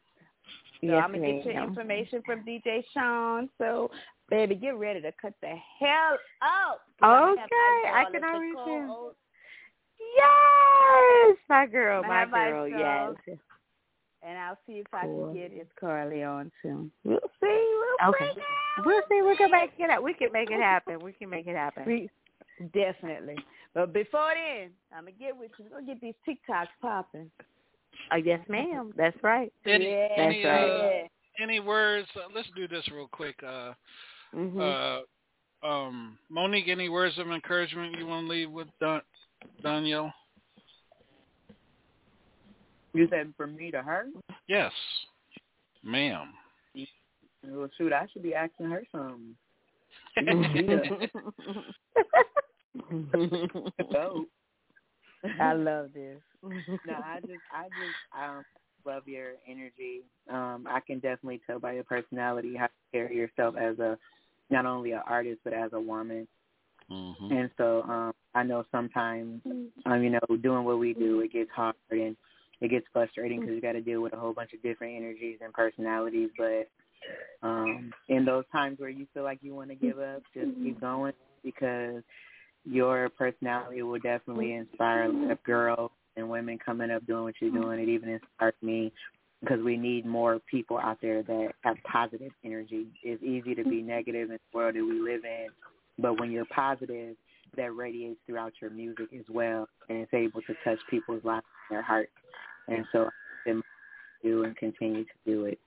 So 0.81 0.87
Yes, 0.87 1.03
I'm 1.03 1.13
gonna 1.13 1.33
get 1.33 1.45
your 1.45 1.63
information 1.63 2.21
from 2.25 2.43
DJ 2.43 2.83
Sean. 2.93 3.49
So, 3.57 3.91
baby, 4.29 4.55
get 4.55 4.75
ready 4.77 5.01
to 5.01 5.11
cut 5.21 5.33
the 5.41 5.55
hell 5.79 6.17
up. 6.41 6.81
'Cause 6.99 7.09
I'm 7.09 7.09
gonna 7.35 7.39
have 7.41 7.49
Okay, 7.51 7.89
I 7.91 8.05
can 8.11 8.23
already 8.23 8.53
tell. 8.53 9.15
Yes, 10.15 11.37
my 11.47 11.65
girl, 11.67 12.03
my 12.03 12.25
my 12.25 12.49
girl. 12.49 12.69
girl. 12.69 13.17
Yes. 13.27 13.37
And 14.23 14.37
I'll 14.37 14.57
see 14.67 14.79
if 14.79 14.93
I 14.93 15.05
Cool. 15.05 15.25
can 15.25 15.33
get 15.33 15.55
Miss 15.55 15.67
Carly 15.79 16.23
on 16.23 16.51
too. 16.61 16.91
We'll 17.03 17.19
see. 17.39 17.47
We'll 17.99 18.09
Okay. 18.09 18.31
We'll 18.85 19.01
see. 19.09 19.21
We 19.21 19.35
can 19.35 19.51
make 19.51 19.71
it. 19.77 20.03
We 20.03 20.13
can 20.13 20.31
make 20.31 20.51
it 20.51 20.59
happen. 20.59 20.99
We 20.99 21.13
can 21.13 21.29
make 21.29 21.47
it 21.47 21.55
happen. 21.55 21.85
We, 21.85 22.09
definitely. 22.73 23.37
But 23.73 23.93
before 23.93 24.33
then, 24.35 24.71
I'm 24.95 25.05
gonna 25.05 25.11
get 25.11 25.35
with 25.35 25.51
you. 25.57 25.65
We're 25.71 25.81
gonna 25.81 25.93
get 25.93 26.01
these 26.01 26.15
TikToks 26.27 26.67
popping. 26.81 27.31
Oh 28.11 28.17
yes, 28.17 28.39
ma'am. 28.49 28.93
That's 28.95 29.17
right. 29.23 29.51
Any, 29.65 29.89
Yeah. 29.89 30.07
any, 30.17 30.43
That's 30.43 30.73
uh, 30.73 31.43
any 31.43 31.59
words? 31.59 32.07
Uh, 32.15 32.27
let's 32.33 32.49
do 32.55 32.67
this 32.67 32.87
real 32.89 33.07
quick. 33.11 33.41
Uh, 33.43 33.73
Mhm. 34.33 34.59
uh, 35.63 35.67
um, 35.67 36.17
Monique, 36.29 36.67
any 36.67 36.89
words 36.89 37.17
of 37.17 37.29
encouragement 37.31 37.97
you 37.97 38.07
want 38.07 38.25
to 38.25 38.31
leave 38.31 38.51
with 38.51 38.67
Don, 38.79 39.01
Donyale? 39.63 40.13
You 42.93 43.07
said 43.09 43.33
from 43.37 43.55
me 43.55 43.71
to 43.71 43.81
her? 43.81 44.07
Yes, 44.47 44.73
ma'am. 45.83 46.33
Well, 47.43 47.69
shoot, 47.77 47.93
I 47.93 48.07
should 48.07 48.23
be 48.23 48.35
asking 48.35 48.69
her 48.69 48.83
something. 48.91 49.35
So, 53.91 54.25
I 55.39 55.53
love 55.53 55.89
this. 55.93 56.19
no, 56.43 56.93
I 56.93 57.19
just, 57.21 57.41
I 57.53 57.63
just, 57.65 57.97
um, 58.17 58.43
love 58.85 59.07
your 59.07 59.33
energy. 59.47 60.01
Um, 60.29 60.65
I 60.67 60.79
can 60.79 60.99
definitely 60.99 61.41
tell 61.45 61.59
by 61.59 61.73
your 61.73 61.83
personality 61.83 62.55
how 62.55 62.65
you 62.65 62.99
carry 62.99 63.15
yourself 63.15 63.55
as 63.55 63.77
a, 63.79 63.97
not 64.49 64.65
only 64.65 64.91
an 64.91 65.01
artist 65.05 65.41
but 65.43 65.53
as 65.53 65.71
a 65.73 65.79
woman. 65.79 66.27
Mm-hmm. 66.89 67.31
And 67.31 67.49
so, 67.57 67.83
um, 67.83 68.13
I 68.33 68.43
know 68.43 68.65
sometimes, 68.71 69.41
um, 69.85 70.03
you 70.03 70.09
know, 70.09 70.19
doing 70.41 70.63
what 70.63 70.79
we 70.79 70.93
do, 70.93 71.21
it 71.21 71.31
gets 71.31 71.51
hard 71.55 71.75
and 71.89 72.15
it 72.59 72.69
gets 72.69 72.85
frustrating 72.93 73.39
because 73.39 73.55
you 73.55 73.61
got 73.61 73.73
to 73.73 73.81
deal 73.81 74.01
with 74.01 74.13
a 74.13 74.17
whole 74.17 74.33
bunch 74.33 74.53
of 74.53 74.61
different 74.61 74.95
energies 74.95 75.39
and 75.43 75.53
personalities. 75.53 76.29
But 76.37 76.69
um, 77.43 77.91
in 78.07 78.25
those 78.25 78.45
times 78.51 78.79
where 78.79 78.89
you 78.89 79.07
feel 79.13 79.23
like 79.23 79.39
you 79.41 79.55
want 79.55 79.69
to 79.69 79.75
give 79.75 79.99
up, 79.99 80.21
just 80.33 80.55
keep 80.61 80.79
going 80.79 81.13
because 81.43 82.03
your 82.65 83.09
personality 83.09 83.81
will 83.81 83.99
definitely 83.99 84.53
inspire 84.53 85.03
a 85.03 85.09
lot 85.09 85.31
of 85.31 85.43
girls 85.43 85.91
and 86.15 86.29
women 86.29 86.59
coming 86.63 86.91
up 86.91 87.05
doing 87.07 87.23
what 87.23 87.35
you're 87.41 87.51
doing. 87.51 87.79
It 87.79 87.89
even 87.89 88.09
inspires 88.09 88.53
me 88.61 88.91
because 89.41 89.59
we 89.63 89.77
need 89.77 90.05
more 90.05 90.39
people 90.49 90.77
out 90.77 90.99
there 91.01 91.23
that 91.23 91.51
have 91.61 91.77
positive 91.83 92.31
energy. 92.45 92.87
It's 93.03 93.23
easy 93.23 93.55
to 93.55 93.63
be 93.63 93.81
negative 93.81 94.29
in 94.29 94.35
the 94.35 94.57
world 94.57 94.75
that 94.75 94.83
we 94.83 95.01
live 95.01 95.25
in, 95.25 95.47
but 95.97 96.19
when 96.19 96.31
you're 96.31 96.45
positive, 96.45 97.15
that 97.57 97.75
radiates 97.75 98.19
throughout 98.25 98.53
your 98.61 98.69
music 98.69 99.07
as 99.17 99.25
well, 99.29 99.67
and 99.89 99.97
it's 99.97 100.13
able 100.13 100.41
to 100.43 100.53
touch 100.63 100.79
people's 100.89 101.23
lives 101.23 101.45
and 101.69 101.77
their 101.77 101.83
hearts. 101.83 102.11
And 102.67 102.85
so 102.91 103.09
I 103.47 103.59
do 104.23 104.43
and 104.43 104.55
continue 104.55 105.03
to 105.03 105.09
do 105.25 105.45
it. 105.45 105.59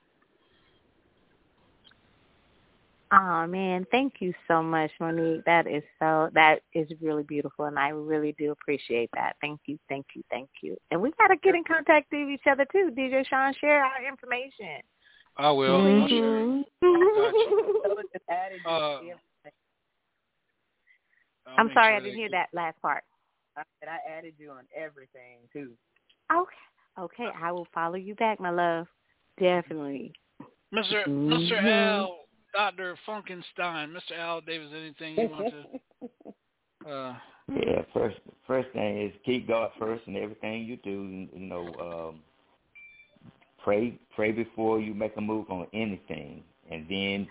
Oh 3.17 3.47
man, 3.47 3.87
thank 3.93 4.15
you 4.21 4.35
so 4.49 4.61
much, 4.63 4.91
Monique. 4.99 5.45
That 5.45 5.67
is 5.69 5.85
so 6.01 6.31
that 6.35 6.63
is 6.73 6.89
really 7.01 7.23
beautiful, 7.23 7.67
and 7.67 7.79
I 7.79 7.91
really 7.91 8.35
do 8.39 8.51
appreciate 8.51 9.09
that. 9.15 9.37
Thank 9.41 9.61
you, 9.67 9.79
thank 9.89 10.07
you, 10.15 10.23
thank 10.31 10.49
you. 10.63 10.77
And 10.91 11.01
we 11.01 11.13
got 11.13 11.29
to 11.29 11.37
get 11.37 11.55
in 11.55 11.63
contact 11.63 12.09
with 12.11 12.29
each 12.29 12.47
other 12.51 12.67
too. 12.73 12.91
DJ 12.97 13.25
Sean, 13.27 13.55
share 13.61 13.85
our 13.85 14.05
information. 14.07 14.81
I 15.37 15.51
will. 15.51 16.03
I'll 16.03 16.09
share. 16.09 16.19
Mhm. 16.19 16.65
Uh, 18.67 18.69
I'll 21.47 21.59
I'm 21.59 21.69
sorry, 21.75 21.75
sure 21.75 21.83
I 21.97 22.01
didn't 22.01 22.17
hear 22.17 22.29
get- 22.29 22.49
that 22.53 22.57
last 22.57 22.81
part. 22.83 23.05
I 23.57 23.63
said 23.79 23.89
I 23.89 23.99
added 24.11 24.35
you 24.39 24.51
on 24.51 24.65
everything 24.75 25.39
too. 25.53 25.73
Okay, 26.33 26.55
okay, 26.99 27.29
I 27.41 27.53
will 27.53 27.69
follow 27.73 27.95
you 27.97 28.15
back, 28.17 28.41
my 28.41 28.51
love. 28.51 28.89
Definitely. 29.39 30.13
Mr. 30.73 31.05
Mhm. 31.07 31.29
Mr. 31.29 31.63
Al, 31.63 32.24
Doctor 32.55 32.97
Funkenstein, 33.07 33.91
Mr. 33.91 34.17
Al 34.19 34.41
Davis. 34.41 34.69
Anything 34.73 35.17
you 35.17 35.29
want 35.29 35.51
to? 35.51 35.65
Uh, 36.87 37.15
Yeah, 37.49 37.81
first 37.95 38.17
first 38.47 38.69
thing 38.75 39.01
is 39.01 39.13
keep 39.25 39.49
God 39.49 39.71
first 39.79 40.03
in 40.07 40.17
everything 40.17 40.65
you 40.65 40.77
do. 40.77 41.27
You 41.33 41.41
know, 41.41 41.67
um, 41.81 42.21
pray 43.63 43.99
pray 44.15 44.33
before 44.33 44.81
you 44.81 44.93
make 44.93 45.17
a 45.17 45.21
move 45.21 45.51
on 45.51 45.67
anything, 45.73 46.43
and 46.71 46.87
then, 46.89 47.27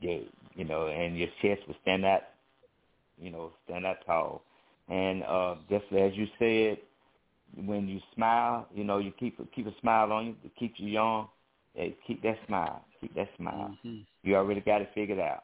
yeah, 0.00 0.18
you 0.56 0.64
know, 0.64 0.88
and 0.88 1.16
your 1.16 1.28
chest 1.40 1.62
will 1.68 1.76
stand 1.82 2.04
out. 2.04 2.22
You 3.20 3.30
know, 3.30 3.52
stand 3.64 3.86
out 3.86 3.98
tall. 4.04 4.42
And 4.88 5.22
uh, 5.22 5.56
just 5.70 5.84
as 5.92 6.12
you 6.14 6.26
said, 6.38 6.78
when 7.64 7.88
you 7.88 8.00
smile, 8.14 8.66
you 8.74 8.84
know, 8.84 8.98
you 8.98 9.12
keep 9.18 9.38
keep 9.54 9.66
a 9.66 9.74
smile 9.80 10.12
on 10.12 10.26
you 10.26 10.34
to 10.42 10.48
keep 10.58 10.74
you 10.76 10.88
young. 10.88 11.28
Hey, 11.76 11.94
keep 12.06 12.22
that 12.22 12.38
smile. 12.46 12.82
Keep 13.00 13.14
that 13.16 13.28
smile. 13.36 13.76
Mm-hmm. 13.84 13.98
You 14.22 14.36
already 14.36 14.62
got 14.62 14.80
it 14.80 14.90
figured 14.94 15.18
out. 15.18 15.42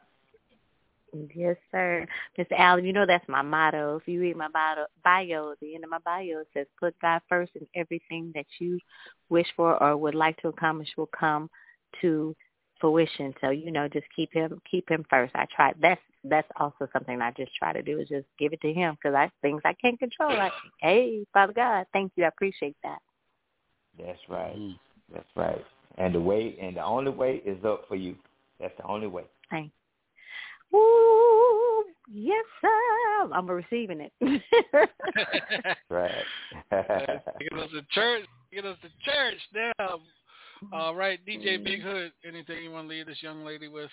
Yes, 1.35 1.57
sir. 1.71 2.07
Mr. 2.39 2.57
Allen, 2.57 2.85
you 2.85 2.91
know 2.91 3.05
that's 3.05 3.27
my 3.29 3.43
motto. 3.43 3.97
If 3.97 4.07
you 4.07 4.19
read 4.19 4.35
my 4.35 4.47
bio, 4.47 4.85
bio, 5.03 5.53
the 5.61 5.75
end 5.75 5.83
of 5.83 5.91
my 5.91 5.99
bio, 5.99 6.39
it 6.39 6.47
says, 6.55 6.65
put 6.79 6.99
God 7.01 7.21
first 7.29 7.51
and 7.53 7.67
everything 7.75 8.31
that 8.33 8.47
you 8.59 8.79
wish 9.29 9.45
for 9.55 9.81
or 9.81 9.95
would 9.95 10.15
like 10.15 10.37
to 10.37 10.47
accomplish 10.47 10.89
will 10.97 11.09
come 11.17 11.51
to 12.01 12.35
fruition. 12.81 13.31
So, 13.41 13.51
you 13.51 13.69
know, 13.71 13.87
just 13.87 14.07
keep 14.15 14.33
him, 14.33 14.59
keep 14.69 14.89
him 14.89 15.05
first. 15.07 15.35
I 15.35 15.45
try. 15.55 15.73
That's, 15.79 16.01
that's 16.23 16.49
also 16.59 16.87
something 16.91 17.21
I 17.21 17.29
just 17.37 17.53
try 17.53 17.73
to 17.73 17.83
do 17.83 17.99
is 17.99 18.09
just 18.09 18.25
give 18.39 18.53
it 18.53 18.61
to 18.61 18.73
him 18.73 18.95
because 18.95 19.13
I, 19.13 19.29
things 19.43 19.61
I 19.63 19.73
can't 19.73 19.99
control. 19.99 20.35
Like, 20.35 20.53
hey, 20.81 21.25
Father 21.31 21.53
God, 21.53 21.85
thank 21.93 22.13
you. 22.15 22.23
I 22.23 22.29
appreciate 22.29 22.75
that. 22.83 22.99
That's 23.99 24.19
right. 24.27 24.55
Mm-hmm. 24.55 25.13
That's 25.13 25.29
right. 25.35 25.63
And 25.97 26.15
the 26.15 26.19
way 26.19 26.57
and 26.61 26.77
the 26.77 26.83
only 26.83 27.11
way 27.11 27.41
is 27.45 27.63
up 27.65 27.85
for 27.87 27.95
you. 27.95 28.15
That's 28.59 28.75
the 28.77 28.85
only 28.85 29.07
way. 29.07 29.23
Thank 29.49 29.71
Ooh, 30.73 31.83
yes, 32.11 32.43
sir. 32.61 33.33
I'm 33.33 33.49
receiving 33.49 34.01
it. 34.01 34.11
Right. 35.89 36.11
Get 36.71 37.53
us 37.53 37.69
to 37.71 37.81
church. 37.91 38.25
Get 38.51 38.65
us 38.65 38.77
to 38.81 38.89
church 39.05 39.39
now. 39.53 39.99
All 40.71 40.95
right, 40.95 41.19
DJ 41.27 41.63
Big 41.63 41.81
Hood. 41.83 42.11
Anything 42.27 42.63
you 42.63 42.71
want 42.71 42.87
to 42.87 42.95
leave 42.95 43.05
this 43.05 43.21
young 43.21 43.45
lady 43.45 43.67
with? 43.67 43.91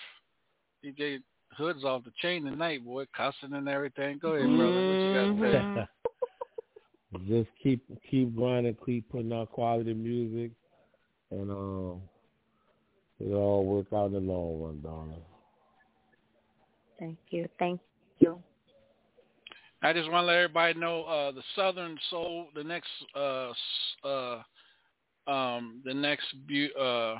DJ 0.83 1.19
Hood's 1.57 1.83
off 1.83 2.03
the 2.03 2.11
chain 2.21 2.43
tonight, 2.43 2.83
boy, 2.83 3.05
cussing 3.15 3.53
and 3.53 3.67
everything. 3.67 4.19
Go 4.19 4.29
ahead, 4.29 4.47
brother. 4.47 4.73
What 4.73 4.95
you 4.95 5.13
got 5.13 5.75
to 5.75 5.87
say? 7.13 7.27
Just 7.27 7.49
keep 7.61 7.83
keep 8.09 8.35
grinding, 8.35 8.77
keep 8.85 9.09
putting 9.09 9.33
out 9.33 9.51
quality 9.51 9.93
music, 9.93 10.51
and 11.31 11.49
um, 11.49 12.01
it'll 13.19 13.35
all 13.35 13.65
work 13.65 13.87
out 13.93 14.07
in 14.07 14.13
the 14.13 14.19
long 14.19 14.61
run, 14.61 14.81
darling. 14.81 15.21
Thank 16.99 17.17
you. 17.29 17.47
Thank 17.57 17.81
you. 18.19 18.41
I 19.81 19.93
just 19.93 20.11
want 20.11 20.23
to 20.23 20.27
let 20.27 20.35
everybody 20.35 20.79
know 20.79 21.03
uh, 21.03 21.31
the 21.31 21.41
Southern 21.55 21.97
Soul, 22.11 22.47
the 22.53 22.63
next 22.63 22.89
uh, 23.15 23.51
uh, 24.03 24.43
um, 25.27 25.81
the 25.83 25.93
next 25.93 26.27
bu- 26.47 26.79
uh, 26.79 27.15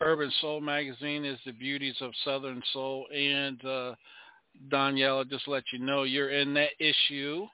Urban 0.00 0.32
Soul 0.40 0.60
magazine 0.60 1.24
is 1.24 1.38
the 1.46 1.52
Beauties 1.52 1.94
of 2.00 2.10
Southern 2.24 2.60
Soul, 2.72 3.06
and 3.14 3.64
uh, 3.64 3.94
Donyale, 4.68 5.28
just 5.30 5.46
let 5.46 5.62
you 5.72 5.78
know 5.78 6.02
you're 6.02 6.30
in 6.30 6.52
that 6.54 6.70
issue, 6.80 7.46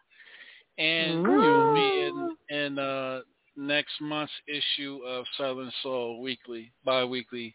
and 0.79 1.27
you'll 1.27 1.75
be 1.75 2.09
in 2.09 2.57
in 2.57 2.79
uh, 2.79 3.21
next 3.59 4.01
month's 4.01 4.33
issue 4.47 5.01
of 5.07 5.25
Southern 5.37 5.71
Soul 5.83 6.23
Weekly, 6.23 6.73
bi-weekly 6.85 7.55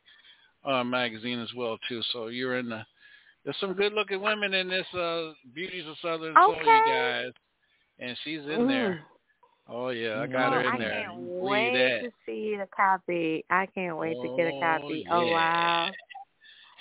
uh, 0.66 0.84
magazine 0.84 1.40
as 1.40 1.50
well 1.56 1.78
too. 1.88 2.02
So 2.12 2.28
you're 2.28 2.58
in 2.60 2.70
the 2.70 2.86
there's 3.44 3.58
some 3.60 3.74
good 3.74 3.94
looking 3.94 4.22
women 4.22 4.54
in 4.54 4.70
this 4.70 4.86
uh 4.94 5.32
Beauties 5.54 5.86
of 5.88 5.96
Southern 6.02 6.36
Soul, 6.36 6.56
you 6.56 6.94
guys. 6.94 7.32
And 8.00 8.18
she's 8.24 8.42
in 8.42 8.68
there. 8.68 9.00
Oh 9.70 9.90
yeah, 9.90 10.20
I 10.22 10.28
got 10.28 10.52
her 10.54 10.62
Oh, 10.62 10.68
in 10.68 10.74
I 10.74 10.78
there. 10.78 10.92
can't 10.92 11.14
Read 11.18 11.42
wait 11.42 11.74
that. 11.74 12.00
to 12.06 12.12
see 12.26 12.58
the 12.58 12.68
copy. 12.76 13.46
I 13.50 13.66
can't 13.68 13.98
wait 13.98 14.18
to 14.22 14.28
get 14.38 14.48
a 14.48 14.52
Oh, 14.52 14.60
copy. 14.62 15.06
Oh 15.10 15.26
yeah. 15.26 15.32
wow! 15.34 15.92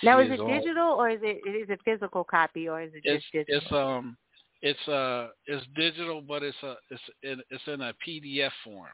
Now 0.03 0.21
She 0.21 0.27
is 0.27 0.33
it 0.33 0.41
on- 0.41 0.49
digital 0.59 0.89
or 0.95 1.11
is 1.11 1.21
it 1.23 1.47
is 1.49 1.71
it 1.71 1.81
physical 1.85 2.25
copy 2.25 2.69
or 2.69 2.83
is 2.83 2.91
it 2.95 3.03
It's 3.05 3.23
just 3.25 3.33
digital? 3.33 3.61
it's 3.63 3.73
um 3.73 4.17
it's 4.63 4.89
uh 4.89 5.29
it's 5.47 5.65
digital, 5.77 6.21
but 6.23 6.43
it's 6.43 6.57
a 6.63 6.77
it's 6.91 7.03
in, 7.23 7.41
it's 7.51 7.63
in 7.67 7.81
a 7.83 7.95
PDF 8.07 8.51
form, 8.65 8.91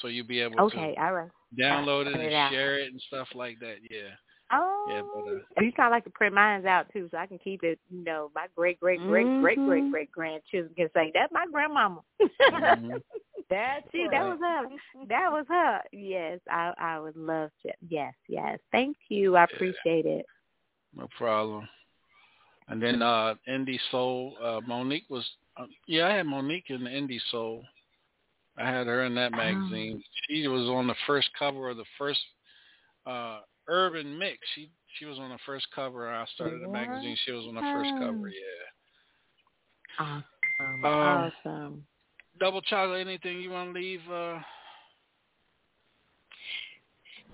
so 0.00 0.08
you'll 0.08 0.26
be 0.26 0.40
able 0.40 0.58
Okay, 0.60 0.94
to 0.96 1.02
all 1.02 1.12
right. 1.12 1.30
download 1.58 2.06
it 2.06 2.14
and 2.14 2.22
it 2.22 2.50
share 2.50 2.78
it 2.78 2.92
and 2.92 3.00
stuff 3.08 3.28
like 3.34 3.58
that. 3.60 3.76
Yeah. 3.90 4.10
Oh, 4.50 4.84
Yeah, 4.88 5.02
but 5.14 5.30
uh, 5.60 5.64
you 5.64 5.72
kind 5.72 5.88
of 5.88 5.92
like 5.92 6.04
to 6.04 6.10
print 6.10 6.34
mine 6.34 6.66
out 6.66 6.86
too, 6.92 7.08
so 7.10 7.18
I 7.18 7.26
can 7.26 7.38
keep 7.38 7.62
it. 7.62 7.78
You 7.90 8.04
know, 8.04 8.30
my 8.34 8.46
great 8.56 8.80
great 8.80 9.00
great 9.06 9.26
great 9.40 9.58
great 9.64 9.84
Mhm. 9.84 9.90
great 9.90 10.10
grandchildren 10.10 10.74
can 10.74 10.88
say 10.94 11.10
that's 11.14 11.32
my 11.32 11.46
grandmama. 11.50 12.00
Mm-hmm. 12.20 12.96
That's 13.50 13.90
See, 13.92 14.06
that 14.10 14.24
was 14.24 14.38
her. 14.40 15.06
That 15.06 15.32
was 15.32 15.46
her. 15.48 15.82
Yes, 15.92 16.38
I 16.50 16.74
I 16.78 16.98
would 17.00 17.16
love 17.16 17.50
to. 17.62 17.72
Yes, 17.88 18.14
yes. 18.28 18.58
Thank 18.72 18.96
you. 19.08 19.36
I 19.36 19.44
appreciate 19.44 20.04
it. 20.06 20.26
No 20.94 21.08
problem. 21.16 21.66
And 22.68 22.82
then 22.82 23.00
uh 23.02 23.34
Indie 23.48 23.80
Soul, 23.90 24.36
uh 24.42 24.60
Monique 24.66 25.08
was 25.08 25.26
uh, 25.56 25.66
yeah, 25.86 26.08
I 26.08 26.14
had 26.16 26.26
Monique 26.26 26.68
in 26.68 26.84
the 26.84 26.90
Indie 26.90 27.20
Soul. 27.30 27.64
I 28.58 28.68
had 28.68 28.86
her 28.86 29.04
in 29.04 29.14
that 29.14 29.32
magazine. 29.32 30.02
She 30.28 30.48
was 30.48 30.68
on 30.68 30.86
the 30.86 30.94
first 31.06 31.28
cover 31.38 31.68
of 31.70 31.76
the 31.76 31.84
first 31.96 32.20
uh 33.06 33.40
Urban 33.68 34.18
Mix. 34.18 34.38
She 34.54 34.70
she 34.98 35.04
was 35.04 35.18
on 35.18 35.30
the 35.30 35.38
first 35.46 35.66
cover. 35.74 36.08
I 36.10 36.24
started 36.34 36.62
the 36.62 36.68
magazine. 36.68 37.16
She 37.24 37.32
was 37.32 37.46
on 37.46 37.54
the 37.54 37.60
first 37.60 37.90
cover. 37.98 38.28
Yeah. 38.28 38.64
Awesome. 39.98 40.84
Um, 40.84 40.84
awesome. 40.84 41.86
Double 42.40 42.62
chocolate. 42.62 43.06
Anything 43.06 43.40
you 43.40 43.50
want 43.50 43.74
to 43.74 43.80
leave 43.80 44.00
uh, 44.10 44.38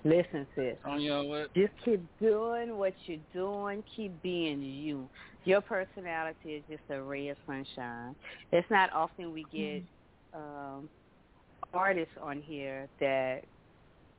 Listen, 0.05 0.45
sis. 0.55 0.75
on 0.85 1.01
your 1.01 1.23
what? 1.23 1.53
Just 1.55 1.73
keep 1.83 2.03
doing 2.21 2.77
what 2.77 2.93
you're 3.07 3.17
doing. 3.33 3.83
Keep 3.95 4.21
being 4.21 4.61
you. 4.61 5.09
Your 5.45 5.61
personality 5.61 6.53
is 6.53 6.63
just 6.69 6.83
a 6.91 7.01
ray 7.01 7.29
of 7.29 7.37
sunshine. 7.47 8.15
It's 8.51 8.69
not 8.69 8.93
often 8.93 9.33
we 9.33 9.45
get 9.51 9.83
um, 10.31 10.87
artists 11.73 12.13
on 12.21 12.41
here 12.41 12.87
that 12.99 13.43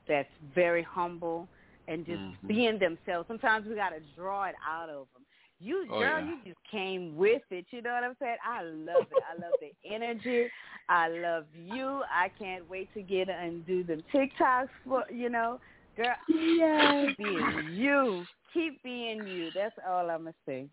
that's 0.09 0.28
very 0.55 0.82
humble 0.82 1.48
and 1.89 2.05
just 2.06 2.20
Mhm. 2.20 2.47
being 2.48 2.78
themselves. 2.78 3.27
Sometimes 3.28 3.66
we 3.66 3.74
got 3.74 3.90
to 3.90 4.01
draw 4.14 4.44
it 4.44 4.55
out 4.66 4.89
of 4.89 5.06
them. 5.12 5.24
You, 5.59 5.86
Oh, 5.90 5.98
girl, 5.98 6.20
yeah. 6.20 6.27
you 6.28 6.39
just 6.44 6.62
came 6.64 7.16
with 7.16 7.43
it. 7.51 7.66
You 7.70 7.81
know 7.81 7.93
what 7.94 8.05
I'm 8.05 8.16
saying? 8.16 8.36
I 8.44 8.62
love 8.62 9.06
it. 9.10 9.23
I 9.28 9.35
love 9.40 9.55
the 9.60 9.73
energy. 9.85 10.51
I 10.89 11.09
love 11.09 11.47
you. 11.55 12.02
I 12.10 12.28
can't 12.39 12.68
wait 12.68 12.93
to 12.94 13.02
get 13.02 13.28
and 13.31 13.64
do 13.66 13.82
the 13.82 14.02
TikToks 14.12 14.68
for 14.85 15.05
you 15.10 15.28
know, 15.31 15.59
girl. 15.97 16.14
Yes. 16.28 17.06
Keep 17.09 17.18
being 17.18 17.68
you. 17.73 18.27
Keep 18.52 18.82
being 18.82 19.27
you. 19.27 19.51
That's 19.55 19.74
all 19.89 20.10
I'm 20.10 20.24
gonna 20.24 20.35
say. 20.44 20.68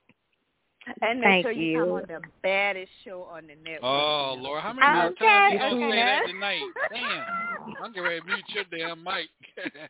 And 1.02 1.20
make 1.20 1.28
Thank 1.30 1.44
sure 1.46 1.52
you, 1.52 1.80
come 1.80 1.92
on 1.92 2.04
the 2.08 2.20
baddest 2.42 2.92
show 3.06 3.24
on 3.32 3.44
the 3.48 3.56
network. 3.56 3.84
Oh 3.84 4.36
Lord, 4.40 4.62
how 4.64 4.74
many 4.74 4.88
more 4.92 5.06
Okay, 5.12 5.26
times 5.26 5.54
you 5.54 5.60
gonna 5.60 5.76
okay. 5.76 5.92
say 5.92 5.96
that 5.98 6.26
tonight? 6.28 6.62
Damn, 6.92 7.76
I'm 7.84 7.92
getting 7.94 8.04
ready 8.04 8.20
to 8.22 8.26
mute 8.28 8.46
your 8.54 8.64
damn 8.72 9.04
mic. 9.04 9.30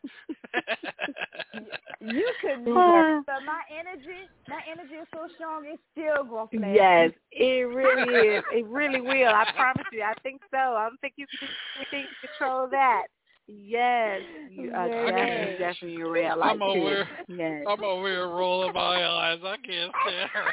You 2.00 2.32
could 2.40 2.64
do 2.64 2.74
Ah. 2.76 3.22
But 3.26 3.44
my 3.46 3.60
energy, 3.72 4.28
my 4.48 4.60
energy 4.70 4.94
is 4.94 5.08
so 5.12 5.26
strong. 5.34 5.64
It's 5.66 5.82
still 5.92 6.24
gonna 6.24 6.48
flash. 6.50 6.74
Yes, 6.76 7.10
it 7.32 7.66
really 7.68 8.36
is. 8.36 8.44
It 8.52 8.66
really 8.66 9.00
will. 9.00 9.28
I 9.32 9.44
promise 9.56 9.86
you. 9.92 10.02
I 10.02 10.14
think 10.22 10.42
so. 10.50 10.58
I 10.58 10.88
don't 10.88 11.00
think 11.00 11.14
you 11.16 11.26
can 11.38 11.48
anything 11.76 12.06
to 12.22 12.28
control 12.28 12.68
that. 12.70 13.06
Yes, 13.46 14.22
you 14.48 14.70
are 14.74 14.88
Yes. 14.88 15.08
definitely, 15.10 15.58
definitely 15.58 16.02
real. 16.02 16.42
I'm 16.42 16.60
like 16.60 16.60
over. 16.62 17.08
Yes. 17.28 17.66
I'm 17.66 17.84
over 17.84 18.08
here 18.08 18.28
rolling 18.28 18.72
my 18.72 19.06
eyes. 19.06 19.38
I 19.44 19.56
can't 19.66 19.92
stand 20.06 20.30
her. 20.30 20.44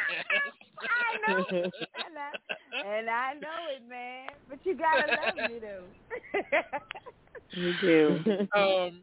I 0.83 1.31
know. 1.33 1.45
and, 1.53 2.17
I, 2.17 2.97
and 2.97 3.09
I 3.09 3.33
know 3.33 3.67
it, 3.75 3.89
man. 3.89 4.27
But 4.49 4.59
you 4.65 4.75
gotta 4.75 5.07
love 5.13 5.35
me 5.47 5.59
though. 5.59 5.85
You 7.53 7.73
do. 7.81 8.19
um, 8.55 9.01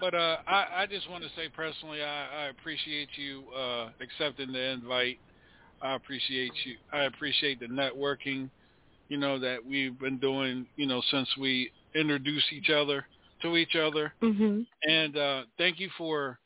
but 0.00 0.14
uh, 0.14 0.38
I, 0.46 0.66
I 0.82 0.86
just 0.86 1.08
want 1.10 1.22
to 1.22 1.28
say 1.36 1.48
personally, 1.54 2.02
I, 2.02 2.44
I 2.44 2.48
appreciate 2.48 3.08
you 3.16 3.44
uh, 3.54 3.90
accepting 4.00 4.52
the 4.52 4.58
invite. 4.58 5.18
I 5.82 5.94
appreciate 5.94 6.52
you. 6.64 6.76
I 6.92 7.04
appreciate 7.04 7.60
the 7.60 7.66
networking, 7.66 8.50
you 9.08 9.18
know, 9.18 9.38
that 9.38 9.58
we've 9.64 9.98
been 9.98 10.18
doing, 10.18 10.66
you 10.76 10.86
know, 10.86 11.02
since 11.10 11.28
we 11.38 11.70
introduced 11.94 12.46
each 12.52 12.70
other 12.70 13.04
to 13.42 13.56
each 13.56 13.76
other. 13.76 14.12
Mhm. 14.22 14.66
And 14.84 15.16
uh, 15.16 15.42
thank 15.58 15.78
you 15.80 15.88
for 15.96 16.38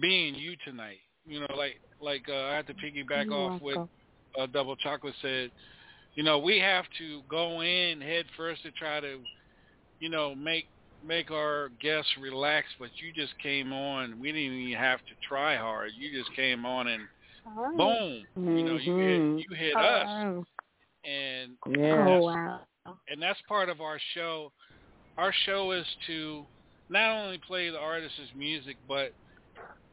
being 0.00 0.34
you 0.34 0.56
tonight. 0.64 0.98
You 1.26 1.40
know, 1.40 1.54
like 1.56 1.80
like 2.00 2.28
uh, 2.28 2.46
I 2.46 2.54
have 2.56 2.66
to 2.66 2.74
piggyback 2.74 3.26
You're 3.26 3.34
off 3.34 3.60
what 3.62 3.76
welcome. 3.76 3.88
uh, 4.38 4.46
Double 4.46 4.76
Chocolate 4.76 5.14
said. 5.22 5.50
You 6.14 6.22
know, 6.22 6.38
we 6.38 6.58
have 6.58 6.84
to 6.98 7.20
go 7.28 7.60
in 7.62 8.00
head 8.00 8.24
first 8.38 8.62
to 8.62 8.70
try 8.70 9.00
to, 9.00 9.18
you 10.00 10.08
know, 10.08 10.34
make 10.34 10.66
make 11.04 11.30
our 11.30 11.70
guests 11.80 12.10
relax. 12.20 12.66
But 12.78 12.90
you 13.02 13.12
just 13.12 13.36
came 13.42 13.72
on. 13.72 14.18
We 14.18 14.32
didn't 14.32 14.52
even 14.52 14.78
have 14.78 15.00
to 15.00 15.12
try 15.28 15.56
hard. 15.56 15.90
You 15.98 16.10
just 16.18 16.34
came 16.34 16.64
on 16.64 16.86
and 16.88 17.02
boom. 17.76 18.24
You 18.36 18.64
know, 18.64 18.76
you 18.76 18.96
hit 18.96 19.46
you 19.50 19.56
hit 19.56 19.76
us, 19.76 20.06
Oh. 20.08 20.44
and 21.04 21.52
Yeah. 21.78 22.06
Oh 22.08 22.20
wow. 22.22 22.60
and 23.08 23.20
that's 23.20 23.38
part 23.48 23.68
of 23.68 23.80
our 23.80 23.98
show. 24.14 24.52
Our 25.16 25.32
show 25.44 25.72
is 25.72 25.86
to 26.06 26.46
not 26.88 27.10
only 27.24 27.38
play 27.46 27.70
the 27.70 27.78
artist's 27.78 28.32
music, 28.34 28.76
but 28.86 29.12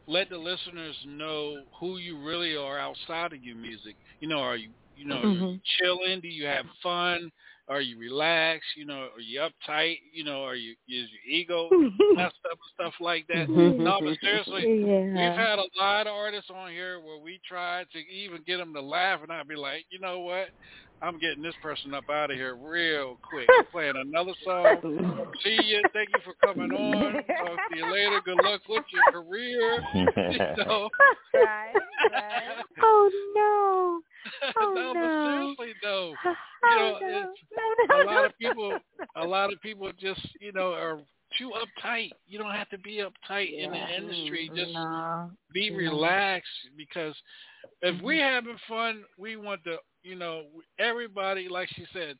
let 0.07 0.29
the 0.29 0.37
listeners 0.37 0.97
know 1.05 1.63
who 1.79 1.97
you 1.97 2.21
really 2.23 2.55
are 2.55 2.77
outside 2.79 3.33
of 3.33 3.43
your 3.43 3.55
music. 3.55 3.95
You 4.19 4.27
know, 4.27 4.39
are 4.39 4.57
you 4.57 4.71
you 4.95 5.05
know 5.07 5.21
are 5.21 5.27
you 5.29 5.45
Mhm. 5.45 5.61
chilling? 5.79 6.21
Do 6.21 6.27
you 6.27 6.45
have 6.45 6.65
fun? 6.81 7.31
Are 7.69 7.79
you 7.81 7.97
relaxed? 7.97 8.67
You 8.75 8.85
know, 8.85 9.07
are 9.15 9.21
you 9.21 9.39
uptight? 9.39 9.97
You 10.11 10.25
know, 10.25 10.43
are 10.43 10.55
you 10.55 10.71
is 10.87 11.07
your 11.09 11.33
ego 11.35 11.69
mm-hmm. 11.73 12.15
messed 12.17 12.35
up 12.51 12.57
and 12.59 12.73
stuff 12.73 12.93
like 12.99 13.25
that? 13.27 13.47
Mm-hmm. 13.47 13.83
No, 13.83 13.99
but 14.01 14.17
seriously, 14.21 14.63
Yeah. 14.63 15.29
we've 15.29 15.37
had 15.37 15.59
a 15.59 15.65
lot 15.79 16.07
of 16.07 16.13
artists 16.13 16.49
on 16.53 16.71
here 16.71 16.99
where 16.99 17.19
we 17.19 17.39
tried 17.47 17.87
to 17.93 17.99
even 17.99 18.41
get 18.45 18.57
them 18.57 18.73
to 18.73 18.81
laugh, 18.81 19.21
and 19.23 19.31
I'd 19.31 19.47
be 19.47 19.55
like, 19.55 19.85
you 19.89 19.99
know 19.99 20.19
what? 20.19 20.49
I'm 21.01 21.19
getting 21.19 21.43
this 21.43 21.55
person 21.61 21.93
up 21.93 22.05
out 22.09 22.31
of 22.31 22.37
here 22.37 22.55
real 22.55 23.17
quick. 23.29 23.47
I'm 23.59 23.65
playing 23.73 23.95
another 23.97 24.31
song. 24.45 24.77
See 25.43 25.57
you. 25.61 25.81
Thank 25.91 26.09
you 26.15 26.21
for 26.23 26.33
coming 26.45 26.71
on. 26.71 27.13
Talk 27.13 27.59
to 27.71 27.77
you 27.77 27.91
later. 27.91 28.21
Good 28.23 28.39
luck 28.41 28.61
with 28.69 28.85
your 28.89 29.11
career. 29.11 29.83
you 29.93 30.05
know. 30.63 30.89
right, 31.33 31.73
right. 32.13 32.63
Oh 32.81 33.11
no. 33.35 34.01
Oh 34.61 34.73
no, 34.73 34.93
no. 34.93 34.93
but 34.93 35.57
seriously 35.57 35.73
though, 35.83 36.13
Oh, 36.65 36.69
you 36.69 36.77
know, 36.77 36.99
no. 37.01 37.31
it's 37.31 37.39
No, 37.51 37.52
no, 37.52 37.52
a 38.01 38.03
lot 38.03 38.25
of 38.25 38.37
people. 38.37 38.77
A 39.15 39.25
lot 39.25 39.53
of 39.53 39.61
people 39.61 39.91
just, 39.99 40.21
you 40.39 40.51
know, 40.51 40.73
are 40.73 40.99
too 41.37 41.51
uptight. 41.51 42.11
You 42.27 42.39
don't 42.39 42.53
have 42.53 42.69
to 42.69 42.77
be 42.79 43.01
uptight 43.03 43.57
in 43.57 43.71
the 43.71 43.95
industry. 43.97 44.49
Just 44.55 44.73
no. 44.73 45.31
be 45.53 45.69
No. 45.69 45.77
relaxed 45.77 46.49
because 46.77 47.15
if 47.81 48.01
we're 48.01 48.23
having 48.23 48.57
fun, 48.67 49.03
we 49.17 49.35
want 49.35 49.63
to, 49.65 49.77
you 50.03 50.15
know, 50.15 50.45
everybody, 50.79 51.47
like 51.49 51.69
she 51.75 51.85
said, 51.93 52.17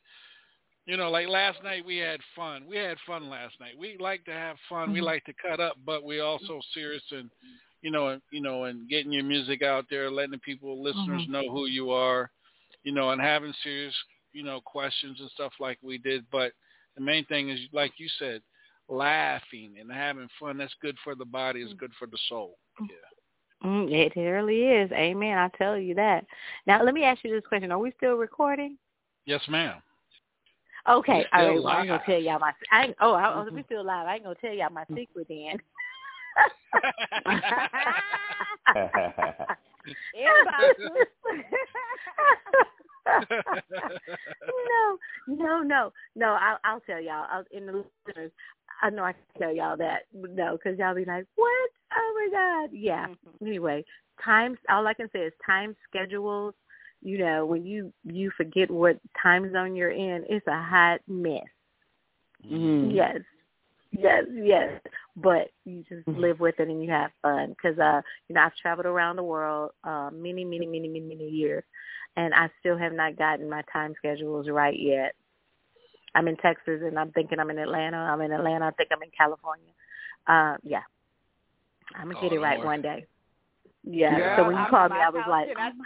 you 0.86 0.96
know, 0.96 1.10
like 1.10 1.28
last 1.28 1.62
night 1.64 1.84
we 1.84 1.96
had 1.96 2.20
fun. 2.36 2.64
We 2.68 2.76
had 2.76 2.98
fun 3.06 3.28
last 3.30 3.54
night. 3.58 3.72
We 3.78 3.96
like 3.98 4.24
to 4.26 4.32
have 4.32 4.56
fun. 4.68 4.92
We 4.92 5.00
Mhm. 5.00 5.04
like 5.04 5.24
to 5.24 5.32
cut 5.34 5.58
up, 5.60 5.76
but 5.84 6.04
we 6.04 6.20
also 6.20 6.60
serious 6.72 7.02
and, 7.10 7.30
you 7.82 7.90
know, 7.90 8.08
and 8.08 8.22
you 8.30 8.40
know, 8.40 8.64
and 8.64 8.88
getting 8.88 9.12
your 9.12 9.24
music 9.24 9.62
out 9.62 9.86
there, 9.88 10.10
letting 10.10 10.32
the 10.32 10.38
people, 10.38 10.82
listeners 10.82 11.22
Mhm. 11.22 11.28
know 11.28 11.48
who 11.50 11.66
you 11.66 11.90
are, 11.90 12.30
you 12.82 12.92
know, 12.92 13.10
and 13.10 13.20
having 13.20 13.52
serious, 13.62 13.94
you 14.34 14.42
know, 14.42 14.60
questions 14.60 15.18
and 15.20 15.30
stuff 15.30 15.52
like 15.60 15.78
we 15.82 15.96
did. 15.96 16.26
But 16.30 16.52
the 16.96 17.00
main 17.00 17.24
thing 17.26 17.48
is, 17.48 17.60
like 17.72 17.92
you 17.96 18.08
said, 18.18 18.42
laughing 18.88 19.76
and 19.80 19.90
having 19.90 20.28
fun. 20.38 20.58
That's 20.58 20.74
good 20.82 20.98
for 21.02 21.14
the 21.14 21.24
body. 21.24 21.62
It's 21.62 21.72
good 21.74 21.92
for 21.98 22.06
the 22.06 22.18
soul. 22.28 22.58
Mm, 23.64 23.90
it 23.90 24.14
really 24.16 24.64
is. 24.64 24.92
Amen. 24.92 25.38
I 25.38 25.48
tell 25.56 25.78
you 25.78 25.94
that. 25.94 26.26
Now 26.66 26.82
let 26.82 26.92
me 26.92 27.04
ask 27.04 27.24
you 27.24 27.30
this 27.30 27.46
question: 27.48 27.72
Are 27.72 27.78
we 27.78 27.92
still 27.96 28.16
recording? 28.16 28.76
Yes, 29.24 29.40
ma'am. 29.48 29.80
Okay. 30.86 31.24
We're 31.32 31.38
All 31.38 31.40
still 31.40 31.48
right. 31.48 31.64
Well, 31.64 31.68
I 31.68 31.80
ain't 31.80 31.88
gonna 31.88 32.02
tell 32.04 32.20
y'all 32.20 32.40
my. 32.40 32.52
I 32.70 32.84
ain't, 32.84 32.96
oh, 33.00 33.14
I, 33.14 33.34
oh, 33.34 33.44
we 33.44 33.50
mm-hmm. 33.50 33.60
still 33.64 33.84
live. 33.84 34.06
I 34.06 34.16
ain't 34.16 34.24
gonna 34.24 34.36
tell 34.40 34.52
y'all 34.52 34.68
my 34.70 34.84
secret 34.94 35.26
then. 35.28 35.56
no, 44.68 44.98
no, 45.28 45.62
no, 45.62 45.92
no. 46.16 46.38
I'll, 46.40 46.58
I'll 46.64 46.80
tell 46.80 47.00
y'all. 47.00 47.26
I'll, 47.30 47.44
in 47.50 47.66
the 47.66 47.84
listeners, 48.06 48.32
I 48.82 48.90
know 48.90 49.04
I 49.04 49.12
can 49.12 49.22
tell 49.42 49.54
y'all 49.54 49.76
that. 49.76 50.02
No, 50.12 50.56
because 50.56 50.78
y'all 50.78 50.94
be 50.94 51.04
like, 51.04 51.26
"What? 51.36 51.70
Oh 51.96 52.14
my 52.14 52.28
God!" 52.30 52.70
Yeah. 52.72 53.06
Anyway, 53.40 53.84
times. 54.24 54.58
All 54.70 54.86
I 54.86 54.94
can 54.94 55.08
say 55.12 55.20
is 55.20 55.32
time 55.44 55.76
schedules. 55.88 56.54
You 57.02 57.18
know, 57.18 57.44
when 57.44 57.66
you 57.66 57.92
you 58.04 58.30
forget 58.36 58.70
what 58.70 58.98
time 59.22 59.52
zone 59.52 59.76
you're 59.76 59.90
in, 59.90 60.24
it's 60.28 60.46
a 60.46 60.62
hot 60.62 61.00
mess. 61.06 61.42
Yes, 62.94 63.18
yes, 63.92 64.24
yes. 64.32 64.80
But 65.16 65.50
you 65.64 65.84
just 65.88 66.06
live 66.08 66.40
with 66.40 66.58
it 66.58 66.68
and 66.68 66.82
you 66.82 66.90
have 66.90 67.10
fun. 67.22 67.50
Because 67.50 67.78
uh, 67.78 68.00
you 68.28 68.34
know, 68.34 68.42
I've 68.42 68.56
traveled 68.56 68.86
around 68.86 69.16
the 69.16 69.22
world 69.22 69.70
uh, 69.84 70.10
many, 70.12 70.44
many, 70.44 70.66
many, 70.66 70.88
many, 70.88 71.00
many 71.00 71.28
years, 71.28 71.64
and 72.16 72.32
I 72.34 72.48
still 72.60 72.76
have 72.78 72.92
not 72.92 73.16
gotten 73.16 73.48
my 73.48 73.62
time 73.72 73.94
schedules 73.98 74.48
right 74.48 74.78
yet. 74.78 75.14
I'm 76.14 76.28
in 76.28 76.36
Texas, 76.36 76.80
and 76.84 76.98
I'm 76.98 77.10
thinking 77.12 77.40
I'm 77.40 77.50
in 77.50 77.58
Atlanta. 77.58 77.96
I'm 77.96 78.20
in 78.20 78.30
Atlanta. 78.32 78.66
I 78.66 78.70
think 78.72 78.90
I'm 78.92 79.02
in 79.02 79.10
California. 79.16 79.72
Uh, 80.26 80.56
yeah, 80.62 80.82
I'm 81.96 82.06
gonna 82.06 82.18
Oh, 82.18 82.22
get 82.22 82.32
it 82.32 82.40
right 82.40 82.56
Lord. 82.56 82.66
one 82.66 82.82
day. 82.82 83.06
Yeah. 83.82 84.16
Girl, 84.16 84.36
so 84.38 84.44
when 84.44 84.56
you 84.56 84.62
I'm 84.62 84.70
called 84.70 84.92
me, 84.92 84.98
I 84.98 85.10
was 85.10 85.24
like, 85.28 85.48
and 85.50 85.58
I- 85.58 85.70
oh 85.70 85.72
my 85.76 85.84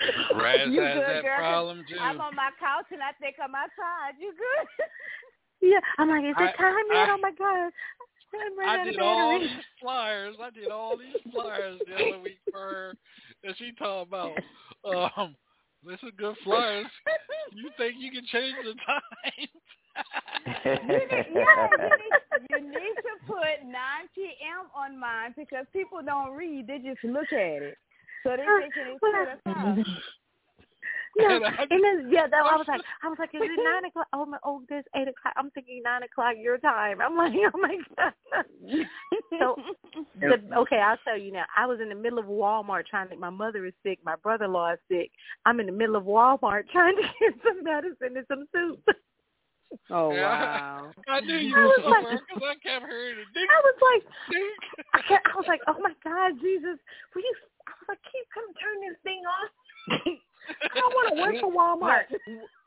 Raz 0.34 0.68
you 0.70 0.80
has 0.80 0.94
good, 0.94 1.02
that 1.08 1.22
girl? 1.22 1.36
'Cause 1.36 1.38
problem 1.38 1.84
too. 1.86 1.98
I'm 2.00 2.20
on 2.20 2.34
my 2.34 2.50
couch 2.58 2.86
and 2.90 3.02
I 3.02 3.12
think 3.20 3.36
I'm 3.42 3.54
outside. 3.54 4.14
You 4.18 4.32
good? 4.32 4.86
Yeah, 5.62 5.78
I'm 5.98 6.08
like, 6.08 6.24
is 6.24 6.34
I- 6.38 6.44
it 6.46 6.56
time 6.56 6.72
yet? 6.90 7.10
Oh 7.10 7.18
my 7.20 7.32
god. 7.32 7.70
I'm 8.32 8.58
running 8.58 8.80
I 8.80 8.84
did 8.84 8.98
all 8.98 9.38
these 9.40 9.50
flyers. 9.78 10.36
I 10.40 10.48
did 10.50 10.70
all 10.70 10.96
these 10.96 11.16
flyers 11.30 11.80
the 11.86 11.96
other 11.96 12.18
week 12.20 12.38
for 12.50 12.58
her 12.60 12.96
that 13.44 13.54
she 13.58 13.72
talking 13.78 14.08
about. 14.08 14.32
Um, 14.82 15.36
this 15.84 15.98
is 16.02 16.08
good 16.16 16.34
flyers. 16.42 16.86
You 17.52 17.68
think 17.76 17.96
you 17.98 18.10
can 18.10 18.24
change 18.32 18.56
the 18.64 18.72
time? 18.86 19.02
You 20.64 20.72
need, 20.88 21.08
yeah, 21.34 21.68
you 21.68 21.78
need, 22.00 22.16
you 22.50 22.60
need 22.70 22.96
to 22.96 23.26
put 23.26 23.60
9 23.62 23.74
p.m. 24.14 24.72
on 24.74 24.98
mine 24.98 25.34
because 25.36 25.66
people 25.70 26.00
don't 26.02 26.32
read; 26.34 26.66
they 26.66 26.78
just 26.78 27.04
look 27.04 27.30
at 27.30 27.60
it. 27.60 27.76
So 28.22 28.30
they 28.30 28.46
thinking 28.58 28.96
it's 28.96 29.02
Well, 29.02 29.12
two 29.12 29.50
o'clock. 29.50 29.86
No, 31.16 31.36
And 31.36 31.44
I 31.44 31.66
and 31.70 31.84
then 31.84 32.08
yeah, 32.10 32.26
that 32.28 32.44
I 32.46 32.56
was 32.56 32.66
like, 32.68 32.80
I 33.02 33.08
was 33.08 33.18
like, 33.18 33.30
is 33.34 33.40
it 33.42 33.60
nine 33.64 33.84
o'clock? 33.84 34.06
Oh 34.12 34.26
my, 34.26 34.38
oh, 34.44 34.62
there's 34.68 34.84
eight 34.94 35.08
o'clock. 35.08 35.34
I'm 35.36 35.50
thinking 35.50 35.82
nine 35.84 36.02
o'clock 36.02 36.34
your 36.38 36.58
time. 36.58 37.00
I'm 37.00 37.16
like, 37.16 37.32
oh 37.54 37.58
my 37.58 37.76
god. 37.96 38.44
so, 39.38 39.56
the, 40.20 40.38
okay, 40.56 40.78
I'll 40.78 40.98
tell 41.04 41.18
you 41.18 41.32
now. 41.32 41.44
I 41.56 41.66
was 41.66 41.80
in 41.80 41.88
the 41.88 41.94
middle 41.94 42.18
of 42.18 42.26
Walmart 42.26 42.86
trying 42.86 43.08
to. 43.08 43.16
My 43.16 43.30
mother 43.30 43.66
is 43.66 43.74
sick. 43.82 43.98
My 44.04 44.16
brother-in-law 44.16 44.74
is 44.74 44.78
sick. 44.90 45.10
I'm 45.46 45.58
in 45.60 45.66
the 45.66 45.72
middle 45.72 45.96
of 45.96 46.04
Walmart 46.04 46.68
trying 46.70 46.96
to 46.96 47.02
get 47.02 47.34
some 47.44 47.64
medicine 47.64 48.16
and 48.16 48.26
some 48.28 48.46
soup. 48.54 48.96
Oh 49.88 50.10
Yeah. 50.12 50.26
wow! 50.26 50.90
I 51.08 51.20
knew 51.20 51.36
you 51.36 51.54
I 51.54 51.60
were 51.60 51.66
was 51.66 51.94
somewhere 51.94 52.20
because 52.26 52.42
I 52.42 52.54
kept 52.58 52.90
hearing 52.90 53.18
it. 53.18 53.28
Ding, 53.34 53.46
I 53.46 53.60
was 53.62 53.78
like. 53.82 54.04
I, 54.94 55.00
kept, 55.06 55.26
I 55.26 55.36
was 55.36 55.46
like, 55.46 55.60
oh 55.68 55.78
my 55.80 55.94
god, 56.02 56.38
Jesus, 56.40 56.78
will 57.14 57.22
you? 57.22 57.34
I 57.66 57.72
was 57.78 57.86
like, 57.94 58.02
keep 58.10 58.26
come 58.34 58.50
turn 58.58 58.78
this 58.82 58.98
thing 59.02 59.22
off. 59.26 59.50
I 60.62 60.74
don't 60.74 60.94
want 60.94 61.14
to 61.14 61.20
work 61.20 61.34
for 61.40 61.50
Walmart. 61.52 62.06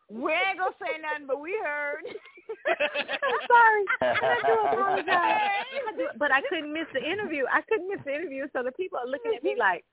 We 0.09 0.31
ain't 0.31 0.59
gonna 0.59 0.75
say 0.79 0.99
nothing, 1.01 1.27
but 1.27 1.39
we 1.39 1.57
heard. 1.63 2.03
I'm 2.05 3.39
sorry. 3.47 3.83
And 4.01 4.25
I 4.25 4.39
do 4.45 4.53
apologize. 4.67 5.07
I 5.07 5.97
do, 5.97 6.07
but 6.19 6.31
I 6.31 6.41
couldn't 6.49 6.71
miss 6.71 6.87
the 6.93 6.99
interview. 7.03 7.45
I 7.51 7.61
couldn't 7.61 7.89
miss 7.89 7.99
the 8.05 8.13
interview, 8.13 8.47
so 8.53 8.63
the 8.63 8.71
people 8.73 8.99
are 8.99 9.07
looking 9.07 9.33
at 9.35 9.43
me 9.43 9.55
like, 9.57 9.85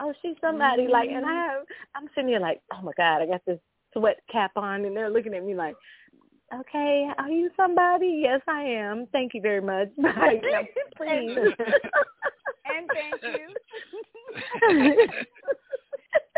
"Oh, 0.00 0.14
she's 0.22 0.36
somebody." 0.40 0.86
Like, 0.88 1.10
and 1.10 1.26
I 1.26 1.34
have, 1.34 1.64
I'm 1.94 2.08
sitting 2.14 2.28
here 2.28 2.40
like, 2.40 2.60
"Oh 2.72 2.80
my 2.82 2.92
God, 2.96 3.22
I 3.22 3.26
got 3.26 3.44
this 3.46 3.58
sweat 3.92 4.18
cap 4.30 4.52
on," 4.56 4.84
and 4.84 4.96
they're 4.96 5.10
looking 5.10 5.34
at 5.34 5.44
me 5.44 5.54
like, 5.54 5.74
"Okay, 6.54 7.10
are 7.18 7.30
you 7.30 7.50
somebody?" 7.56 8.20
Yes, 8.22 8.40
I 8.48 8.62
am. 8.62 9.06
Thank 9.12 9.34
you 9.34 9.40
very 9.40 9.60
much. 9.60 9.88
Bye. 9.98 10.40
Please. 10.96 11.36
and 12.64 12.88
thank 12.94 13.22
you. 13.22 13.54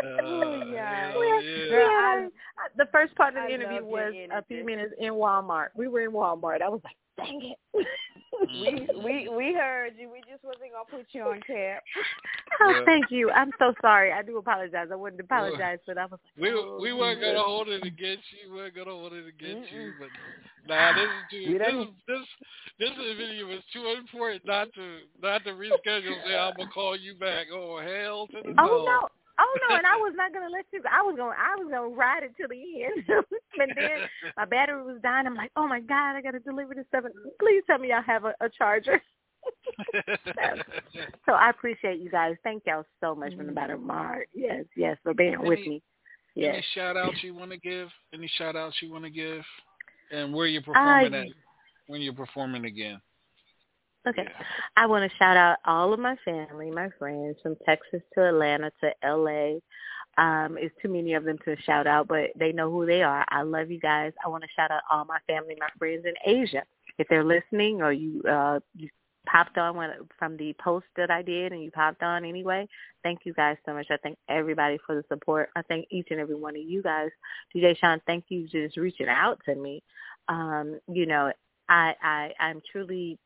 Uh, 0.03 0.65
yeah. 0.71 1.11
hell 1.11 1.23
Yeah, 1.23 1.41
yeah. 1.41 1.69
Girl, 1.69 1.89
I- 1.89 2.29
I- 2.57 2.67
the 2.77 2.85
first 2.91 3.15
part 3.15 3.35
of 3.35 3.43
I 3.43 3.47
the 3.47 3.53
interview 3.55 3.81
love 3.81 3.89
your 3.89 4.27
was 4.29 4.29
a 4.31 4.43
few 4.43 4.63
minutes 4.63 4.93
in 4.99 5.13
Walmart. 5.13 5.69
We 5.75 5.87
were 5.87 6.01
in 6.01 6.11
Walmart. 6.11 6.61
I 6.61 6.69
was 6.69 6.81
like, 6.83 6.95
"Dang 7.17 7.41
it." 7.41 7.57
We 8.39 8.87
we 9.03 9.27
we 9.27 9.53
heard 9.53 9.93
you. 9.97 10.09
We 10.09 10.21
just 10.21 10.43
wasn't 10.45 10.71
gonna 10.71 10.85
put 10.89 11.07
you 11.11 11.23
on 11.23 11.41
cap. 11.41 11.83
Oh, 12.61 12.71
Yeah. 12.71 12.85
thank 12.85 13.11
you. 13.11 13.29
I'm 13.31 13.51
so 13.59 13.73
sorry. 13.81 14.11
I 14.11 14.21
do 14.21 14.37
apologize. 14.37 14.87
I 14.91 14.95
wouldn't 14.95 15.21
apologize, 15.21 15.79
but 15.85 15.97
I 15.97 16.05
was 16.05 16.19
like, 16.23 16.41
We 16.41 16.49
oh, 16.51 16.79
we 16.81 16.93
weren't 16.93 17.21
gonna 17.21 17.39
hold 17.43 17.69
it 17.69 17.83
against 17.85 18.23
you. 18.31 18.51
We 18.51 18.57
weren't 18.57 18.75
gonna 18.75 18.91
hold 18.91 19.13
it 19.13 19.27
against 19.27 19.71
you. 19.71 19.93
But 19.99 20.09
nah, 20.67 20.91
this 20.93 21.09
is 21.09 21.23
too. 21.29 21.57
This 21.59 21.87
this 22.07 22.25
this 22.79 22.89
is 23.05 23.17
video 23.17 23.47
was 23.47 23.63
too 23.71 23.87
important 23.97 24.45
not 24.45 24.73
to 24.73 24.99
not 25.21 25.43
to 25.43 25.51
reschedule. 25.51 26.13
and 26.13 26.23
Say 26.25 26.35
I'm 26.37 26.55
gonna 26.57 26.69
call 26.69 26.97
you 26.97 27.13
back. 27.15 27.47
Oh 27.53 27.79
hell 27.79 28.27
to 28.27 28.41
the 28.41 28.55
Oh 28.57 28.83
no. 28.85 29.07
Oh 29.39 29.57
no, 29.69 29.75
and 29.77 29.87
I 29.87 29.95
was 30.03 30.13
not 30.15 30.33
gonna 30.33 30.49
let 30.51 30.65
you. 30.73 30.81
I 30.91 31.01
was 31.01 31.15
gonna, 31.17 31.31
I 31.31 31.55
was 31.55 31.69
gonna 31.71 31.95
ride 31.95 32.23
it 32.23 32.33
till 32.35 32.49
the 32.49 32.83
end. 32.83 33.05
and 33.59 33.71
then 33.75 34.07
my 34.35 34.45
battery 34.45 34.83
was 34.83 34.99
dying. 35.01 35.25
I'm 35.27 35.35
like, 35.35 35.51
oh 35.55 35.67
my 35.67 35.79
god, 35.79 36.15
I 36.15 36.21
gotta 36.21 36.39
deliver 36.39 36.75
this 36.75 36.85
stuff. 36.89 37.05
Please 37.39 37.63
tell 37.65 37.79
me 37.79 37.91
I 37.93 38.01
have 38.01 38.25
a, 38.25 38.33
a 38.41 38.49
charger. 38.49 39.01
so 41.25 41.31
I 41.33 41.49
appreciate 41.49 41.99
you 41.99 42.09
guys. 42.09 42.35
Thank 42.43 42.63
y'all 42.67 42.85
so 43.01 43.15
much 43.15 43.33
from 43.35 43.47
the 43.47 43.53
bottom 43.53 43.79
of 43.81 43.85
my 43.85 43.97
heart. 43.97 44.29
Yes, 44.33 44.65
yes, 44.75 44.97
for 45.03 45.13
being 45.13 45.39
with 45.39 45.59
Any- 45.59 45.69
me. 45.69 45.83
Any 46.37 46.63
shout 46.73 46.95
outs 46.95 47.17
you 47.21 47.33
want 47.33 47.51
to 47.51 47.57
give? 47.57 47.89
Any 48.13 48.29
shout 48.37 48.55
outs 48.55 48.77
you 48.81 48.91
want 48.91 49.03
to 49.03 49.09
give? 49.09 49.41
And 50.11 50.33
where 50.33 50.47
you're 50.47 50.61
Uh, 50.61 50.65
performing 50.73 51.13
at? 51.13 51.27
When 51.87 52.01
you're 52.01 52.13
performing 52.13 52.65
again? 52.65 53.01
Okay. 54.07 54.27
I 54.77 54.85
want 54.85 55.09
to 55.09 55.17
shout 55.17 55.37
out 55.37 55.57
all 55.65 55.93
of 55.93 55.99
my 55.99 56.15
family, 56.23 56.71
my 56.71 56.89
friends 56.97 57.37
from 57.43 57.55
Texas 57.65 58.01
to 58.13 58.29
Atlanta 58.29 58.71
to 58.81 58.93
LA. 59.03 59.59
Um, 60.17 60.57
it's 60.57 60.75
too 60.81 60.89
many 60.89 61.13
of 61.13 61.23
them 61.23 61.37
to 61.45 61.55
shout 61.61 61.85
out, 61.85 62.07
but 62.07 62.31
they 62.37 62.51
know 62.51 62.71
who 62.71 62.85
they 62.85 63.03
are. 63.03 63.25
I 63.29 63.41
love 63.43 63.69
you 63.71 63.79
guys. 63.79 64.13
I 64.23 64.29
want 64.29 64.43
to 64.43 64.49
shout 64.55 64.71
out 64.71 64.81
all 64.91 65.05
my 65.05 65.19
family, 65.27 65.55
my 65.59 65.69
friends 65.77 66.05
in 66.05 66.13
Asia. 66.25 66.63
If 66.97 67.07
they're 67.07 67.23
listening 67.23 67.81
or 67.81 67.93
you 67.93 68.21
uh 68.23 68.59
you 68.75 68.89
popped 69.27 69.57
on 69.57 69.75
when, 69.75 69.91
from 70.17 70.37
the 70.37 70.53
post 70.61 70.87
that 70.95 71.11
I 71.11 71.21
did 71.21 71.51
and 71.51 71.61
you 71.61 71.71
popped 71.71 72.01
on 72.01 72.25
anyway, 72.25 72.67
thank 73.03 73.19
you 73.25 73.33
guys 73.33 73.57
so 73.65 73.73
much. 73.73 73.87
I 73.89 73.97
thank 73.97 74.17
everybody 74.27 74.77
for 74.85 74.95
the 74.95 75.03
support. 75.07 75.49
I 75.55 75.61
thank 75.63 75.87
each 75.91 76.07
and 76.09 76.19
every 76.19 76.35
one 76.35 76.55
of 76.55 76.61
you 76.61 76.81
guys. 76.81 77.09
DJ 77.55 77.77
Sean, 77.77 78.01
thank 78.07 78.25
you 78.29 78.47
for 78.47 78.51
just 78.65 78.77
reaching 78.77 79.07
out 79.07 79.39
to 79.45 79.55
me. 79.55 79.83
Um, 80.27 80.79
you 80.87 81.05
know, 81.05 81.31
I, 81.69 81.93
I 82.01 82.31
I'm 82.39 82.61
truly 82.71 83.17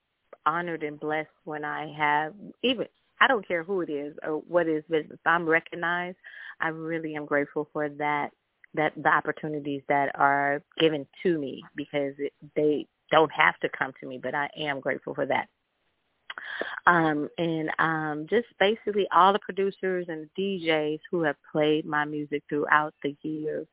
honored 0.46 0.84
and 0.84 1.00
blessed 1.00 1.30
when 1.46 1.64
I 1.66 1.94
have 1.98 2.34
even 2.64 2.88
I 3.22 3.28
don't 3.28 3.48
care 3.48 3.64
who 3.64 3.82
it 3.82 3.90
is 3.90 4.16
or 4.24 4.40
what 4.48 4.68
is, 4.68 4.84
but 4.90 5.04
I'm 5.26 5.48
recognized, 5.48 6.18
I 6.60 6.70
really 6.70 7.16
am 7.16 7.26
grateful 7.26 7.70
for 7.72 7.90
that 7.90 8.32
that 8.76 8.92
the 9.02 9.10
opportunities 9.10 9.84
that 9.88 10.12
are 10.16 10.62
given 10.80 11.06
to 11.22 11.38
me 11.38 11.64
because 11.76 12.14
it, 12.18 12.34
they 12.56 12.88
don't 13.12 13.32
have 13.32 13.58
to 13.60 13.70
come 13.70 13.94
to 14.02 14.08
me, 14.08 14.20
but 14.22 14.34
I 14.34 14.50
am 14.58 14.80
grateful 14.80 15.14
for 15.14 15.26
that. 15.28 15.48
Um, 16.88 17.30
and 17.38 17.70
um, 17.80 18.28
just 18.30 18.48
basically 18.60 19.08
all 19.16 19.32
the 19.32 19.40
producers 19.40 20.08
and 20.10 20.28
DJs 20.38 21.00
who 21.12 21.22
have 21.22 21.36
played 21.52 21.86
my 21.86 22.04
music 22.04 22.44
throughout 22.50 22.94
the 23.04 23.16
years 23.22 23.68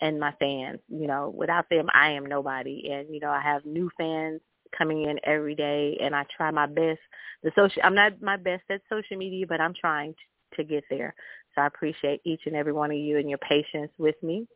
and 0.00 0.18
my 0.18 0.32
fans. 0.40 0.80
You 0.88 1.06
know, 1.06 1.32
without 1.34 1.68
them, 1.70 1.86
I 1.94 2.10
am 2.10 2.26
nobody. 2.26 2.90
And 2.92 3.14
you 3.14 3.20
know, 3.20 3.30
I 3.30 3.40
have 3.40 3.64
new 3.64 3.90
fans 3.96 4.40
coming 4.76 5.04
in 5.04 5.18
every 5.24 5.54
day, 5.54 5.98
and 6.02 6.14
I 6.14 6.24
try 6.36 6.50
my 6.50 6.66
best. 6.66 7.00
The 7.42 7.52
social, 7.56 7.82
I'm 7.84 7.94
not 7.94 8.20
my 8.20 8.36
best 8.36 8.64
at 8.70 8.82
social 8.88 9.16
media, 9.16 9.46
but 9.48 9.60
I'm 9.60 9.74
trying 9.74 10.14
to, 10.14 10.56
to 10.56 10.64
get 10.64 10.84
there. 10.90 11.14
So 11.54 11.62
I 11.62 11.66
appreciate 11.66 12.20
each 12.24 12.42
and 12.46 12.56
every 12.56 12.72
one 12.72 12.90
of 12.90 12.96
you 12.96 13.18
and 13.18 13.28
your 13.28 13.38
patience 13.38 13.90
with 13.98 14.16
me. 14.22 14.46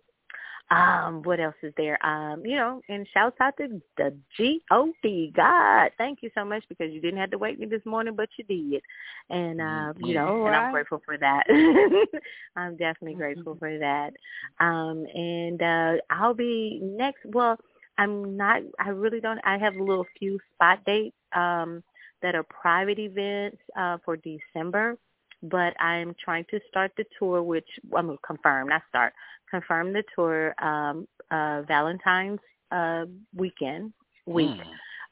Um, 0.71 1.23
what 1.23 1.41
else 1.41 1.55
is 1.63 1.75
there? 1.77 2.05
Um, 2.05 2.45
you 2.45 2.57
know, 2.57 2.81
and 2.89 3.07
shouts 3.13 3.37
out 3.41 3.55
to 3.59 3.81
the 3.99 4.17
G 4.37 4.63
O 4.71 4.93
D 5.03 5.33
God. 5.37 5.91
Thank 5.99 6.21
you 6.23 6.31
so 6.35 6.45
much 6.45 6.65
because 6.69 6.91
you 6.91 7.01
didn't 7.01 7.21
have 7.21 7.31
to 7.33 7.39
wake 7.39 7.59
me 7.59 7.67
this 7.67 7.85
morning, 7.85 8.15
but 8.17 8.31
you 8.39 8.45
did. 8.45 8.83
And 9.29 9.61
uh, 9.61 9.93
you 9.99 10.15
know, 10.15 10.29
All 10.29 10.47
and 10.47 10.57
I'm 10.57 10.73
grateful 10.73 11.03
for 11.05 11.19
that. 11.19 11.45
I'm 12.57 12.77
definitely 12.77 13.15
grateful 13.15 13.57
for 13.59 13.79
that. 13.79 14.15
Um, 14.59 15.05
and 15.15 15.63
uh 15.63 15.93
I'll 16.11 16.35
be 16.35 16.81
next 16.83 17.21
well, 17.27 17.59
I'm 17.99 18.37
not 18.37 18.63
I 18.79 18.91
really 18.91 19.21
don't 19.21 19.41
I 19.45 19.59
have 19.59 19.77
a 19.77 19.83
little 19.83 20.07
few 20.19 20.39
spot 20.55 20.81
dates 20.85 21.17
um 21.35 21.83
that 22.23 22.35
are 22.35 22.45
private 22.45 22.99
events 22.99 23.59
uh 23.77 23.99
for 24.05 24.17
December 24.17 24.97
but 25.45 25.79
I'm 25.81 26.15
trying 26.23 26.47
to 26.51 26.61
start 26.69 26.93
the 26.97 27.05
tour, 27.19 27.43
which 27.43 27.69
I'm 27.95 28.07
gonna 28.07 28.19
confirm, 28.27 28.69
not 28.69 28.83
start, 28.89 29.13
confirm 29.51 29.93
the 29.93 30.03
tour 30.15 30.55
um, 30.63 31.07
uh, 31.31 31.63
Valentine's 31.63 32.41
uh, 32.71 33.05
weekend 33.35 33.93
week. 34.27 34.61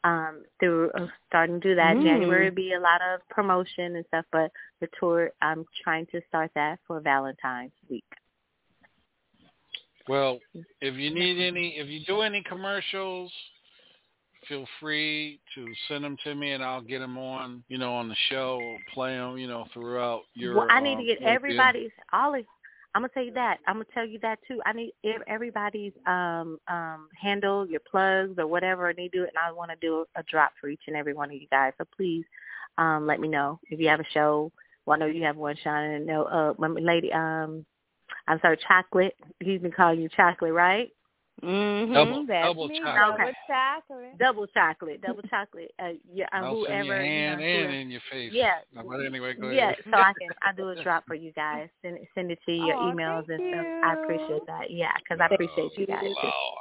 Um, 0.04 0.42
through 0.58 0.90
uh, 0.96 1.06
starting 1.28 1.60
to 1.60 1.68
do 1.68 1.74
that. 1.76 1.96
Mm. 1.96 2.02
January 2.02 2.48
will 2.48 2.56
be 2.56 2.72
a 2.72 2.80
lot 2.80 3.00
of 3.02 3.20
promotion 3.28 3.94
and 3.94 4.04
stuff, 4.08 4.24
but 4.32 4.50
the 4.80 4.88
tour 4.98 5.30
I'm 5.40 5.64
trying 5.84 6.06
to 6.06 6.20
start 6.26 6.50
that 6.56 6.80
for 6.88 6.98
Valentine's 6.98 7.70
week. 7.88 8.02
Well, 10.08 10.38
if 10.80 10.94
you 10.94 11.14
need 11.14 11.40
any, 11.46 11.76
if 11.78 11.88
you 11.88 12.00
do 12.06 12.22
any 12.22 12.42
commercials, 12.42 13.32
feel 14.48 14.66
free 14.80 15.40
to 15.54 15.66
send 15.88 16.04
them 16.04 16.16
to 16.24 16.34
me, 16.34 16.52
and 16.52 16.62
I'll 16.62 16.82
get 16.82 16.98
them 16.98 17.18
on, 17.18 17.62
you 17.68 17.78
know, 17.78 17.94
on 17.94 18.08
the 18.08 18.16
show, 18.28 18.76
play 18.92 19.14
them, 19.14 19.38
you 19.38 19.46
know, 19.46 19.66
throughout 19.72 20.22
your. 20.34 20.56
well, 20.56 20.66
I 20.70 20.80
need 20.80 20.96
to 20.96 21.00
um, 21.00 21.06
get 21.06 21.22
everybody's 21.22 21.90
all 22.12 22.34
of. 22.34 22.44
I'm 22.94 23.00
gonna 23.00 23.12
tell 23.14 23.24
you 23.24 23.32
that. 23.32 23.58
I'm 23.66 23.76
gonna 23.76 23.86
tell 23.94 24.06
you 24.06 24.18
that 24.20 24.38
too. 24.46 24.60
I 24.66 24.72
need 24.72 24.92
everybody's 25.26 25.92
um 26.06 26.58
um 26.68 27.08
handle, 27.20 27.66
your 27.66 27.80
plugs 27.80 28.34
or 28.38 28.46
whatever, 28.46 28.88
and 28.88 28.98
they 28.98 29.08
do 29.08 29.22
it. 29.22 29.30
And 29.30 29.38
I 29.42 29.52
want 29.52 29.70
to 29.70 29.76
do 29.80 30.04
a 30.16 30.22
drop 30.24 30.52
for 30.60 30.68
each 30.68 30.82
and 30.86 30.96
every 30.96 31.14
one 31.14 31.30
of 31.30 31.34
you 31.36 31.46
guys. 31.50 31.72
So 31.78 31.84
please, 31.96 32.24
um, 32.76 33.06
let 33.06 33.20
me 33.20 33.28
know 33.28 33.60
if 33.70 33.80
you 33.80 33.88
have 33.88 34.00
a 34.00 34.06
show. 34.12 34.52
Well, 34.84 34.96
I 34.96 34.98
know 34.98 35.06
you 35.06 35.22
have 35.22 35.36
one, 35.36 35.56
Sean, 35.62 35.84
and 35.84 36.06
no, 36.06 36.24
uh, 36.24 36.54
my 36.58 36.68
lady, 36.68 37.12
um, 37.12 37.64
I'm 38.28 38.38
sorry, 38.40 38.58
chocolate. 38.68 39.14
He's 39.40 39.60
been 39.60 39.72
calling 39.72 40.00
you 40.00 40.08
chocolate, 40.08 40.52
right? 40.52 40.90
Mm-hmm. 41.42 41.92
Double- 41.92 42.26
double 42.26 42.68
chocolate. 42.68 42.94
Double 42.94 43.32
chocolate. 43.48 44.18
Double 44.18 44.46
chocolate, 44.46 45.00
double 45.02 45.22
chocolate. 45.22 45.72
Uh, 45.82 45.88
yeah, 46.12 46.26
uh, 46.32 46.36
I'll 46.36 46.64
send 46.66 46.84
whoever. 46.84 46.84
your 46.84 46.96
hand 47.00 47.40
you 47.40 47.46
know, 47.46 47.52
and 47.52 47.60
whoever- 47.62 47.72
in 47.80 47.90
your 47.90 48.00
face. 48.12 48.32
Yeah. 48.32 48.58
Uh, 48.78 48.82
But 48.84 49.04
anyway, 49.04 49.34
go 49.34 49.50
Yeah, 49.50 49.70
ahead. 49.70 49.76
so 49.90 49.96
I 49.96 50.12
can 50.20 50.28
I 50.42 50.52
do 50.54 50.68
a 50.68 50.82
drop 50.82 51.04
for 51.06 51.14
you 51.14 51.32
guys. 51.32 51.68
Send 51.82 51.96
it 51.96 52.08
send 52.14 52.30
it 52.30 52.38
to 52.46 52.52
your 52.52 52.76
Oh, 52.76 52.92
emails 52.92 53.28
and 53.28 53.40
stuff. 53.40 53.66
you. 53.66 53.80
I 53.82 53.94
appreciate 53.94 54.46
that. 54.46 54.70
Yeah, 54.70 54.92
because 54.98 55.18
I 55.20 55.34
appreciate 55.34 55.76
you 55.76 55.86
guys. 55.86 56.02
too. 56.02 56.14
Wow. 56.22 56.54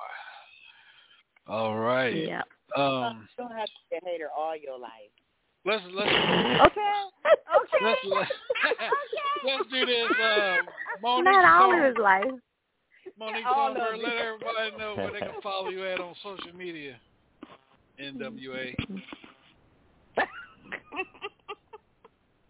All 1.47 1.77
right. 1.77 2.15
Yeah. 2.15 2.41
Um, 2.75 3.27
You 3.37 3.43
don't 3.45 3.55
have 3.57 3.67
to 3.67 3.73
be 3.91 3.97
a 3.97 4.05
hater 4.09 4.29
all 4.35 4.55
your 4.55 4.79
life. 4.79 5.11
Let's 5.65 5.83
let's 5.93 6.09
Okay. 6.67 6.93
Okay. 7.61 7.85
let's 7.85 7.99
let's, 8.05 8.31
let's 9.45 9.69
do 9.71 9.85
this. 9.85 10.05
Um, 10.09 10.57
Monique 11.01 11.25
Not 11.25 11.45
all 11.45 11.69
Songbyrd- 11.71 11.89
of 11.89 11.95
his 11.95 12.01
life. 12.01 12.31
Monique 13.19 13.45
All 13.45 13.71
of 13.71 13.77
Songbyrd, 13.77 14.03
let 14.03 14.13
everybody 14.13 14.77
know 14.77 14.95
where 14.95 15.11
they 15.11 15.19
can 15.19 15.41
follow 15.43 15.69
you 15.69 15.85
at 15.85 15.99
on 15.99 16.15
social 16.23 16.55
media. 16.57 16.95
NWA. 18.01 18.75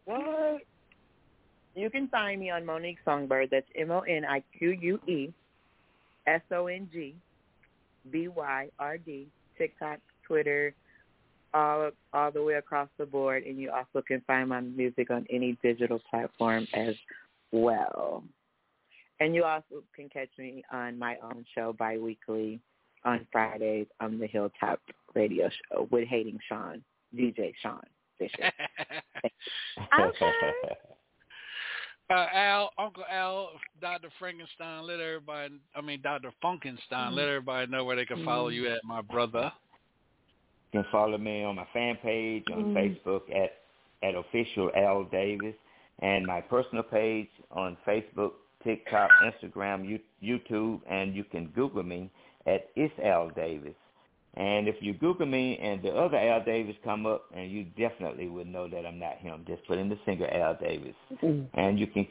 What? 0.05 0.61
You 1.75 1.89
can 1.89 2.07
find 2.09 2.39
me 2.39 2.49
on 2.49 2.65
Monique 2.65 2.99
Songbyrd. 3.05 3.49
That's 3.49 3.65
M 3.77 3.91
O 3.91 3.99
N 4.01 4.25
I 4.25 4.43
Q 4.57 4.71
U 4.81 4.99
E 5.07 5.33
S 6.27 6.41
O 6.51 6.67
N 6.67 6.89
G 6.91 7.15
B 8.11 8.27
Y 8.27 8.67
R 8.79 8.97
D. 8.97 9.27
TikTok, 9.57 9.99
Twitter, 10.25 10.73
all 11.53 11.91
all 12.14 12.32
the 12.32 12.44
way 12.44 12.56
across 12.56 12.90
the 12.98 13.06
board. 13.06 13.44
And 13.44 13.57
you 13.57 13.72
also 13.72 14.03
can 14.06 14.22
find 14.28 14.49
my 14.49 14.61
music 14.61 15.11
on 15.11 15.26
any 15.30 15.57
digital 15.64 15.99
platform 16.10 16.68
as 16.73 16.95
well. 17.52 18.23
And 19.19 19.36
you 19.36 19.44
also 19.44 19.84
can 19.95 20.10
catch 20.10 20.30
me 20.38 20.64
on 20.72 20.98
my 20.98 21.18
own 21.23 21.45
show 21.53 21.73
biweekly 21.73 22.60
on 23.06 23.28
Fridays 23.32 23.88
on 23.99 24.19
the 24.19 24.28
Hilltop 24.28 24.80
Radio 25.14 25.49
Show 25.49 25.88
with 25.91 26.07
Hating 26.07 26.40
Sean, 26.48 26.84
DJ 27.15 27.53
Sean 27.61 27.84
Fisher. 28.18 28.52
Okay. 29.99 30.32
Uh, 32.10 32.28
Al, 32.34 32.72
Uncle 32.78 33.06
Al, 33.10 33.52
Dr. 33.80 34.10
Frankenstein, 34.19 34.86
let 34.86 34.99
everybody, 34.99 35.53
I 35.73 35.82
mean, 35.82 36.02
Dr. 36.02 36.32
Funkenstein, 36.44 37.14
let 37.14 37.30
everybody 37.30 37.72
know 37.72 37.86
where 37.86 37.95
they 37.95 38.06
can 38.06 38.26
follow 38.26 38.49
you 38.49 38.68
at, 38.68 38.84
my 38.84 39.02
brother. 39.02 39.52
You 40.72 40.81
can 40.81 40.91
follow 40.91 41.18
me 41.18 41.43
on 41.43 41.56
my 41.56 41.65
fan 41.73 41.98
page 41.98 42.45
on 42.53 42.73
Mm. 42.73 42.73
Facebook 42.73 43.23
at 43.35 43.57
at 44.03 44.15
official 44.15 44.72
Al 44.76 45.03
Davis, 45.03 45.53
and 45.99 46.26
my 46.26 46.41
personal 46.41 46.84
page 46.84 47.30
on 47.52 47.77
Facebook, 47.85 48.31
TikTok, 48.64 49.11
Instagram, 49.23 49.88
You- 49.88 49.99
YouTube, 50.23 50.81
and 50.88 51.15
you 51.15 51.23
can 51.23 51.48
Google 51.49 51.84
me 51.84 52.10
at 52.48 52.69
It's 52.76 52.98
Al 52.99 53.30
Davis. 53.30 53.76
And 54.35 54.68
if 54.68 54.81
you 54.81 54.93
Google 54.93 55.27
me 55.27 55.60
and 55.60 55.84
the 55.84 55.93
other 55.95 56.18
Al 56.18 56.41
Davis 56.43 56.76
come 56.84 57.06
up, 57.06 57.26
and 57.31 57.52
you 57.52 57.65
definitely 57.77 58.27
would 58.27 58.48
know 58.48 58.68
that 58.69 58.88
I'm 58.88 58.98
not 58.98 59.18
him. 59.18 59.43
Just 59.45 59.64
put 59.68 59.77
in 59.77 59.88
the 59.88 59.99
singer 60.06 60.27
Al 60.31 60.56
Davis, 60.56 60.95
and 61.53 61.77
you 61.80 61.85
can 61.85 62.07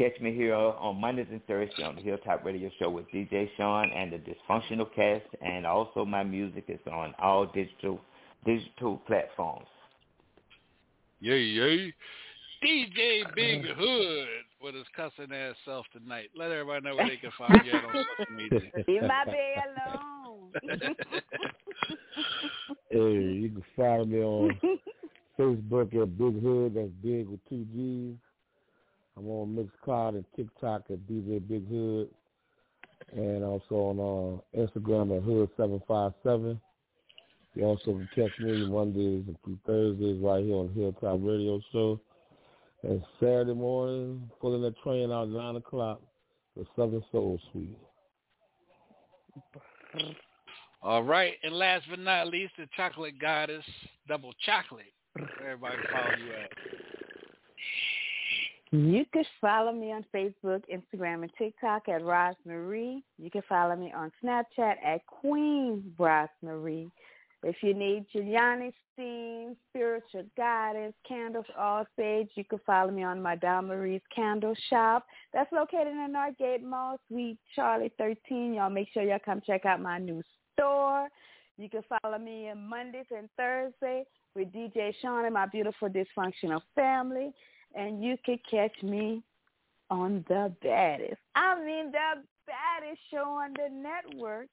catch 0.00 0.18
me 0.18 0.34
here 0.34 0.54
on 0.54 0.98
Mondays 0.98 1.26
and 1.30 1.44
Thursdays 1.46 1.84
on 1.84 1.94
the 1.94 2.00
Hilltop 2.00 2.42
Radio 2.42 2.70
Show 2.78 2.88
with 2.88 3.04
DJ 3.12 3.50
Sean 3.58 3.90
and 3.92 4.10
the 4.10 4.16
Dysfunctional 4.16 4.86
Cast, 4.96 5.26
and 5.42 5.66
also 5.66 6.06
my 6.06 6.22
music 6.22 6.64
is 6.68 6.80
on 6.90 7.12
all 7.20 7.44
digital 7.44 8.00
digital 8.46 8.96
platforms. 9.06 9.66
Yay, 11.20 11.42
yay. 11.42 11.94
DJ 12.64 13.24
uh-huh. 13.24 13.32
Big 13.36 13.66
Hood 13.66 14.28
with 14.62 14.74
his 14.74 14.86
cussing 14.96 15.34
ass 15.34 15.54
self 15.66 15.84
tonight. 15.92 16.30
Let 16.34 16.50
everybody 16.50 16.82
know 16.82 16.96
where 16.96 17.08
they 17.08 17.16
can 17.16 17.32
find 17.36 17.60
you 17.62 17.72
on 17.72 18.04
social 18.18 18.34
media. 18.34 18.60
Leave 18.88 19.02
my 19.02 19.24
bed 19.26 19.64
alone. 19.86 20.94
Hey, 22.90 22.98
you 22.98 23.50
can 23.50 23.64
find 23.76 24.10
me 24.10 24.18
on 24.18 24.60
Facebook 25.38 26.02
at 26.02 26.18
Big 26.18 26.42
Hood. 26.42 26.74
That's 26.74 26.88
big 27.02 27.28
with 27.28 27.38
two 27.48 27.64
G's. 27.72 28.16
I'm 29.16 29.26
on 29.26 29.56
Mixcloud 29.56 30.10
and 30.10 30.24
TikTok 30.36 30.84
at 30.90 31.06
DJ 31.06 31.46
Big 31.46 31.68
Hood, 31.68 32.08
and 33.12 33.44
also 33.44 33.74
on 33.74 33.98
uh, 33.98 34.60
Instagram 34.60 35.16
at 35.16 35.24
Hood757. 35.24 36.58
You 37.54 37.64
also 37.64 37.84
can 37.84 38.08
catch 38.14 38.38
me 38.38 38.66
Mondays 38.66 39.24
and 39.26 39.58
Thursdays 39.66 40.22
right 40.22 40.44
here 40.44 40.56
on 40.56 40.72
Hilltop 40.74 41.18
Radio 41.22 41.60
Show. 41.72 42.00
And 42.82 43.02
Saturday 43.18 43.54
morning, 43.54 44.30
pulling 44.40 44.62
the 44.62 44.70
train 44.82 45.10
out 45.10 45.24
at 45.24 45.34
9 45.34 45.56
o'clock, 45.56 46.00
the 46.56 46.64
Southern 46.76 47.02
Soul 47.12 47.38
Suite. 47.52 47.76
All 50.82 51.02
right, 51.02 51.34
and 51.42 51.54
last 51.54 51.84
but 51.90 51.98
not 51.98 52.28
least, 52.28 52.54
the 52.56 52.66
chocolate 52.74 53.20
goddess, 53.20 53.64
double 54.08 54.32
chocolate. 54.46 54.86
Everybody 55.44 55.76
follow 55.92 56.16
you 56.24 56.32
at. 56.32 56.50
You 58.72 59.04
can 59.12 59.24
follow 59.40 59.72
me 59.72 59.92
on 59.92 60.04
Facebook, 60.14 60.62
Instagram, 60.72 61.22
and 61.22 61.30
TikTok 61.36 61.88
at 61.88 62.02
Rosemarie. 62.02 63.02
You 63.18 63.30
can 63.30 63.42
follow 63.48 63.74
me 63.74 63.92
on 63.92 64.12
Snapchat 64.22 64.74
at 64.84 65.04
Queen 65.06 65.92
Rosemarie. 65.98 66.90
If 67.42 67.56
you 67.62 67.74
need 67.74 68.04
Yoni 68.12 68.72
steam, 68.92 69.56
spiritual 69.70 70.24
guidance, 70.36 70.94
candles, 71.08 71.46
all 71.58 71.84
sage, 71.96 72.28
you 72.34 72.44
can 72.44 72.60
follow 72.64 72.92
me 72.92 73.02
on 73.02 73.20
my 73.20 73.34
Don 73.34 73.66
Marie's 73.66 74.02
Candle 74.14 74.54
Shop. 74.68 75.04
That's 75.32 75.50
located 75.50 75.88
in 75.88 76.14
Northgate 76.14 76.62
Mall, 76.62 77.00
Suite 77.08 77.38
Charlie 77.56 77.92
13. 77.98 78.54
Y'all 78.54 78.70
make 78.70 78.88
sure 78.92 79.02
y'all 79.02 79.18
come 79.24 79.40
check 79.44 79.64
out 79.64 79.80
my 79.80 79.98
new 79.98 80.22
store. 80.52 81.08
You 81.56 81.68
can 81.70 81.82
follow 82.02 82.18
me 82.18 82.50
on 82.50 82.68
Mondays 82.68 83.06
and 83.10 83.28
Thursdays 83.36 84.06
with 84.36 84.52
DJ 84.52 84.94
Sean 85.00 85.24
and 85.24 85.34
my 85.34 85.46
beautiful 85.46 85.88
dysfunctional 85.88 86.60
family. 86.74 87.32
And 87.74 88.02
you 88.02 88.16
can 88.24 88.38
catch 88.50 88.82
me 88.82 89.22
on 89.90 90.24
the 90.28 90.52
baddest. 90.62 91.20
I 91.34 91.58
mean 91.64 91.92
the 91.92 92.22
baddest 92.46 93.00
show 93.10 93.24
on 93.24 93.52
the 93.54 93.68
network 93.72 94.48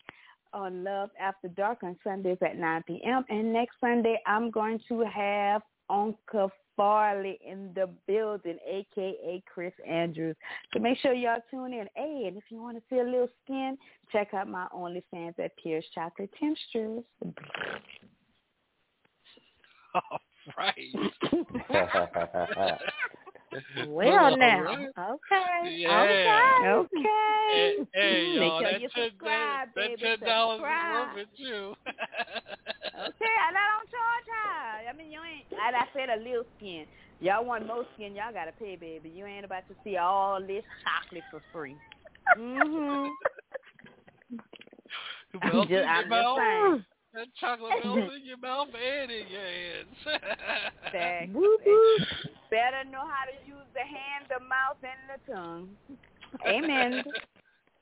on 0.54 0.84
Love 0.84 1.10
After 1.20 1.48
Dark 1.50 1.84
on 1.84 1.98
Sundays 2.04 2.38
at 2.42 2.58
9 2.58 2.84
p.m. 2.88 3.24
And 3.30 3.54
next 3.54 3.76
Sunday, 3.80 4.20
I'm 4.26 4.50
going 4.50 4.80
to 4.88 5.04
have 5.04 5.62
Uncle 5.90 6.52
Farley 6.76 7.40
in 7.46 7.72
the 7.74 7.90
building, 8.08 8.58
a.k.a. 8.68 9.44
Chris 9.52 9.74
Andrews. 9.86 10.36
So 10.74 10.80
make 10.80 10.98
sure 11.00 11.14
y'all 11.14 11.40
tune 11.50 11.74
in. 11.74 11.88
Hey, 11.96 12.26
and 12.28 12.38
if 12.38 12.44
you 12.50 12.62
want 12.62 12.78
to 12.78 12.84
see 12.90 13.00
a 13.00 13.04
little 13.04 13.30
skin, 13.44 13.78
check 14.12 14.34
out 14.34 14.48
my 14.48 14.68
OnlyFans 14.74 15.40
at 15.40 15.58
Pierce 15.58 15.86
Chocolate 15.94 16.30
Tempsters. 16.40 17.04
All 19.96 20.20
right. 20.58 20.96
Well 23.88 24.38
now. 24.38 24.68
Alright. 24.68 24.90
Okay. 24.98 25.78
Yeah. 25.78 26.60
Okay. 26.64 26.98
Okay. 26.98 27.88
hey 27.94 28.36
Make 28.40 28.50
y'all, 28.50 28.60
sure 28.60 28.72
that 28.72 28.82
you 28.82 28.90
subscribe, 28.96 29.68
that 29.76 29.76
baby, 29.76 30.02
ten 30.02 30.20
dollars 30.20 30.60
is 30.60 30.62
subscribe. 30.62 31.16
worth 31.16 31.18
it 31.18 31.30
too. 31.38 31.74
Okay, 32.98 33.36
and 33.48 33.56
I 33.56 33.66
don't 33.72 33.90
charge 33.94 34.28
high. 34.44 34.82
I 34.90 34.94
mean, 34.98 35.12
you 35.12 35.20
ain't. 35.22 35.46
Like 35.52 35.76
I 35.76 35.88
said, 35.94 36.10
a 36.10 36.22
little 36.22 36.44
skin. 36.58 36.86
Y'all 37.20 37.46
want 37.46 37.66
more 37.66 37.86
skin, 37.96 38.16
y'all 38.16 38.34
gotta 38.34 38.52
pay, 38.52 38.76
baby. 38.76 39.10
You 39.10 39.26
ain't 39.26 39.46
about 39.46 39.68
to 39.70 39.76
see 39.84 39.98
all 39.98 40.40
this 40.42 40.64
chocolate 40.84 41.24
for 41.32 41.42
free. 41.54 41.76
Mhm. 42.38 43.10
I'm 45.42 45.54
Melt 45.54 45.70
just, 45.70 45.88
I'm 45.88 46.10
just 46.10 46.38
saying. 46.38 46.86
That 47.14 47.28
chocolate 47.40 47.74
melts 47.84 48.14
in 48.16 48.26
your 48.26 48.38
mouth 48.38 48.68
and 48.74 49.12
in 49.12 49.28
your 49.28 49.42
hands. 49.42 50.22
Exactly. 50.88 51.42
Better 52.50 52.84
know 52.90 53.04
how 53.04 53.26
to 53.28 53.36
use 53.48 53.68
the 53.74 53.82
hand, 53.82 54.28
the 54.30 54.40
mouth, 54.44 54.78
and 54.84 55.02
the 55.12 55.34
tongue. 55.34 55.70
Amen. 56.46 57.04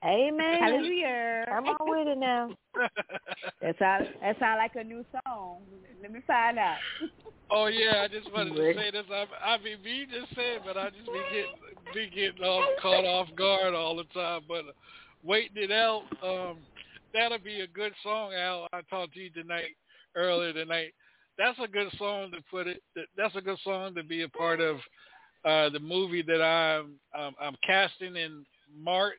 Amen. 0.03 0.59
Hallelujah. 0.61 1.45
Come 1.49 1.65
on 1.65 1.77
with 1.81 2.07
it 2.07 2.17
now. 2.17 2.49
That 3.61 3.77
sound 3.79 4.07
that 4.21 4.39
sound 4.39 4.57
like 4.57 4.75
a 4.75 4.83
new 4.83 5.03
song. 5.25 5.61
Let 6.01 6.11
me 6.11 6.19
find 6.27 6.59
out. 6.59 6.77
Oh 7.49 7.67
yeah, 7.67 8.03
I 8.03 8.07
just 8.07 8.31
wanted 8.33 8.55
to 8.55 8.73
say 8.73 8.91
this. 8.91 9.05
I, 9.09 9.25
I 9.43 9.57
mean, 9.59 9.81
me 9.83 10.05
just 10.11 10.35
saying, 10.35 10.59
but 10.65 10.77
I 10.77 10.89
just 10.89 11.05
be 11.05 11.21
getting 11.31 11.55
be 11.93 12.09
getting 12.09 12.43
off 12.43 12.65
caught 12.81 13.05
off 13.05 13.27
guard 13.35 13.73
all 13.73 13.95
the 13.95 14.03
time. 14.13 14.41
But 14.47 14.65
waiting 15.23 15.63
it 15.63 15.71
out, 15.71 16.03
um, 16.23 16.57
that'll 17.15 17.39
be 17.39 17.61
a 17.61 17.67
good 17.67 17.93
song, 18.03 18.33
Al. 18.33 18.67
I 18.73 18.81
talked 18.89 19.13
to 19.15 19.19
you 19.19 19.29
tonight 19.31 19.75
earlier 20.15 20.53
tonight. 20.53 20.93
That's 21.37 21.57
a 21.63 21.67
good 21.67 21.89
song 21.97 22.31
to 22.31 22.37
put 22.51 22.67
it. 22.67 22.81
That's 23.17 23.35
a 23.35 23.41
good 23.41 23.57
song 23.63 23.95
to 23.95 24.03
be 24.03 24.21
a 24.23 24.29
part 24.29 24.61
of 24.61 24.77
uh, 25.43 25.69
the 25.69 25.79
movie 25.79 26.21
that 26.23 26.41
I'm 26.41 26.93
um, 27.17 27.35
I'm 27.41 27.55
casting 27.65 28.15
in 28.15 28.45
March. 28.77 29.15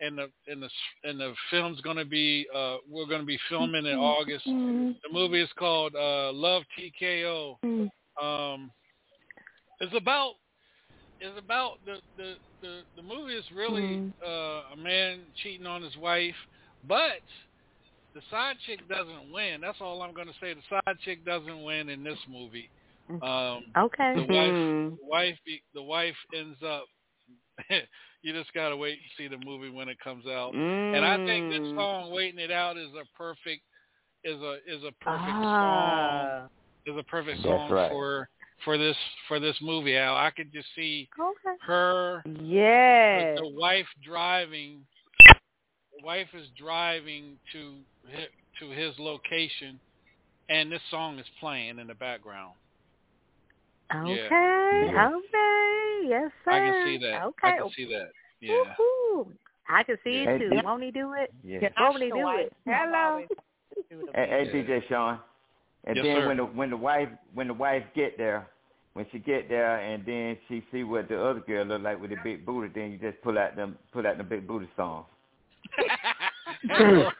And 0.00 0.16
the 0.16 0.30
and 0.46 0.62
the 0.62 0.68
and 1.02 1.18
the 1.18 1.34
film's 1.50 1.80
going 1.80 1.96
to 1.96 2.04
be 2.04 2.46
uh, 2.54 2.76
we're 2.88 3.06
going 3.06 3.20
to 3.20 3.26
be 3.26 3.38
filming 3.48 3.84
in 3.86 3.98
August. 3.98 4.44
The 5.02 5.12
movie 5.12 5.42
is 5.42 5.50
called 5.58 5.94
uh, 5.96 6.32
Love 6.32 6.62
TKO. 6.78 7.56
Um, 8.22 8.70
it's 9.80 9.94
about 9.96 10.34
is 11.20 11.36
about 11.36 11.78
the 11.84 11.96
the 12.16 12.34
the, 12.62 12.82
the 12.94 13.02
movie 13.02 13.34
is 13.34 13.44
really 13.52 13.82
Mhm. 13.82 14.12
uh, 14.24 14.72
a 14.72 14.76
man 14.76 15.20
cheating 15.42 15.66
on 15.66 15.82
his 15.82 15.96
wife, 15.96 16.36
but 16.86 17.22
the 18.14 18.20
side 18.30 18.56
chick 18.66 18.86
doesn't 18.88 19.32
win. 19.32 19.60
That's 19.60 19.78
all 19.80 20.02
I'm 20.02 20.14
going 20.14 20.28
to 20.28 20.34
say. 20.40 20.54
The 20.54 20.62
side 20.68 20.98
chick 21.04 21.24
doesn't 21.24 21.62
win 21.62 21.88
in 21.88 22.02
this 22.02 22.18
movie. 22.28 22.70
Um, 23.22 23.64
Okay. 23.76 24.14
the 24.14 24.22
wife, 24.22 24.54
Mhm. 24.54 24.98
the 24.98 25.06
wife, 25.06 25.38
the 25.74 25.82
wife 25.82 26.16
ends 26.34 26.62
up. 26.62 26.84
you 28.22 28.32
just 28.32 28.52
gotta 28.52 28.76
wait 28.76 28.98
and 28.98 29.10
see 29.16 29.28
the 29.28 29.42
movie 29.44 29.70
when 29.70 29.88
it 29.88 29.98
comes 30.00 30.26
out. 30.26 30.54
And 30.54 31.04
I 31.04 31.16
think 31.26 31.48
this 31.48 31.66
Mm. 31.72 31.74
song 31.74 32.10
"Waiting 32.10 32.38
It 32.38 32.50
Out" 32.50 32.76
is 32.76 32.92
a 32.94 33.04
perfect, 33.16 33.62
is 34.24 34.40
a 34.40 34.58
is 34.66 34.84
a 34.84 34.92
perfect 35.00 35.36
Ah. 35.36 35.60
song. 35.60 36.50
Is 36.86 36.96
a 36.96 37.02
perfect 37.04 37.38
That's 37.38 37.46
song 37.48 37.70
right. 37.70 37.90
for 37.90 38.28
for 38.64 38.78
this 38.78 38.96
for 39.26 39.40
this 39.40 39.60
movie. 39.60 39.96
Al, 39.96 40.16
I 40.16 40.30
could 40.30 40.52
just 40.52 40.68
see 40.74 41.08
Okay. 41.18 41.56
her, 41.62 42.22
Yes. 42.26 43.36
the, 43.36 43.42
the 43.42 43.48
wife 43.48 43.88
driving. 44.02 44.86
The 45.98 46.06
wife 46.06 46.28
is 46.34 46.46
driving 46.56 47.36
to 47.52 47.74
hi- 48.12 48.28
to 48.60 48.70
his 48.70 48.98
location, 48.98 49.78
and 50.48 50.70
this 50.70 50.80
song 50.90 51.18
is 51.18 51.26
playing 51.40 51.78
in 51.78 51.86
the 51.86 51.94
background. 51.94 52.54
Okay. 53.94 54.14
Yeah. 54.92 55.10
Okay. 55.10 56.08
Yes, 56.08 56.30
sir. 56.44 56.50
I 56.50 56.58
can 56.60 56.86
see 56.86 56.98
that. 56.98 57.22
Okay. 57.24 57.48
I 57.48 57.58
can 57.58 57.70
see 57.70 57.84
that. 57.86 58.10
Yeah. 58.40 58.74
Woo-hoo. 58.78 59.32
I 59.68 59.82
can 59.82 59.96
see 60.04 60.22
Yeah. 60.22 60.30
it 60.30 60.38
too. 60.38 60.50
Hey, 60.50 60.62
Won't 60.64 60.82
he 60.82 60.90
do 60.90 61.14
it? 61.14 61.32
Yeah. 61.42 61.68
Won't 61.78 62.02
he 62.02 62.10
do 62.10 62.28
it? 62.28 62.52
Hello. 62.64 63.24
Hey, 64.14 64.28
hey 64.28 64.50
DJ 64.52 64.86
Sean. 64.88 65.18
And 65.84 65.96
Yes, 65.96 66.04
then 66.04 66.16
sir. 66.22 66.26
when 66.28 66.36
the 66.36 66.44
when 66.44 66.70
the 66.70 66.76
wife 66.76 67.08
when 67.34 67.48
the 67.48 67.54
wife 67.54 67.84
get 67.94 68.16
there, 68.18 68.48
when 68.92 69.06
she 69.10 69.18
get 69.18 69.48
there 69.48 69.78
and 69.78 70.04
then 70.04 70.36
she 70.48 70.64
see 70.70 70.84
what 70.84 71.08
the 71.08 71.20
other 71.22 71.40
girl 71.40 71.64
look 71.64 71.82
like 71.82 72.00
with 72.00 72.10
the 72.10 72.16
big 72.22 72.44
booty, 72.44 72.68
then 72.74 72.92
you 72.92 72.98
just 72.98 73.20
pull 73.22 73.38
out 73.38 73.56
them 73.56 73.78
pull 73.92 74.06
out 74.06 74.18
the 74.18 74.24
big 74.24 74.46
booty 74.46 74.68
song. 74.76 75.06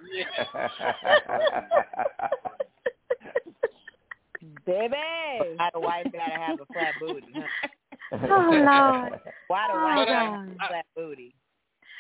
Baby. 4.67 4.97
Why 5.57 5.71
the 5.73 5.81
wife 5.81 6.07
gotta 6.13 6.39
have 6.39 6.61
a 6.61 6.67
flat 6.73 6.95
booty? 7.01 7.27
Oh 8.11 8.17
Lord. 8.51 9.21
Why 9.49 9.67
the 9.69 9.75
Oh, 9.75 9.83
wife 9.83 10.09
gotta 10.09 10.13
God. 10.13 10.15
have 10.15 10.49
a 10.49 10.69
flat 10.69 10.87
booty? 10.97 11.35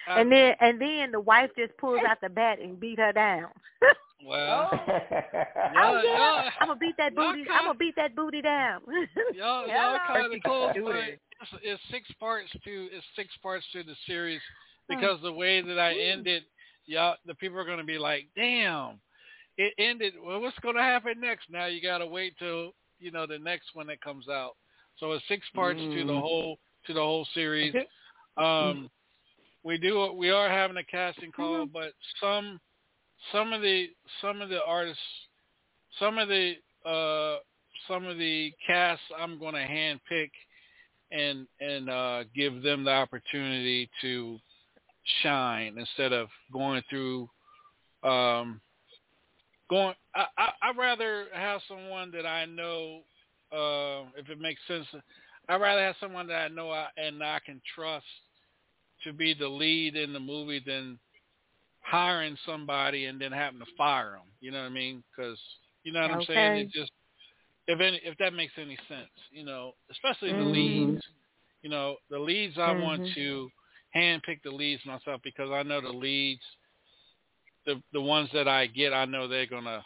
Uh, 0.08 0.12
and 0.12 0.28
uh, 0.28 0.36
then 0.36 0.54
and 0.60 0.80
then 0.80 1.12
the 1.12 1.20
wife 1.20 1.50
just 1.56 1.76
pulls 1.76 2.00
out 2.08 2.18
the 2.22 2.30
bat 2.30 2.60
and 2.60 2.80
beat 2.80 2.98
her 2.98 3.12
down. 3.12 3.48
Well, 4.26 4.68
oh, 4.72 4.78
oh 4.82 6.02
y'all, 6.02 6.02
yeah, 6.04 6.50
I'm 6.60 6.66
gonna 6.66 6.80
beat 6.80 6.96
that 6.98 7.14
booty. 7.14 7.44
I'm 7.52 7.66
gonna 7.66 7.78
beat 7.78 7.94
that 7.94 8.16
booty 8.16 8.42
down. 8.42 8.80
y'all, 9.32 9.64
Hello. 9.64 9.92
y'all 9.92 9.98
kind 10.08 10.34
of 10.34 10.42
close. 10.42 10.74
Do 10.74 10.88
it. 10.88 11.20
It's, 11.40 11.50
it's 11.62 11.82
six 11.92 12.10
parts 12.18 12.50
to 12.64 12.88
it's 12.90 13.06
six 13.14 13.28
parts 13.42 13.64
to 13.72 13.84
the 13.84 13.94
series 14.06 14.40
because 14.88 15.20
the 15.22 15.32
way 15.32 15.60
that 15.60 15.78
I 15.78 15.94
ended, 15.94 16.44
y'all, 16.86 17.16
the 17.26 17.34
people 17.34 17.58
are 17.58 17.64
gonna 17.64 17.84
be 17.84 17.98
like, 17.98 18.28
"Damn, 18.34 19.00
it 19.56 19.74
ended. 19.78 20.14
Well, 20.20 20.40
what's 20.40 20.58
gonna 20.60 20.82
happen 20.82 21.20
next?" 21.20 21.50
Now 21.50 21.66
you 21.66 21.80
gotta 21.80 22.06
wait 22.06 22.36
till 22.38 22.74
you 22.98 23.10
know 23.10 23.26
the 23.26 23.38
next 23.38 23.74
one 23.74 23.86
that 23.88 24.00
comes 24.00 24.28
out. 24.28 24.56
So 24.96 25.12
it's 25.12 25.26
six 25.28 25.48
parts 25.50 25.80
to 25.92 26.04
the 26.04 26.12
Mm. 26.12 26.20
whole 26.20 26.58
to 26.86 26.92
the 26.92 27.00
whole 27.00 27.24
series. 27.34 27.74
Um, 28.36 28.90
we 29.62 29.78
do 29.78 30.12
we 30.12 30.30
are 30.30 30.48
having 30.48 30.76
a 30.76 30.84
casting 30.84 31.32
call, 31.32 31.66
but 31.66 31.92
some 32.20 32.60
some 33.32 33.52
of 33.52 33.62
the 33.62 33.90
some 34.20 34.40
of 34.40 34.48
the 34.48 34.64
artists, 34.64 35.02
some 35.98 36.18
of 36.18 36.28
the 36.28 36.56
uh, 36.84 37.38
some 37.86 38.06
of 38.06 38.18
the 38.18 38.52
casts, 38.66 39.04
I'm 39.16 39.38
going 39.38 39.54
to 39.54 39.62
hand 39.62 40.00
pick 40.08 40.30
and 41.10 41.46
and 41.60 41.90
uh, 41.90 42.24
give 42.34 42.62
them 42.62 42.84
the 42.84 42.90
opportunity 42.90 43.90
to 44.00 44.38
shine 45.22 45.76
instead 45.78 46.12
of 46.12 46.28
going 46.52 46.82
through 46.88 47.28
um, 48.02 48.60
going. 49.70 49.94
I, 50.14 50.26
I 50.36 50.50
I'd 50.62 50.76
rather 50.78 51.26
have 51.32 51.60
someone 51.68 52.10
that 52.12 52.26
I 52.26 52.44
know, 52.46 53.00
uh, 53.52 54.08
if 54.16 54.28
it 54.28 54.40
makes 54.40 54.60
sense. 54.68 54.86
I'd 55.48 55.60
rather 55.60 55.82
have 55.82 55.96
someone 56.00 56.26
that 56.28 56.36
I 56.36 56.48
know 56.48 56.70
I, 56.70 56.88
and 56.96 57.22
I 57.22 57.40
can 57.44 57.60
trust 57.74 58.04
to 59.04 59.12
be 59.12 59.34
the 59.34 59.48
lead 59.48 59.96
in 59.96 60.12
the 60.12 60.20
movie 60.20 60.62
than 60.64 60.98
hiring 61.80 62.36
somebody 62.44 63.06
and 63.06 63.20
then 63.20 63.32
having 63.32 63.60
to 63.60 63.66
fire 63.76 64.12
them. 64.12 64.26
You 64.40 64.50
know 64.50 64.60
what 64.60 64.66
I 64.66 64.70
mean? 64.74 65.02
Because 65.16 65.38
you 65.84 65.92
know 65.92 66.02
what 66.02 66.10
I'm 66.10 66.24
saying. 66.26 66.56
It 66.58 66.70
just 66.72 66.92
if 67.66 67.80
any 67.80 68.00
if 68.04 68.16
that 68.18 68.32
makes 68.32 68.52
any 68.56 68.76
sense, 68.88 69.10
you 69.30 69.44
know, 69.44 69.72
especially 69.90 70.32
the 70.32 70.44
Mhm. 70.44 70.52
leads. 70.52 71.02
You 71.62 71.70
know, 71.70 71.96
the 72.08 72.18
leads 72.18 72.56
I 72.56 72.70
want 72.70 73.02
Mhm. 73.02 73.14
to 73.14 73.50
handpick 73.94 74.42
the 74.42 74.50
leads 74.50 74.84
myself 74.84 75.20
because 75.22 75.50
I 75.50 75.62
know 75.62 75.80
the 75.80 75.88
leads, 75.88 76.42
the 77.66 77.82
the 77.92 78.00
ones 78.00 78.28
that 78.32 78.48
I 78.48 78.66
get, 78.66 78.92
I 78.92 79.04
know 79.04 79.28
they're 79.28 79.46
gonna, 79.46 79.84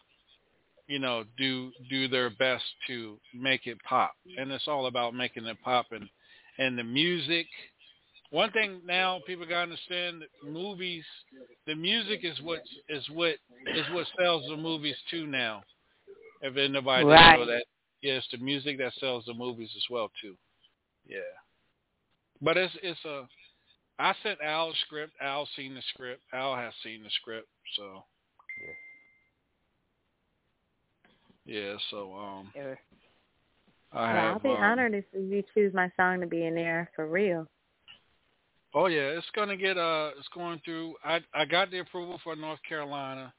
you 0.86 0.98
know, 0.98 1.24
do 1.38 1.72
do 1.90 2.08
their 2.08 2.30
best 2.30 2.64
to 2.88 3.18
make 3.34 3.66
it 3.66 3.78
pop, 3.88 4.12
and 4.38 4.50
it's 4.50 4.68
all 4.68 4.86
about 4.86 5.14
making 5.14 5.46
it 5.46 5.56
pop 5.62 5.86
and 5.92 6.08
and 6.58 6.78
the 6.78 6.84
music. 6.84 7.46
One 8.30 8.50
thing 8.52 8.80
now 8.86 9.20
people 9.26 9.46
gotta 9.46 9.62
understand: 9.62 10.24
movies, 10.44 11.04
the 11.66 11.74
music 11.74 12.20
is 12.24 12.40
what 12.42 12.60
is 12.88 13.08
what 13.10 13.36
is 13.74 13.88
what 13.90 14.06
sells 14.18 14.44
the 14.48 14.56
movies 14.56 14.96
too 15.10 15.26
now. 15.26 15.62
If 16.40 16.56
anybody 16.56 17.04
didn't 17.04 17.08
know 17.08 17.38
Right. 17.40 17.46
that, 17.46 17.64
yeah, 18.00 18.20
the 18.32 18.38
music 18.38 18.78
that 18.78 18.92
sells 18.94 19.24
the 19.26 19.34
movies 19.34 19.70
as 19.76 19.84
well 19.88 20.10
too. 20.20 20.36
Yeah, 21.06 21.18
but 22.40 22.56
it's 22.56 22.74
it's 22.82 23.04
a. 23.04 23.28
I 23.98 24.14
sent 24.22 24.38
Al 24.42 24.70
a 24.70 24.74
script. 24.86 25.12
Al 25.20 25.48
seen 25.56 25.74
the 25.74 25.82
script. 25.94 26.22
Al 26.32 26.56
has 26.56 26.72
seen 26.82 27.02
the 27.02 27.10
script. 27.20 27.48
So 27.76 28.04
yeah, 31.44 31.74
so 31.90 32.14
um, 32.14 32.52
Yeah. 32.54 32.74
I 33.92 34.12
Well, 34.12 34.22
have. 34.22 34.34
I'll 34.34 34.38
be 34.40 34.48
um, 34.48 34.56
honored 34.56 34.94
if 34.94 35.04
you 35.12 35.42
choose 35.54 35.74
my 35.74 35.90
song 35.96 36.20
to 36.20 36.26
be 36.26 36.46
in 36.46 36.54
there 36.54 36.90
for 36.96 37.06
real. 37.06 37.46
Oh 38.74 38.86
yeah, 38.86 39.18
it's 39.18 39.26
gonna 39.34 39.56
get 39.56 39.76
uh, 39.76 40.12
it's 40.18 40.28
going 40.28 40.60
through. 40.64 40.94
I 41.04 41.20
I 41.34 41.44
got 41.44 41.70
the 41.70 41.80
approval 41.80 42.18
for 42.24 42.34
North 42.36 42.60
Carolina 42.66 43.32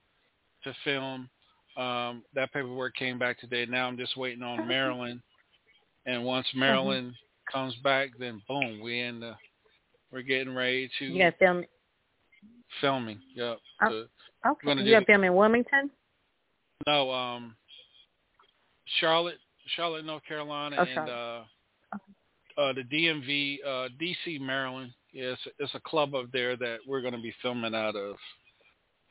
to 0.64 0.74
film. 0.84 1.30
Um, 1.76 2.24
that 2.36 2.54
paperwork 2.54 2.96
came 2.96 3.18
back 3.18 3.40
today. 3.40 3.66
Now 3.66 3.88
I'm 3.88 3.98
just 3.98 4.16
waiting 4.16 4.44
on 4.44 4.68
Maryland, 4.68 5.22
and 6.06 6.24
once 6.24 6.46
Maryland 6.54 7.14
comes 7.52 7.76
back, 7.84 8.10
then 8.20 8.44
boom, 8.48 8.80
we 8.80 9.00
in 9.00 9.22
the 9.22 9.34
we're 10.14 10.22
getting 10.22 10.53
ready 10.56 10.90
to 10.99 11.06
You 11.06 11.19
got 11.23 11.38
film. 11.40 11.65
filming. 12.80 13.19
Yep. 13.35 13.57
Oh, 13.81 13.90
to- 13.90 14.10
Okay. 14.45 14.84
You 14.84 14.91
got 14.91 15.06
film 15.06 15.23
in 15.23 15.34
Wilmington. 15.35 15.90
No, 16.85 17.10
um, 17.11 17.56
Charlotte, 18.99 19.38
Charlotte, 19.76 20.06
North 20.06 20.23
Carolina, 20.27 20.76
Oh, 20.80 20.84
and 20.84 21.10
uh, 21.10 21.41
uh, 22.61 22.73
the 22.73 22.84
DMV, 22.84 23.57
uh, 23.65 23.90
DC, 23.99 24.40
Maryland. 24.41 24.91
Yeah, 25.14 25.31
it's, 25.31 25.41
it's 25.60 25.76
a 25.76 25.80
club 25.80 26.14
up 26.15 26.26
there 26.34 26.56
that 26.57 26.80
we're 26.88 27.02
going 27.02 27.14
to 27.14 27.22
be 27.22 27.34
filming 27.41 27.73
out 27.73 27.95
of, 27.95 28.15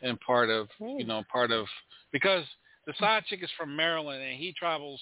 and 0.03 0.21
part 0.21 0.51
of, 0.51 0.69
you 0.81 1.05
know, 1.07 1.23
part 1.33 1.51
of 1.51 1.67
because 2.13 2.45
the 2.87 2.93
side 2.99 3.25
chick 3.27 3.43
is 3.43 3.51
from 3.57 3.75
Maryland, 3.75 4.23
and 4.23 4.37
he 4.39 4.53
travels, 4.53 5.01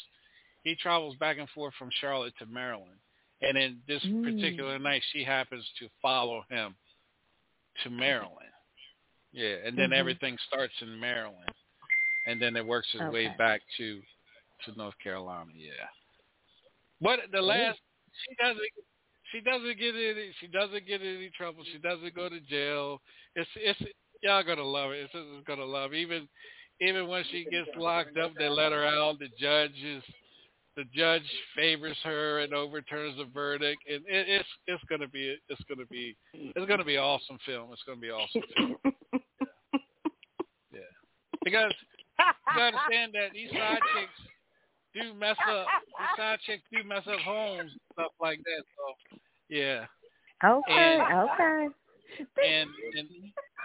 he 0.62 0.76
travels 0.76 1.16
back 1.16 1.38
and 1.38 1.48
forth 1.50 1.74
from 1.78 1.88
Charlotte 2.00 2.34
to 2.38 2.46
Maryland, 2.46 2.98
and 3.42 3.56
then 3.56 3.82
this 3.86 4.02
Mm. 4.04 4.24
particular 4.24 4.78
night 4.78 5.02
she 5.12 5.24
happens 5.24 5.68
to 5.78 5.88
follow 6.02 6.42
him 6.50 6.76
to 7.82 7.90
Maryland. 7.90 8.52
Yeah, 9.32 9.56
and 9.64 9.76
then 9.78 9.90
Mhm. 9.90 9.96
everything 9.96 10.38
starts 10.38 10.74
in 10.82 10.98
Maryland, 10.98 11.50
and 12.26 12.40
then 12.40 12.56
it 12.56 12.66
works 12.66 12.92
its 12.94 13.04
way 13.12 13.28
back 13.38 13.62
to 13.76 14.02
to 14.64 14.72
North 14.76 14.98
Carolina. 14.98 15.50
Yeah, 15.54 15.88
but 17.00 17.30
the 17.30 17.40
last 17.40 17.80
she 18.28 18.34
doesn't 18.34 18.70
she 19.30 19.40
doesn't 19.40 19.78
get 19.78 19.94
any 19.94 20.32
she 20.40 20.48
doesn't 20.48 20.84
get 20.86 21.00
any 21.00 21.30
trouble. 21.30 21.64
She 21.64 21.78
doesn't 21.78 22.14
go 22.14 22.28
to 22.28 22.40
jail. 22.40 23.00
It's 23.36 23.48
it's 23.56 23.80
y'all 24.22 24.42
gonna 24.42 24.62
love 24.62 24.90
it. 24.92 25.04
It's, 25.04 25.14
it's 25.14 25.46
gonna 25.46 25.64
love 25.64 25.94
it. 25.94 25.98
even 25.98 26.28
even 26.80 27.08
when 27.08 27.24
she 27.24 27.44
gets 27.44 27.68
locked 27.76 28.16
up. 28.18 28.34
They 28.34 28.48
let 28.48 28.72
her 28.72 28.84
out. 28.84 29.18
The 29.18 29.28
judge 29.38 29.76
is 29.82 30.02
the 30.80 30.98
judge 30.98 31.22
favors 31.54 31.96
her 32.04 32.38
and 32.38 32.54
overturns 32.54 33.16
the 33.18 33.26
verdict, 33.34 33.82
and 33.86 34.02
it, 34.06 34.26
it's 34.28 34.48
it's 34.66 34.82
gonna 34.88 35.08
be 35.08 35.36
it's 35.50 35.60
gonna 35.68 35.86
be 35.90 36.16
it's 36.32 36.66
gonna 36.68 36.84
be 36.84 36.96
awesome 36.96 37.38
film. 37.44 37.70
It's 37.72 37.82
gonna 37.86 38.00
be 38.00 38.10
awesome 38.10 38.42
film. 38.56 38.76
Yeah, 40.72 40.80
because 41.44 41.72
you 42.18 42.24
gotta 42.56 42.76
understand 42.76 43.12
that 43.12 43.32
these 43.34 43.50
side 43.50 43.78
chicks 43.94 44.20
do 44.94 45.12
mess 45.14 45.36
up. 45.50 45.66
These 45.98 46.16
side 46.16 46.38
chicks 46.46 46.62
do 46.72 46.82
mess 46.88 47.02
up 47.06 47.20
homes 47.20 47.72
and 47.72 47.80
stuff 47.92 48.12
like 48.20 48.38
that. 48.38 48.62
So 48.76 49.18
yeah, 49.50 49.84
Okay. 50.42 50.72
And- 50.98 51.28
okay. 51.30 51.68
and 52.48 52.70
and 52.96 53.08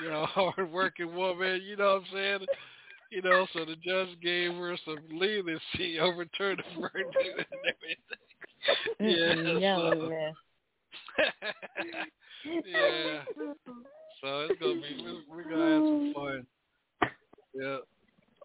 you 0.01 0.09
know, 0.09 0.25
hard 0.29 0.69
working 0.69 1.15
woman. 1.15 1.61
You 1.63 1.77
know 1.77 1.93
what 1.93 2.01
I'm 2.01 2.05
saying? 2.13 2.39
You 3.11 3.21
know, 3.21 3.45
so 3.53 3.65
the 3.65 3.75
judge 3.75 4.19
gave 4.21 4.53
her 4.53 4.77
some 4.83 4.97
leniency, 5.11 5.99
overturned 6.01 6.63
the 6.75 6.81
verdict 6.81 7.15
and 7.37 7.45
everything. 7.67 8.19
Yeah, 8.99 9.35
no, 9.35 9.91
so- 9.91 10.11
yeah. 12.65 13.23
So 14.21 14.47
it's 14.49 14.59
gonna 14.59 14.75
be 14.75 15.03
we're, 15.03 15.37
we're 15.37 15.43
gonna 15.43 15.73
have 15.73 15.83
some 15.83 16.01
mm. 16.01 16.13
fun. 16.13 16.47
Yeah, 17.53 17.77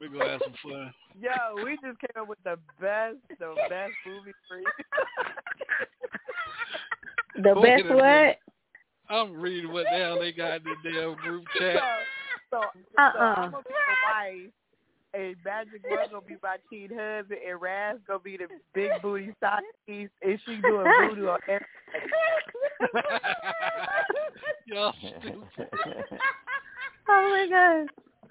we're 0.01 0.09
gonna 0.09 0.31
have 0.31 0.41
some 0.45 0.55
fun. 0.62 0.93
Yo, 1.20 1.65
we 1.65 1.73
just 1.77 1.99
came 2.01 2.23
up 2.23 2.28
with 2.28 2.39
the 2.45 2.59
best, 2.81 3.16
the 3.39 3.55
best 3.69 3.93
movie 4.07 4.32
for 4.47 4.59
you. 4.59 4.66
The 7.37 7.55
Look 7.55 7.62
best 7.62 7.85
what? 7.89 8.37
I'm 9.09 9.41
reading 9.41 9.73
what 9.73 9.87
the 9.91 9.97
hell 9.97 10.19
they 10.19 10.32
got 10.32 10.57
in 10.57 10.65
the 10.65 10.91
damn 10.91 11.15
group 11.16 11.45
chat. 11.59 11.77
So, 12.51 12.61
so, 12.61 13.03
Uh-uh. 13.03 13.51
so 13.51 13.62
I'm 14.20 14.32
gonna 14.32 14.44
be 14.44 14.44
the 14.44 14.44
wife, 14.44 14.52
and 15.14 15.36
Magic 15.44 15.82
World 15.90 16.10
gonna 16.10 16.26
be 16.26 16.36
my 16.42 16.56
teen 16.68 16.90
husband, 16.90 17.40
and 17.47 17.60
Raz 17.60 17.98
gonna 18.06 18.20
be 18.20 18.36
the 18.36 18.48
big 18.74 18.90
booty 19.02 19.34
sockies, 19.42 20.10
and 20.22 20.40
she 20.44 20.56
doing 20.60 20.86
voodoo 21.09 21.28
on 21.28 21.38
everything. 21.48 21.68
y'all 24.66 24.92
stupid. 24.98 25.47
Oh 27.09 27.28
my 27.30 27.47
god. 27.51 27.88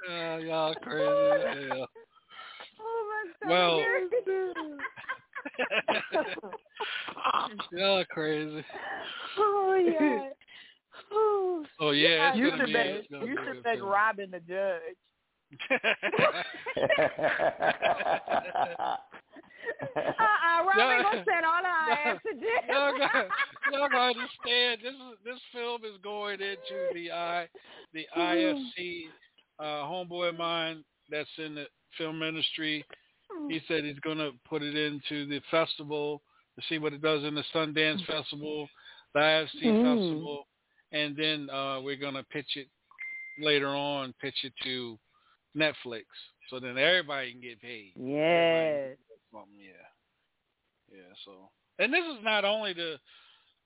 Uh, 0.10 0.38
y'all 0.38 0.76
crazy 0.82 1.04
as 1.04 1.70
hell. 1.70 1.88
Oh 2.82 3.24
my 3.44 3.50
Well, 3.50 3.80
y'all 7.72 8.06
crazy. 8.10 8.64
Oh 9.38 9.76
yeah. 9.76 10.30
Oh, 11.82 11.92
yeah, 11.92 12.36
you 12.36 12.52
should 12.58 12.66
be. 12.66 12.74
make 12.74 12.88
It's 12.88 13.08
gonna 13.10 13.26
you 13.26 13.38
should 13.46 13.64
make 13.64 13.82
Robin 13.82 14.32
the 14.32 14.40
judge. 14.40 14.98
Uh-uh, 20.00 20.64
Robin 20.66 21.24
send 21.26 21.46
all 21.46 21.66
our 21.66 21.92
ass 21.92 22.20
to 22.24 22.36
y'all 22.68 22.92
jail. 22.98 23.28
y'all 23.72 23.90
got 23.90 24.14
to 24.14 24.20
understand 24.20 24.80
this 24.84 24.94
is 24.94 25.18
this 25.26 25.40
film 25.54 25.84
is 25.86 25.98
going 26.04 26.40
into 26.42 26.94
the 26.94 27.12
I 27.12 27.48
the 27.94 28.06
IFC 28.18 29.04
uh 29.60 29.64
homeboy 29.64 30.30
of 30.30 30.38
mine 30.38 30.84
that's 31.10 31.30
in 31.38 31.56
the 31.56 31.66
film 31.98 32.22
industry. 32.24 32.86
He 33.48 33.62
said 33.68 33.84
he's 33.84 34.00
gonna 34.00 34.32
put 34.48 34.62
it 34.64 34.76
into 34.76 35.26
the 35.28 35.42
festival 35.52 36.22
to 36.58 36.66
see 36.68 36.78
what 36.80 36.94
it 36.94 37.02
does 37.02 37.24
in 37.24 37.36
the 37.36 37.44
Sundance 37.54 38.06
Festival, 38.06 38.68
the 39.14 39.20
IFC 39.20 39.64
Mm. 39.64 39.84
Festival, 39.84 40.48
and 40.92 41.16
then 41.16 41.50
uh 41.50 41.80
we're 41.82 41.96
gonna 41.96 42.24
pitch 42.32 42.56
it 42.56 42.68
later 43.40 43.68
on, 43.68 44.14
pitch 44.22 44.36
it 44.44 44.54
to 44.64 44.98
Netflix. 45.56 46.06
So 46.50 46.60
then 46.60 46.78
everybody 46.78 47.32
can 47.32 47.42
get 47.42 47.62
paid. 47.62 47.94
Yes. 47.96 48.98
Yeah. 49.34 49.86
Yeah, 50.92 51.14
so 51.26 51.50
and 51.78 51.94
this 51.94 52.04
is 52.04 52.24
not 52.24 52.46
only 52.46 52.74
the 52.74 52.96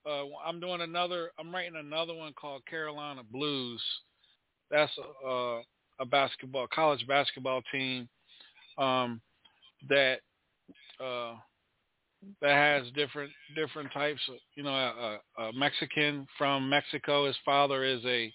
uh 0.05 0.25
I'm 0.45 0.59
doing 0.59 0.81
another 0.81 1.31
I'm 1.39 1.53
writing 1.53 1.77
another 1.77 2.13
one 2.13 2.33
called 2.33 2.65
Carolina 2.65 3.21
Blues. 3.31 3.81
That's 4.69 4.91
a 4.97 5.27
a, 5.27 5.61
a 5.99 6.05
basketball 6.05 6.67
college 6.73 7.05
basketball 7.07 7.61
team 7.71 8.09
um 8.77 9.21
that 9.87 10.19
uh 10.99 11.35
that 12.41 12.51
has 12.51 12.91
different 12.93 13.31
different 13.55 13.91
types 13.93 14.21
of 14.29 14.35
you 14.55 14.63
know 14.63 14.73
a, 14.73 15.19
a 15.41 15.53
Mexican 15.53 16.27
from 16.37 16.69
Mexico 16.69 17.27
his 17.27 17.37
father 17.45 17.83
is 17.83 18.03
a 18.05 18.31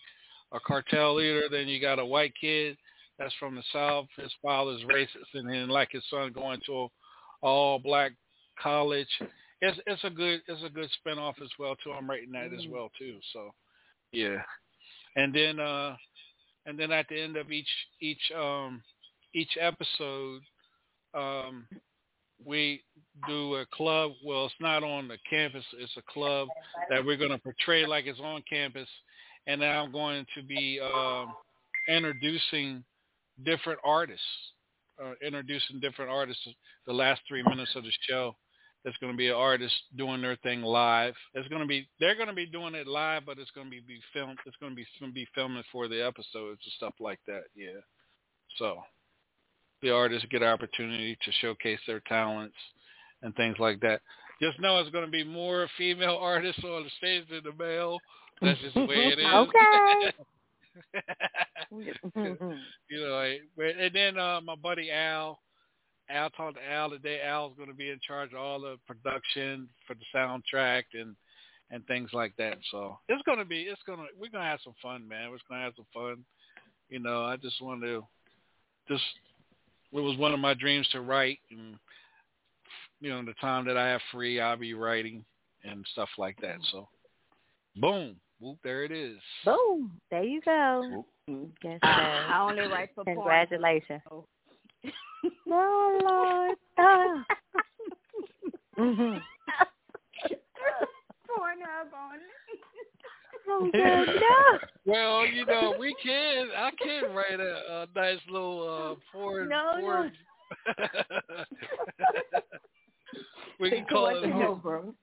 a 0.52 0.60
cartel 0.60 1.16
leader 1.16 1.42
then 1.50 1.68
you 1.68 1.80
got 1.80 1.98
a 1.98 2.04
white 2.04 2.32
kid 2.40 2.76
that's 3.18 3.34
from 3.38 3.56
the 3.56 3.62
south. 3.72 4.06
His 4.16 4.32
father's 4.42 4.82
racist 4.82 5.34
and 5.34 5.48
then 5.48 5.68
like 5.68 5.90
his 5.92 6.04
son 6.08 6.32
going 6.32 6.60
to 6.66 6.72
a 6.72 6.88
all 7.42 7.78
black 7.78 8.12
college. 8.60 9.08
It's 9.60 9.78
it's 9.86 10.04
a 10.04 10.10
good 10.10 10.40
it's 10.46 10.62
a 10.64 10.70
good 10.70 10.88
spin 11.00 11.18
off 11.18 11.36
as 11.42 11.50
well 11.58 11.76
too. 11.76 11.92
I'm 11.92 12.08
writing 12.08 12.32
that 12.32 12.52
as 12.56 12.66
well 12.70 12.90
too 12.98 13.18
so 13.32 13.50
yeah. 14.12 14.38
And 15.16 15.34
then 15.34 15.58
uh 15.58 15.96
and 16.66 16.78
then 16.78 16.92
at 16.92 17.06
the 17.08 17.20
end 17.20 17.36
of 17.36 17.50
each 17.50 17.68
each 18.00 18.32
um 18.36 18.82
each 19.34 19.56
episode 19.60 20.42
um 21.14 21.66
we 22.44 22.82
do 23.26 23.56
a 23.56 23.66
club. 23.72 24.12
Well 24.24 24.46
it's 24.46 24.54
not 24.60 24.84
on 24.84 25.08
the 25.08 25.18
campus 25.28 25.64
it's 25.78 25.96
a 25.96 26.12
club 26.12 26.48
that 26.88 27.04
we're 27.04 27.16
going 27.16 27.30
to 27.30 27.38
portray 27.38 27.84
like 27.84 28.06
it's 28.06 28.20
on 28.20 28.42
campus. 28.48 28.88
And 29.48 29.64
i'm 29.64 29.90
going 29.90 30.26
to 30.36 30.42
be 30.42 30.78
um 30.80 31.32
introducing 31.88 32.84
different 33.44 33.78
artists 33.84 34.24
uh, 35.02 35.12
introducing 35.24 35.80
different 35.80 36.10
artists 36.10 36.46
the 36.86 36.92
last 36.92 37.20
three 37.28 37.42
minutes 37.42 37.72
of 37.76 37.84
the 37.84 37.92
show 38.08 38.34
there's 38.84 38.96
going 39.00 39.12
to 39.12 39.16
be 39.16 39.28
an 39.28 39.34
artist 39.34 39.74
doing 39.96 40.20
their 40.20 40.36
thing 40.36 40.62
live 40.62 41.14
it's 41.34 41.48
going 41.48 41.62
to 41.62 41.68
be 41.68 41.88
they're 42.00 42.16
going 42.16 42.28
to 42.28 42.34
be 42.34 42.46
doing 42.46 42.74
it 42.74 42.86
live 42.86 43.22
but 43.26 43.38
it's 43.38 43.50
going 43.52 43.66
to 43.66 43.70
be, 43.70 43.80
be 43.80 44.00
filmed 44.12 44.38
it's 44.46 44.56
going 44.56 44.72
to 44.72 44.76
be, 44.76 44.86
going 45.00 45.12
to 45.12 45.14
be 45.14 45.26
filming 45.34 45.62
for 45.70 45.88
the 45.88 46.04
episodes 46.04 46.60
and 46.64 46.72
stuff 46.76 46.94
like 47.00 47.20
that 47.26 47.44
yeah 47.54 47.80
so 48.56 48.78
the 49.82 49.90
artists 49.90 50.26
get 50.30 50.42
an 50.42 50.48
opportunity 50.48 51.16
to 51.24 51.32
showcase 51.40 51.78
their 51.86 52.00
talents 52.00 52.56
and 53.22 53.34
things 53.36 53.56
like 53.58 53.80
that. 53.80 54.00
Just 54.40 54.60
know 54.60 54.78
it's 54.78 54.90
going 54.90 55.04
to 55.04 55.10
be 55.10 55.24
more 55.24 55.68
female 55.76 56.18
artists 56.20 56.62
on 56.64 56.84
the 56.84 56.90
stage 56.98 57.24
than 57.30 57.42
the 57.44 57.62
male. 57.62 57.98
That's 58.40 58.60
just 58.60 58.74
the 58.74 58.84
way 58.84 59.12
it 59.12 59.18
is. 59.18 60.14
you 62.88 63.00
know, 63.00 63.14
I- 63.18 63.40
but- 63.56 63.76
and 63.78 63.94
then 63.94 64.18
uh, 64.18 64.40
my 64.42 64.54
buddy 64.56 64.90
Al, 64.90 65.40
Al 66.10 66.30
talked 66.30 66.56
to 66.56 66.72
Al 66.72 66.90
today. 66.90 67.20
Al's 67.24 67.56
going 67.56 67.68
to 67.68 67.74
be 67.74 67.90
in 67.90 68.00
charge 68.06 68.32
of 68.32 68.38
all 68.38 68.60
the 68.60 68.76
production 68.86 69.68
for 69.86 69.94
the 69.94 70.04
soundtrack 70.14 70.84
and 70.94 71.14
and 71.70 71.86
things 71.86 72.10
like 72.14 72.34
that. 72.38 72.56
So 72.70 72.98
it's 73.10 73.22
going 73.24 73.36
to 73.38 73.44
be, 73.44 73.64
it's 73.64 73.82
going 73.86 73.98
to, 73.98 74.06
we're 74.18 74.30
going 74.30 74.42
to 74.42 74.48
have 74.48 74.60
some 74.64 74.72
fun, 74.80 75.06
man. 75.06 75.24
We're 75.30 75.36
going 75.50 75.60
to 75.60 75.64
have 75.66 75.74
some 75.76 75.84
fun. 75.92 76.24
You 76.88 76.98
know, 76.98 77.24
I 77.24 77.36
just 77.36 77.60
want 77.60 77.82
to 77.82 78.02
just 78.88 79.02
it 79.92 80.00
was 80.00 80.16
one 80.16 80.32
of 80.32 80.40
my 80.40 80.54
dreams 80.54 80.88
to 80.92 81.00
write 81.02 81.38
and 81.50 81.76
you 83.00 83.10
know 83.10 83.22
the 83.24 83.34
time 83.40 83.64
that 83.66 83.76
i 83.76 83.86
have 83.88 84.00
free 84.12 84.40
i'll 84.40 84.56
be 84.56 84.74
writing 84.74 85.24
and 85.64 85.84
stuff 85.92 86.08
like 86.18 86.38
that 86.40 86.56
so 86.72 86.88
boom 87.76 88.16
whoop 88.40 88.58
there 88.64 88.84
it 88.84 88.92
is 88.92 89.16
Boom. 89.44 89.92
There 90.10 90.22
you 90.24 90.40
go. 90.44 91.04
Yes, 91.62 91.78
I, 91.82 91.86
sir. 91.96 92.26
I 92.32 92.40
only 92.50 92.62
write 92.72 92.90
for 92.94 93.04
porn. 93.04 93.16
Congratulations. 93.16 94.00
So- 94.08 94.26
No, 95.46 95.98
Lord. 96.08 96.56
Ah. 96.78 97.24
Mhm. 98.78 99.20
Pornhub 101.28 101.92
on 101.92 102.18
Oh, 103.50 103.70
God, 103.72 104.06
no. 104.06 104.58
well 104.84 105.26
you 105.26 105.46
know 105.46 105.74
we 105.78 105.94
can 106.04 106.48
i 106.54 106.70
can 106.82 107.14
write 107.14 107.40
a, 107.40 107.82
a 107.82 107.86
nice 107.98 108.18
little 108.28 108.68
uh 108.68 108.94
porn 109.10 109.48
No, 109.48 109.72
no. 109.80 110.10
we 113.60 113.70
can 113.70 113.84
call 113.86 114.08
it 114.08 114.30
hum- 114.30 114.60
bro. 114.60 114.94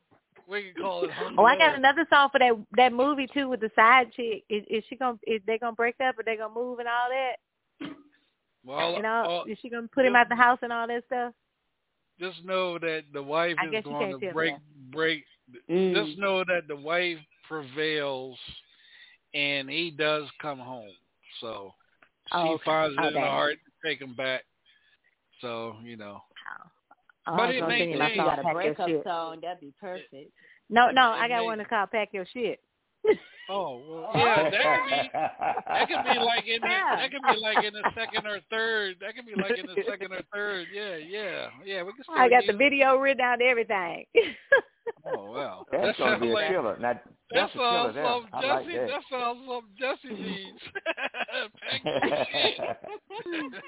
We 0.48 0.64
can 0.64 0.74
call 0.80 1.04
it 1.04 1.12
hum- 1.12 1.36
Oh, 1.38 1.46
I 1.46 1.58
got 1.58 1.76
another 1.76 2.06
song 2.10 2.30
for 2.32 2.40
that 2.40 2.54
that 2.78 2.94
movie 2.94 3.28
too 3.28 3.50
with 3.50 3.60
the 3.62 3.72
side 3.76 4.12
chick. 4.14 4.44
Is, 4.50 4.64
is 4.70 4.84
she 4.90 4.96
gonna? 4.96 5.18
Is 5.26 5.42
they 5.46 5.58
gonna 5.58 5.74
break 5.76 5.96
up? 6.06 6.18
Or 6.20 6.24
they 6.24 6.38
gonna 6.38 6.54
move 6.54 6.80
and 6.80 6.88
all 6.88 7.10
that? 7.10 7.36
well, 8.66 8.96
You 8.96 9.02
know, 9.04 9.26
uh, 9.26 9.44
is 9.48 9.58
she 9.62 9.70
gonna 9.70 9.88
put 9.88 10.06
him 10.06 10.16
out 10.16 10.30
the 10.30 10.36
house 10.36 10.60
and 10.62 10.72
all 10.72 10.88
that 10.88 11.04
stuff? 11.08 11.34
just 12.20 12.44
know 12.46 12.78
that 12.80 13.04
the 13.14 13.22
wife 13.22 13.58
I 13.60 13.66
is 13.66 13.84
going 13.84 14.12
to 14.12 14.20
break 14.20 14.54
that. 14.54 14.92
break 14.92 15.24
Mm. 15.70 15.94
just 15.94 16.18
know 16.20 16.44
that 16.46 16.68
the 16.68 16.76
wife 16.76 17.18
prevails 17.48 18.38
and 19.34 19.70
he 19.70 19.92
does 19.92 20.26
come 20.42 20.60
home. 20.60 20.94
So 21.42 21.74
she 22.30 22.38
Oh, 22.38 22.54
okay. 22.54 22.66
finds 22.66 22.96
it 22.96 23.04
in 23.04 23.06
Okay. 23.06 23.20
her 23.20 23.28
heart 23.28 23.58
to 23.66 23.88
take 23.90 24.02
him 24.02 24.16
back. 24.16 24.44
So, 25.42 25.76
you 25.84 25.98
know. 25.98 26.22
Oh, 27.28 27.36
But 27.38 27.42
I 27.44 27.48
was 27.48 27.56
it 27.56 27.60
gonna 27.62 27.74
may 27.74 27.80
change. 27.80 27.98
song, 28.18 28.26
got 28.26 28.40
a 28.40 28.44
Pack 28.44 28.46
Your 28.46 28.54
breakup 28.54 28.88
Shit. 28.88 29.04
song. 29.04 29.40
That'd 29.42 29.60
be 29.62 29.74
perfect. 29.80 30.32
No, 30.70 30.92
no, 30.92 31.14
It 31.14 31.18
I 31.18 31.28
got 31.28 31.40
may- 31.42 31.46
one 31.46 31.58
to 31.60 31.66
call 31.66 31.86
Pack 31.88 32.10
Your 32.14 32.26
Shit. 32.32 32.60
Oh, 33.48 33.78
well, 33.88 34.10
yeah, 34.16 34.50
that 34.50 34.62
could 34.82 34.90
be 34.90 35.10
that 35.14 35.88
could 35.88 36.04
be 36.14 36.20
like 36.20 36.48
in 36.48 36.60
the, 36.62 36.68
Yeah. 36.68 36.96
that 36.96 37.12
could 37.12 37.22
be 37.22 37.40
like 37.40 37.64
in 37.64 37.74
the 37.74 37.92
second 37.94 38.26
or 38.26 38.40
third. 38.50 38.98
That 39.02 39.14
could 39.16 39.28
be 39.28 39.36
like 39.40 39.60
in 39.60 39.68
the 39.68 39.84
second 39.88 40.12
or 40.12 40.22
third. 40.34 40.68
Yeah, 40.74 40.96
yeah, 40.96 41.50
yeah. 41.64 41.84
We 41.84 41.94
can 41.94 42.02
still 42.04 42.16
I 42.18 42.28
got 42.30 42.46
the 42.48 42.54
video 42.54 42.96
written 42.98 43.22
out 43.22 43.34
and 43.40 43.44
everything. 43.44 44.06
Oh 45.06 45.32
wow, 45.32 45.66
That's 45.72 45.84
that 45.86 45.98
gonna 46.00 46.12
sounds 46.14 46.22
be 46.24 46.30
a 46.30 46.34
like 46.34 46.50
killer. 46.50 46.78
Now, 46.80 46.94
that 46.94 47.04
that's 47.30 47.54
a 47.54 47.58
killer 47.58 47.94
sounds 47.94 47.94
there. 47.94 48.06
something 48.06 48.30
I 48.34 48.42
Jesse. 48.42 48.66
like 48.66 48.66
that. 48.76 48.88
that 48.88 49.04
sounds 49.12 49.40
something 49.46 49.76
Jesse 49.78 50.10
needs. 50.10 50.62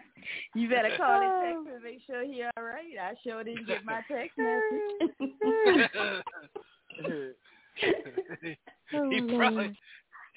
Pack 0.21 0.29
your 0.53 0.61
shit. 0.61 0.61
You 0.61 0.69
better 0.69 0.97
call 0.97 1.21
and 1.21 1.33
text 1.43 1.75
and 1.75 1.83
make 1.83 2.01
sure 2.05 2.23
he 2.23 2.43
all 2.43 2.63
right. 2.63 2.97
I 2.99 3.13
sure 3.23 3.43
didn't 3.43 3.67
get 3.67 3.85
my 3.85 4.01
text 4.09 4.37
message. 4.37 5.11
he 8.41 8.55
Oh, 8.93 9.35
probably 9.35 9.63
Lord. 9.63 9.77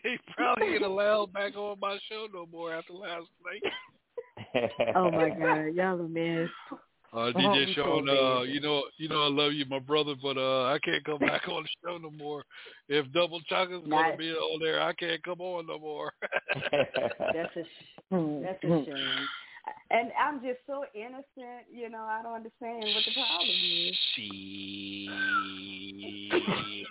he 0.05 0.17
probably 0.37 0.75
ain't 0.75 0.85
allowed 0.85 1.33
back 1.33 1.57
on 1.57 1.79
my 1.81 1.99
show 2.09 2.29
no 2.33 2.47
more 2.47 2.73
after 2.73 2.93
last 2.93 3.27
night. 3.45 4.71
oh 4.97 5.11
my 5.11 5.31
God, 5.31 5.75
y'all 5.75 6.01
a 6.01 6.09
mess. 6.09 6.49
Uh, 6.71 6.77
Oh, 7.17 7.33
DJ 7.33 7.67
we 7.67 7.75
Sean, 7.75 8.07
so 8.09 8.39
uh, 8.39 8.43
you 8.43 8.61
know, 8.61 8.83
you 8.97 9.09
know, 9.09 9.23
I 9.23 9.29
love 9.29 9.53
you, 9.53 9.65
my 9.67 9.79
brother, 9.79 10.15
but 10.21 10.37
uh, 10.37 10.65
I 10.65 10.79
can't 10.85 11.05
come 11.05 11.21
back 11.21 11.49
on 11.49 11.63
the 11.63 11.69
show 11.85 11.97
no 11.97 12.11
more. 12.11 12.43
If 12.89 13.11
Double 13.13 13.41
Chocolate's 13.43 13.89
gonna 13.89 14.17
be 14.17 14.33
on 14.33 14.61
there, 14.61 14.81
I 14.83 14.93
can't 14.95 15.23
come 15.23 15.41
on 15.41 15.67
no 15.69 15.79
more. 15.79 16.13
That's 16.71 17.57
a 17.57 17.63
sh- 17.63 18.43
that's 18.43 18.65
a 18.65 18.85
shame. 18.85 19.29
And 19.91 20.11
I'm 20.21 20.41
just 20.41 20.59
so 20.67 20.85
innocent, 20.95 21.67
you 21.73 21.89
know. 21.89 22.05
I 22.05 22.23
don't 22.23 22.35
understand 22.35 22.81
what 22.81 23.05
the 23.05 23.13
problem 23.15 23.49
is. 23.49 23.97
She. 24.15 25.09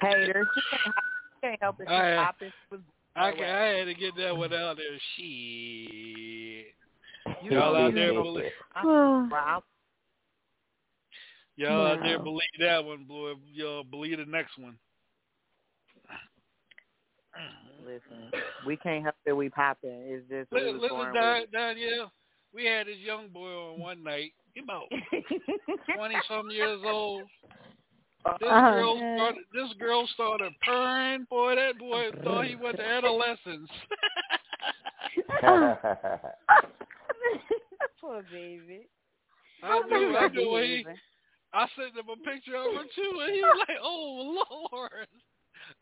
Haters, 0.00 0.46
you 0.54 0.62
can't, 1.42 1.60
help 1.60 1.80
it. 1.80 1.88
I- 1.88 2.16
Pop 2.16 2.36
it 2.40 2.52
I, 3.16 3.32
ca- 3.32 3.42
I 3.42 3.64
had 3.78 3.84
to 3.86 3.94
get 3.94 4.16
that 4.16 4.36
one 4.36 4.52
out 4.52 4.76
there. 4.76 4.86
She. 5.16 6.66
You 7.42 7.50
Y'all 7.52 7.74
out 7.76 7.94
there 7.94 8.12
believe? 8.12 8.52
Wow. 8.84 9.62
Y'all 11.56 11.86
out 11.86 12.00
there 12.02 12.18
believe 12.20 12.42
that 12.60 12.84
one, 12.84 13.04
boy. 13.04 13.32
Y'all 13.52 13.82
believe 13.82 14.18
the 14.18 14.24
next 14.24 14.56
one. 14.58 14.76
Listen, 17.88 18.30
we 18.66 18.76
can't 18.76 19.02
help 19.02 19.14
it. 19.24 19.32
We 19.32 19.48
popping. 19.48 20.02
It's 20.04 20.28
just 20.28 20.52
we 20.52 20.60
Listen, 20.60 20.80
listen 20.82 21.14
Don, 21.14 22.10
we 22.52 22.66
had 22.66 22.86
this 22.86 22.98
young 22.98 23.28
boy 23.28 23.48
on 23.48 23.80
one 23.80 24.04
night. 24.04 24.32
He 24.52 24.60
about 24.60 24.84
twenty 25.96 26.16
some 26.28 26.50
years 26.50 26.80
old. 26.84 27.22
This 28.40 28.48
Uh-huh. 28.50 28.70
girl 28.72 28.96
started. 29.16 29.44
This 29.54 29.72
girl 29.78 30.06
started 30.08 30.52
purring. 30.60 31.26
Boy, 31.30 31.54
that 31.54 31.78
boy 31.78 32.10
thought 32.22 32.44
he 32.44 32.56
went 32.56 32.76
to 32.76 32.84
adolescence. 32.84 33.70
Poor 38.02 38.22
baby. 38.30 38.86
I 39.62 39.80
knew. 39.88 40.14
I 40.14 40.28
knew. 40.28 40.58
He, 40.60 40.84
I 41.54 41.66
sent 41.74 41.96
him 41.96 42.04
a 42.12 42.16
picture 42.30 42.56
of 42.56 42.74
her 42.74 42.84
too, 42.94 43.20
and 43.22 43.34
he 43.34 43.40
was 43.40 43.64
like, 43.66 43.78
"Oh 43.82 44.44
Lord." 44.70 45.08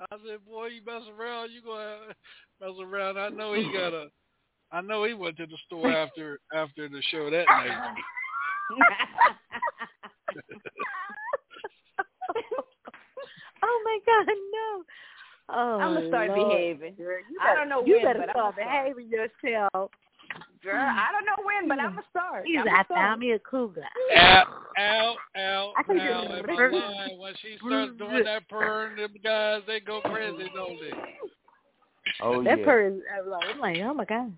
I 0.00 0.16
said, 0.26 0.44
"Boy, 0.46 0.66
you 0.66 0.82
mess 0.84 1.02
around, 1.18 1.50
you 1.50 1.62
gonna 1.62 2.14
mess 2.60 2.78
around." 2.80 3.18
I 3.18 3.28
know 3.28 3.54
he 3.54 3.64
got 3.72 3.92
a. 3.92 4.08
I 4.72 4.80
know 4.80 5.04
he 5.04 5.14
went 5.14 5.36
to 5.38 5.46
the 5.46 5.56
store 5.66 5.90
after 5.90 6.40
after 6.54 6.88
the 6.88 7.02
show 7.10 7.30
that 7.30 7.46
night. 7.48 7.94
oh 13.62 13.82
my 13.84 13.98
God, 14.06 14.26
no. 14.26 14.84
Oh, 15.48 15.78
I'm 15.78 15.94
gonna 15.94 16.08
start 16.08 16.28
Lord. 16.28 16.50
behaving. 16.50 16.94
Girl, 16.96 17.20
you 17.30 17.38
I 17.40 17.54
don't 17.54 17.68
know 17.68 17.84
you 17.86 17.94
when, 17.94 18.04
better 18.04 18.18
but 18.20 18.30
I'm 18.30 18.34
start 18.34 18.56
gonna 18.56 18.66
start. 18.66 18.96
behaving 18.96 19.08
yourself. 19.08 19.90
Girl, 20.66 20.74
mm. 20.74 20.98
I 20.98 21.12
don't 21.12 21.24
know 21.24 21.46
when, 21.46 21.68
but 21.68 21.78
I'm 21.78 21.90
gonna 21.90 22.02
mm. 22.02 22.10
start. 22.10 22.42
He's 22.44 22.58
I'm 22.58 22.66
I 22.66 22.82
start. 22.82 22.98
found 22.98 23.20
me 23.20 23.30
a 23.30 23.38
cougar. 23.38 23.84
I 25.78 25.82
just- 25.86 26.00
In 26.50 26.56
my 26.56 26.78
line, 26.80 27.18
when 27.18 27.34
she 27.40 27.56
starts 27.64 27.92
doing 27.96 28.24
that 28.24 28.48
purring, 28.48 28.96
them 28.96 29.14
guys 29.22 29.62
they 29.68 29.78
go 29.78 30.00
crazy, 30.00 30.50
don't 30.52 30.76
they? 30.80 30.90
Oh 32.20 32.42
that 32.42 32.58
yeah. 32.58 32.64
purr 32.64 32.88
is 32.88 33.00
I'm 33.16 33.30
like, 33.30 33.44
I'm 33.54 33.60
like, 33.60 33.76
oh 33.78 33.94
my 33.94 34.04
gosh. 34.04 34.30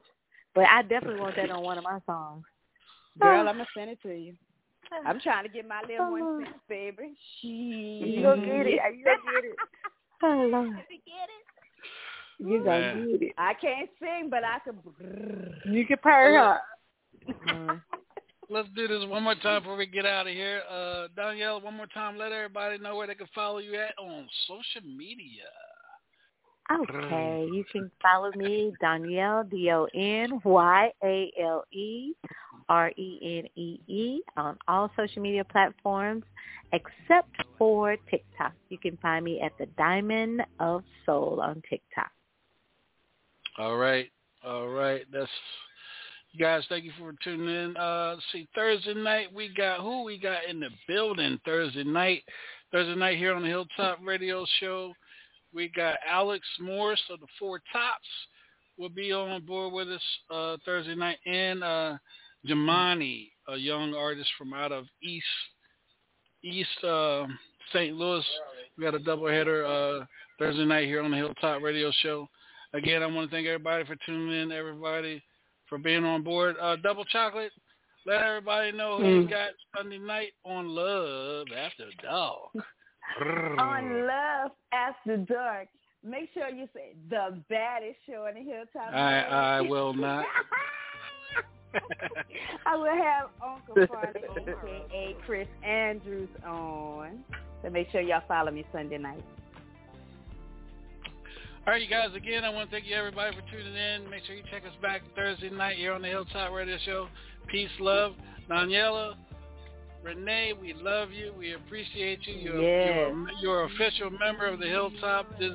But 0.55 0.67
I 0.67 0.83
definitely 0.83 1.21
want 1.21 1.37
that 1.37 1.51
on 1.51 1.63
one 1.63 1.79
of 1.79 1.85
my 1.85 1.99
songs. 2.05 2.45
Girl, 3.19 3.49
I'm 3.49 3.55
gonna 3.57 3.67
send 3.75 3.91
it 3.91 4.03
to 4.03 4.13
you. 4.13 4.35
I'm 5.07 5.21
trying 5.21 5.45
to 5.45 5.49
get 5.49 5.67
my 5.67 5.81
little 5.89 6.11
one 6.11 6.45
cent, 6.45 6.57
baby. 6.69 7.15
She. 7.41 7.49
You 8.17 8.23
gonna 8.23 8.45
get 8.45 8.67
it. 8.67 8.81
You 8.97 9.05
gonna 9.05 9.33
get 9.35 9.45
it. 9.45 9.57
Oh 10.23 10.49
Lord. 10.51 10.77
You 12.39 12.59
gonna 12.65 12.94
Man. 12.94 13.10
get 13.12 13.23
it. 13.23 13.32
I 13.36 13.55
can't 13.55 13.90
sing, 14.01 14.31
but 14.31 14.44
I 14.44 14.59
can. 14.60 14.77
You 15.73 15.86
can 15.86 15.97
purr 16.02 16.59
her. 17.27 17.82
Let's 18.51 18.69
do 18.74 18.89
this 18.89 19.05
one 19.06 19.24
more 19.24 19.35
time 19.35 19.60
before 19.62 19.77
we 19.77 19.85
get 19.86 20.06
out 20.06 20.27
of 20.27 20.32
here. 20.32 20.62
Uh, 20.70 21.09
Donyale, 21.16 21.62
one 21.62 21.77
more 21.77 21.86
time, 21.86 22.16
let 22.16 22.32
everybody 22.32 22.78
know 22.78 22.97
where 22.97 23.06
they 23.06 23.15
can 23.15 23.27
follow 23.35 23.59
you 23.59 23.74
at 23.74 23.93
on 23.98 24.27
social 24.47 24.81
media. 24.89 25.44
Okay, 26.70 27.47
you 27.52 27.65
can 27.70 27.90
follow 28.02 28.31
me, 28.36 28.73
Donyale, 28.82 29.51
D-O-N-Y-A-L-E, 29.51 30.43
R-E-N-E-E, 32.69 34.20
on 34.36 34.59
all 34.66 34.90
social 34.97 35.23
media 35.23 35.44
platforms 35.44 36.24
except 36.73 37.35
for 37.56 37.97
TikTok. 38.10 38.52
You 38.69 38.78
can 38.78 38.97
find 38.98 39.24
me 39.24 39.40
at 39.40 39.52
the 39.59 39.66
Diamond 39.78 40.43
of 40.60 40.85
Soul 41.06 41.40
on 41.43 41.62
TikTok. 41.69 42.10
All 43.59 43.76
right, 43.76 44.09
all 44.44 44.68
right. 44.68 45.02
That's 45.12 45.28
you 46.32 46.39
guys. 46.39 46.64
Thank 46.68 46.85
you 46.85 46.93
for 46.98 47.12
tuning 47.24 47.48
in. 47.48 47.76
Uh, 47.76 48.16
see, 48.32 48.47
Thursday 48.55 48.94
night 48.94 49.28
we 49.35 49.52
got 49.52 49.80
who 49.80 50.05
we 50.05 50.18
got 50.18 50.44
in 50.48 50.60
the 50.60 50.70
building. 50.86 51.40
Thursday 51.44 51.85
night, 51.85 52.22
Thursday 52.70 52.94
night 52.94 53.18
here 53.18 53.35
on 53.35 53.43
the 53.43 53.48
Hilltop 53.48 53.98
Radio 54.05 54.47
Show. 54.60 54.93
We 55.52 55.72
got 55.74 55.97
Alex 56.09 56.47
Morris 56.60 57.01
of 57.10 57.18
the 57.18 57.26
Four 57.39 57.60
Tops 57.72 58.06
will 58.78 58.89
be 58.89 59.12
on 59.12 59.44
board 59.44 59.72
with 59.72 59.89
us 59.89 60.02
uh, 60.30 60.56
Thursday 60.64 60.94
night, 60.94 61.18
and 61.26 61.64
uh, 61.64 61.98
Jamani, 62.48 63.30
a 63.48 63.56
young 63.56 63.94
artist 63.94 64.30
from 64.39 64.55
out 64.55 64.72
of 64.72 64.85
East 65.02 65.26
East 66.44 66.85
uh, 66.85 67.26
St. 67.72 67.97
Louis. 67.97 68.24
We 68.76 68.85
got 68.85 68.94
a 68.94 69.01
doubleheader 69.01 70.02
uh, 70.02 70.05
Thursday 70.39 70.64
night 70.64 70.86
here 70.86 71.02
on 71.02 71.10
the 71.10 71.16
Hilltop 71.16 71.60
Radio 71.62 71.90
Show. 72.02 72.28
Again, 72.74 73.03
I 73.03 73.07
want 73.07 73.31
to 73.31 73.35
thank 73.35 73.47
everybody 73.47 73.85
for 73.85 73.97
tuning 74.05 74.43
in, 74.43 74.53
everybody 74.53 75.23
for 75.69 75.78
being 75.78 76.05
on 76.05 76.23
board. 76.23 76.57
Uh, 76.61 76.77
Double 76.77 77.05
Chocolate, 77.07 77.53
let 78.07 78.23
everybody 78.23 78.73
know 78.73 78.99
who 78.99 79.05
you 79.07 79.23
Mm. 79.27 79.31
got 79.31 79.51
Sunday 79.77 79.99
night 79.99 80.32
on 80.45 80.69
Love 80.69 81.47
After 81.57 81.90
Dark. 82.03 82.51
On 83.59 84.07
Love 84.07 84.51
After 84.73 85.16
Dark. 85.16 85.69
Make 86.05 86.31
sure 86.35 86.49
you 86.51 86.69
say 86.74 86.95
the 87.09 87.43
baddest 87.49 87.99
show 88.07 88.27
on 88.27 88.35
the 88.35 88.43
hilltop. 88.43 88.93
I 88.93 89.20
I 89.23 89.61
will 89.62 89.93
not. 89.95 90.27
I 92.66 92.77
will 92.77 92.95
have 92.95 93.31
Uncle 93.43 93.86
Farley, 93.86 94.20
aka 94.93 95.16
Chris 95.24 95.49
Andrews, 95.65 96.28
on. 96.47 97.24
So 97.62 97.70
make 97.70 97.90
sure 97.90 98.01
y'all 98.03 98.23
follow 98.28 98.51
me 98.53 98.65
Sunday 98.73 98.99
night. 98.99 99.24
All 101.69 101.73
right, 101.74 101.82
you 101.82 101.89
guys. 101.90 102.09
Again, 102.16 102.47
I 102.47 102.49
want 102.49 102.70
to 102.70 102.74
thank 102.74 102.89
you 102.89 102.97
everybody 102.97 103.36
for 103.36 103.43
tuning 103.53 103.77
in. 103.77 104.09
Make 104.09 104.24
sure 104.24 104.35
you 104.35 104.43
check 104.51 104.62
us 104.65 104.73
back 104.81 105.03
Thursday 105.15 105.51
night 105.51 105.77
here 105.77 105.93
on 105.93 106.01
the 106.01 106.09
Hilltop 106.09 106.51
Radio 106.51 106.78
Show. 106.82 107.09
Peace, 107.47 107.69
love, 107.78 108.15
Donyale, 108.49 109.16
Renee. 110.03 110.55
We 110.59 110.73
love 110.73 111.12
you. 111.12 111.35
We 111.39 111.53
appreciate 111.53 112.27
you. 112.27 112.36
You're, 112.36 112.62
Yes. 112.62 113.11
you're, 113.12 113.31
you're 113.43 113.65
an 113.65 113.70
official 113.74 114.09
member 114.09 114.47
of 114.47 114.61
the 114.61 114.66
Hilltop 114.66 115.39
this 115.39 115.53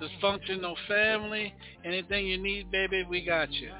dysfunctional 0.00 0.74
family. 0.88 1.52
Anything 1.84 2.28
you 2.28 2.38
need, 2.38 2.70
baby, 2.70 3.04
we 3.06 3.22
got 3.22 3.52
you. 3.52 3.72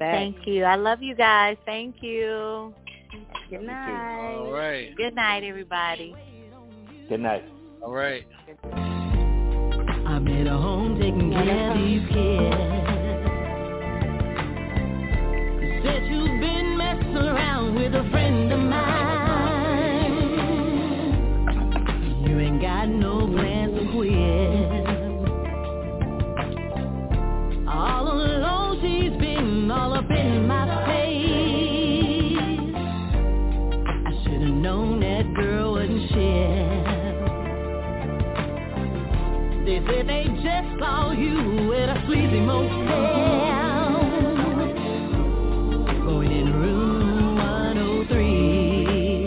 Thank 0.00 0.48
you. 0.48 0.64
I 0.64 0.74
love 0.74 1.00
you 1.00 1.14
guys. 1.14 1.58
Thank 1.64 2.02
you. 2.02 2.74
Good 3.50 3.62
night. 3.62 4.34
All 4.34 4.50
right. 4.50 4.96
Good 4.96 5.14
night, 5.14 5.44
everybody. 5.44 6.12
Good 7.08 7.20
night. 7.20 7.44
All 7.82 7.92
right. 7.92 8.26
I'm 10.50 10.60
home 10.60 10.98
taking 10.98 11.30
care 11.32 11.70
of 11.70 11.78
these 11.78 12.08
kids. 12.08 12.56
Said 15.84 16.06
you've 16.08 16.40
been 16.40 16.76
messing 16.76 17.16
around 17.16 17.76
with 17.76 17.94
a 17.94 18.02
friend 18.10 18.52
of 18.52 18.60
mine. 18.60 20.12
You 22.26 22.40
ain't 22.40 22.60
got 22.60 22.88
no 22.88 23.28
plans 23.28 23.78
to 23.78 23.86
quit. 23.94 25.32
All 27.68 28.08
alone 28.08 28.80
she's 28.82 29.12
been 29.20 29.70
all 29.70 29.94
up 29.94 30.10
in 30.10 30.48
Said 39.86 40.06
they 40.08 40.24
just 40.24 40.78
saw 40.78 41.10
you 41.12 41.72
at 41.74 41.88
a 41.88 42.02
sleazy 42.06 42.40
motel. 42.40 44.00
Going 46.04 46.30
in 46.32 46.52
room 46.52 47.36
103. 47.36 49.26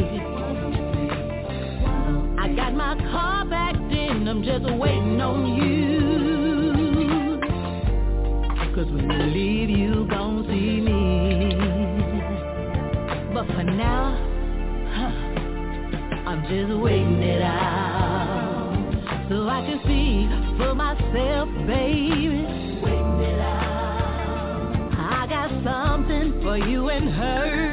I 2.39 2.47
got 2.55 2.73
my 2.73 2.95
car 3.11 3.45
backed 3.45 3.77
in, 3.91 4.27
I'm 4.27 4.43
just 4.43 4.65
waiting 4.65 5.21
on 5.21 5.55
you. 5.55 7.39
Cause 8.75 8.87
when 8.91 9.09
you 9.09 9.23
leave, 9.27 9.69
you 9.69 10.05
gon' 10.09 10.45
see 10.47 10.81
me. 10.81 11.55
But 13.33 13.45
for 13.47 13.63
now, 13.63 14.17
huh, 14.93 15.11
I'm 16.29 16.41
just 16.49 16.73
waiting 16.81 17.21
it 17.21 17.41
out 17.41 18.73
so 19.29 19.47
I 19.47 19.61
can 19.61 19.79
see 19.85 20.27
for 20.63 20.75
myself, 20.75 21.49
baby. 21.67 22.45
I 24.95 25.27
got 25.29 25.49
something 25.63 26.41
for 26.41 26.57
you 26.57 26.89
and 26.89 27.09
her. 27.09 27.72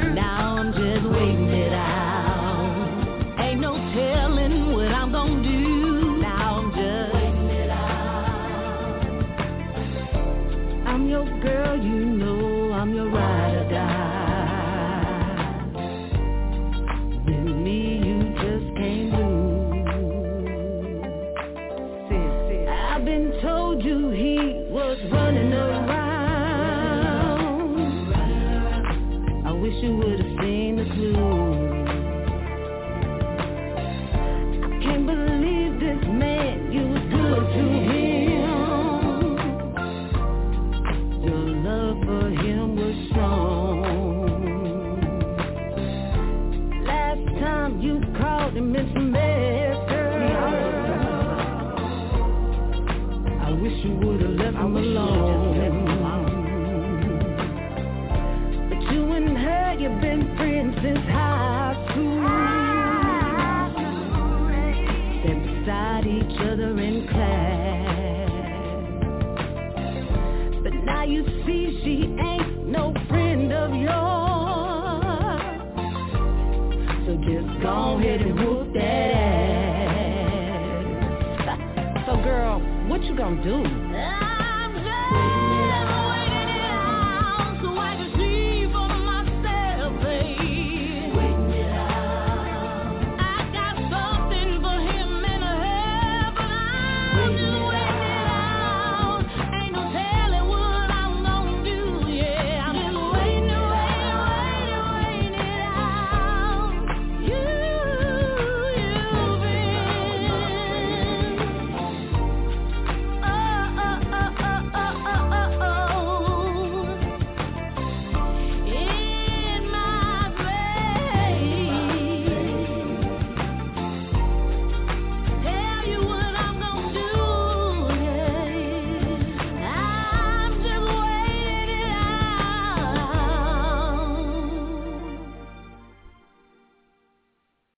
Gonna 83.21 83.43
do? 83.43 83.90